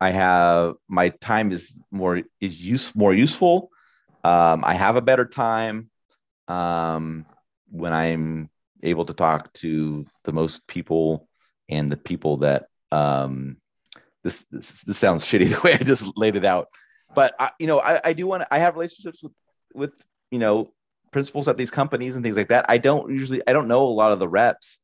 i 0.00 0.10
have 0.10 0.74
my 0.88 1.08
time 1.08 1.52
is 1.52 1.72
more 1.90 2.22
is 2.40 2.60
use 2.60 2.94
more 2.94 3.14
useful. 3.14 3.70
Um, 4.24 4.64
i 4.64 4.74
have 4.74 4.96
a 4.96 5.02
better 5.02 5.24
time 5.24 5.90
um, 6.48 7.26
when 7.70 7.92
i'm 7.92 8.50
able 8.82 9.04
to 9.06 9.14
talk 9.14 9.52
to 9.54 10.06
the 10.24 10.32
most 10.32 10.66
people 10.66 11.28
and 11.68 11.90
the 11.90 11.96
people 11.96 12.38
that 12.38 12.66
um 12.90 13.56
this 14.24 14.44
this, 14.50 14.82
this 14.82 14.98
sounds 14.98 15.24
shitty 15.24 15.48
the 15.54 15.60
way 15.62 15.74
i 15.74 15.78
just 15.78 16.04
laid 16.16 16.36
it 16.36 16.44
out. 16.44 16.68
But 17.14 17.34
I, 17.38 17.50
you 17.58 17.66
know 17.66 17.78
i, 17.78 18.00
I 18.04 18.12
do 18.12 18.26
want 18.26 18.44
i 18.50 18.58
have 18.58 18.74
relationships 18.74 19.22
with 19.22 19.32
with 19.74 19.92
you 20.30 20.38
know 20.38 20.72
principals 21.12 21.46
at 21.46 21.56
these 21.58 21.70
companies 21.70 22.16
and 22.16 22.24
things 22.24 22.36
like 22.36 22.48
that. 22.48 22.64
I 22.68 22.78
don't 22.78 23.10
usually 23.12 23.42
i 23.46 23.52
don't 23.52 23.68
know 23.68 23.82
a 23.82 23.98
lot 24.00 24.12
of 24.12 24.18
the 24.18 24.28
reps 24.28 24.78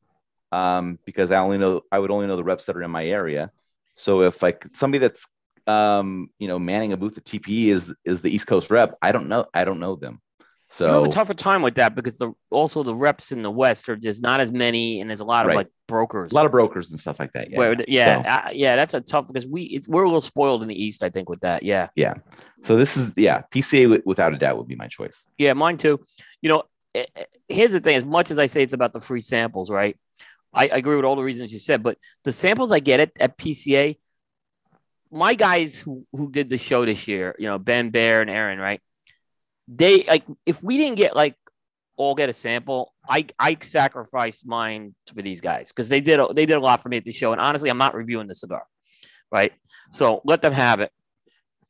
um 0.51 0.97
because 1.05 1.31
i 1.31 1.37
only 1.37 1.57
know 1.57 1.81
i 1.91 1.99
would 1.99 2.11
only 2.11 2.27
know 2.27 2.35
the 2.35 2.43
reps 2.43 2.65
that 2.65 2.75
are 2.75 2.83
in 2.83 2.91
my 2.91 3.05
area 3.05 3.51
so 3.95 4.21
if 4.23 4.41
like 4.41 4.65
somebody 4.73 4.99
that's 4.99 5.27
um 5.67 6.29
you 6.39 6.47
know 6.47 6.57
manning 6.57 6.93
a 6.93 6.97
booth 6.97 7.17
at 7.17 7.25
tpe 7.25 7.67
is 7.67 7.93
is 8.05 8.21
the 8.21 8.33
east 8.33 8.47
coast 8.47 8.71
rep 8.71 8.95
i 9.01 9.11
don't 9.11 9.27
know 9.27 9.45
i 9.53 9.63
don't 9.63 9.79
know 9.79 9.95
them 9.95 10.19
so 10.71 10.85
you 10.85 10.93
have 10.93 11.03
a 11.03 11.09
tougher 11.09 11.33
time 11.33 11.61
with 11.63 11.75
that 11.75 11.95
because 11.95 12.17
the 12.17 12.31
also 12.51 12.83
the 12.83 12.93
reps 12.93 13.31
in 13.31 13.41
the 13.41 13.49
West 13.49 13.89
are 13.89 13.95
just 13.95 14.21
not 14.21 14.39
as 14.39 14.51
many, 14.51 15.01
and 15.01 15.09
there's 15.09 15.19
a 15.19 15.25
lot 15.25 15.43
of 15.43 15.47
Right. 15.49 15.55
like 15.55 15.67
brokers. 15.87 16.31
a 16.31 16.35
lot 16.35 16.45
of 16.45 16.51
brokers 16.51 16.91
and 16.91 16.99
stuff 16.99 17.19
like 17.19 17.31
that 17.33 17.49
yeah 17.49 17.57
Where, 17.57 17.75
yeah, 17.87 18.21
So- 18.21 18.29
uh, 18.29 18.49
yeah, 18.53 18.75
that's 18.75 18.93
a 18.93 19.01
tough 19.01 19.25
because 19.25 19.47
we 19.47 19.63
it's, 19.63 19.87
we're 19.87 20.03
a 20.03 20.05
little 20.05 20.21
spoiled 20.21 20.61
in 20.61 20.67
the 20.67 20.75
East, 20.85 21.01
I 21.01 21.09
think, 21.09 21.27
with 21.27 21.39
that. 21.39 21.63
Yeah, 21.63 21.87
yeah. 21.95 22.13
so 22.61 22.75
this 22.75 22.97
is 22.97 23.11
yeah 23.15 23.41
pca 23.51 23.81
wi- 23.85 24.03
without 24.05 24.31
a 24.31 24.37
doubt 24.37 24.57
would 24.59 24.67
be 24.67 24.75
my 24.75 24.87
choice 24.87 25.25
yeah, 25.39 25.53
mine 25.53 25.77
too. 25.77 25.99
You 26.43 26.49
know, 26.49 26.63
eh, 26.93 27.05
eh, 27.15 27.23
here's 27.47 27.71
the 27.71 27.79
thing: 27.79 27.95
as 27.95 28.05
much 28.05 28.29
as 28.29 28.37
I 28.37 28.45
say 28.45 28.61
it's 28.61 28.73
about 28.73 28.93
the 28.93 29.01
free 29.01 29.21
samples, 29.21 29.71
right? 29.71 29.97
I, 30.53 30.63
I 30.67 30.77
agree 30.77 30.95
with 30.95 31.05
all 31.05 31.15
the 31.15 31.23
reasons 31.23 31.53
you 31.53 31.59
said, 31.59 31.83
but 31.83 31.97
the 32.23 32.31
samples 32.31 32.71
I 32.71 32.79
get 32.79 32.99
at, 32.99 33.11
at 33.19 33.37
PCA, 33.37 33.97
my 35.11 35.33
guys 35.35 35.75
who 35.75 36.05
who 36.11 36.29
did 36.31 36.49
the 36.49 36.57
show 36.57 36.85
this 36.85 37.07
year, 37.07 37.35
you 37.39 37.47
know, 37.47 37.57
Ben 37.59 37.89
Bear 37.89 38.21
and 38.21 38.29
Aaron, 38.29 38.59
right? 38.59 38.81
They 39.67 40.03
like 40.03 40.23
if 40.45 40.61
we 40.63 40.77
didn't 40.77 40.97
get 40.97 41.15
like 41.15 41.35
all 41.97 42.15
get 42.15 42.29
a 42.29 42.33
sample, 42.33 42.93
I 43.07 43.27
I 43.37 43.57
sacrifice 43.61 44.43
mine 44.45 44.95
for 45.13 45.21
these 45.21 45.41
guys 45.41 45.69
because 45.69 45.89
they 45.89 46.01
did 46.01 46.19
a, 46.19 46.27
they 46.33 46.45
did 46.45 46.53
a 46.55 46.59
lot 46.59 46.81
for 46.81 46.89
me 46.89 46.97
at 46.97 47.05
the 47.05 47.11
show, 47.11 47.31
and 47.31 47.41
honestly, 47.41 47.69
I'm 47.69 47.77
not 47.77 47.93
reviewing 47.95 48.27
the 48.27 48.35
cigar, 48.35 48.63
right? 49.31 49.51
So 49.91 50.21
let 50.25 50.41
them 50.41 50.53
have 50.53 50.79
it. 50.79 50.91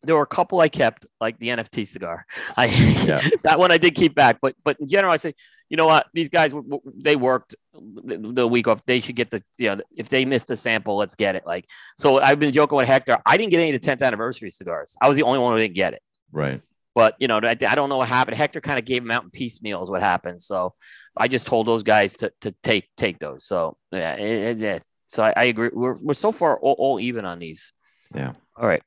There 0.04 0.16
were 0.16 0.22
a 0.24 0.28
couple 0.28 0.62
I 0.62 0.70
kept, 0.70 1.06
like 1.20 1.40
the 1.40 1.50
NFT 1.50 1.86
cigar. 1.88 2.26
I 2.58 2.68
Yeah. 3.06 3.22
that 3.44 3.60
one 3.60 3.72
I 3.72 3.78
did 3.78 3.96
keep 3.96 4.16
back, 4.16 4.38
but 4.42 4.56
but 4.64 4.80
in 4.80 4.88
general, 4.88 5.14
I 5.14 5.18
say, 5.18 5.34
you 5.70 5.78
know 5.78 5.86
what, 5.86 6.08
these 6.14 6.30
guys 6.30 6.54
they 6.96 7.16
worked 7.16 7.56
the, 7.74 8.48
week 8.48 8.68
off. 8.68 8.84
They 8.86 9.00
should 9.00 9.16
get 9.16 9.30
the 9.30 9.44
you 9.58 9.76
know 9.76 9.82
if 9.96 10.10
they 10.10 10.26
missed 10.26 10.50
a 10.50 10.56
sample, 10.56 10.98
let's 10.98 11.16
get 11.16 11.36
it. 11.36 11.44
Like 11.46 11.70
so, 11.96 12.20
I've 12.20 12.40
been 12.40 12.52
joking 12.52 12.76
with 12.76 12.88
Hector. 12.88 13.18
I 13.26 13.38
didn't 13.38 13.52
get 13.52 13.60
any 13.60 13.74
of 13.74 13.82
the 13.82 13.88
10th 13.88 14.02
anniversary 14.02 14.50
cigars. 14.50 14.96
I 15.02 15.08
was 15.08 15.16
the 15.16 15.24
only 15.24 15.40
one 15.40 15.54
who 15.54 15.60
didn't 15.60 15.76
get 15.76 15.94
it. 15.94 16.02
right 16.32 16.62
But 16.96 17.16
you 17.20 17.28
know, 17.28 17.40
I, 17.44 17.52
I 17.52 17.76
don't 17.76 17.90
know 17.90 17.98
what 17.98 18.10
happened. 18.10 18.36
Hector 18.36 18.62
kind 18.62 18.80
of 18.80 18.86
gave 18.86 19.04
them 19.04 19.12
out 19.12 19.24
in 19.24 19.30
piecemeal 19.30 19.84
is 19.84 19.92
what 19.92 20.02
happened. 20.02 20.42
So 20.42 20.74
I 21.16 21.28
just 21.28 21.46
told 21.46 21.68
those 21.68 21.84
guys 21.84 22.14
to 22.18 22.34
to 22.42 22.52
take 22.64 22.90
take 22.98 23.20
those. 23.20 23.46
So 23.46 23.78
yeah, 23.92 24.16
it, 24.16 24.62
it. 24.62 24.84
So 25.10 25.24
I, 25.24 25.34
I 25.36 25.44
agree. 25.46 25.70
We're 25.72 25.96
we're 26.02 26.14
so 26.16 26.32
far 26.32 26.60
all, 26.60 26.76
all 26.80 27.00
even 27.00 27.26
on 27.26 27.38
these. 27.38 27.74
Yeah. 28.16 28.34
All 28.58 28.68
right. 28.68 28.82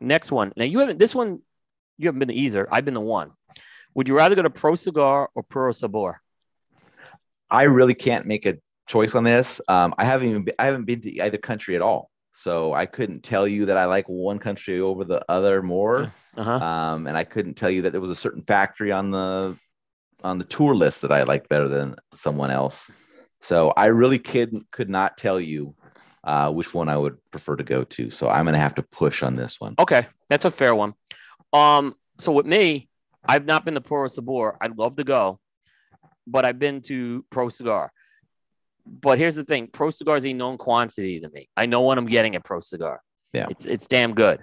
Next 0.00 0.32
one. 0.32 0.52
Now 0.56 0.64
you 0.64 0.80
haven't 0.80 0.98
this 0.98 1.14
one. 1.14 1.42
You 1.96 2.08
haven't 2.08 2.18
been 2.18 2.28
the 2.28 2.40
either. 2.40 2.68
I've 2.70 2.84
been 2.84 2.94
the 2.94 3.00
one. 3.00 3.32
Would 3.96 4.08
you 4.08 4.14
rather 4.14 4.34
go 4.34 4.42
to 4.42 4.50
Pro 4.50 4.74
Cigar 4.74 5.30
or 5.34 5.42
Puro 5.42 5.72
Sabor? 5.72 6.16
I 7.50 7.62
really 7.62 7.94
can't 7.94 8.26
make 8.26 8.44
a 8.44 8.58
choice 8.86 9.14
on 9.14 9.24
this. 9.24 9.58
Um, 9.68 9.94
I 9.96 10.04
haven't 10.04 10.28
even 10.28 10.44
been, 10.44 10.54
I 10.58 10.66
haven't 10.66 10.84
been 10.84 11.00
to 11.00 11.20
either 11.22 11.38
country 11.38 11.76
at 11.76 11.82
all, 11.82 12.10
so 12.34 12.74
I 12.74 12.84
couldn't 12.84 13.22
tell 13.22 13.48
you 13.48 13.64
that 13.66 13.78
I 13.78 13.86
like 13.86 14.06
one 14.06 14.38
country 14.38 14.80
over 14.80 15.04
the 15.04 15.24
other 15.30 15.62
more. 15.62 16.12
Uh 16.36 16.42
huh. 16.42 16.52
Um, 16.52 17.06
and 17.06 17.16
I 17.16 17.24
couldn't 17.24 17.54
tell 17.54 17.70
you 17.70 17.82
that 17.82 17.92
there 17.92 18.00
was 18.02 18.10
a 18.10 18.14
certain 18.14 18.42
factory 18.42 18.92
on 18.92 19.10
the 19.10 19.56
on 20.22 20.36
the 20.36 20.44
tour 20.44 20.74
list 20.74 21.00
that 21.00 21.10
I 21.10 21.22
liked 21.22 21.48
better 21.48 21.68
than 21.68 21.96
someone 22.16 22.50
else. 22.50 22.90
So 23.40 23.72
I 23.78 23.86
really 23.86 24.18
could 24.18 24.54
could 24.72 24.90
not 24.90 25.16
tell 25.16 25.40
you 25.40 25.74
uh, 26.22 26.52
which 26.52 26.74
one 26.74 26.90
I 26.90 26.98
would 26.98 27.16
prefer 27.30 27.56
to 27.56 27.64
go 27.64 27.84
to. 27.84 28.10
So 28.10 28.28
I'm 28.28 28.44
gonna 28.44 28.58
have 28.58 28.74
to 28.74 28.82
push 28.82 29.22
on 29.22 29.36
this 29.36 29.58
one. 29.58 29.74
Okay, 29.78 30.06
that's 30.28 30.44
a 30.44 30.50
fair 30.50 30.74
one. 30.74 30.92
Um, 31.54 31.94
so 32.18 32.30
with 32.32 32.44
me, 32.44 32.90
I've 33.28 33.44
not 33.44 33.64
been 33.64 33.74
to 33.74 33.80
Puro 33.80 34.08
Sabor. 34.08 34.56
I'd 34.60 34.76
love 34.78 34.96
to 34.96 35.04
go, 35.04 35.40
but 36.26 36.44
I've 36.44 36.58
been 36.58 36.80
to 36.82 37.24
Pro 37.30 37.48
Cigar. 37.48 37.92
But 38.86 39.18
here's 39.18 39.34
the 39.36 39.44
thing: 39.44 39.68
Pro 39.72 39.90
Cigar 39.90 40.16
is 40.16 40.24
a 40.24 40.32
known 40.32 40.58
quantity 40.58 41.20
to 41.20 41.28
me. 41.30 41.48
I 41.56 41.66
know 41.66 41.80
what 41.82 41.98
I'm 41.98 42.06
getting 42.06 42.36
at 42.36 42.44
Pro 42.44 42.60
Cigar. 42.60 43.02
Yeah. 43.32 43.46
it's 43.50 43.66
it's 43.66 43.86
damn 43.86 44.14
good. 44.14 44.40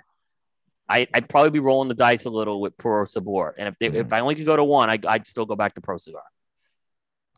I, 0.89 1.07
I'd 1.13 1.29
probably 1.29 1.49
be 1.49 1.59
rolling 1.59 1.87
the 1.87 1.95
dice 1.95 2.25
a 2.25 2.29
little 2.29 2.59
with 2.61 2.77
Puro 2.77 3.05
Sabor, 3.05 3.55
and 3.57 3.67
if 3.69 3.77
they, 3.79 3.89
Mhm. 3.89 3.95
if 4.05 4.13
I 4.13 4.19
only 4.19 4.35
could 4.35 4.45
go 4.45 4.55
to 4.57 4.63
one, 4.63 4.89
I, 4.89 4.99
I'd 5.07 5.25
still 5.25 5.45
go 5.45 5.55
back 5.55 5.73
to 5.75 5.81
Pro 5.81 5.97
Cigar, 5.97 6.21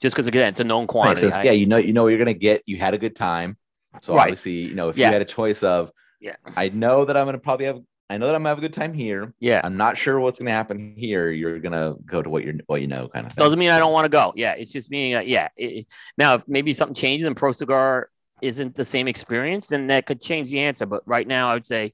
just 0.01 0.15
because 0.15 0.27
again, 0.27 0.49
it's 0.49 0.59
a 0.59 0.63
known 0.63 0.81
Right, 0.81 0.89
quantity. 0.89 1.21
so 1.21 1.27
it's- 1.27 1.39
I- 1.41 1.43
yeah, 1.43 1.51
you 1.51 1.67
know, 1.67 1.77
you 1.77 1.93
know 1.93 2.03
what 2.03 2.09
you're 2.09 2.17
gonna 2.17 2.33
get. 2.33 2.63
You 2.65 2.77
had 2.77 2.93
a 2.95 2.97
good 2.97 3.15
time. 3.15 3.57
So 4.01 4.13
Right. 4.15 4.23
obviously, 4.23 4.51
you 4.69 4.73
know, 4.75 4.89
if 4.89 4.97
Yeah. 4.97 5.07
you 5.07 5.13
had 5.13 5.21
a 5.21 5.25
choice 5.25 5.63
of, 5.63 5.91
Yeah. 6.19 6.35
I 6.57 6.69
know 6.69 7.05
that 7.05 7.15
I'm 7.15 7.25
gonna 7.27 7.37
probably 7.37 7.67
have 7.67 7.79
I 8.09 8.17
know 8.17 8.27
that 8.27 8.35
I'm 8.35 8.41
gonna 8.41 8.49
have 8.49 8.59
a 8.59 8.61
good 8.61 8.73
time 8.73 8.93
here. 8.93 9.33
Yeah. 9.39 9.61
I'm 9.63 9.77
not 9.77 9.97
sure 9.97 10.19
what's 10.19 10.37
gonna 10.37 10.51
happen 10.51 10.93
here. 10.95 11.31
You're 11.31 11.59
gonna 11.59 11.95
go 12.05 12.21
to 12.21 12.29
what 12.29 12.43
you're 12.43 12.53
what 12.67 12.81
you 12.81 12.87
know, 12.87 13.07
kind 13.07 13.25
of 13.25 13.33
thing. 13.33 13.43
Doesn't 13.43 13.57
mean 13.57 13.71
I 13.71 13.79
don't 13.79 13.93
want 13.93 14.05
to 14.05 14.09
go. 14.09 14.31
Yeah, 14.35 14.53
it's 14.53 14.71
just 14.71 14.91
meaning 14.91 15.13
that 15.13 15.27
yeah. 15.27 15.47
It, 15.57 15.87
now, 16.17 16.35
if 16.35 16.47
maybe 16.47 16.71
something 16.73 16.93
changes 16.93 17.27
and 17.27 17.35
Pro 17.35 17.51
Cigar 17.51 18.09
isn't 18.41 18.75
the 18.75 18.85
same 18.85 19.07
experience, 19.07 19.67
then 19.67 19.87
that 19.87 20.05
could 20.05 20.21
change 20.21 20.49
the 20.49 20.59
answer. 20.59 20.85
But 20.85 21.01
right 21.07 21.27
now, 21.27 21.49
I 21.49 21.53
would 21.55 21.65
say, 21.65 21.93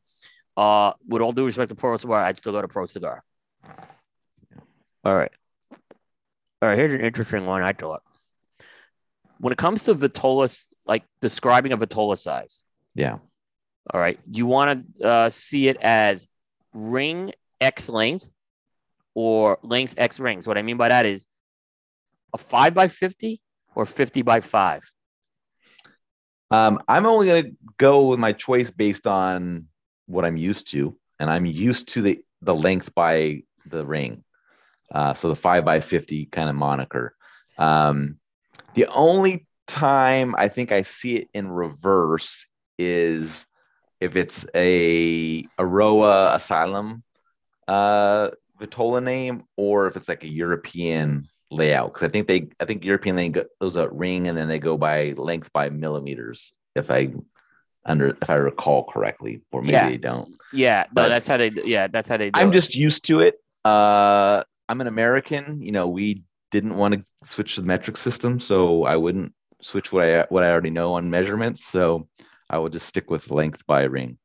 uh, 0.58 0.94
with 1.08 1.22
all 1.22 1.32
due 1.32 1.46
respect 1.46 1.70
to 1.70 1.76
Pro 1.76 1.96
Cigar, 1.96 2.22
I'd 2.24 2.38
still 2.38 2.52
go 2.52 2.62
to 2.62 2.68
Pro 2.68 2.86
Cigar. 2.88 3.24
All 5.06 5.16
right. 5.16 5.32
All 6.62 6.70
right. 6.70 6.78
Here's 6.78 6.94
an 6.94 7.02
interesting 7.02 7.46
one. 7.46 7.64
I 7.64 7.72
thought. 7.72 8.04
When 9.40 9.54
it 9.54 9.58
comes 9.58 9.86
to 9.86 9.96
Vitola, 9.96 10.68
like 10.86 11.04
describing 11.22 11.72
a 11.72 11.78
Vitola 11.78 12.18
size, 12.18 12.62
Yeah. 12.96 13.18
All 13.90 14.00
right. 14.00 14.20
Do 14.30 14.38
you 14.38 14.46
want 14.46 14.98
to 15.00 15.08
uh, 15.08 15.30
see 15.30 15.68
it 15.68 15.78
as 15.82 16.28
ring 16.74 17.34
X 17.60 17.90
length 17.90 18.32
or 19.14 19.58
length 19.64 19.96
X 19.98 20.20
rings? 20.20 20.48
What 20.48 20.58
I 20.58 20.62
mean 20.62 20.78
by 20.78 20.90
that 20.90 21.06
is 21.06 21.26
a 22.34 22.38
five 22.38 22.74
by 22.74 22.88
50 22.88 23.42
or 23.76 23.86
50 23.86 24.22
by 24.22 24.42
five. 24.42 24.84
Um, 26.52 26.80
I'm 26.88 27.06
only 27.06 27.28
gonna 27.28 27.54
go 27.78 28.08
with 28.08 28.20
my 28.20 28.34
choice 28.34 28.70
based 28.70 29.08
on 29.08 29.68
what 30.06 30.26
I'm 30.26 30.36
used 30.36 30.70
to, 30.72 30.98
and 31.18 31.30
I'm 31.30 31.46
used 31.46 31.88
to 31.90 32.02
the 32.02 32.24
the 32.42 32.54
length 32.54 32.94
by 32.94 33.44
the 33.66 33.86
ring. 33.86 34.26
Uh, 34.94 35.14
so 35.14 35.30
the 35.30 35.36
five 35.36 35.64
by 35.64 35.80
fifty 35.80 36.26
kind 36.26 36.50
of 36.50 36.58
moniker. 36.58 37.16
Um, 37.58 38.20
the 38.74 38.88
only 38.88 39.48
time 39.66 40.36
I 40.38 40.50
think 40.50 40.74
I 40.74 40.82
see 40.82 41.16
it 41.16 41.30
in 41.34 41.50
reverse 41.50 42.46
is 42.78 43.46
if 44.02 44.16
it's 44.16 44.46
a 44.56 45.44
Eiroa 45.60 46.36
Asylum 46.36 47.04
uh, 47.68 48.32
Vitola 48.60 49.02
name, 49.02 49.44
or 49.56 49.88
if 49.88 49.96
it's 49.96 50.10
like 50.10 50.24
a 50.24 50.28
European 50.28 51.28
layout. 51.52 51.94
Because 51.94 52.08
I 52.08 52.12
think 52.12 52.28
they, 52.28 52.48
I 52.60 52.66
think 52.66 52.84
European 52.84 53.16
lane 53.16 53.36
goes 53.62 53.76
a 53.76 53.88
ring, 53.88 54.28
and 54.28 54.38
then 54.38 54.48
they 54.48 54.60
go 54.60 54.78
by 54.78 55.14
length 55.16 55.54
by 55.54 55.70
millimeters. 55.70 56.52
If 56.76 56.90
I 56.92 57.14
under, 57.86 58.18
if 58.22 58.30
I 58.30 58.36
recall 58.36 58.84
correctly, 58.86 59.42
or 59.52 59.62
maybe 59.62 59.74
Yeah. 59.74 59.90
they 59.90 59.98
don't. 59.98 60.36
Yeah, 60.54 60.84
no, 60.90 61.04
But- 61.04 61.10
that's 61.10 61.28
how 61.28 61.38
they. 61.38 61.52
Yeah, 61.64 61.88
that's 61.88 62.10
how 62.10 62.18
they 62.18 62.32
do. 62.32 62.42
I'm 62.42 62.50
it. 62.50 62.54
just 62.54 62.76
used 62.76 63.06
to 63.06 63.22
it. 63.22 63.36
Uh, 63.64 64.44
I'm 64.68 64.82
an 64.82 64.88
American. 64.88 65.62
You 65.62 65.72
know, 65.72 65.88
we 65.88 66.24
didn't 66.52 66.76
want 66.76 66.94
to 66.96 67.06
switch 67.26 67.56
to 67.56 67.62
the 67.62 67.68
metric 67.68 67.98
system, 67.98 68.40
so 68.40 68.84
I 68.84 68.96
wouldn't 68.98 69.34
switch 69.62 69.92
what 69.94 70.04
I 70.06 70.26
what 70.30 70.44
I 70.44 70.50
already 70.52 70.72
know 70.72 70.94
on 70.94 71.10
measurements. 71.10 71.64
So 71.66 72.08
I 72.52 72.58
will 72.60 72.70
just 72.70 72.86
stick 72.86 73.10
with 73.10 73.32
length 73.32 73.66
by 73.66 73.84
ring. 73.84 74.18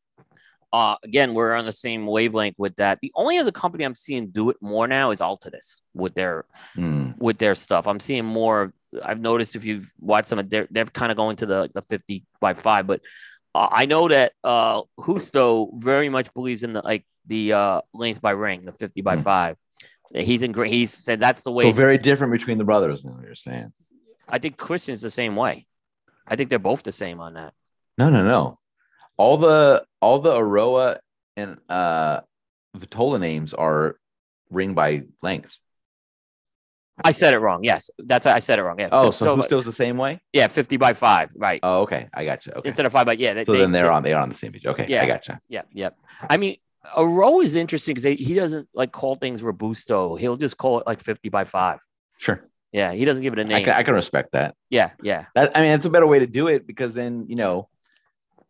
uh, 0.73 0.97
again, 1.05 1.32
we're 1.32 1.55
on 1.55 1.65
the 1.65 1.73
same 1.73 2.07
wavelength 2.07 2.57
with 2.59 2.74
that. 2.77 2.98
The 3.01 3.12
only 3.15 3.39
other 3.39 3.53
company 3.53 3.85
I'm 3.85 3.94
seeing 3.94 4.28
do 4.28 4.51
it 4.51 4.57
more 4.61 4.86
now 4.89 5.11
is 5.12 5.20
Altadis 5.20 5.81
with 5.94 6.15
their 6.15 6.44
Hmm. 6.74 7.12
with 7.19 7.39
their 7.39 7.55
stuff. 7.55 7.86
I'm 7.86 8.01
seeing 8.01 8.24
more. 8.27 8.74
I've 9.03 9.20
noticed 9.20 9.55
if 9.57 9.65
you've 9.65 9.90
watched 10.01 10.28
some 10.28 10.39
of 10.40 10.51
their, 10.51 10.66
they're 10.70 10.85
kind 10.86 11.11
of 11.12 11.16
going 11.16 11.36
to 11.36 11.47
the 11.47 11.70
the 11.73 11.82
50 11.82 12.24
by 12.40 12.55
five, 12.55 12.86
but 12.86 13.01
uh, 13.55 13.69
I 13.70 13.86
know 13.86 14.09
that 14.09 14.32
uh, 14.44 14.82
Justo 15.03 15.70
very 15.78 16.09
much 16.11 16.35
believes 16.35 16.62
in 16.62 16.73
the 16.74 16.82
like 16.82 17.05
the 17.27 17.53
uh, 17.53 17.81
length 17.94 18.20
by 18.20 18.32
ring, 18.32 18.62
the 18.62 18.73
50 18.73 19.01
by 19.03 19.16
Hmm. 19.16 19.23
five. 19.23 19.57
He's 20.15 20.43
in 20.43 20.53
great. 20.53 20.73
He 20.73 20.86
said 20.86 21.20
that's 21.20 21.43
the 21.43 21.53
way. 21.53 21.62
So 21.65 21.73
very 21.73 21.97
different 21.98 22.32
between 22.32 22.59
the 22.59 22.65
brothers. 22.65 23.05
Now 23.05 23.19
you're 23.23 23.35
saying? 23.35 23.73
I 24.28 24.39
think 24.39 24.57
Christian's 24.57 25.01
the 25.01 25.11
same 25.11 25.36
way. 25.36 25.66
I 26.27 26.35
think 26.36 26.51
they're 26.51 26.59
both 26.59 26.82
the 26.82 26.93
same 26.93 27.20
on 27.20 27.35
that. 27.35 27.55
No, 27.98 28.10
no, 28.10 28.24
no. 28.24 28.59
All 29.16 29.36
the 29.39 29.85
all 30.01 30.18
the 30.18 30.32
Eiroa 30.32 30.98
and 31.36 31.59
uh 31.68 32.20
Vitola 32.77 33.18
names 33.18 33.55
are 33.55 33.97
ring 34.51 34.74
by 34.74 35.05
length. 35.23 35.56
I 37.05 37.10
said 37.10 37.35
it 37.35 37.39
wrong. 37.40 37.62
Yes, 37.62 37.90
that's 37.98 38.27
I 38.27 38.39
said 38.39 38.59
it 38.59 38.62
wrong. 38.62 38.78
Yeah. 38.81 38.89
Oh, 38.90 39.10
so, 39.10 39.24
so 39.27 39.36
Justo's 39.36 39.64
the 39.66 39.73
same 39.73 39.98
way? 39.98 40.20
yeah, 40.32 40.47
50 40.48 40.78
by 40.78 40.94
five, 40.94 41.31
right? 41.36 41.60
Oh, 41.62 41.82
okay. 41.82 42.09
I 42.14 42.24
got 42.24 42.47
you. 42.47 42.52
Okay. 42.52 42.68
Instead 42.68 42.86
of 42.86 42.93
five 42.93 43.05
by 43.06 43.12
yeah. 43.12 43.35
They, 43.35 43.44
so 43.44 43.52
they- 43.52 43.59
then 43.59 43.73
they're 43.73 43.85
they- 43.85 43.90
on 43.90 44.02
they're 44.02 44.18
on 44.18 44.28
the 44.31 44.35
same 44.35 44.52
page. 44.52 44.64
Okay. 44.66 44.86
Yeah. 44.89 45.02
I 45.02 45.06
got 45.06 45.28
you. 45.28 45.35
Yeah, 45.48 45.62
yeah. 45.73 45.90
I 46.28 46.39
mean, 46.39 46.56
Eiroa 46.97 47.44
is 47.44 47.55
interesting 47.55 47.94
because 47.94 48.16
he 48.18 48.35
doesn't 48.35 48.68
like 48.74 48.93
call 48.93 49.14
things 49.16 49.43
robusto. 49.43 50.16
He'll 50.16 50.36
just 50.36 50.56
call 50.56 50.81
it 50.81 50.86
like 50.86 51.02
50 51.02 51.28
by 51.28 51.44
five. 51.44 51.81
Sure. 52.18 52.43
Yeah, 52.73 52.93
he 52.93 53.05
doesn't 53.05 53.23
give 53.23 53.32
it 53.32 53.39
a 53.39 53.44
name. 53.44 53.64
can, 53.64 53.74
I 53.74 53.82
can 53.82 53.94
respect 53.94 54.32
that. 54.32 54.55
yeah, 54.70 54.90
yeah, 55.02 55.27
That 55.35 55.56
I 55.56 55.62
mean, 55.62 55.73
it's 55.73 55.86
a 55.86 55.90
better 55.90 56.06
way 56.06 56.18
to 56.18 56.27
do 56.27 56.48
it 56.48 56.66
because 56.66 56.94
then 56.94 57.27
you 57.28 57.36
know, 57.36 57.68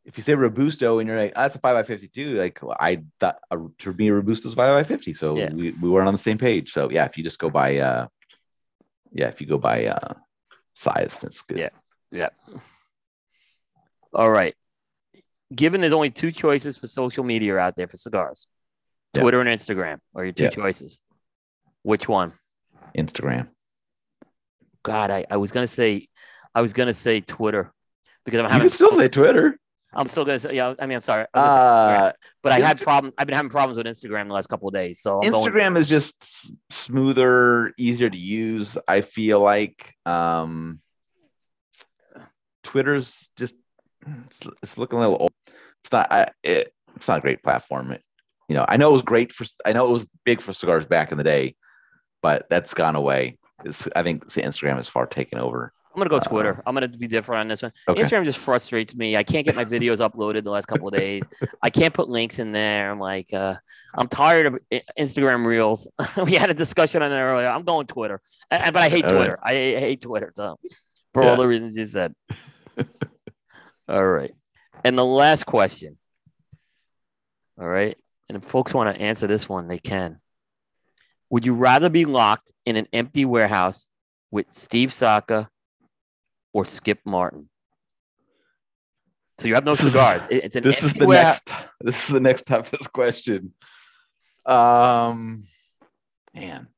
if 0.07 0.17
you 0.17 0.23
say 0.23 0.35
robusto 0.35 1.01
and 1.01 1.09
you're 1.09 1.19
like, 1.19 1.33
oh, 1.35 1.43
that's 1.43 1.57
a 1.57 1.59
five 1.59 1.75
by 1.75 1.83
fifty-two, 1.83 2.39
like 2.39 2.61
well, 2.63 2.77
I 2.79 3.03
thought 3.19 3.39
uh, 3.51 3.59
to 3.81 3.93
me 3.93 4.09
robusto's 4.11 4.55
five 4.55 4.73
by 4.73 4.85
fifty, 4.85 5.13
so 5.13 5.37
Yeah. 5.37 5.53
we, 5.53 5.73
we 5.73 5.91
weren't 5.91 6.07
on 6.07 6.15
the 6.15 6.19
same 6.19 6.39
page. 6.39 6.73
So 6.73 6.89
yeah, 6.91 7.05
if 7.07 7.19
you 7.19 7.25
just 7.25 7.41
go 7.41 7.51
by, 7.51 7.79
uh, 7.79 8.07
yeah, 9.13 9.27
if 9.27 9.41
you 9.41 9.49
go 9.49 9.59
by 9.59 9.87
uh, 9.87 10.15
size, 10.77 11.19
that's 11.21 11.43
good. 11.43 11.59
Yeah. 11.59 11.69
yeah. 12.13 12.29
All 14.15 14.31
right. 14.31 14.55
Given 15.55 15.81
there's 15.81 15.93
only 15.93 16.11
two 16.11 16.31
choices 16.33 16.79
for 16.79 16.87
social 16.87 17.25
media 17.25 17.57
out 17.59 17.77
there 17.77 17.89
for 17.89 17.97
cigars, 17.97 18.47
Yeah. 19.15 19.23
Twitter 19.23 19.41
and 19.41 19.49
Instagram 19.49 19.99
are 20.15 20.25
your 20.25 20.33
two 20.33 20.45
Yeah. 20.45 20.51
choices. 20.51 21.01
Which 21.83 22.09
one? 22.09 22.33
Instagram. 22.97 23.49
God, 24.85 25.11
I, 25.11 25.27
I 25.29 25.37
was 25.37 25.51
gonna 25.51 25.67
say, 25.67 26.09
I 26.55 26.63
was 26.63 26.73
gonna 26.73 26.95
say 26.95 27.21
Twitter 27.21 27.73
because 28.25 28.39
I'm 28.41 28.47
having. 28.47 28.65
You 28.65 28.71
can 28.71 28.75
still 28.75 28.93
say 28.93 29.09
Twitter. 29.09 29.59
I'm 29.97 30.07
still 30.09 30.25
gonna 30.25 30.39
say. 30.39 30.55
Yeah, 30.55 30.75
I 30.79 30.87
mean, 30.87 30.97
I'm 30.97 31.03
sorry. 31.03 31.27
I 31.35 31.39
was 31.43 31.47
gonna 31.47 31.55
say 31.55 32.05
Instagram, 32.05 32.09
Uh, 32.09 32.13
but 32.43 32.53
I 32.53 32.61
had 32.61 32.81
problem. 32.81 33.13
I've 33.19 33.27
been 33.27 33.37
having 33.37 33.51
problems 33.51 33.77
with 33.77 33.87
Instagram 33.87 34.29
the 34.29 34.35
last 34.35 34.49
couple 34.49 34.69
of 34.69 34.75
days. 34.75 35.01
So 35.01 35.21
I'm 35.23 35.31
going- 35.31 35.53
Instagram 35.53 35.77
is 35.79 35.89
just 35.89 36.53
smoother, 36.71 37.73
easier 37.79 38.11
to 38.11 38.19
use. 38.19 38.77
I 38.87 39.01
feel 39.01 39.41
like 39.41 39.95
um, 40.05 40.81
Twitter's 42.63 43.31
just 43.37 43.55
it's, 44.27 44.41
it's 44.63 44.79
looking 44.79 44.99
a 44.99 45.03
little 45.03 45.17
old. 45.21 45.33
It's 45.85 45.93
not. 45.93 46.11
I, 46.13 46.29
it, 46.43 46.73
it's 46.97 47.09
not 47.09 47.19
a 47.19 47.23
great 47.23 47.43
platform. 47.43 47.93
It- 47.93 48.03
you 48.49 48.55
know, 48.55 48.65
I 48.69 48.77
know 48.77 48.91
it 48.91 48.93
was 48.93 49.03
great 49.03 49.33
for. 49.33 49.45
I 49.65 49.73
know 49.73 49.89
it 49.89 49.93
was 49.93 50.07
big 50.25 50.41
for 50.41 50.53
cigars 50.53 50.87
back 50.87 51.11
in 51.11 51.19
the 51.19 51.25
day, 51.25 51.57
but 52.23 52.47
that's 52.49 52.75
gone 52.75 52.95
away. 52.95 53.39
It's, 53.65 53.89
I 53.97 54.05
think 54.05 54.25
Instagram 54.27 54.79
is 54.79 54.87
far 54.87 55.07
taken 55.07 55.41
over. 55.41 55.73
I'm 55.97 56.01
gonna 56.01 56.11
go 56.11 56.21
Twitter. 56.21 56.63
I'm 56.67 56.75
gonna 56.75 56.89
be 56.89 57.09
different 57.09 57.41
on 57.41 57.49
this 57.49 57.63
one. 57.63 57.73
Okay. 57.89 58.03
Instagram 58.03 58.25
just 58.25 58.37
frustrates 58.37 58.95
me. 58.95 59.17
I 59.17 59.23
can't 59.23 59.47
get 59.47 59.57
my 59.57 59.65
videos 59.65 60.07
uploaded 60.07 60.45
the 60.45 60.51
last 60.51 60.67
couple 60.67 60.89
of 60.89 60.95
days. 60.95 61.23
I 61.63 61.71
can't 61.71 61.95
put 61.95 62.11
links 62.11 62.39
in 62.39 62.53
there. 62.53 62.91
I'm 62.91 63.01
like, 63.01 63.33
uh, 63.33 63.55
I'm 63.95 64.07
tired 64.07 64.45
of 64.45 64.59
Instagram 64.99 65.47
Reels. 65.47 65.89
we 66.23 66.35
had 66.35 66.51
a 66.51 66.55
discussion 66.55 67.03
on 67.03 67.11
it 67.11 67.17
earlier. 67.17 67.47
I'm 67.47 67.65
going 67.65 67.87
Twitter, 67.87 68.21
and, 68.51 68.75
but 68.75 68.83
I 68.83 68.91
hate 68.91 69.07
All 69.07 69.13
right. 69.13 69.17
Twitter. 69.17 69.39
I, 69.43 69.53
I 69.53 69.81
hate 69.81 70.03
Twitter. 70.03 70.35
So 70.37 70.59
for 71.15 71.23
Yeah. 71.23 71.31
all 71.31 71.37
the 71.39 71.49
reasons 71.49 71.79
you 71.79 71.87
said. 71.87 72.15
all 73.89 74.07
right, 74.07 74.35
and 74.85 74.99
the 74.99 75.05
last 75.05 75.47
question. 75.47 75.97
All 77.59 77.67
right, 77.67 77.97
and 78.29 78.37
if 78.37 78.45
folks 78.45 78.75
want 78.75 78.95
to 78.95 79.03
answer 79.03 79.27
this 79.27 79.49
one, 79.49 79.67
they 79.67 79.79
can. 79.79 80.19
Would 81.31 81.47
you 81.47 81.55
rather 81.55 81.89
be 81.89 82.05
locked 82.05 82.53
in 82.67 82.77
an 82.77 82.87
empty 82.93 83.25
warehouse 83.25 83.89
with 84.31 84.45
Steve 84.51 84.93
Saka 84.93 85.49
or 86.57 86.65
Skip 86.65 87.01
Martin? 87.05 87.51
So 89.39 89.47
you 89.47 89.55
have 89.57 89.65
no 89.67 89.75
This 89.75 89.93
cigars. 89.93 90.23
It- 90.31 90.45
It's 90.45 90.57
an 90.57 90.63
This 90.63 90.83
is 90.83 90.95
the 90.95 91.07
next. 91.07 91.53
This 91.83 92.03
is 92.03 92.09
the 92.09 92.21
next 92.21 92.47
toughest 92.47 92.91
question. 92.95 93.53
Um, 94.47 95.45
man, 96.35 96.69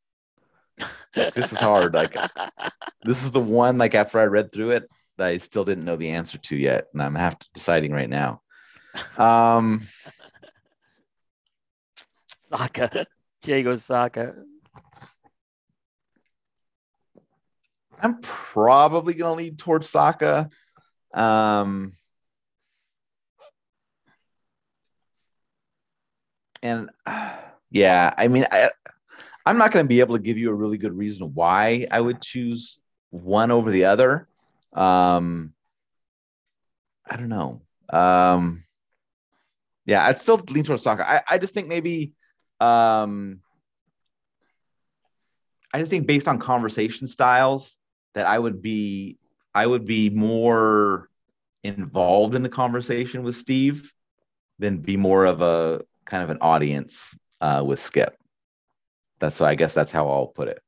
this 1.15 1.53
is 1.53 1.61
hard. 1.61 1.95
Like 1.95 2.17
this 3.05 3.23
is 3.23 3.31
the 3.31 3.39
one 3.41 3.79
like 3.79 3.95
after 3.95 4.19
I 4.19 4.25
read 4.25 4.51
through 4.51 4.71
it 4.73 4.89
that 5.17 5.29
I 5.29 5.39
still 5.39 5.65
didn't 5.65 5.85
know 5.85 5.95
the 5.97 6.11
answer 6.11 6.39
to 6.39 6.57
yet, 6.57 6.89
and 6.93 7.01
I'm 7.01 7.15
have 7.15 7.39
to 7.39 7.47
deciding 7.55 7.93
right 7.93 8.11
now. 8.11 8.43
Um, 9.17 9.87
Saka. 12.51 13.07
Diego 13.43 13.77
Saka. 13.77 14.35
I'm 18.01 18.21
probably 18.21 19.15
gonna 19.15 19.35
lead 19.35 19.59
towards 19.59 19.89
Saka. 19.89 20.49
Um, 21.15 21.93
and 26.63 26.91
yeah, 27.71 28.15
I 28.17 28.29
mean, 28.29 28.47
I, 28.51 28.71
I'm 29.45 29.59
not 29.59 29.73
gonna 29.73 29.89
be 29.89 30.01
able 30.01 30.17
to 30.17 30.23
give 30.23 30.39
you 30.39 30.51
a 30.51 30.55
really 30.55 30.79
good 30.79 30.97
reason 30.97 31.35
why 31.35 31.87
I 31.91 32.01
would 32.01 32.21
choose 32.21 32.79
one 33.11 33.51
over 33.51 33.71
the 33.71 33.87
other. 33.87 34.29
Um, 34.73 35.55
I 37.09 37.17
don't 37.17 37.31
know. 37.31 37.63
Um, 37.91 38.65
yeah, 39.87 40.05
I'd 40.07 40.21
still 40.21 40.37
lean 40.51 40.65
towards 40.65 40.83
Saka. 40.83 41.09
I, 41.09 41.23
I 41.29 41.39
just 41.39 41.55
think 41.55 41.69
maybe 41.69 42.13
um 42.61 43.41
I 45.73 45.79
just 45.79 45.91
think 45.91 46.07
based 46.07 46.29
on 46.29 46.39
conversation 46.39 47.09
styles 47.09 47.77
that 48.15 48.27
I 48.27 48.39
would 48.39 48.63
be 48.63 49.19
I 49.55 49.67
would 49.67 49.87
be 49.87 50.11
more 50.11 51.09
involved 51.65 52.35
in 52.35 52.43
the 52.43 52.49
conversation 52.49 53.23
with 53.23 53.37
Steve 53.37 53.93
than 54.59 54.79
be 54.79 54.97
more 54.97 55.25
of 55.25 55.41
a 55.41 55.83
kind 56.05 56.23
of 56.23 56.31
an 56.31 56.39
audience 56.41 57.15
uh, 57.41 57.63
with 57.67 57.81
Skip. 57.81 58.17
That's 59.21 59.37
so 59.37 59.45
I 59.45 59.55
guess 59.55 59.75
that's 59.75 59.93
how 59.93 60.09
I'll 60.09 60.27
put 60.27 60.49
it. 60.49 60.61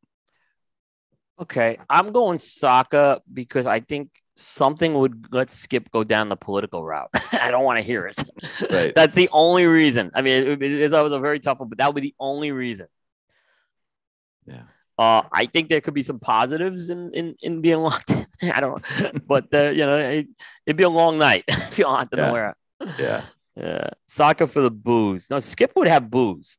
Okay, 1.41 1.79
I'm 1.89 2.12
going 2.12 2.39
Saka 2.39 3.23
because 3.33 3.67
I 3.67 3.81
think 3.81 4.11
something 4.37 4.95
would 4.95 5.27
let 5.33 5.51
Skip 5.51 5.91
go 5.91 6.05
down 6.05 6.29
the 6.29 6.37
political 6.37 6.85
route. 6.85 7.11
I 7.33 7.51
don't 7.51 7.65
want 7.65 7.79
to 7.79 7.83
hear 7.83 8.07
it. 8.07 8.23
Right. 8.71 8.95
That's 8.97 9.15
the 9.15 9.29
only 9.33 9.67
reason. 9.67 10.11
I 10.15 10.23
mean, 10.23 10.47
it, 10.47 10.62
it, 10.62 10.91
that 10.91 11.01
was 11.01 11.12
a 11.12 11.19
very 11.19 11.41
tough 11.41 11.61
one, 11.61 11.69
but 11.69 11.79
that 11.79 11.87
would 11.87 12.01
be 12.01 12.09
the 12.09 12.15
only 12.19 12.53
reason. 12.53 12.87
Yeah. 14.47 14.62
Uh, 15.01 15.22
I 15.32 15.47
think 15.47 15.70
there 15.70 15.81
could 15.81 15.94
be 15.94 16.02
some 16.02 16.18
positives 16.20 16.90
in 16.90 17.10
in, 17.14 17.35
in 17.40 17.62
being 17.62 17.78
locked 17.78 18.10
in. 18.10 18.27
I 18.52 18.60
don't, 18.60 18.85
but 19.27 19.47
uh, 19.55 19.70
you 19.70 19.86
know, 19.86 19.97
it, 19.97 20.28
would 20.66 20.77
be 20.77 20.82
a 20.82 20.90
long 20.90 21.18
night 21.18 21.44
if 21.48 21.78
you're 21.78 21.89
locked 21.89 22.12
in 22.12 22.18
Yeah. 22.18 22.52
Yeah. 22.98 23.22
Yeah, 23.56 23.90
Saka 24.06 24.47
for 24.47 24.60
the 24.60 24.70
booze. 24.70 25.28
No, 25.28 25.40
Skip 25.40 25.72
would 25.74 25.89
have 25.89 26.10
booze, 26.10 26.56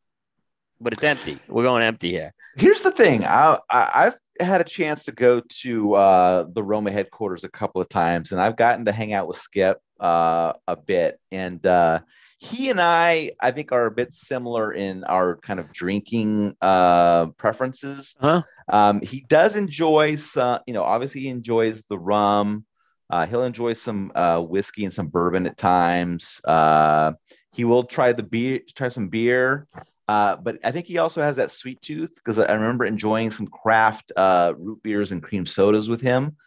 but 0.79 0.91
it's 0.93 1.03
empty. 1.03 1.39
We're 1.47 1.63
going 1.63 1.83
empty 1.83 2.11
here. 2.11 2.33
Here's 2.57 2.81
the 2.81 2.91
thing. 2.91 3.23
I, 3.25 3.57
I 3.69 4.05
I've 4.05 4.45
had 4.45 4.61
a 4.61 4.65
chance 4.65 5.03
to 5.05 5.11
go 5.11 5.41
to 5.61 5.93
uh, 5.93 6.45
the 6.51 6.61
Roma 6.61 6.91
headquarters 6.91 7.43
a 7.43 7.49
couple 7.49 7.81
of 7.81 7.89
times, 7.89 8.31
and 8.31 8.41
I've 8.41 8.57
gotten 8.57 8.85
to 8.85 8.91
hang 8.91 9.13
out 9.13 9.27
with 9.27 9.37
Skip 9.37 9.79
uh, 9.99 10.53
a 10.67 10.75
bit, 10.75 11.19
and 11.31 11.65
uh, 11.65 11.99
he 12.43 12.71
and 12.71 12.81
I, 12.81 13.33
I 13.39 13.51
think, 13.51 13.71
are 13.71 13.85
a 13.85 13.91
bit 13.91 14.15
similar 14.15 14.73
in 14.73 15.03
our 15.03 15.37
kind 15.37 15.59
of 15.59 15.71
drinking 15.71 16.57
uh, 16.59 17.27
preferences. 17.37 18.15
Huh? 18.19 18.41
Um, 18.67 18.99
he 19.01 19.23
does 19.29 19.55
enjoy 19.55 20.15
some, 20.15 20.59
you 20.65 20.73
know, 20.73 20.81
obviously 20.81 21.21
he 21.21 21.27
enjoys 21.27 21.83
the 21.83 21.99
rum. 21.99 22.65
Uh, 23.11 23.27
he'll 23.27 23.43
enjoy 23.43 23.73
some 23.73 24.11
uh, 24.15 24.39
whiskey 24.39 24.85
and 24.85 24.93
some 24.93 25.05
bourbon 25.05 25.45
at 25.45 25.55
times. 25.55 26.41
Uh, 26.43 27.11
he 27.51 27.63
will 27.63 27.83
try 27.83 28.11
the 28.11 28.23
beer, 28.23 28.59
try 28.73 28.89
some 28.89 29.09
beer. 29.09 29.67
Uh, 30.07 30.35
but 30.35 30.57
I 30.63 30.71
think 30.71 30.87
he 30.87 30.97
also 30.97 31.21
has 31.21 31.35
that 31.35 31.51
sweet 31.51 31.79
tooth 31.83 32.15
because 32.15 32.39
I 32.39 32.53
remember 32.53 32.85
enjoying 32.85 33.29
some 33.29 33.45
craft 33.45 34.11
uh, 34.17 34.53
root 34.57 34.81
beers 34.81 35.11
and 35.11 35.21
cream 35.21 35.45
sodas 35.45 35.89
with 35.89 36.01
him. 36.01 36.37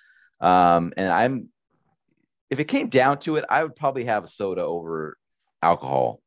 Um, 0.41 0.93
and 0.97 1.09
I'm, 1.09 1.51
if 2.51 2.59
it 2.59 2.65
came 2.65 2.89
down 2.89 3.21
to 3.21 3.37
it, 3.37 3.45
I 3.49 3.63
would 3.63 3.77
probably 3.77 4.07
have 4.07 4.25
a 4.25 4.29
soda 4.29 4.63
over 4.63 5.17
alcohol, 5.65 6.21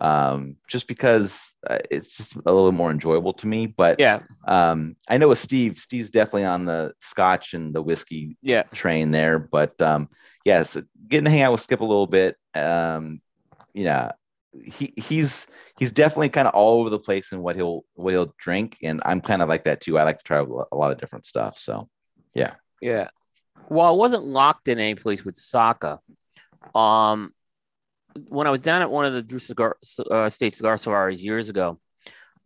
um, 0.00 0.56
just 0.68 0.86
because 0.86 1.52
uh, 1.66 1.78
it's 1.90 2.16
just 2.16 2.34
a 2.34 2.52
little 2.52 2.72
more 2.72 2.90
enjoyable 2.90 3.32
to 3.34 3.46
me. 3.46 3.66
But 3.66 3.98
Yeah, 4.00 4.20
um, 4.46 4.96
I 5.08 5.18
know 5.18 5.28
with 5.28 5.38
Steve, 5.38 5.78
Steve's 5.78 6.10
definitely 6.10 6.44
on 6.44 6.64
the 6.64 6.92
scotch 7.00 7.54
and 7.54 7.74
the 7.74 7.82
whiskey 7.82 8.36
yeah. 8.42 8.64
train 8.74 9.10
there. 9.10 9.38
But 9.38 9.80
um, 9.80 10.08
yes, 10.44 10.76
getting 11.08 11.24
to 11.24 11.30
hang 11.30 11.42
out 11.42 11.52
with 11.52 11.62
Skip 11.62 11.80
a 11.80 11.84
little 11.84 12.06
bit. 12.06 12.36
Um, 12.54 13.20
yeah, 13.74 14.12
he 14.62 14.92
he's 14.96 15.46
he's 15.78 15.92
definitely 15.92 16.28
kind 16.28 16.46
of 16.46 16.54
all 16.54 16.80
over 16.80 16.90
the 16.90 16.98
place 16.98 17.32
in 17.32 17.40
what 17.40 17.56
he'll 17.56 17.84
what 17.94 18.12
he'll 18.12 18.34
drink, 18.38 18.76
and 18.82 19.00
I'm 19.04 19.20
kind 19.20 19.42
of 19.42 19.48
like 19.48 19.64
that 19.64 19.80
too. 19.80 19.98
I 19.98 20.04
like 20.04 20.18
to 20.18 20.24
try 20.24 20.38
a 20.38 20.44
a 20.44 20.76
lot 20.76 20.92
of 20.92 20.98
different 20.98 21.26
stuff. 21.26 21.58
So 21.58 21.88
yeah, 22.34 22.54
Yeah. 22.80 23.08
Well, 23.68 23.86
I 23.86 23.90
wasn't 23.90 24.24
locked 24.24 24.68
in 24.68 24.78
any 24.78 24.94
place 24.94 25.24
with 25.24 25.36
Saka. 25.36 26.00
Um, 26.74 27.32
when 28.28 28.46
I 28.46 28.50
was 28.50 28.60
down 28.60 28.82
at 28.82 28.90
one 28.90 29.04
of 29.04 29.12
the 29.12 29.22
Drew 29.22 29.38
Cigar 29.38 29.76
uh, 30.10 30.28
State 30.30 30.54
Cigar 30.54 30.76
Soirees 30.76 31.22
years 31.22 31.48
ago, 31.48 31.78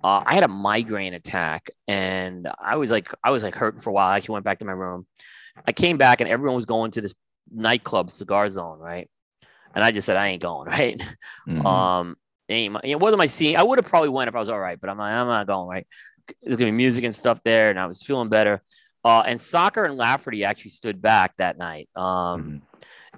uh, 0.04 0.22
I 0.26 0.34
had 0.34 0.44
a 0.44 0.48
migraine 0.48 1.14
attack, 1.14 1.70
and 1.88 2.48
I 2.58 2.76
was 2.76 2.90
like, 2.90 3.08
I 3.24 3.30
was 3.30 3.42
like 3.42 3.54
hurting 3.54 3.80
for 3.80 3.90
a 3.90 3.92
while. 3.92 4.08
I 4.08 4.16
actually 4.16 4.34
went 4.34 4.44
back 4.44 4.58
to 4.60 4.64
my 4.64 4.72
room. 4.72 5.06
I 5.66 5.72
came 5.72 5.96
back, 5.96 6.20
and 6.20 6.28
everyone 6.30 6.56
was 6.56 6.66
going 6.66 6.90
to 6.92 7.00
this 7.00 7.14
nightclub, 7.50 8.10
Cigar 8.10 8.48
Zone, 8.50 8.78
right? 8.78 9.08
And 9.74 9.82
I 9.84 9.90
just 9.90 10.06
said, 10.06 10.16
I 10.16 10.28
ain't 10.28 10.42
going, 10.42 10.66
right? 10.68 11.00
mhm. 11.46 11.64
Um, 11.64 12.16
it, 12.48 12.54
ain't 12.54 12.72
my, 12.74 12.80
it 12.84 13.00
wasn't 13.00 13.18
my 13.18 13.26
scene. 13.26 13.56
I 13.56 13.62
would 13.62 13.78
have 13.78 13.86
probably 13.86 14.10
went 14.10 14.28
if 14.28 14.34
I 14.36 14.38
was 14.38 14.48
all 14.48 14.60
right, 14.60 14.80
but 14.80 14.90
I'm 14.90 14.98
like, 14.98 15.12
I'm 15.12 15.26
not 15.26 15.46
going 15.46 15.68
right. 15.68 15.86
There's 16.42 16.56
gonna 16.56 16.70
be 16.70 16.76
music 16.76 17.04
and 17.04 17.14
stuff 17.14 17.40
there, 17.44 17.70
and 17.70 17.78
I 17.78 17.86
was 17.86 18.02
feeling 18.02 18.28
better. 18.28 18.62
Uh, 19.04 19.22
and 19.26 19.40
Saka 19.40 19.84
and 19.84 19.96
Lafferty 19.96 20.44
actually 20.44 20.72
stood 20.72 21.00
back 21.00 21.36
that 21.38 21.56
night. 21.58 21.88
Um, 21.94 22.04
Mhm. 22.04 22.60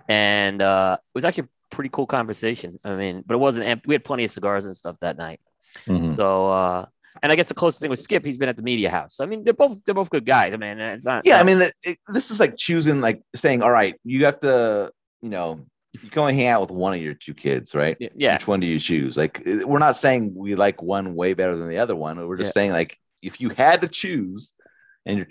and 0.09 0.62
uh, 0.62 0.99
it 1.01 1.15
was 1.15 1.25
actually 1.25 1.49
pretty 1.70 1.90
cool 1.90 2.07
conversation. 2.07 2.78
I 2.85 2.95
mean, 2.97 3.23
but 3.27 3.35
it 3.35 3.39
wasn't 3.39 3.66
empty. 3.66 3.86
We 3.89 3.95
had 3.95 4.05
plenty 4.05 4.24
of 4.24 4.31
cigars 4.31 4.65
and 4.65 4.77
stuff 4.77 4.97
that 5.01 5.16
night. 5.19 5.40
Mhm. 5.86 6.16
So, 6.16 6.49
uh, 6.51 6.86
and 7.23 7.33
I 7.33 7.36
guess 7.36 7.49
the 7.49 7.55
closest 7.55 7.81
thing 7.83 7.91
with 7.91 8.01
Skip, 8.01 8.25
he's 8.25 8.39
been 8.39 8.49
at 8.49 8.57
the 8.57 8.62
media 8.62 8.91
house. 8.91 9.20
I 9.20 9.26
mean, 9.26 9.44
they're 9.44 9.52
both 9.52 9.84
they're 9.84 9.94
both 9.94 10.10
good 10.10 10.25
guys. 10.26 10.55
I 10.55 10.57
mean, 10.57 10.78
it's 10.78 11.05
not. 11.05 11.26
yeah, 11.26 11.39
I 11.41 11.42
mean, 11.42 11.60
it- 11.84 11.99
this 12.09 12.31
is 12.31 12.41
like 12.41 12.57
choosing, 12.57 13.01
like 13.01 13.23
saying, 13.36 13.62
all 13.62 13.70
right, 13.70 13.97
you 14.05 14.25
have 14.25 14.41
to, 14.41 14.91
you 15.23 15.28
know, 15.31 15.67
you 15.92 16.10
can 16.10 16.20
only 16.20 16.34
hang 16.34 16.47
out 16.47 16.60
with 16.60 16.70
one 16.70 16.94
of 16.94 17.01
your 17.02 17.15
two 17.15 17.34
kids, 17.34 17.75
right? 17.75 17.97
yeah, 18.15 18.34
Which 18.34 18.47
one 18.47 18.60
do 18.60 18.67
you 18.67 18.78
choose? 18.78 19.17
Like, 19.17 19.42
uh, 19.47 19.67
we're 19.67 19.78
not 19.78 19.97
saying 19.97 20.33
we 20.34 20.55
like 20.55 20.81
one 20.83 21.15
way 21.15 21.33
better 21.34 21.57
than 21.57 21.68
the 21.68 21.78
other 21.78 21.97
one. 21.97 22.25
We're 22.28 22.36
just 22.36 22.49
Yeah. 22.51 22.52
saying, 22.52 22.73
like, 22.73 22.97
if 23.23 23.41
you 23.41 23.49
had 23.49 23.81
to 23.81 23.89
choose 23.89 24.52
and 25.07 25.17
you're 25.17 25.26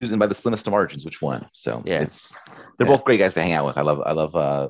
choosing 0.00 0.18
by 0.18 0.26
the 0.28 0.34
slimmest 0.34 0.66
of 0.66 0.70
margins, 0.70 1.04
which 1.04 1.20
one? 1.20 1.46
So, 1.52 1.82
Yeah. 1.84 2.00
it's 2.02 2.32
they're 2.78 2.86
Yeah. 2.86 2.94
both 2.96 3.04
great 3.04 3.18
guys 3.18 3.34
to 3.34 3.42
hang 3.42 3.52
out 3.52 3.66
with. 3.66 3.76
I 3.76 3.82
love, 3.82 4.00
I 4.06 4.12
love 4.12 4.34
uh, 4.36 4.68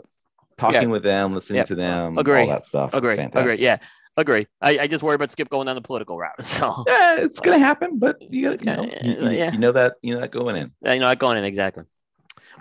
talking 0.58 0.82
Yeah. 0.82 0.88
with 0.88 1.02
them, 1.02 1.34
listening 1.34 1.58
Yeah. 1.58 1.64
to 1.64 1.74
them, 1.74 2.18
Agree. 2.18 2.40
all 2.42 2.46
that 2.48 2.66
stuff. 2.66 2.90
agree, 2.92 3.16
Fantastic. 3.16 3.52
agree, 3.52 3.64
yeah, 3.64 3.78
agree. 4.16 4.46
I, 4.60 4.78
I 4.80 4.86
just 4.86 5.02
worry 5.02 5.14
about 5.14 5.30
Skip 5.30 5.48
going 5.48 5.66
down 5.66 5.76
the 5.76 5.82
political 5.82 6.18
route. 6.18 6.32
So, 6.42 6.84
Yeah, 6.88 7.16
it's 7.18 7.40
gonna 7.40 7.58
happen, 7.58 7.98
but 7.98 8.20
you, 8.20 8.50
you 8.50 8.56
know, 8.64 8.84
Yeah, 8.84 9.04
you, 9.06 9.30
yeah. 9.30 9.52
you 9.52 9.58
know 9.58 9.72
that 9.72 9.94
you 10.02 10.14
know 10.14 10.20
that 10.20 10.30
going 10.30 10.56
in. 10.56 10.72
you 10.82 10.98
know, 11.00 11.06
not 11.06 11.18
going 11.18 11.36
in 11.38 11.44
exactly. 11.44 11.84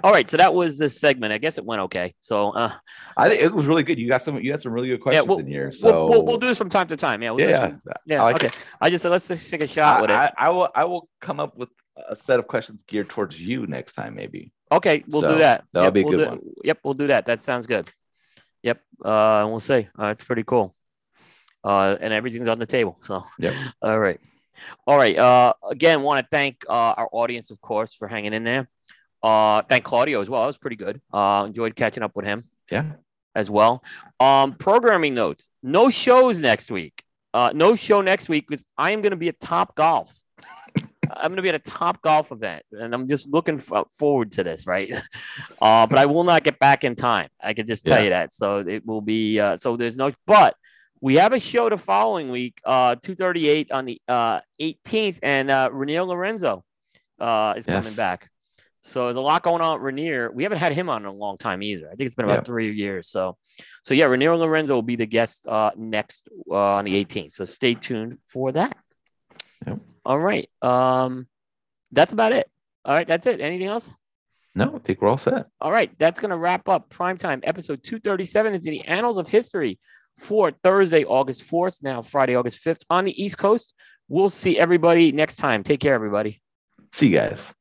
All 0.03 0.11
right, 0.11 0.29
so 0.29 0.35
that 0.35 0.53
was 0.53 0.77
this 0.77 0.99
segment. 0.99 1.31
I 1.31 1.37
guess 1.37 1.57
it 1.57 1.63
went 1.63 1.81
okay. 1.83 2.13
So, 2.19 2.49
uh, 2.51 2.69
I 3.15 3.29
think 3.29 3.41
it 3.41 3.53
was 3.53 3.65
really 3.65 3.83
good. 3.83 3.97
You 3.97 4.09
got 4.09 4.23
some, 4.23 4.37
you 4.41 4.51
had 4.51 4.61
some 4.61 4.73
really 4.73 4.89
good 4.89 4.99
questions 4.99 5.25
we'll- 5.25 5.39
in 5.39 5.47
here. 5.47 5.71
So 5.71 5.87
we'll, 5.87 6.09
we'll, 6.09 6.25
we'll 6.25 6.37
do 6.37 6.47
this 6.47 6.57
from 6.57 6.67
time 6.69 6.87
to 6.87 6.97
time. 6.97 7.23
Yeah, 7.23 7.31
we'll 7.31 7.47
yeah, 7.47 7.69
from- 7.69 7.81
yeah. 8.05 8.21
I 8.21 8.25
like 8.25 8.35
okay. 8.35 8.47
it. 8.47 8.57
I 8.81 8.89
just 8.89 9.03
said 9.03 9.11
let's 9.11 9.25
just 9.27 9.49
take 9.49 9.63
a 9.63 9.67
shot 9.67 10.01
with 10.01 10.09
it. 10.09 10.13
I, 10.13 10.25
I, 10.25 10.31
I 10.47 10.49
will 10.49 10.69
I 10.75 10.83
will 10.85 11.07
come 11.21 11.39
up 11.39 11.57
with 11.57 11.69
a 12.09 12.15
set 12.15 12.39
of 12.39 12.47
questions 12.47 12.83
geared 12.85 13.09
towards 13.09 13.39
you 13.39 13.67
next 13.67 13.93
time, 13.93 14.15
maybe. 14.15 14.51
Okay, 14.75 15.03
we'll 15.07 15.21
So, 15.21 15.33
do 15.33 15.39
that. 15.39 15.63
that'll 15.71 15.87
Yep, 15.87 15.93
be 15.93 16.01
a 16.01 16.03
we'll 16.03 16.11
good 16.17 16.23
do- 16.23 16.29
one. 16.29 16.41
Yep, 16.63 16.79
we'll 16.83 16.93
do 16.93 17.07
that. 17.07 17.25
That 17.25 17.39
sounds 17.39 17.67
good. 17.67 17.89
Yep, 18.63 18.81
uh, 19.03 19.45
we'll 19.49 19.59
see. 19.59 19.87
Uh, 19.97 20.07
it's 20.07 20.23
pretty 20.25 20.43
cool. 20.43 20.75
Uh, 21.63 21.95
and 21.99 22.13
everything's 22.13 22.47
on 22.47 22.59
the 22.59 22.65
table. 22.65 22.97
So, 23.03 23.23
Yep. 23.39 23.53
all 23.81 23.99
right, 23.99 24.19
all 24.87 24.97
right. 24.97 25.17
Uh, 25.17 25.53
again, 25.69 26.01
want 26.03 26.23
to 26.23 26.27
thank 26.29 26.63
uh, 26.69 26.93
our 26.97 27.09
audience, 27.11 27.51
of 27.51 27.59
course, 27.61 27.93
for 27.93 28.07
hanging 28.07 28.33
in 28.33 28.43
there. 28.43 28.67
Uh, 29.23 29.61
thank 29.63 29.83
Claudio 29.83 30.21
as 30.21 30.29
well. 30.29 30.41
That 30.41 30.47
was 30.47 30.57
pretty 30.57 30.75
good. 30.75 31.01
Uh, 31.11 31.45
enjoyed 31.47 31.75
catching 31.75 32.03
up 32.03 32.15
with 32.15 32.25
him 32.25 32.43
Yeah. 32.69 32.93
as 33.33 33.49
well. 33.49 33.83
Um, 34.19 34.53
programming 34.53 35.15
notes: 35.15 35.49
no 35.63 35.89
shows 35.89 36.39
next 36.39 36.69
week. 36.69 37.03
Uh, 37.33 37.51
no 37.53 37.75
show 37.75 38.01
next 38.01 38.29
week 38.29 38.45
because 38.47 38.63
I 38.77 38.91
am 38.91 39.01
going 39.01 39.11
to 39.11 39.17
be 39.17 39.27
at 39.29 39.39
Top 39.39 39.75
Golf. 39.75 40.15
I'm 41.11 41.29
going 41.29 41.35
to 41.37 41.41
be 41.41 41.49
at 41.49 41.55
a 41.55 41.59
Top 41.59 42.01
Golf 42.01 42.31
event, 42.31 42.63
and 42.71 42.93
I'm 42.93 43.07
just 43.07 43.27
looking 43.29 43.55
f- 43.55 43.87
forward 43.91 44.31
to 44.33 44.43
this, 44.43 44.67
right? 44.67 44.91
Uh, 45.61 45.87
but 45.87 45.97
I 45.97 46.05
will 46.05 46.23
not 46.23 46.43
get 46.43 46.59
back 46.59 46.83
in 46.83 46.95
time. 46.95 47.29
I 47.41 47.53
can 47.53 47.65
just 47.65 47.85
tell 47.85 47.97
Yeah. 47.97 48.03
you 48.03 48.09
that. 48.11 48.33
So 48.33 48.59
it 48.59 48.85
will 48.85 49.01
be. 49.01 49.39
Uh, 49.39 49.57
so 49.57 49.75
there's 49.77 49.97
no. 49.97 50.11
But 50.27 50.55
we 51.01 51.15
have 51.15 51.33
a 51.33 51.39
show 51.39 51.69
the 51.69 51.77
following 51.77 52.29
week, 52.29 52.59
uh, 52.65 52.95
2:38 52.97 53.71
on 53.71 53.85
the 53.85 54.01
uh, 54.07 54.41
18th, 54.61 55.19
and 55.23 55.49
uh, 55.49 55.69
Reinier 55.71 56.05
Lorenzo 56.05 56.63
uh, 57.19 57.53
is 57.57 57.65
coming 57.65 57.93
back. 57.93 58.29
So 58.81 59.05
there's 59.05 59.15
a 59.15 59.21
lot 59.21 59.41
going 59.43 59.61
on. 59.61 59.81
with 59.81 59.93
Reinier, 59.93 60.31
we 60.33 60.43
haven't 60.43 60.59
had 60.59 60.73
him 60.73 60.89
on 60.89 61.01
in 61.03 61.07
a 61.07 61.11
long 61.13 61.37
time 61.37 61.63
either. 61.63 61.87
I 61.87 61.95
think 61.95 62.01
it's 62.07 62.15
been 62.15 62.25
about 62.25 62.39
Yeah. 62.39 62.43
three 62.43 62.71
years. 62.73 63.07
So, 63.09 63.37
so 63.83 63.93
yeah, 63.93 64.05
Reinier 64.05 64.37
Lorenzo 64.37 64.75
will 64.75 64.81
be 64.83 64.95
the 64.97 65.07
guest 65.07 65.47
uh, 65.47 65.71
next 65.75 66.27
uh, 66.51 66.75
on 66.77 66.85
the 66.85 67.03
18th. 67.03 67.33
So 67.33 67.45
stay 67.45 67.73
tuned 67.75 68.19
for 68.27 68.51
that. 68.51 68.77
Yep. 69.65 69.79
All 70.05 70.19
right. 70.19 70.49
Um, 70.61 71.27
that's 71.91 72.13
about 72.13 72.31
it. 72.31 72.49
All 72.83 72.93
right, 72.93 73.07
that's 73.07 73.25
it. 73.25 73.41
Anything 73.41 73.67
else? 73.67 73.91
No, 74.53 74.75
I 74.75 74.79
think 74.79 75.01
we're 75.01 75.09
all 75.09 75.17
set. 75.17 75.47
All 75.59 75.71
right, 75.71 75.91
that's 75.97 76.19
going 76.19 76.29
to 76.29 76.37
wrap 76.37 76.69
up 76.69 76.89
Primetime 76.89 77.41
episode 77.43 77.83
237 77.83 78.53
into 78.53 78.69
the 78.69 78.81
annals 78.81 79.17
of 79.17 79.27
history 79.27 79.79
for 80.17 80.51
Thursday, 80.63 81.03
August 81.03 81.49
4th, 81.49 81.83
now 81.83 82.01
Friday, 82.01 82.35
August 82.35 82.63
5th 82.63 82.85
on 82.89 83.05
the 83.05 83.21
East 83.21 83.37
Coast. 83.37 83.73
We'll 84.07 84.29
see 84.29 84.57
everybody 84.57 85.11
next 85.11 85.37
time. 85.37 85.63
Take 85.63 85.81
care, 85.81 85.95
everybody. 85.95 86.41
See 86.93 87.07
you 87.07 87.15
guys. 87.15 87.53